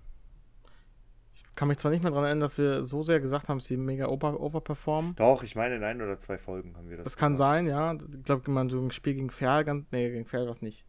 Kann 1.57 1.69
mich 1.69 1.79
zwar 1.79 1.91
nicht 1.91 2.03
mehr 2.03 2.13
daran 2.13 2.27
erinnern, 2.27 2.43
dass 2.43 2.59
wir 2.59 2.85
so 2.85 3.03
sehr 3.03 3.19
gesagt 3.19 3.49
haben, 3.49 3.59
dass 3.59 3.67
sie 3.67 3.79
mega 3.79 4.09
over, 4.09 4.39
overperformen. 4.39 5.17
Doch, 5.17 5.43
ich 5.43 5.57
meine, 5.57 5.77
in 5.77 5.83
ein 5.83 6.01
oder 6.03 6.19
zwei 6.19 6.37
Folgen 6.37 6.77
haben 6.77 6.91
wir 6.91 6.99
das. 6.99 7.05
Das 7.05 7.17
kann 7.17 7.33
gesagt. 7.33 7.49
sein, 7.49 7.67
ja. 7.67 7.95
Ich 7.95 8.25
glaube, 8.25 8.51
man 8.51 8.69
so 8.69 8.79
ein 8.79 8.91
Spiel 8.91 9.15
gegen 9.15 9.31
Ferl, 9.31 9.65
ganz, 9.65 9.87
nee, 9.91 10.11
gegen 10.11 10.27
Ferl 10.27 10.45
war 10.45 10.53
es 10.53 10.61
nicht. 10.61 10.85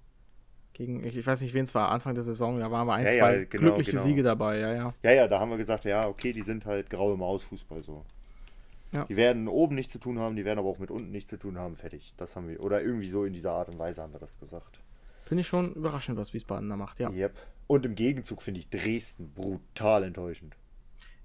Gegen, 0.73 1.03
ich, 1.03 1.15
ich 1.17 1.25
weiß 1.25 1.39
nicht, 1.41 1.53
wen 1.53 1.63
es 1.63 1.73
war, 1.73 1.89
Anfang 1.89 2.15
der 2.15 2.23
Saison, 2.23 2.59
da 2.59 2.69
waren 2.69 2.85
wir 2.85 2.93
ein, 2.93 3.05
Ja, 3.05 3.11
ja, 3.11 3.17
zwei 3.19 3.45
genau, 3.45 3.63
glückliche 3.63 3.91
genau. 3.91 4.03
Siege 4.03 4.23
dabei, 4.23 4.59
ja, 4.59 4.73
ja. 4.73 4.93
Ja, 5.03 5.11
ja, 5.11 5.27
da 5.27 5.39
haben 5.39 5.49
wir 5.49 5.57
gesagt, 5.57 5.85
ja, 5.85 6.05
okay, 6.05 6.33
die 6.33 6.43
sind 6.43 6.65
halt 6.65 6.89
graue 6.89 7.17
Maus 7.17 7.43
Fußball 7.43 7.81
so. 7.81 8.03
Ja. 8.91 9.05
Die 9.05 9.15
werden 9.15 9.47
oben 9.47 9.75
nichts 9.75 9.93
zu 9.93 9.99
tun 9.99 10.19
haben, 10.19 10.35
die 10.35 10.45
werden 10.45 10.59
aber 10.59 10.69
auch 10.69 10.79
mit 10.79 10.91
unten 10.91 11.11
nichts 11.11 11.29
zu 11.29 11.37
tun 11.37 11.57
haben, 11.57 11.75
fertig. 11.75 12.13
Das 12.17 12.35
haben 12.35 12.47
wir. 12.47 12.63
Oder 12.63 12.81
irgendwie 12.81 13.09
so 13.09 13.23
in 13.25 13.33
dieser 13.33 13.53
Art 13.53 13.69
und 13.69 13.79
Weise 13.79 14.01
haben 14.01 14.13
wir 14.13 14.19
das 14.19 14.39
gesagt. 14.39 14.79
Finde 15.25 15.41
ich 15.41 15.47
schon 15.47 15.73
überraschend, 15.73 16.17
was 16.17 16.33
Wiesbaden 16.33 16.69
da 16.69 16.77
macht, 16.77 16.99
ja. 16.99 17.09
Yep. 17.09 17.35
Und 17.67 17.85
im 17.85 17.95
Gegenzug 17.95 18.41
finde 18.41 18.61
ich 18.61 18.69
Dresden 18.69 19.31
brutal 19.33 20.03
enttäuschend. 20.03 20.55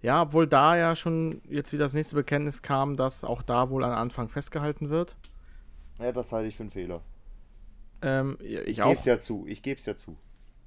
Ja, 0.02 0.22
obwohl 0.22 0.48
da 0.48 0.76
ja 0.76 0.96
schon 0.96 1.40
jetzt 1.48 1.72
wieder 1.72 1.84
das 1.84 1.94
nächste 1.94 2.16
Bekenntnis 2.16 2.62
kam, 2.62 2.96
dass 2.96 3.22
auch 3.22 3.42
da 3.42 3.70
wohl 3.70 3.84
an 3.84 3.92
Anfang 3.92 4.28
festgehalten 4.28 4.90
wird. 4.90 5.16
Ja, 5.98 6.10
das 6.10 6.32
halte 6.32 6.48
ich 6.48 6.56
für 6.56 6.64
einen 6.64 6.72
Fehler. 6.72 7.02
Ähm, 8.02 8.36
ich 8.40 8.66
Ich 8.68 8.76
gebe 8.76 8.92
es 8.92 9.04
ja 9.04 9.20
zu, 9.20 9.46
ich 9.46 9.62
gebe 9.62 9.78
es 9.78 9.86
ja 9.86 9.96
zu. 9.96 10.16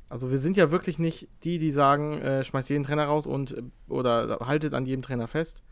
Also 0.08 0.32
wir 0.32 0.40
sind 0.40 0.56
ja 0.56 0.72
wirklich 0.72 1.00
nicht 1.00 1.28
die, 1.44 1.58
die 1.58 1.72
sagen, 1.72 2.20
äh, 2.22 2.46
schmeißt 2.46 2.70
jeden 2.70 2.86
Trainer 2.86 3.06
raus 3.06 3.28
und 3.28 3.52
äh, 3.52 3.64
oder 3.90 4.40
haltet 4.42 4.74
an 4.74 4.86
jedem 4.86 5.02
Trainer 5.02 5.28
fest. 5.28 5.64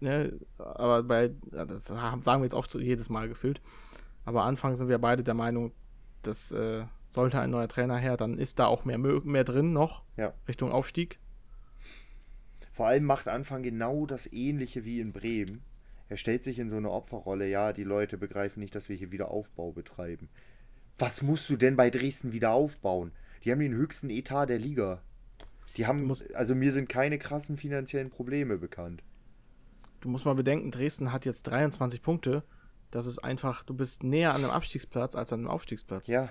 Ne? 0.00 0.40
Aber 0.58 1.04
bei, 1.04 1.30
das 1.50 1.84
sagen 1.84 2.24
wir 2.24 2.42
jetzt 2.42 2.54
auch 2.54 2.66
jedes 2.66 3.10
Mal 3.10 3.28
gefühlt. 3.28 3.60
Aber 4.24 4.44
Anfang 4.44 4.74
sind 4.74 4.88
wir 4.88 4.98
beide 4.98 5.22
der 5.22 5.34
Meinung, 5.34 5.72
dass 6.22 6.50
äh, 6.50 6.84
sollte 7.10 7.40
ein 7.40 7.50
neuer 7.50 7.68
Trainer 7.68 7.98
her, 7.98 8.16
dann 8.16 8.38
ist 8.38 8.58
da 8.58 8.66
auch 8.66 8.84
mehr, 8.84 8.98
mehr 8.98 9.44
drin 9.44 9.72
noch 9.72 10.04
Ja. 10.16 10.32
Richtung 10.48 10.72
Aufstieg. 10.72 11.18
Vor 12.72 12.86
allem 12.86 13.04
macht 13.04 13.28
Anfang 13.28 13.62
genau 13.62 14.06
das 14.06 14.32
ähnliche 14.32 14.84
wie 14.84 15.00
in 15.00 15.12
Bremen. 15.12 15.62
Er 16.08 16.16
stellt 16.16 16.44
sich 16.44 16.58
in 16.58 16.70
so 16.70 16.76
eine 16.76 16.90
Opferrolle, 16.90 17.48
ja, 17.48 17.72
die 17.72 17.84
Leute 17.84 18.16
begreifen 18.16 18.60
nicht, 18.60 18.74
dass 18.74 18.88
wir 18.88 18.96
hier 18.96 19.12
wieder 19.12 19.30
Aufbau 19.30 19.72
betreiben. 19.72 20.28
Was 20.98 21.22
musst 21.22 21.48
du 21.50 21.56
denn 21.56 21.76
bei 21.76 21.90
Dresden 21.90 22.32
wieder 22.32 22.52
aufbauen? 22.52 23.12
Die 23.44 23.52
haben 23.52 23.60
den 23.60 23.74
höchsten 23.74 24.10
Etat 24.10 24.46
der 24.46 24.58
Liga. 24.58 25.02
Die 25.76 25.86
haben, 25.86 26.12
also 26.34 26.54
mir 26.54 26.72
sind 26.72 26.88
keine 26.88 27.18
krassen 27.18 27.56
finanziellen 27.56 28.10
Probleme 28.10 28.58
bekannt. 28.58 29.02
Du 30.00 30.08
musst 30.08 30.24
mal 30.24 30.34
bedenken, 30.34 30.70
Dresden 30.70 31.12
hat 31.12 31.26
jetzt 31.26 31.42
23 31.44 32.02
Punkte. 32.02 32.42
Das 32.90 33.06
ist 33.06 33.18
einfach, 33.18 33.62
du 33.62 33.74
bist 33.74 34.02
näher 34.02 34.34
an 34.34 34.42
einem 34.42 34.50
Abstiegsplatz 34.50 35.14
als 35.14 35.32
an 35.32 35.40
einem 35.40 35.48
Aufstiegsplatz. 35.48 36.08
Ja, 36.08 36.30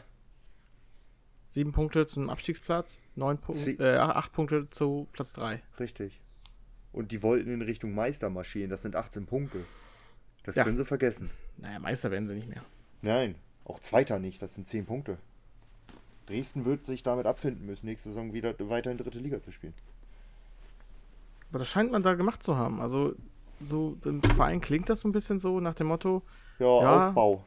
Sieben 1.51 1.71
Punkte 1.71 2.05
zum 2.05 2.29
Abstiegsplatz, 2.29 3.01
neun 3.15 3.37
Sie- 3.51 3.73
Punkte, 3.73 3.83
äh, 3.83 3.97
acht 3.97 4.31
Punkte 4.33 4.69
zu 4.69 5.07
Platz 5.13 5.33
3. 5.33 5.61
richtig. 5.79 6.21
Und 6.93 7.11
die 7.11 7.21
wollten 7.23 7.49
in 7.51 7.61
Richtung 7.63 7.93
Meister 7.95 8.29
marschieren, 8.29 8.69
das 8.69 8.83
sind 8.83 8.95
18 8.95 9.25
Punkte. 9.25 9.65
Das 10.43 10.55
Ja. 10.55 10.63
können 10.63 10.77
sie 10.77 10.85
vergessen. 10.85 11.29
Naja, 11.57 11.79
Meister 11.79 12.11
werden 12.11 12.27
sie 12.27 12.35
nicht 12.35 12.47
mehr. 12.49 12.63
Nein, 13.01 13.35
auch 13.65 13.79
Zweiter 13.79 14.19
nicht, 14.19 14.41
das 14.41 14.53
sind 14.55 14.67
10 14.67 14.85
Punkte. 14.85 15.17
Dresden 16.27 16.65
wird 16.65 16.85
sich 16.85 17.01
damit 17.01 17.25
abfinden 17.25 17.65
müssen, 17.65 17.87
nächste 17.87 18.09
Saison 18.09 18.31
wieder 18.33 18.53
weiter 18.69 18.91
in 18.91 18.97
dritte 18.97 19.17
Liga 19.19 19.41
zu 19.41 19.51
spielen. 19.51 19.73
Aber 21.49 21.59
das 21.59 21.67
scheint 21.67 21.91
man 21.91 22.03
da 22.03 22.13
gemacht 22.13 22.43
zu 22.43 22.57
haben. 22.57 22.79
Also, 22.79 23.15
so 23.59 23.97
im 24.05 24.21
Verein 24.21 24.61
klingt 24.61 24.87
das 24.89 24.99
so 24.99 25.07
ein 25.09 25.11
bisschen 25.11 25.39
so 25.39 25.59
nach 25.59 25.73
dem 25.73 25.87
Motto, 25.87 26.21
Ja, 26.59 26.81
Ja. 26.81 27.07
Aufbau. 27.09 27.43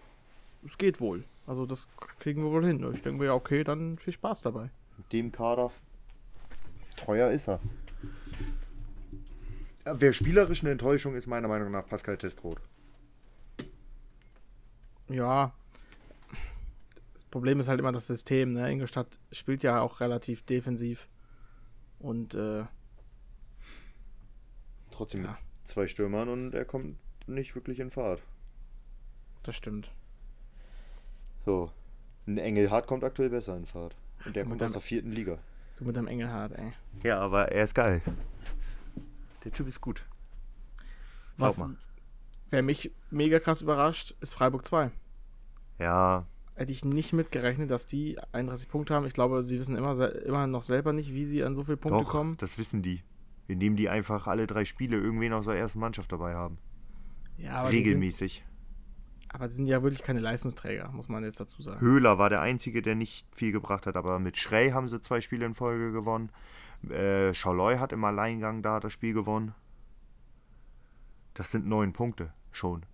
es 0.66 0.76
geht 0.76 1.00
wohl. 1.00 1.24
Also, 1.46 1.66
das 1.66 1.88
kriegen 2.20 2.42
wir 2.44 2.50
wohl 2.50 2.64
hin. 2.66 2.78
Ich 2.94 3.02
denke 3.02 3.18
mir, 3.20 3.26
ja, 3.26 3.34
okay, 3.34 3.64
dann 3.64 3.98
viel 3.98 4.12
Spaß 4.12 4.42
dabei. 4.42 4.70
Mit 4.96 5.12
dem 5.12 5.32
Kader. 5.32 5.70
Teuer 6.96 7.30
ist 7.30 7.48
er. 7.48 7.60
Wer 9.84 10.12
spielerisch 10.12 10.62
eine 10.62 10.70
Enttäuschung 10.70 11.16
ist, 11.16 11.26
meiner 11.26 11.48
Meinung 11.48 11.72
nach 11.72 11.86
Pascal 11.86 12.16
Testroth. 12.16 12.60
Ja. 15.08 15.52
Das 17.14 17.24
Problem 17.24 17.58
ist 17.58 17.68
halt 17.68 17.80
immer 17.80 17.90
das 17.92 18.06
System. 18.06 18.52
Ne? 18.52 18.70
Ingolstadt 18.70 19.18
spielt 19.32 19.62
ja 19.64 19.80
auch 19.80 20.00
relativ 20.00 20.42
defensiv. 20.42 21.08
Und 21.98 22.34
äh, 22.34 22.64
Trotzdem 24.90 25.24
Ja. 25.24 25.30
mit 25.30 25.38
zwei 25.68 25.86
Stürmern 25.88 26.28
und 26.28 26.54
er 26.54 26.64
kommt 26.64 26.96
nicht 27.26 27.54
wirklich 27.54 27.80
in 27.80 27.90
Fahrt. 27.90 28.22
das 29.42 29.56
stimmt. 29.56 29.90
So. 31.44 31.70
Ein 32.26 32.38
Engelhardt 32.38 32.86
kommt 32.86 33.02
aktuell 33.04 33.30
besser 33.30 33.56
in 33.56 33.66
Fahrt. 33.66 33.96
Und 34.24 34.36
der 34.36 34.44
Mit 34.44 34.50
kommt 34.50 34.62
aus 34.62 34.66
deinem- 34.68 34.72
der 34.74 34.80
vierten 34.82 35.10
Liga. 35.12 35.38
Du 35.78 35.84
mit 35.84 35.96
deinem 35.96 36.06
Engelhardt, 36.06 36.52
ey. 36.52 36.72
Ja, 37.02 37.18
aber 37.20 37.50
er 37.50 37.64
ist 37.64 37.74
geil. 37.74 38.00
Der 39.44 39.52
Typ 39.52 39.66
ist 39.66 39.80
gut. 39.80 40.04
Was, 41.36 41.58
mal. 41.58 41.76
wer 42.50 42.62
mich 42.62 42.92
mega 43.10 43.40
krass 43.40 43.62
überrascht, 43.62 44.14
ist 44.20 44.34
Freiburg 44.34 44.64
2. 44.64 44.90
Ja, 45.78 46.26
Hätte 46.54 46.70
ich 46.70 46.84
nicht 46.84 47.14
mitgerechnet, 47.14 47.70
dass 47.70 47.86
die 47.86 48.18
31 48.32 48.68
Punkte 48.68 48.94
haben. 48.94 49.06
Ich 49.06 49.14
glaube, 49.14 49.42
sie 49.42 49.58
wissen 49.58 49.74
immer, 49.74 50.14
immer 50.24 50.46
noch 50.46 50.62
selber 50.62 50.92
nicht, 50.92 51.12
wie 51.14 51.24
sie 51.24 51.42
an 51.42 51.54
so 51.56 51.64
viele 51.64 51.78
Punkte 51.78 52.02
doch, 52.04 52.10
kommen. 52.10 52.36
das 52.36 52.58
wissen 52.58 52.82
die. 52.82 53.02
Indem 53.48 53.74
die 53.74 53.88
einfach 53.88 54.26
alle 54.26 54.46
drei 54.46 54.66
Spiele 54.66 54.98
irgendwen 54.98 55.32
aus 55.32 55.46
der 55.46 55.54
ersten 55.56 55.80
Mannschaft 55.80 56.12
dabei 56.12 56.34
haben. 56.34 56.58
Ja, 57.38 57.52
aber 57.54 57.70
die, 57.70 57.78
sind, 57.78 57.86
Regelmäßig. 57.86 58.44
Aber 59.32 59.48
die 59.48 59.54
sind 59.54 59.66
ja 59.66 59.82
wirklich 59.82 60.02
keine 60.02 60.20
Leistungsträger, 60.20 60.90
muss 60.92 61.08
man 61.08 61.24
jetzt 61.24 61.40
dazu 61.40 61.62
sagen. 61.62 61.80
Höhler 61.80 62.18
war 62.18 62.28
der 62.28 62.42
Einzige, 62.42 62.82
der 62.82 62.94
nicht 62.94 63.26
viel 63.34 63.52
gebracht 63.52 63.86
hat, 63.86 63.96
aber 63.96 64.18
mit 64.18 64.36
Schrey 64.36 64.70
haben 64.70 64.88
sie 64.88 65.00
zwei 65.00 65.20
Spiele 65.20 65.46
in 65.46 65.54
Folge 65.54 65.92
gewonnen. 65.92 66.30
Äh, 66.88 67.32
Schauloy 67.32 67.78
hat 67.78 67.92
im 67.92 68.04
Alleingang 68.04 68.62
da 68.62 68.78
das 68.78 68.92
Spiel 68.92 69.14
gewonnen. 69.14 69.54
Das 71.34 71.50
sind 71.50 71.66
neun 71.66 71.92
Punkte 71.92 72.32
schon. 72.50 72.84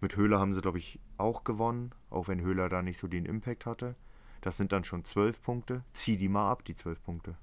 Mit 0.00 0.16
Höhler 0.16 0.40
haben 0.40 0.52
sie, 0.52 0.60
glaube 0.60 0.78
ich, 0.78 0.98
auch 1.16 1.44
gewonnen, 1.44 1.92
auch 2.10 2.26
wenn 2.26 2.40
Höhler 2.40 2.68
da 2.68 2.82
nicht 2.82 2.98
so 2.98 3.06
den 3.06 3.24
Impact 3.24 3.66
hatte. 3.66 3.94
Das 4.40 4.56
sind 4.56 4.72
dann 4.72 4.82
schon 4.82 5.04
zwölf 5.04 5.40
Punkte. 5.40 5.84
Zieh 5.94 6.16
die 6.16 6.28
mal 6.28 6.50
ab, 6.50 6.64
die 6.64 6.74
zwölf 6.74 7.00
Punkte. 7.04 7.36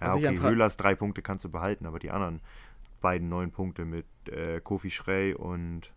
Ja, 0.00 0.08
an 0.08 0.18
okay, 0.18 0.40
Höhlers 0.40 0.76
drei 0.76 0.94
Punkte 0.94 1.22
kannst 1.22 1.44
du 1.44 1.48
behalten, 1.48 1.86
aber 1.86 1.98
die 1.98 2.12
anderen 2.12 2.40
beiden 3.00 3.28
neun 3.28 3.50
Punkte 3.50 3.84
mit 3.84 4.06
äh, 4.28 4.60
Kofi 4.60 4.92
Schrey 4.92 5.34
und 5.34 5.92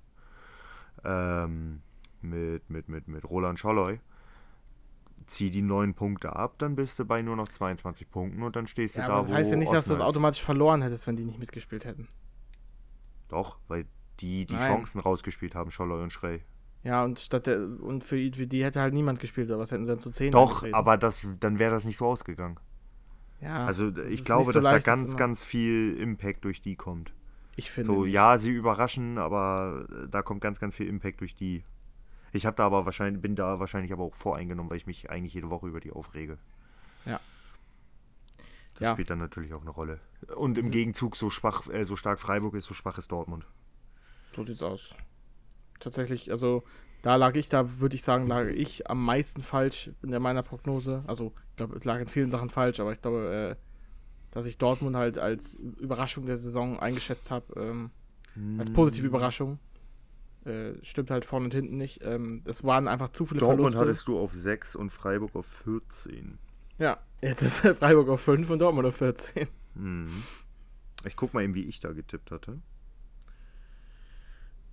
ähm, 1.03 1.81
mit, 2.21 2.69
mit, 2.69 2.89
mit, 2.89 3.07
mit 3.07 3.25
Roland 3.29 3.59
Scholloy. 3.59 3.99
Zieh 5.27 5.49
die 5.49 5.61
neun 5.61 5.93
Punkte 5.93 6.35
ab, 6.35 6.55
dann 6.57 6.75
bist 6.75 6.99
du 6.99 7.05
bei 7.05 7.21
nur 7.21 7.35
noch 7.35 7.49
22 7.49 8.09
Punkten 8.09 8.43
und 8.43 8.55
dann 8.55 8.67
stehst 8.67 8.97
du 8.97 9.01
Ja, 9.01 9.07
da, 9.07 9.13
aber 9.15 9.23
das 9.23 9.31
wo 9.31 9.35
heißt 9.35 9.51
ja 9.51 9.57
nicht, 9.57 9.73
dass 9.73 9.85
du 9.87 9.93
das 9.93 10.01
automatisch 10.01 10.41
verloren 10.41 10.81
hättest, 10.81 11.05
wenn 11.07 11.15
die 11.17 11.25
nicht 11.25 11.39
mitgespielt 11.39 11.85
hätten. 11.85 12.07
Doch, 13.29 13.59
weil 13.67 13.85
die 14.19 14.45
die 14.45 14.55
Nein. 14.55 14.67
Chancen 14.67 14.99
rausgespielt 14.99 15.55
haben, 15.55 15.71
Scholloy 15.71 16.01
und 16.03 16.11
Schrey. 16.11 16.43
Ja, 16.83 17.03
und 17.03 17.19
statt 17.19 17.47
der, 17.47 17.59
und 17.59 18.03
für, 18.03 18.15
die- 18.17 18.31
für 18.37 18.47
die 18.47 18.63
hätte 18.63 18.79
halt 18.81 18.93
niemand 18.93 19.19
gespielt, 19.19 19.49
oder 19.49 19.59
was 19.59 19.71
hätten 19.71 19.85
sie 19.85 19.91
dann 19.91 19.99
zu 19.99 20.09
10 20.11 20.31
Doch, 20.31 20.63
aber 20.73 20.97
das, 20.97 21.27
dann 21.39 21.59
wäre 21.59 21.71
das 21.71 21.85
nicht 21.85 21.97
so 21.97 22.05
ausgegangen. 22.07 22.59
ja, 23.41 23.65
Also 23.67 23.91
das 23.91 24.09
ich 24.11 24.23
glaube, 24.25 24.45
so 24.45 24.51
dass 24.53 24.63
da 24.69 24.71
leicht, 24.71 24.87
das 24.87 24.99
ganz, 24.99 25.15
ganz 25.17 25.43
viel 25.43 25.97
Impact 25.99 26.45
durch 26.45 26.61
die 26.61 26.75
kommt. 26.75 27.13
Ich 27.57 27.69
finde. 27.71 27.91
So, 27.91 28.05
ja, 28.05 28.39
sie 28.39 28.51
überraschen, 28.51 29.17
aber 29.17 29.85
äh, 29.91 30.07
da 30.07 30.21
kommt 30.21 30.41
ganz, 30.41 30.59
ganz 30.59 30.75
viel 30.75 30.87
Impact 30.87 31.19
durch 31.19 31.35
die. 31.35 31.65
Ich 32.31 32.45
habe 32.45 32.55
da 32.55 32.65
aber 32.65 32.85
wahrscheinlich, 32.85 33.21
bin 33.21 33.35
da 33.35 33.59
wahrscheinlich 33.59 33.91
aber 33.91 34.03
auch 34.03 34.13
voreingenommen, 34.15 34.69
weil 34.69 34.77
ich 34.77 34.85
mich 34.85 35.09
eigentlich 35.09 35.33
jede 35.33 35.49
Woche 35.49 35.67
über 35.67 35.79
die 35.79 35.91
aufrege. 35.91 36.37
Ja. 37.05 37.19
Das 38.75 38.83
Ja. 38.83 38.91
spielt 38.93 39.09
dann 39.09 39.17
natürlich 39.19 39.53
auch 39.53 39.61
eine 39.61 39.71
Rolle. 39.71 39.99
Und 40.35 40.57
im 40.59 40.69
Gegenzug 40.69 41.15
so 41.15 41.29
schwach, 41.31 41.67
äh, 41.69 41.85
so 41.85 41.95
stark 41.95 42.19
Freiburg 42.19 42.53
ist, 42.53 42.65
so 42.65 42.75
schwach 42.75 42.97
ist 42.99 43.11
Dortmund. 43.11 43.45
So 44.35 44.43
sieht's 44.43 44.61
aus. 44.61 44.93
Tatsächlich, 45.79 46.29
also 46.31 46.63
da 47.01 47.15
lag 47.15 47.35
ich, 47.35 47.49
da 47.49 47.79
würde 47.79 47.95
ich 47.95 48.03
sagen, 48.03 48.27
lag 48.27 48.47
ich 48.47 48.89
am 48.89 49.03
meisten 49.03 49.41
falsch 49.41 49.91
in 50.03 50.09
meiner 50.21 50.43
Prognose. 50.43 51.03
Also, 51.07 51.33
ich 51.51 51.55
glaube, 51.55 51.75
es 51.77 51.85
lag 51.85 51.99
in 51.99 52.07
vielen 52.07 52.29
Sachen 52.29 52.49
falsch, 52.51 52.79
aber 52.79 52.91
ich 52.91 53.01
glaube, 53.01 53.57
äh, 53.57 53.66
dass 54.31 54.45
ich 54.45 54.57
Dortmund 54.57 54.95
halt 54.95 55.17
als 55.17 55.55
Überraschung 55.55 56.25
der 56.25 56.37
Saison 56.37 56.79
eingeschätzt 56.79 57.31
habe, 57.31 57.59
ähm, 57.59 57.91
als 58.59 58.71
positive 58.71 59.07
Überraschung. 59.07 59.59
Äh, 60.45 60.73
stimmt 60.83 61.11
halt 61.11 61.25
vorne 61.25 61.45
und 61.45 61.53
hinten 61.53 61.77
nicht. 61.77 62.03
Ähm, 62.03 62.41
es 62.45 62.63
waren 62.63 62.87
einfach 62.87 63.09
zu 63.09 63.25
viele 63.25 63.39
Dortmund 63.39 63.73
Verluste. 63.73 63.79
hattest 63.79 64.07
du 64.07 64.17
auf 64.17 64.33
6 64.33 64.75
und 64.75 64.91
Freiburg 64.91 65.35
auf 65.35 65.45
14. 65.45 66.37
Ja, 66.77 66.99
jetzt 67.21 67.41
ist 67.41 67.59
Freiburg 67.79 68.07
auf 68.09 68.21
5 68.21 68.49
und 68.49 68.59
Dortmund 68.59 68.87
auf 68.87 68.95
14. 68.97 69.47
Mhm. 69.75 70.23
Ich 71.05 71.15
guck 71.15 71.33
mal 71.33 71.43
eben, 71.43 71.53
wie 71.55 71.65
ich 71.65 71.79
da 71.79 71.91
getippt 71.91 72.31
hatte. 72.31 72.59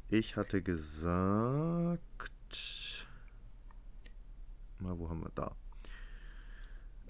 Ich 0.09 0.36
hatte 0.36 0.62
gesagt. 0.62 2.01
Na, 4.78 4.98
wo 4.98 5.09
haben 5.09 5.22
wir 5.22 5.31
da? 5.35 5.56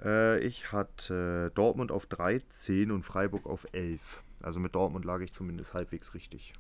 Äh, 0.05 0.39
ich 0.41 0.73
hatte 0.73 1.51
Dortmund 1.55 1.91
auf 1.91 2.07
13 2.07 2.91
und 2.91 3.03
Freiburg 3.03 3.47
auf 3.47 3.67
11. 3.73 4.23
Also 4.43 4.61
mit 4.61 4.75
Dortmund 4.75 5.05
lag 5.05 5.21
ich 5.21 5.33
zumindest 5.33 5.75
halbwegs 5.75 6.15
richtig. 6.15 6.55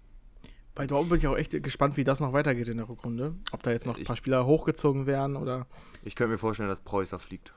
Bei 0.75 0.87
Dortmund 0.87 1.11
bin 1.11 1.19
ich 1.19 1.27
auch 1.29 1.37
echt 1.37 1.63
gespannt, 1.63 1.97
wie 1.97 2.05
das 2.05 2.19
noch 2.19 2.33
weitergeht 2.33 2.69
in 2.69 2.79
der 2.79 2.89
Rückrunde. 2.89 3.35
Ob 3.53 3.63
da 3.63 3.71
jetzt 3.71 3.87
noch 3.87 3.97
ein 3.97 4.05
paar 4.05 4.17
Spieler 4.17 4.45
hochgezogen 4.47 5.07
werden 5.07 5.37
oder. 5.37 5.67
Ich 6.03 6.17
könnte 6.17 6.33
mir 6.33 6.39
vorstellen, 6.39 6.69
dass 6.69 6.81
Preußer 6.81 7.19
fliegt. 7.19 7.55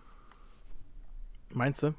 Meinst 1.53 1.81
du? 1.81 1.95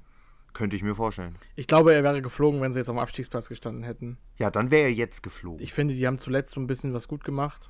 Könnte 0.52 0.76
ich 0.76 0.82
mir 0.82 0.94
vorstellen. 0.94 1.36
Ich 1.56 1.66
glaube, 1.66 1.92
er 1.92 2.02
wäre 2.02 2.22
geflogen, 2.22 2.60
wenn 2.60 2.72
sie 2.72 2.78
jetzt 2.78 2.88
auf 2.88 2.96
dem 2.96 3.00
Abstiegsplatz 3.00 3.48
gestanden 3.48 3.82
hätten. 3.82 4.18
Ja, 4.38 4.50
dann 4.50 4.70
wäre 4.70 4.84
er 4.84 4.92
jetzt 4.92 5.22
geflogen. 5.22 5.62
Ich 5.62 5.72
finde, 5.72 5.94
die 5.94 6.06
haben 6.06 6.18
zuletzt 6.18 6.54
so 6.54 6.60
ein 6.60 6.66
bisschen 6.66 6.94
was 6.94 7.08
gut 7.08 7.24
gemacht. 7.24 7.68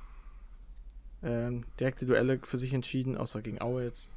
Ähm, 1.21 1.65
direkte 1.79 2.05
Duelle 2.05 2.39
für 2.43 2.57
sich 2.57 2.73
entschieden, 2.73 3.17
außer 3.17 3.41
gegen 3.41 3.61
Aue 3.61 3.83
jetzt. 3.83 4.13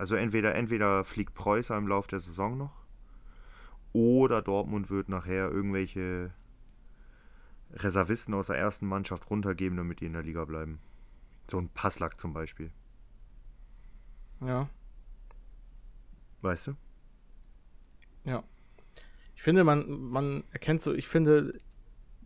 Also 0.00 0.16
entweder, 0.16 0.54
entweder 0.54 1.04
fliegt 1.04 1.34
Preußer 1.34 1.76
im 1.76 1.86
Laufe 1.86 2.08
der 2.08 2.20
Saison 2.20 2.56
noch 2.56 2.72
oder 3.92 4.40
Dortmund 4.40 4.88
wird 4.88 5.10
nachher 5.10 5.50
irgendwelche 5.50 6.32
Reservisten 7.74 8.32
aus 8.32 8.46
der 8.46 8.56
ersten 8.56 8.86
Mannschaft 8.86 9.28
runtergeben, 9.28 9.76
damit 9.76 10.00
die 10.00 10.06
in 10.06 10.14
der 10.14 10.22
Liga 10.22 10.46
bleiben. 10.46 10.80
So 11.50 11.58
ein 11.58 11.68
Passlack 11.68 12.18
zum 12.18 12.32
Beispiel. 12.32 12.70
Ja. 14.40 14.70
Weißt 16.40 16.68
du? 16.68 16.76
Ja. 18.24 18.42
Ich 19.36 19.42
finde, 19.42 19.64
man, 19.64 19.86
man 19.90 20.44
erkennt 20.50 20.80
so, 20.80 20.94
ich 20.94 21.08
finde, 21.08 21.60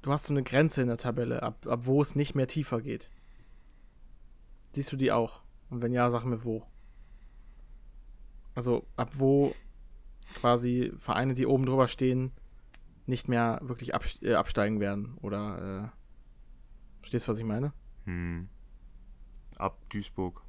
du 0.00 0.12
hast 0.12 0.26
so 0.26 0.32
eine 0.32 0.44
Grenze 0.44 0.80
in 0.80 0.86
der 0.86 0.96
Tabelle, 0.96 1.42
ab, 1.42 1.66
ab 1.66 1.80
wo 1.86 2.00
es 2.00 2.14
nicht 2.14 2.36
mehr 2.36 2.46
tiefer 2.46 2.80
geht. 2.80 3.10
Siehst 4.74 4.92
du 4.92 4.96
die 4.96 5.10
auch? 5.10 5.42
Und 5.70 5.82
wenn 5.82 5.92
ja, 5.92 6.08
sag 6.12 6.24
mir 6.24 6.44
wo. 6.44 6.64
Also 8.54 8.86
ab 8.96 9.10
wo 9.14 9.54
quasi 10.34 10.92
Vereine, 10.98 11.34
die 11.34 11.46
oben 11.46 11.66
drüber 11.66 11.88
stehen, 11.88 12.32
nicht 13.06 13.28
mehr 13.28 13.60
wirklich 13.62 13.92
äh, 14.22 14.34
absteigen 14.34 14.80
werden. 14.80 15.18
Oder 15.20 15.92
äh, 15.92 17.00
verstehst 17.00 17.26
du, 17.26 17.32
was 17.32 17.38
ich 17.38 17.44
meine? 17.44 17.72
Hm. 18.04 18.48
Ab 19.56 19.78
Duisburg. 19.90 20.42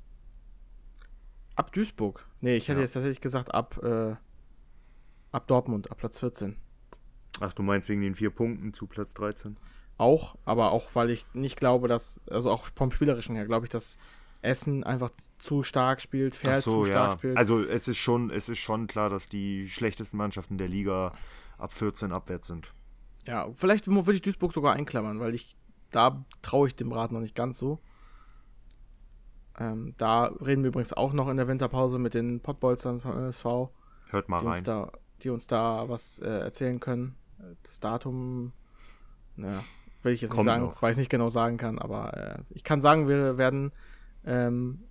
Ab 1.56 1.72
Duisburg? 1.72 2.26
Nee, 2.42 2.56
ich 2.56 2.68
hätte 2.68 2.80
ja. 2.80 2.84
jetzt 2.84 2.94
tatsächlich 2.94 3.22
gesagt, 3.22 3.54
ab, 3.54 3.82
äh, 3.84 4.16
ab 5.32 5.48
Dortmund, 5.48 5.92
ab 5.92 5.98
Platz 5.98 6.20
14. 6.20 6.58
Ach, 7.40 7.54
du 7.54 7.64
meinst 7.64 7.90
wegen 7.90 8.02
den 8.02 8.16
vier 8.16 8.30
Punkten 8.30 8.74
zu 8.74 8.88
Platz 8.88 9.14
13? 9.14 9.58
Auch, 9.98 10.38
aber 10.44 10.72
auch, 10.72 10.90
weil 10.94 11.10
ich 11.10 11.26
nicht 11.34 11.58
glaube, 11.58 11.88
dass, 11.88 12.22
also 12.30 12.52
auch 12.52 12.68
vom 12.76 12.92
Spielerischen 12.92 13.36
her, 13.36 13.46
glaube 13.46 13.66
ich, 13.66 13.70
dass 13.70 13.98
Essen 14.46 14.84
einfach 14.84 15.12
zu 15.40 15.64
stark 15.64 16.02
spielt, 16.02 16.36
Fair 16.36 16.58
so, 16.58 16.84
zu 16.84 16.86
stark 16.86 17.12
ja. 17.12 17.18
spielt. 17.18 17.38
Also 17.38 17.64
es 17.64 17.88
ist 17.88 17.98
schon, 17.98 18.30
es 18.30 18.50
ist 18.50 18.60
schon 18.60 18.88
klar, 18.88 19.10
dass 19.10 19.28
die 19.30 19.68
schlechtesten 19.68 20.18
Mannschaften 20.18 20.58
der 20.58 20.68
Liga 20.68 21.12
ab 21.58 21.74
14 21.74 22.12
abwärts 22.12 22.48
sind. 22.48 22.74
Ja, 23.26 23.50
vielleicht 23.56 23.88
würde 23.88 24.14
ich 24.14 24.22
Duisburg 24.22 24.54
sogar 24.54 24.74
einklammern, 24.74 25.20
weil 25.20 25.34
ich 25.34 25.58
da 25.92 26.26
traue 26.42 26.68
ich 26.68 26.76
dem 26.76 26.92
Rat 26.92 27.12
noch 27.12 27.22
nicht 27.22 27.36
ganz 27.36 27.58
so. 27.58 27.80
Ähm, 29.58 29.96
da 29.98 30.26
reden 30.26 30.64
wir 30.64 30.70
übrigens 30.70 30.92
auch 30.92 31.14
noch 31.14 31.30
in 31.30 31.38
der 31.38 31.48
Winterpause 31.48 31.98
mit 32.00 32.14
den 32.14 32.42
Pottbolzern 32.42 33.00
von 33.00 33.14
MSV. 33.14 33.46
Hört 34.10 34.28
mal 34.28 34.40
die 34.40 34.46
rein. 34.46 34.56
Uns 34.56 34.64
da, 34.64 34.92
die 35.24 35.30
uns 35.30 35.48
da 35.48 35.88
was 35.88 36.20
äh, 36.20 36.28
erzählen 36.28 36.80
können. 36.80 37.16
Das 37.64 37.80
Datum, 37.80 38.52
naja, 39.38 39.64
will 40.04 40.14
ich 40.14 40.22
jetzt 40.22 40.32
Kommt 40.32 40.46
nicht 40.46 40.54
sagen, 40.54 40.64
noch. 40.66 40.82
weil 40.82 40.92
ich 40.92 40.98
nicht 40.98 41.10
genau 41.10 41.30
sagen 41.30 41.58
kann, 41.58 41.80
aber 41.80 42.18
äh, 42.18 42.40
ich 42.50 42.64
kann 42.64 42.82
sagen, 42.82 43.08
wir 43.08 43.38
werden 43.38 43.72
ähm, 44.26 44.84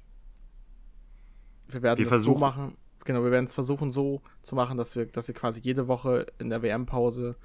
wir 1.69 1.83
werden 1.83 2.05
wir 2.05 2.13
es 2.13 2.23
so 2.23 2.37
machen. 2.37 2.77
Genau, 3.05 3.23
wir 3.23 3.31
werden 3.31 3.47
es 3.47 3.55
versuchen 3.55 3.91
so 3.91 4.23
zu 4.43 4.55
machen, 4.55 4.79
dass 4.79 4.97
wir, 4.97 5.07
dass 5.07 5.29
ihr 5.29 5.35
quasi 5.35 5.61
jede 5.61 5.89
Woche 5.89 6.27
in 6.39 6.49
der 6.49 6.63
WM-Pause 6.63 7.37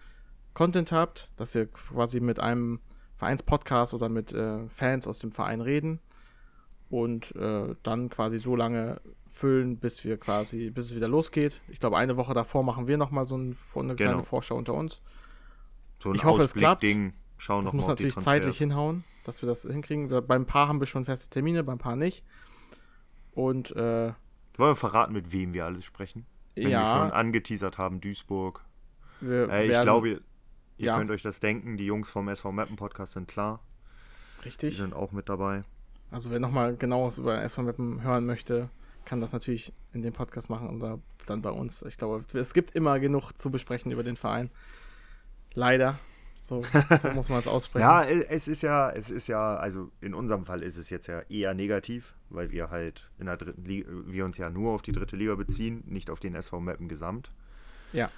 Content 0.53 0.91
habt, 0.91 1.31
dass 1.35 1.53
ihr 1.53 1.67
quasi 1.67 2.19
mit 2.21 2.39
einem 2.39 2.79
Vereinspodcast 3.15 3.93
oder 3.93 4.07
mit 4.07 4.31
äh, 4.31 4.67
Fans 4.69 5.05
aus 5.05 5.19
dem 5.19 5.31
Verein 5.31 5.59
reden 5.61 5.99
und 6.89 7.35
äh, 7.35 7.75
dann 7.83 8.09
quasi 8.09 8.39
so 8.39 8.55
lange 8.55 9.01
füllen, 9.27 9.77
bis 9.77 10.03
wir 10.03 10.17
quasi, 10.17 10.69
bis 10.69 10.87
es 10.87 10.95
wieder 10.95 11.07
losgeht. 11.07 11.59
Ich 11.67 11.79
glaube, 11.79 11.97
eine 11.97 12.17
Woche 12.17 12.33
davor 12.33 12.63
machen 12.63 12.87
wir 12.87 12.97
nochmal 12.97 13.25
so 13.25 13.37
ein, 13.37 13.57
eine 13.75 13.95
genau. 13.95 13.95
kleine 13.95 14.23
Vorschau 14.23 14.57
unter 14.57 14.73
uns. 14.73 15.01
So 16.01 16.13
ich 16.13 16.23
hoffe, 16.23 16.43
es 16.43 16.53
klappt. 16.53 16.83
Ding. 16.83 17.13
Schauen 17.39 17.63
das 17.63 17.73
muss 17.73 17.87
natürlich 17.87 18.17
zeitlich 18.17 18.57
hinhauen, 18.57 19.05
dass 19.23 19.41
wir 19.41 19.47
das 19.47 19.61
hinkriegen. 19.61 20.09
Beim 20.27 20.45
Paar 20.45 20.67
haben 20.67 20.81
wir 20.81 20.87
schon 20.87 21.05
feste 21.05 21.29
Termine, 21.29 21.63
beim 21.63 21.77
Paar 21.77 21.95
nicht. 21.95 22.25
Und 23.31 23.71
äh, 23.71 24.11
wollen 24.57 24.71
wir 24.71 24.75
verraten, 24.75 25.13
mit 25.13 25.31
wem 25.31 25.53
wir 25.53 25.65
alles 25.65 25.85
sprechen? 25.85 26.25
Wenn 26.55 26.67
ja. 26.67 26.81
wir 26.81 26.99
schon 26.99 27.11
angeteasert 27.11 27.77
haben, 27.77 28.01
Duisburg. 28.01 28.65
Äh, 29.21 29.45
ich 29.45 29.71
werden, 29.71 29.83
glaube, 29.83 30.09
ihr, 30.09 30.21
ihr 30.77 30.87
ja. 30.87 30.97
könnt 30.97 31.09
euch 31.11 31.21
das 31.21 31.39
denken, 31.39 31.77
die 31.77 31.85
Jungs 31.85 32.09
vom 32.09 32.27
SV 32.27 32.51
Mappen 32.51 32.75
Podcast 32.75 33.13
sind 33.13 33.29
klar. 33.29 33.61
Richtig. 34.43 34.75
Die 34.75 34.81
sind 34.81 34.93
auch 34.93 35.13
mit 35.13 35.29
dabei. 35.29 35.63
Also 36.11 36.31
wer 36.31 36.39
nochmal 36.39 36.75
genaues 36.75 37.19
über 37.19 37.41
SV 37.41 37.63
Mappen 37.63 38.03
hören 38.03 38.25
möchte, 38.25 38.69
kann 39.05 39.21
das 39.21 39.31
natürlich 39.31 39.71
in 39.93 40.01
dem 40.01 40.11
Podcast 40.11 40.49
machen 40.49 40.75
oder 40.75 40.99
dann 41.25 41.41
bei 41.41 41.51
uns. 41.51 41.83
Ich 41.83 41.95
glaube, 41.95 42.25
es 42.33 42.53
gibt 42.53 42.75
immer 42.75 42.99
genug 42.99 43.31
zu 43.31 43.49
besprechen 43.49 43.93
über 43.93 44.03
den 44.03 44.17
Verein. 44.17 44.49
Leider. 45.53 45.97
So, 46.49 46.63
so 47.01 47.11
muss 47.11 47.29
man 47.29 47.39
es 47.39 47.47
aussprechen. 47.47 47.83
ja, 47.83 48.03
es 48.03 48.47
ist 48.47 48.63
ja, 48.63 48.89
es 48.89 49.11
ist 49.11 49.27
ja, 49.27 49.55
also 49.57 49.91
in 50.01 50.15
unserem 50.15 50.45
Fall 50.45 50.63
ist 50.63 50.77
es 50.77 50.89
jetzt 50.89 51.05
ja 51.05 51.21
eher 51.29 51.53
negativ, 51.53 52.15
weil 52.31 52.49
wir 52.49 52.71
halt 52.71 53.07
in 53.19 53.27
der 53.27 53.37
dritten 53.37 53.65
Liga, 53.65 53.87
wir 54.07 54.25
uns 54.25 54.37
ja 54.39 54.49
nur 54.49 54.71
auf 54.73 54.81
die 54.81 54.91
dritte 54.91 55.15
Liga 55.15 55.35
beziehen, 55.35 55.83
nicht 55.85 56.09
auf 56.09 56.19
den 56.19 56.33
SV 56.33 56.59
Mappen 56.59 56.87
gesamt. 56.87 57.29
Ja. 57.93 58.09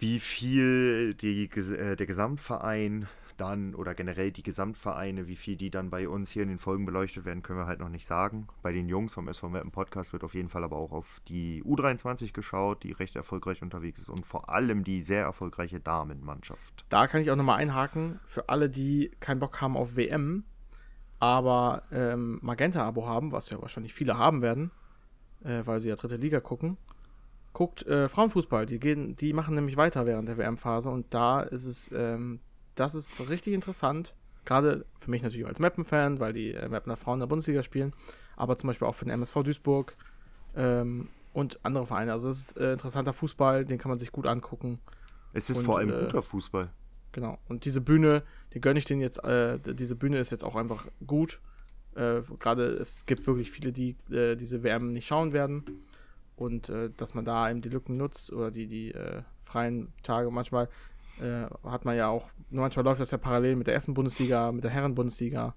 Wie 0.00 0.18
viel 0.18 1.14
die, 1.14 1.44
äh, 1.44 1.94
der 1.94 2.06
Gesamtverein 2.06 3.06
dann 3.40 3.74
oder 3.74 3.94
generell 3.94 4.30
die 4.30 4.42
Gesamtvereine, 4.42 5.26
wie 5.26 5.36
viel 5.36 5.56
die 5.56 5.70
dann 5.70 5.90
bei 5.90 6.08
uns 6.08 6.30
hier 6.30 6.42
in 6.42 6.48
den 6.48 6.58
Folgen 6.58 6.84
beleuchtet 6.84 7.24
werden, 7.24 7.42
können 7.42 7.58
wir 7.58 7.66
halt 7.66 7.80
noch 7.80 7.88
nicht 7.88 8.06
sagen. 8.06 8.48
Bei 8.62 8.72
den 8.72 8.88
Jungs 8.88 9.14
vom 9.14 9.28
SV 9.28 9.48
Mappen 9.48 9.70
Podcast 9.70 10.12
wird 10.12 10.24
auf 10.24 10.34
jeden 10.34 10.48
Fall 10.48 10.64
aber 10.64 10.76
auch 10.76 10.92
auf 10.92 11.20
die 11.28 11.62
U23 11.64 12.32
geschaut, 12.32 12.82
die 12.82 12.92
recht 12.92 13.16
erfolgreich 13.16 13.62
unterwegs 13.62 14.00
ist 14.00 14.08
und 14.08 14.26
vor 14.26 14.50
allem 14.50 14.84
die 14.84 15.02
sehr 15.02 15.22
erfolgreiche 15.22 15.80
Damenmannschaft. 15.80 16.84
Da 16.88 17.06
kann 17.06 17.22
ich 17.22 17.30
auch 17.30 17.36
nochmal 17.36 17.58
einhaken, 17.58 18.20
für 18.26 18.48
alle, 18.48 18.68
die 18.68 19.10
keinen 19.20 19.40
Bock 19.40 19.60
haben 19.60 19.76
auf 19.76 19.96
WM, 19.96 20.44
aber 21.18 21.82
ähm, 21.90 22.38
Magenta-Abo 22.42 23.06
haben, 23.06 23.32
was 23.32 23.50
ja 23.50 23.60
wahrscheinlich 23.60 23.94
viele 23.94 24.18
haben 24.18 24.42
werden, 24.42 24.70
äh, 25.44 25.62
weil 25.64 25.80
sie 25.80 25.88
ja 25.88 25.96
dritte 25.96 26.16
Liga 26.16 26.40
gucken. 26.40 26.76
Guckt 27.52 27.86
äh, 27.86 28.08
Frauenfußball, 28.08 28.66
die 28.66 28.78
gehen, 28.78 29.16
die 29.16 29.32
machen 29.32 29.54
nämlich 29.54 29.76
weiter 29.76 30.06
während 30.06 30.28
der 30.28 30.38
WM-Phase 30.38 30.90
und 30.90 31.12
da 31.14 31.40
ist 31.40 31.64
es 31.64 31.90
ähm, 31.92 32.40
das 32.78 32.94
ist 32.94 33.28
richtig 33.28 33.54
interessant. 33.54 34.14
Gerade 34.44 34.86
für 34.96 35.10
mich 35.10 35.22
natürlich 35.22 35.46
als 35.46 35.58
Mappen-Fan, 35.58 36.20
weil 36.20 36.32
die 36.32 36.54
äh, 36.54 36.68
Mappener 36.68 36.96
Frauen 36.96 37.16
in 37.16 37.20
der 37.20 37.26
Bundesliga 37.26 37.62
spielen, 37.62 37.92
aber 38.36 38.56
zum 38.56 38.68
Beispiel 38.68 38.86
auch 38.86 38.94
für 38.94 39.04
den 39.04 39.12
MSV 39.12 39.42
Duisburg 39.42 39.94
ähm, 40.56 41.08
und 41.32 41.58
andere 41.64 41.86
Vereine. 41.86 42.12
Also 42.12 42.30
es 42.30 42.38
ist 42.38 42.56
äh, 42.56 42.72
interessanter 42.72 43.12
Fußball, 43.12 43.64
den 43.64 43.78
kann 43.78 43.90
man 43.90 43.98
sich 43.98 44.12
gut 44.12 44.26
angucken. 44.26 44.78
Es 45.32 45.50
ist 45.50 45.58
und, 45.58 45.64
vor 45.64 45.78
allem 45.78 45.90
äh, 45.90 46.04
guter 46.04 46.22
Fußball. 46.22 46.70
Genau. 47.12 47.38
Und 47.48 47.64
diese 47.64 47.80
Bühne, 47.80 48.22
die 48.54 48.60
gönne 48.60 48.78
ich 48.78 48.84
denen 48.84 49.00
jetzt, 49.00 49.22
äh, 49.24 49.58
diese 49.58 49.96
Bühne 49.96 50.18
ist 50.18 50.30
jetzt 50.30 50.44
auch 50.44 50.56
einfach 50.56 50.86
gut. 51.06 51.40
Äh, 51.94 52.22
gerade 52.38 52.68
es 52.68 53.06
gibt 53.06 53.26
wirklich 53.26 53.50
viele, 53.50 53.72
die 53.72 53.96
äh, 54.10 54.36
diese 54.36 54.62
WM 54.62 54.92
nicht 54.92 55.06
schauen 55.06 55.32
werden. 55.32 55.64
Und 56.36 56.70
dass 56.96 57.14
man 57.14 57.24
da 57.24 57.50
eben 57.50 57.62
die 57.62 57.68
Lücken 57.68 57.96
nutzt 57.96 58.32
oder 58.32 58.52
die, 58.52 58.68
die 58.68 58.94
freien 59.42 59.92
Tage 60.04 60.30
manchmal 60.30 60.68
äh, 61.20 61.46
hat 61.64 61.84
man 61.84 61.96
ja 61.96 62.08
auch, 62.08 62.28
manchmal 62.50 62.84
läuft 62.84 63.00
das 63.00 63.10
ja 63.10 63.18
parallel 63.18 63.56
mit 63.56 63.66
der 63.66 63.74
ersten 63.74 63.94
Bundesliga, 63.94 64.52
mit 64.52 64.64
der 64.64 64.70
Herren-Bundesliga, 64.70 65.54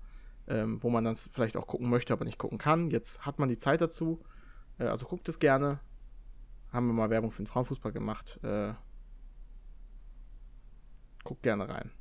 ähm, 0.48 0.82
wo 0.82 0.90
man 0.90 1.04
dann 1.04 1.16
vielleicht 1.16 1.58
auch 1.58 1.68
gucken 1.68 1.90
möchte, 1.90 2.14
aber 2.14 2.26
nicht 2.26 2.38
gucken 2.38 2.58
kann. 2.58 2.90
Jetzt 2.90 3.26
hat 3.26 3.40
man 3.40 3.50
die 3.50 3.58
Zeit 3.58 3.82
dazu, 3.82 4.22
äh, 4.80 4.86
also 4.86 5.06
guckt 5.06 5.28
es 5.30 5.40
gerne. 5.40 5.80
Haben 6.72 6.88
wir 6.88 6.94
mal 6.94 7.10
Werbung 7.10 7.32
für 7.32 7.44
den 7.44 7.48
Frauenfußball 7.48 7.92
gemacht. 7.92 8.40
Äh, 8.44 8.74
guckt 11.24 11.44
gerne 11.44 11.68
rein. 11.68 11.92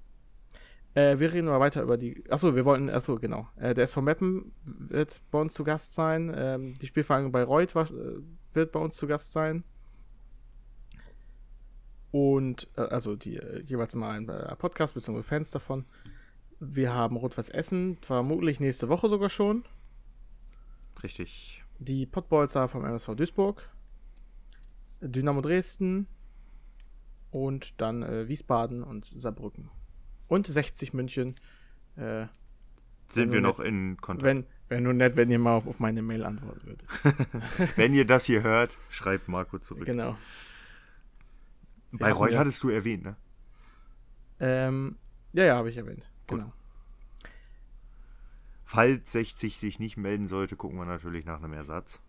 Äh, 0.94 1.18
wir 1.18 1.32
reden 1.32 1.46
mal 1.46 1.60
weiter 1.60 1.82
über 1.82 1.96
die. 1.96 2.24
Achso, 2.30 2.54
wir 2.54 2.64
wollten. 2.64 2.90
Achso, 2.90 3.16
genau. 3.16 3.48
Äh, 3.56 3.74
der 3.74 3.84
SV 3.84 4.02
Meppen 4.02 4.52
wird 4.64 5.20
bei 5.30 5.40
uns 5.40 5.54
zu 5.54 5.64
Gast 5.64 5.94
sein. 5.94 6.32
Ähm, 6.36 6.74
die 6.74 6.86
Spielvereinigung 6.86 7.32
bei 7.32 7.42
Reut 7.42 7.74
war, 7.74 7.90
äh, 7.90 8.20
wird 8.52 8.72
bei 8.72 8.80
uns 8.80 8.96
zu 8.96 9.06
Gast 9.06 9.32
sein. 9.32 9.64
Und 12.10 12.68
äh, 12.76 12.82
also 12.82 13.16
die 13.16 13.36
äh, 13.36 13.62
jeweils 13.62 13.94
mal 13.94 14.10
ein 14.10 14.28
äh, 14.28 14.56
Podcast 14.56 14.94
bzw. 14.94 15.22
Fans 15.22 15.50
davon. 15.50 15.84
Wir 16.58 16.92
haben 16.92 17.16
Rot-Weiß 17.16 17.48
Essen, 17.50 17.98
vermutlich 18.02 18.60
nächste 18.60 18.88
Woche 18.88 19.08
sogar 19.08 19.30
schon. 19.30 19.64
Richtig. 21.02 21.64
Die 21.78 22.04
Pottbolzer 22.04 22.68
vom 22.68 22.84
MSV 22.84 23.14
Duisburg. 23.14 23.68
Dynamo 25.00 25.40
Dresden. 25.40 26.06
Und 27.30 27.80
dann 27.80 28.02
äh, 28.02 28.28
Wiesbaden 28.28 28.82
und 28.82 29.04
Saarbrücken. 29.04 29.70
Und 30.28 30.46
60 30.46 30.92
München. 30.92 31.34
Sind 33.08 33.32
wir 33.32 33.40
noch 33.40 33.60
in 33.60 33.96
Kontakt? 33.98 34.24
Wenn, 34.24 34.46
Wäre 34.70 34.80
nur 34.80 34.92
nett, 34.92 35.16
wenn 35.16 35.28
ihr 35.30 35.38
mal 35.40 35.56
auf, 35.56 35.66
auf 35.66 35.80
meine 35.80 36.00
Mail 36.00 36.24
antworten 36.24 36.64
würdet. 36.64 36.86
wenn 37.76 37.92
ihr 37.92 38.06
das 38.06 38.24
hier 38.24 38.44
hört, 38.44 38.78
schreibt 38.88 39.26
Marco 39.26 39.58
zurück. 39.58 39.84
Genau. 39.84 40.16
Bayreuth 41.92 42.36
hattest 42.36 42.62
du 42.62 42.68
erwähnt, 42.68 43.04
ne? 43.04 43.16
Ähm, 44.38 44.96
ja, 45.32 45.44
ja, 45.44 45.56
habe 45.56 45.70
ich 45.70 45.76
erwähnt. 45.76 46.08
Genau. 46.26 46.52
Falls 48.64 49.10
60 49.12 49.58
sich 49.58 49.80
nicht 49.80 49.96
melden 49.96 50.28
sollte, 50.28 50.56
gucken 50.56 50.78
wir 50.78 50.86
natürlich 50.86 51.24
nach 51.24 51.42
einem 51.42 51.52
Ersatz. 51.52 52.00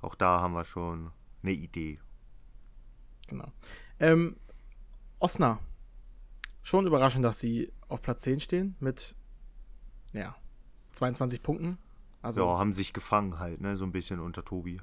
Auch 0.00 0.14
da 0.14 0.40
haben 0.40 0.52
wir 0.54 0.64
schon 0.64 1.12
eine 1.42 1.52
Idee. 1.52 2.00
Genau. 3.28 3.52
Ähm, 4.00 4.36
Osna. 5.20 5.60
Schon 6.62 6.86
überraschend, 6.86 7.24
dass 7.24 7.40
sie 7.40 7.72
auf 7.88 8.02
Platz 8.02 8.22
10 8.22 8.40
stehen 8.40 8.76
mit 8.80 9.14
ja, 10.12 10.34
22 10.92 11.42
Punkten. 11.42 11.78
Also, 12.22 12.44
ja, 12.44 12.58
haben 12.58 12.72
sich 12.72 12.92
gefangen 12.92 13.38
halt, 13.38 13.60
ne? 13.60 13.76
So 13.76 13.84
ein 13.84 13.92
bisschen 13.92 14.20
unter 14.20 14.44
Tobi. 14.44 14.80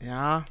ja, 0.00 0.44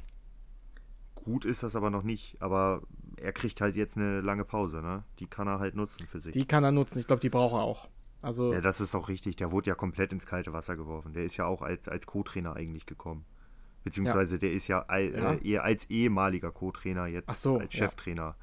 Gut 1.23 1.45
ist 1.45 1.63
das 1.63 1.75
aber 1.75 1.89
noch 1.89 2.03
nicht, 2.03 2.41
aber 2.41 2.81
er 3.17 3.31
kriegt 3.31 3.61
halt 3.61 3.75
jetzt 3.75 3.97
eine 3.97 4.21
lange 4.21 4.43
Pause, 4.45 4.81
ne? 4.81 5.03
Die 5.19 5.27
kann 5.27 5.47
er 5.47 5.59
halt 5.59 5.75
nutzen 5.75 6.05
für 6.07 6.19
sich. 6.19 6.33
die 6.33 6.45
kann 6.45 6.63
er 6.63 6.71
nutzen. 6.71 6.99
Ich 6.99 7.07
glaube, 7.07 7.21
die 7.21 7.29
braucht 7.29 7.53
er 7.53 7.61
auch. 7.61 7.87
Also, 8.21 8.53
ja, 8.53 8.61
das 8.61 8.79
ist 8.81 8.95
auch 8.95 9.09
richtig. 9.09 9.35
Der 9.37 9.51
wurde 9.51 9.69
ja 9.69 9.75
komplett 9.75 10.11
ins 10.13 10.25
kalte 10.25 10.53
Wasser 10.53 10.75
geworfen. 10.75 11.13
Der 11.13 11.23
ist 11.25 11.35
ja 11.37 11.45
auch 11.45 11.61
als, 11.61 11.87
als 11.87 12.05
Co-Trainer 12.05 12.55
eigentlich 12.55 12.85
gekommen. 12.85 13.25
Beziehungsweise 13.83 14.39
der 14.39 14.51
ist 14.53 14.67
ja, 14.69 14.79
al- 14.83 15.13
Ja. 15.13 15.33
Äh, 15.33 15.45
eher 15.47 15.63
als 15.63 15.89
ehemaliger 15.89 16.51
Co-Trainer 16.51 17.07
jetzt 17.07 17.41
so, 17.41 17.57
als 17.59 17.73
ja. 17.73 17.79
Cheftrainer 17.79 18.35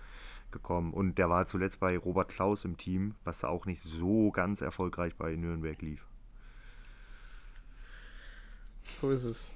gekommen. 0.51 0.93
Und 0.93 1.17
der 1.17 1.31
war 1.31 1.47
zuletzt 1.47 1.81
bei 1.81 1.97
Robert 1.97 2.29
Klaus 2.31 2.65
im 2.67 2.77
Team, 2.77 3.15
was 3.25 3.43
auch 3.45 3.65
nicht 3.67 3.81
so 3.83 4.31
ganz 4.33 4.61
erfolgreich 4.61 5.17
bei 5.17 5.35
Nürnberg 5.37 5.81
lief. 5.81 6.07
so 9.01 9.11
ist 9.11 9.25
es. 9.25 9.51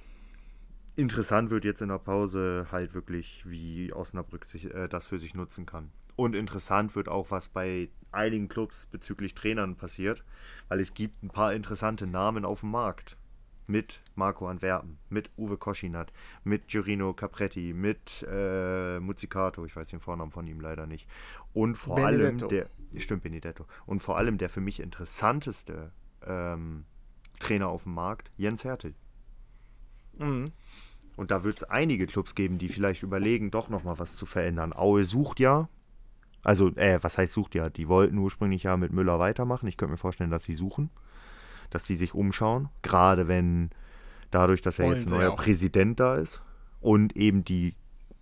Interessant 0.97 1.49
wird 1.49 1.65
jetzt 1.65 1.81
in 1.81 1.89
der 1.89 1.99
Pause 1.99 2.67
halt 2.71 2.93
wirklich, 2.93 3.43
wie 3.45 3.91
Osnabrück 3.91 4.45
sich, 4.45 4.73
äh, 4.73 4.87
das 4.87 5.05
für 5.05 5.19
sich 5.19 5.35
nutzen 5.35 5.65
kann. 5.65 5.91
Und 6.15 6.35
interessant 6.35 6.95
wird 6.95 7.09
auch, 7.09 7.31
was 7.31 7.49
bei 7.49 7.89
einigen 8.11 8.47
Clubs 8.47 8.85
bezüglich 8.85 9.33
Trainern 9.33 9.75
passiert, 9.75 10.23
weil 10.69 10.79
es 10.79 10.93
gibt 10.93 11.21
ein 11.21 11.29
paar 11.29 11.53
interessante 11.53 12.07
Namen 12.07 12.45
auf 12.45 12.61
dem 12.61 12.71
Markt. 12.71 13.17
Mit 13.67 13.99
Marco 14.13 14.47
Antwerpen, 14.47 14.99
mit 15.09 15.31
Uwe 15.39 15.57
Koschinat, 15.57 16.13
mit 16.43 16.67
Giorino 16.67 17.13
Capretti, 17.13 17.73
mit 17.73 18.23
äh, 18.29 18.99
Muzzicato, 18.99 19.65
ich 19.65 19.75
weiß 19.75 19.89
den 19.89 19.99
Vornamen 19.99 20.31
von 20.31 20.45
ihm 20.45 20.61
leider 20.61 20.85
nicht. 20.85 21.09
Und 21.51 21.75
vor 21.75 21.95
Benedetto. 21.95 22.45
allem 22.45 22.49
der, 22.49 22.69
stimmt 23.01 23.23
Benedetto, 23.23 23.65
und 23.87 24.01
vor 24.01 24.17
allem 24.17 24.37
der 24.37 24.49
für 24.49 24.61
mich 24.61 24.79
interessanteste 24.79 25.91
ähm, 26.23 26.85
Trainer 27.39 27.69
auf 27.69 27.83
dem 27.83 27.95
Markt, 27.95 28.29
Jens 28.37 28.63
Hertel. 28.63 28.93
Mhm. 30.19 30.51
Und 31.15 31.31
da 31.31 31.43
wird 31.43 31.57
es 31.57 31.63
einige 31.63 32.07
Clubs 32.07 32.35
geben, 32.35 32.57
die 32.57 32.67
vielleicht 32.67 33.03
überlegen, 33.03 33.51
doch 33.51 33.69
nochmal 33.69 33.99
was 33.99 34.15
zu 34.15 34.25
verändern. 34.25 34.73
Aue 34.73 35.05
sucht 35.05 35.39
ja. 35.39 35.69
Also, 36.43 36.69
äh, 36.75 36.99
was 37.01 37.17
heißt 37.17 37.33
sucht 37.33 37.55
ja? 37.55 37.69
Die 37.69 37.87
wollten 37.87 38.17
ursprünglich 38.17 38.63
ja 38.63 38.77
mit 38.77 38.91
Müller 38.91 39.17
weitermachen. 39.19 39.67
Ich 39.67 39.77
könnte 39.77 39.91
mir 39.91 39.97
vorstellen, 39.97 40.29
dass 40.29 40.43
sie 40.43 40.53
suchen. 40.53 40.89
Dass 41.69 41.83
die 41.83 41.95
sich 41.95 42.13
umschauen. 42.13 42.69
Gerade 42.81 43.27
wenn 43.27 43.71
dadurch, 44.29 44.61
dass 44.61 44.77
ja 44.77 44.85
Wollen 44.85 44.97
jetzt 44.97 45.07
ein 45.07 45.17
neuer. 45.17 45.35
Präsident 45.35 45.99
da 45.99 46.17
ist 46.17 46.41
und 46.81 47.15
eben 47.15 47.43
die 47.43 47.73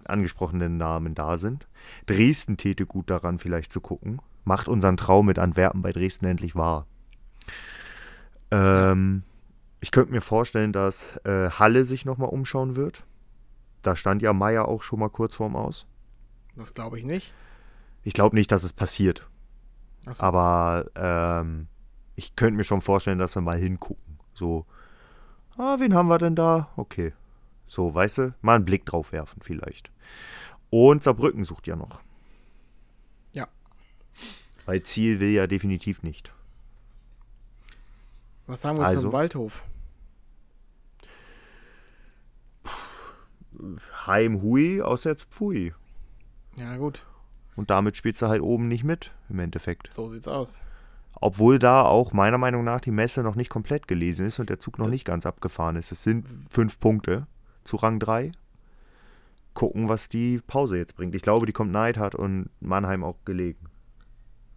angesprochenen 0.05 0.77
Namen 0.77 1.15
da 1.15 1.37
sind. 1.37 1.67
Dresden 2.05 2.57
täte 2.57 2.85
gut 2.85 3.09
daran, 3.09 3.39
vielleicht 3.39 3.71
zu 3.71 3.81
gucken. 3.81 4.21
Macht 4.45 4.67
unseren 4.67 4.97
Traum 4.97 5.25
mit 5.25 5.39
Antwerpen 5.39 5.81
bei 5.81 5.91
Dresden 5.91 6.25
endlich 6.25 6.55
wahr. 6.55 6.85
Ähm, 8.51 9.23
ich 9.83 9.91
könnte 9.91 10.13
mir 10.13 10.21
vorstellen, 10.21 10.71
dass 10.71 11.13
äh, 11.25 11.49
Halle 11.49 11.83
sich 11.83 12.05
nochmal 12.05 12.29
umschauen 12.29 12.77
wird. 12.77 13.03
Da 13.81 13.97
stand 13.97 14.21
ja 14.21 14.31
Meier 14.31 14.69
auch 14.69 14.81
schon 14.81 14.97
mal 14.97 15.09
kurz 15.09 15.35
vorm 15.35 15.57
Aus. 15.57 15.85
Das 16.55 16.73
glaube 16.73 16.97
ich 16.97 17.05
nicht. 17.05 17.33
Ich 18.01 18.13
glaube 18.13 18.37
nicht, 18.37 18.49
dass 18.49 18.63
es 18.63 18.71
passiert. 18.71 19.27
Achso. 20.05 20.23
Aber 20.23 20.85
ähm, 20.95 21.67
ich 22.15 22.37
könnte 22.37 22.55
mir 22.55 22.63
schon 22.63 22.79
vorstellen, 22.79 23.19
dass 23.19 23.35
wir 23.35 23.41
mal 23.41 23.57
hingucken. 23.57 24.19
So, 24.33 24.65
ah, 25.57 25.75
wen 25.79 25.93
haben 25.93 26.07
wir 26.07 26.17
denn 26.17 26.37
da? 26.37 26.69
Okay. 26.77 27.11
So, 27.67 27.93
weißt 27.93 28.17
du, 28.19 28.33
mal 28.41 28.55
einen 28.55 28.63
Blick 28.65 28.85
drauf 28.85 29.11
werfen 29.11 29.41
vielleicht. 29.41 29.91
Und 30.69 31.03
Saarbrücken 31.03 31.43
sucht 31.43 31.67
ja 31.67 31.75
noch. 31.75 31.99
Ja. 33.33 33.49
Weil 34.65 34.81
Ziel 34.83 35.19
will 35.19 35.31
ja 35.31 35.45
definitiv 35.45 36.03
nicht. 36.03 36.31
Was 38.47 38.61
sagen 38.61 38.77
wir 38.77 38.85
also- 38.85 39.01
zum 39.01 39.11
Waldhof? 39.11 39.61
Heim 44.05 44.41
Hui, 44.41 44.81
auswärts 44.81 45.23
Pfui. 45.25 45.73
Ja, 46.57 46.77
gut. 46.77 47.05
Und 47.55 47.69
damit 47.69 47.97
spielst 47.97 48.21
du 48.21 48.27
halt 48.27 48.41
oben 48.41 48.67
nicht 48.67 48.83
mit, 48.83 49.11
im 49.29 49.39
Endeffekt. 49.39 49.89
So 49.93 50.09
sieht's 50.09 50.27
aus. 50.27 50.61
Obwohl 51.15 51.59
da 51.59 51.83
auch 51.83 52.11
meiner 52.11 52.37
Meinung 52.37 52.63
nach 52.63 52.81
die 52.81 52.91
Messe 52.91 53.21
noch 53.21 53.35
nicht 53.35 53.49
komplett 53.49 53.87
gelesen 53.87 54.25
ist 54.25 54.39
und 54.39 54.49
der 54.49 54.59
Zug 54.59 54.79
noch 54.79 54.89
nicht 54.89 55.05
ganz 55.05 55.25
abgefahren 55.25 55.75
ist. 55.75 55.91
Es 55.91 56.03
sind 56.03 56.25
fünf 56.49 56.79
Punkte 56.79 57.27
zu 57.63 57.77
Rang 57.77 57.99
3. 57.99 58.31
Gucken, 59.53 59.87
was 59.87 60.09
die 60.09 60.41
Pause 60.47 60.77
jetzt 60.77 60.95
bringt. 60.95 61.13
Ich 61.13 61.21
glaube, 61.21 61.45
die 61.45 61.53
kommt 61.53 61.71
Neidhardt 61.71 62.15
und 62.15 62.49
Mannheim 62.59 63.03
auch 63.03 63.17
gelegen. 63.23 63.69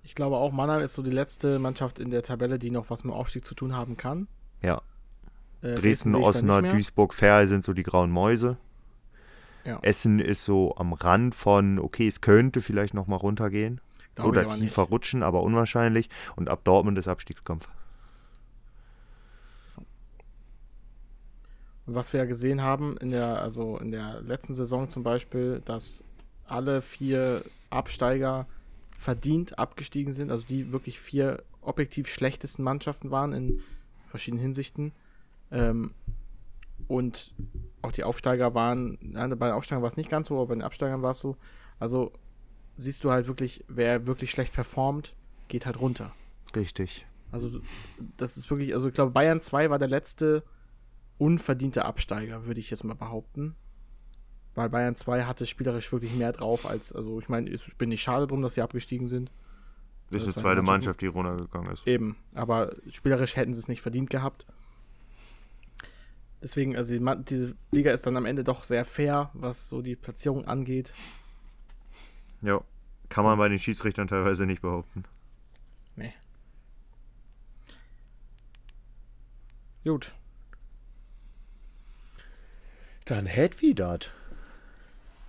Ich 0.03 0.15
glaube 0.15 0.37
auch, 0.37 0.53
Mannheim 0.53 0.81
ist 0.81 0.95
so 0.95 1.03
die 1.03 1.11
letzte 1.11 1.59
Mannschaft 1.59 1.99
in 1.99 2.11
der 2.11 2.23
Tabelle, 2.23 2.59
die 2.59 2.71
noch 2.71 2.91
was 2.91 3.05
mit 3.05 3.13
dem 3.13 3.17
Aufstieg 3.19 3.45
zu 3.45 3.55
tun 3.55 3.75
haben 3.75 3.97
kann. 3.97 4.27
Ja. 4.63 4.81
Äh, 5.63 5.75
Dresden, 5.75 6.13
da 6.13 6.19
Osnabrück. 6.19 6.73
Duisburg, 6.73 7.15
Ferl 7.15 7.47
sind 7.47 7.65
so 7.65 7.73
die 7.73 7.83
grauen 7.83 8.11
Mäuse. 8.11 8.57
Ja. 9.67 9.79
Essen 9.83 10.19
ist 10.21 10.45
so 10.45 10.77
am 10.77 10.93
Rand 10.93 11.35
von, 11.35 11.79
okay, 11.79 12.07
es 12.07 12.21
könnte 12.21 12.63
vielleicht 12.63 12.95
noch 12.95 13.07
mal 13.07 13.17
runtergehen. 13.17 13.81
Glaube 14.15 14.31
oder 14.31 14.57
tiefer 14.57 14.83
rutschen, 14.83 15.23
aber 15.23 15.43
unwahrscheinlich. 15.43 16.09
Und 16.37 16.49
ab 16.49 16.61
Dortmund 16.65 16.97
ist 16.99 17.09
Abstiegskampf. 17.09 17.69
Und 21.87 21.95
was 21.95 22.13
wir 22.13 22.21
ja 22.21 22.27
gesehen 22.27 22.63
haben 22.63 22.97
in 22.97 23.11
der, 23.11 23.41
also 23.43 23.79
in 23.79 23.93
der 23.93 24.21
letzten 24.23 24.55
Saison 24.55 24.89
zum 24.89 25.03
Beispiel, 25.03 25.63
dass 25.65 26.03
alle 26.47 26.83
vier 26.83 27.45
Absteiger 27.71 28.47
verdient 28.99 29.59
abgestiegen 29.59 30.13
sind, 30.13 30.31
also 30.31 30.45
die 30.47 30.73
wirklich 30.73 30.99
vier 30.99 31.43
objektiv 31.61 32.09
schlechtesten 32.09 32.63
Mannschaften 32.63 33.11
waren 33.11 33.33
in 33.33 33.61
verschiedenen 34.09 34.43
Hinsichten. 34.43 34.93
Ähm, 35.51 35.93
und 36.89 37.35
auch 37.83 37.93
die 37.93 38.05
Aufsteiger 38.05 38.55
waren, 38.55 38.99
bei 39.13 39.27
den 39.27 39.53
Aufsteigern 39.53 39.83
war 39.83 39.91
es 39.91 39.97
nicht 39.97 40.11
ganz 40.11 40.29
so, 40.29 40.37
aber 40.37 40.47
bei 40.47 40.55
den 40.55 40.63
Absteigern 40.63 41.03
war 41.03 41.13
es 41.13 41.21
so. 41.21 41.37
Also 41.79 42.13
siehst 42.77 43.05
du 43.05 43.11
halt 43.11 43.27
wirklich, 43.27 43.65
wer 43.69 44.07
wirklich 44.07 44.31
schlecht 44.31 44.53
performt, 44.53 45.15
geht 45.49 45.67
halt 45.67 45.81
runter. 45.81 46.13
Richtig. 46.55 47.07
Also, 47.33 47.61
das 48.17 48.37
ist 48.37 48.49
wirklich, 48.51 48.75
also 48.75 48.89
ich 48.89 48.95
glaube, 48.95 49.13
Bayern 49.13 49.41
2 49.41 49.71
war 49.71 49.79
der 49.79 49.89
letzte 49.89 50.45
unverdiente 51.19 51.85
Absteiger, 51.85 52.47
würde 52.47 52.61
ich 52.61 52.71
jetzt 52.71 52.85
mal 52.85 52.95
behaupten. 52.95 53.57
Weil 54.55 54.71
Bayern 54.71 54.97
2 54.97 55.25
hatte 55.25 55.45
spielerisch 55.45 55.93
wirklich 55.93 56.15
mehr 56.15 56.33
drauf 56.33 56.67
als, 56.67 56.93
also 56.93 57.19
ich 57.21 57.29
meine, 57.29 57.51
ich 57.51 57.77
bin 57.77 57.91
nicht 57.91 58.03
schade 58.03 58.27
drum, 58.27 58.43
dass 58.43 58.55
sie 58.55 58.63
abgestiegen 58.63 59.07
sind. 59.07 59.31
Das 60.11 60.23
ist 60.23 60.29
die 60.29 60.33
zwei 60.35 60.43
zweite. 60.43 60.63
Mannschaft, 60.63 61.01
die 61.01 61.07
runtergegangen 61.07 61.73
ist. 61.73 61.87
Eben, 61.87 62.17
aber 62.35 62.75
spielerisch 62.91 63.37
hätten 63.37 63.55
sie 63.55 63.61
es 63.61 63.69
nicht 63.69 63.83
verdient 63.83 64.09
gehabt. 64.09 64.47
Deswegen, 66.43 66.77
also 66.77 66.93
die, 66.93 67.25
diese 67.25 67.57
Liga 67.71 67.93
ist 67.93 68.07
dann 68.07 68.17
am 68.17 68.27
Ende 68.27 68.45
doch 68.45 68.65
sehr 68.65 68.85
fair, 68.85 69.31
was 69.33 69.69
so 69.69 69.83
die 69.83 69.97
Platzierung 69.97 70.47
angeht. 70.47 70.93
Ja. 72.43 72.63
Kann 73.09 73.25
man 73.25 73.39
bei 73.39 73.49
den 73.49 73.59
Schiedsrichtern 73.59 74.09
teilweise 74.09 74.47
nicht 74.47 74.63
behaupten. 74.63 75.05
Nee. 75.95 76.13
Gut. 79.85 80.15
Dann 83.05 83.27
hätt 83.27 83.63
wie 83.63 83.75
dat. 83.75 84.13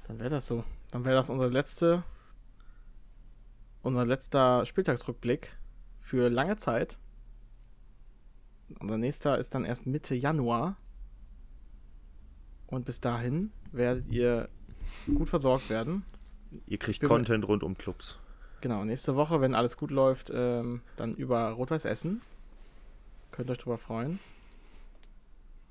Dann 0.07 0.19
wäre 0.19 0.31
das 0.31 0.47
so. 0.47 0.63
Dann 0.91 1.05
wäre 1.05 1.15
das 1.15 1.29
unsere 1.29 1.49
letzte, 1.49 2.03
unser 3.83 4.05
letzter 4.05 4.65
Spieltagsrückblick 4.65 5.55
für 6.01 6.29
lange 6.29 6.57
Zeit. 6.57 6.97
Unser 8.79 8.97
nächster 8.97 9.37
ist 9.37 9.53
dann 9.53 9.65
erst 9.65 9.85
Mitte 9.85 10.15
Januar. 10.15 10.77
Und 12.67 12.85
bis 12.85 12.99
dahin 12.99 13.51
werdet 13.71 14.07
ihr 14.09 14.49
gut 15.05 15.29
versorgt 15.29 15.69
werden. 15.69 16.03
Ihr 16.65 16.77
kriegt 16.77 17.01
Content 17.01 17.47
rund 17.47 17.63
um 17.63 17.77
Clubs. 17.77 18.17
Genau, 18.61 18.83
nächste 18.83 19.15
Woche, 19.15 19.41
wenn 19.41 19.53
alles 19.53 19.77
gut 19.77 19.91
läuft, 19.91 20.31
ähm, 20.33 20.81
dann 20.95 21.15
über 21.15 21.49
Rot-Weiß 21.51 21.85
Essen. 21.85 22.21
Könnt 23.31 23.49
euch 23.51 23.57
drüber 23.59 23.77
freuen. 23.77 24.19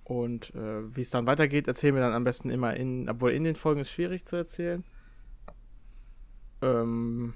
Und 0.04 0.54
äh, 0.54 0.94
wie 0.94 1.00
es 1.00 1.10
dann 1.10 1.26
weitergeht, 1.26 1.66
erzählen 1.66 1.94
wir 1.96 2.02
dann 2.02 2.12
am 2.12 2.22
besten 2.24 2.48
immer 2.50 2.74
in, 2.76 3.08
obwohl 3.08 3.32
in 3.32 3.42
den 3.42 3.56
Folgen 3.56 3.80
ist 3.80 3.90
schwierig 3.90 4.24
zu 4.24 4.36
erzählen. 4.36 4.84
Ähm, 6.62 7.34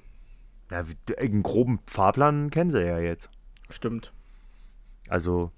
Ja, 0.70 0.84
einen 1.18 1.42
groben 1.42 1.80
Fahrplan 1.86 2.50
kennen 2.50 2.70
sie 2.70 2.86
ja 2.86 2.98
jetzt. 2.98 3.30
stimmt. 3.70 4.12
Also, 5.08 5.50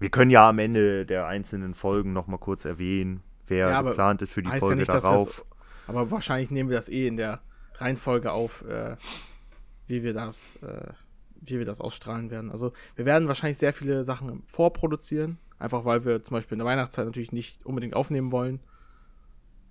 wir 0.00 0.10
können 0.10 0.30
ja 0.30 0.48
am 0.48 0.58
Ende 0.58 1.06
der 1.06 1.26
einzelnen 1.26 1.74
Folgen 1.74 2.12
nochmal 2.12 2.38
kurz 2.38 2.64
erwähnen, 2.64 3.22
wer 3.46 3.68
Ja, 3.70 3.82
geplant 3.82 4.22
ist 4.22 4.32
für 4.32 4.42
die 4.42 4.50
Folge 4.50 4.84
dass 4.84 4.94
wir's- 4.96 5.02
darauf. 5.04 5.46
Aber 5.86 6.10
wahrscheinlich 6.10 6.50
nehmen 6.50 6.68
wir 6.70 6.76
das 6.76 6.88
eh 6.88 7.06
in 7.06 7.16
der 7.16 7.40
Reihenfolge 7.76 8.32
auf, 8.32 8.62
äh, 8.66 8.96
wie 9.86 10.02
wir 10.02 10.12
das, 10.14 10.56
äh, 10.56 10.92
wie 11.40 11.58
wir 11.58 11.64
das 11.64 11.80
ausstrahlen 11.80 12.30
werden. 12.30 12.50
Also 12.50 12.72
wir 12.96 13.04
werden 13.06 13.28
wahrscheinlich 13.28 13.58
sehr 13.58 13.72
viele 13.72 14.04
Sachen 14.04 14.42
vorproduzieren, 14.46 15.38
einfach 15.58 15.84
weil 15.84 16.04
wir 16.04 16.22
zum 16.22 16.34
Beispiel 16.34 16.54
in 16.56 16.60
der 16.60 16.66
Weihnachtszeit 16.66 17.06
natürlich 17.06 17.32
nicht 17.32 17.64
unbedingt 17.66 17.94
aufnehmen 17.94 18.30
wollen. 18.32 18.60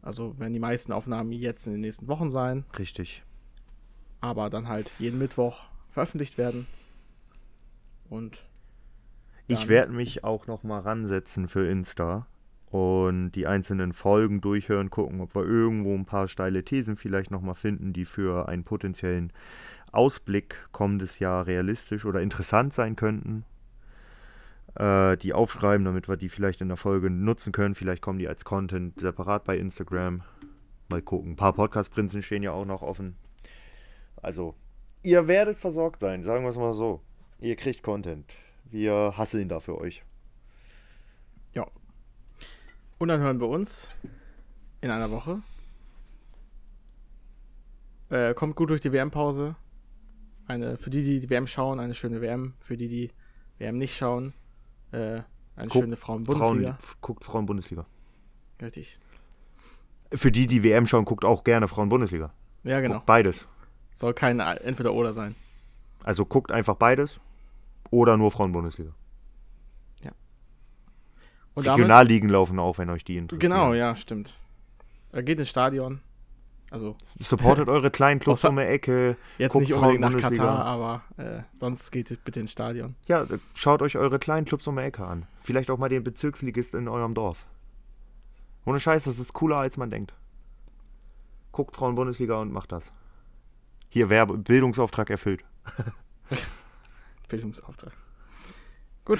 Also 0.01 0.38
werden 0.39 0.53
die 0.53 0.60
meisten 0.60 0.91
Aufnahmen 0.91 1.31
jetzt 1.31 1.68
in 1.68 1.73
den 1.73 1.81
nächsten 1.81 2.07
Wochen 2.07 2.31
sein. 2.31 2.65
Richtig. 2.77 3.23
Aber 4.22 4.49
dann 4.49 4.68
halt 4.68 4.91
jeden 4.99 5.19
Mittwoch 5.19 5.65
veröffentlicht 5.89 6.38
werden. 6.38 6.68
Und 8.10 8.43
ich 9.49 9.67
werde 9.67 9.91
mich 9.91 10.23
auch 10.23 10.47
noch 10.47 10.63
mal 10.63 10.80
ransetzen 10.80 11.47
für 11.47 11.67
Insta 11.67 12.27
und 12.69 13.31
die 13.31 13.47
einzelnen 13.47 13.93
Folgen 13.93 14.41
durchhören, 14.41 14.89
gucken, 14.89 15.21
ob 15.21 15.35
wir 15.35 15.43
irgendwo 15.43 15.95
ein 15.95 16.05
paar 16.05 16.27
steile 16.27 16.63
Thesen 16.63 16.95
vielleicht 16.95 17.31
noch 17.31 17.41
mal 17.41 17.55
finden, 17.55 17.93
die 17.93 18.05
für 18.05 18.47
einen 18.47 18.63
potenziellen 18.63 19.34
Ausblick 19.91 20.55
kommendes 20.71 21.19
Jahr 21.19 21.47
realistisch 21.47 22.05
oder 22.05 22.21
interessant 22.21 22.73
sein 22.73 22.95
könnten. 22.95 23.43
Äh, 24.76 25.17
die 25.17 25.34
aufschreiben, 25.34 25.84
damit 25.84 26.07
wir 26.07 26.15
die 26.15 26.30
vielleicht 26.30 26.61
in 26.61 26.67
der 26.67 26.77
Folge 26.77 27.09
nutzen 27.09 27.51
können. 27.51 27.73
Vielleicht 27.73 28.03
kommen 28.03 28.19
die 28.19 28.27
als 28.27 28.45
Content 28.45 28.99
separat 28.99 29.45
bei 29.45 29.57
Instagram. 29.57 30.21
Mal 30.89 31.01
gucken. 31.01 31.31
Ein 31.31 31.35
paar 31.35 31.53
Podcast-Prinzen 31.53 32.21
stehen 32.21 32.43
ja 32.43 32.51
auch 32.51 32.65
noch 32.65 32.84
offen. 32.84 33.15
Also, 34.21 34.53
ihr 35.01 35.27
werdet 35.27 35.57
versorgt 35.57 36.01
sein, 36.01 36.23
sagen 36.23 36.43
wir 36.43 36.49
es 36.49 36.57
mal 36.57 36.73
so. 36.73 37.01
Ihr 37.39 37.55
kriegt 37.55 37.81
Content. 37.81 38.26
Wir 38.71 39.13
hasseln 39.17 39.49
da 39.49 39.59
für 39.59 39.77
euch. 39.77 40.03
Ja. 41.53 41.65
Und 42.99 43.07
dann 43.07 43.19
hören 43.19 43.39
wir 43.39 43.47
uns 43.47 43.89
in 44.81 44.91
einer 44.91 45.09
Woche. 45.11 45.41
Äh, 48.09 48.33
kommt 48.33 48.55
gut 48.55 48.69
durch 48.69 48.81
die 48.81 48.91
WM-Pause. 48.91 49.55
Eine, 50.47 50.77
für 50.77 50.89
die, 50.89 51.03
die 51.03 51.19
die 51.19 51.29
WM 51.29 51.47
schauen, 51.47 51.79
eine 51.79 51.95
schöne 51.95 52.21
WM. 52.21 52.53
Für 52.59 52.77
die, 52.77 52.87
die 52.87 53.11
WM 53.59 53.77
nicht 53.77 53.95
schauen, 53.95 54.33
äh, 54.91 55.21
eine 55.55 55.67
Guck, 55.67 55.83
schöne 55.83 55.95
Frauen-Bundesliga. 55.95 56.77
Frauen, 56.79 56.97
guckt 57.01 57.23
Frauen-Bundesliga. 57.23 57.85
Richtig. 58.61 58.99
Für 60.11 60.31
die, 60.31 60.47
die 60.47 60.63
WM 60.63 60.87
schauen, 60.87 61.05
guckt 61.05 61.23
auch 61.23 61.43
gerne 61.43 61.67
Frauen-Bundesliga. 61.67 62.33
Ja, 62.63 62.81
genau. 62.81 62.95
Guckt 62.95 63.05
beides. 63.05 63.47
Soll 63.93 64.13
kein 64.13 64.39
Entweder-Oder 64.39 65.13
sein. 65.13 65.35
Also 66.03 66.25
guckt 66.25 66.51
einfach 66.51 66.75
beides 66.75 67.19
oder 67.91 68.18
nur 68.18 68.32
Frauen-Bundesliga. 68.32 68.94
Und 71.60 71.68
damit, 71.68 71.80
Regionalligen 71.80 72.30
laufen 72.30 72.57
auch, 72.57 72.78
wenn 72.78 72.90
euch 72.90 73.03
die 73.03 73.18
interessieren. 73.18 73.52
genau, 73.52 73.74
ja, 73.74 73.95
stimmt. 73.95 74.38
Er 75.11 75.24
geht 75.24 75.40
ins 75.40 75.49
Stadion. 75.49 75.99
Also 76.72 76.95
Supportet 77.18 77.68
eure 77.68 77.91
kleinen 77.91 78.20
Clubs 78.20 78.45
um 78.45 78.56
die 78.56 78.61
Ecke. 78.61 79.18
jetzt 79.38 79.53
Guckt 79.53 79.66
nicht 79.68 79.74
unbedingt 79.74 80.02
nach 80.02 80.11
Frauen-Bundesliga. 80.11 80.45
Katar, 80.45 80.66
aber 80.66 81.02
äh, 81.18 81.41
sonst 81.57 81.91
geht 81.91 82.24
bitte 82.24 82.40
ins 82.40 82.52
Stadion. 82.52 82.95
Ja, 83.07 83.26
schaut 83.56 83.82
euch 83.82 83.98
eure 83.98 84.20
kleinen 84.20 84.45
Clubs 84.45 84.68
um 84.68 84.78
die 84.78 84.84
Ecke 84.84 85.06
an. 85.06 85.26
Vielleicht 85.41 85.70
auch 85.70 85.78
mal 85.78 85.90
den 85.90 86.03
Bezirksligist 86.03 86.76
in 86.76 86.88
eurem 86.88 87.14
Dorf. 87.14 87.45
Ohne 88.66 88.80
Scheiß, 88.80 89.06
das 89.06 89.20
ist 89.20 89.34
cooler, 89.34 89.57
als 89.57 89.78
man 89.78 89.90
denkt. 89.90 90.14
Guckt 91.52 91.76
Frauen-Bundesliga 91.76 92.40
und 92.40 92.53
macht 92.53 92.72
das. 92.72 92.94
Hier, 93.90 94.10
Werbe 94.10 94.38
Bildungsauftrag 94.38 95.10
erfüllt. 95.10 95.44
Bildungsauftrag. 97.30 97.93
Gut. 99.06 99.19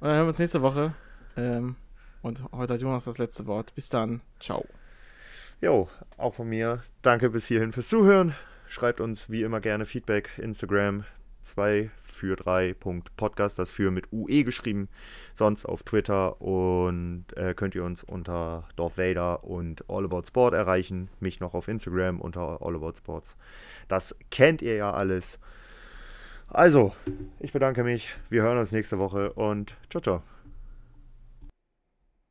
Und 0.00 0.08
dann 0.08 0.16
hören 0.16 0.24
wir 0.24 0.28
uns 0.28 0.38
nächste 0.38 0.62
Woche. 0.62 0.94
Ähm, 1.36 1.76
und 2.22 2.42
heute 2.52 2.74
hat 2.74 2.80
Jonas 2.80 3.04
das 3.04 3.18
letzte 3.18 3.46
Wort. 3.46 3.74
Bis 3.74 3.90
dann. 3.90 4.22
Ciao. 4.40 4.66
Jo, 5.60 5.88
auch 6.16 6.34
von 6.34 6.48
mir. 6.48 6.82
Danke 7.02 7.30
bis 7.30 7.46
hierhin 7.46 7.72
fürs 7.72 7.88
Zuhören. 7.88 8.34
Schreibt 8.66 9.00
uns 9.00 9.30
wie 9.30 9.42
immer 9.42 9.60
gerne 9.60 9.84
Feedback. 9.84 10.30
Instagram 10.38 11.04
2 11.44 11.90
für 12.02 12.36
3.podcast, 12.36 13.58
das 13.58 13.70
für 13.70 13.90
mit 13.90 14.12
UE 14.12 14.44
geschrieben. 14.44 14.88
Sonst 15.32 15.64
auf 15.64 15.82
Twitter 15.82 16.40
und 16.40 17.26
äh, 17.36 17.54
könnt 17.54 17.74
ihr 17.74 17.84
uns 17.84 18.02
unter 18.02 18.68
Dorf 18.76 18.98
Vader 18.98 19.44
und 19.44 19.88
All 19.88 20.04
About 20.04 20.24
Sport 20.26 20.54
erreichen. 20.54 21.08
Mich 21.20 21.40
noch 21.40 21.54
auf 21.54 21.68
Instagram 21.68 22.20
unter 22.20 22.62
All 22.62 22.74
About 22.74 22.94
Sports. 22.96 23.36
Das 23.88 24.16
kennt 24.30 24.62
ihr 24.62 24.76
ja 24.76 24.92
alles. 24.92 25.38
Also, 26.48 26.94
ich 27.40 27.52
bedanke 27.52 27.84
mich. 27.84 28.08
Wir 28.30 28.42
hören 28.42 28.58
uns 28.58 28.72
nächste 28.72 28.98
Woche 28.98 29.32
und 29.32 29.74
ciao, 29.90 30.00
ciao. 30.00 30.33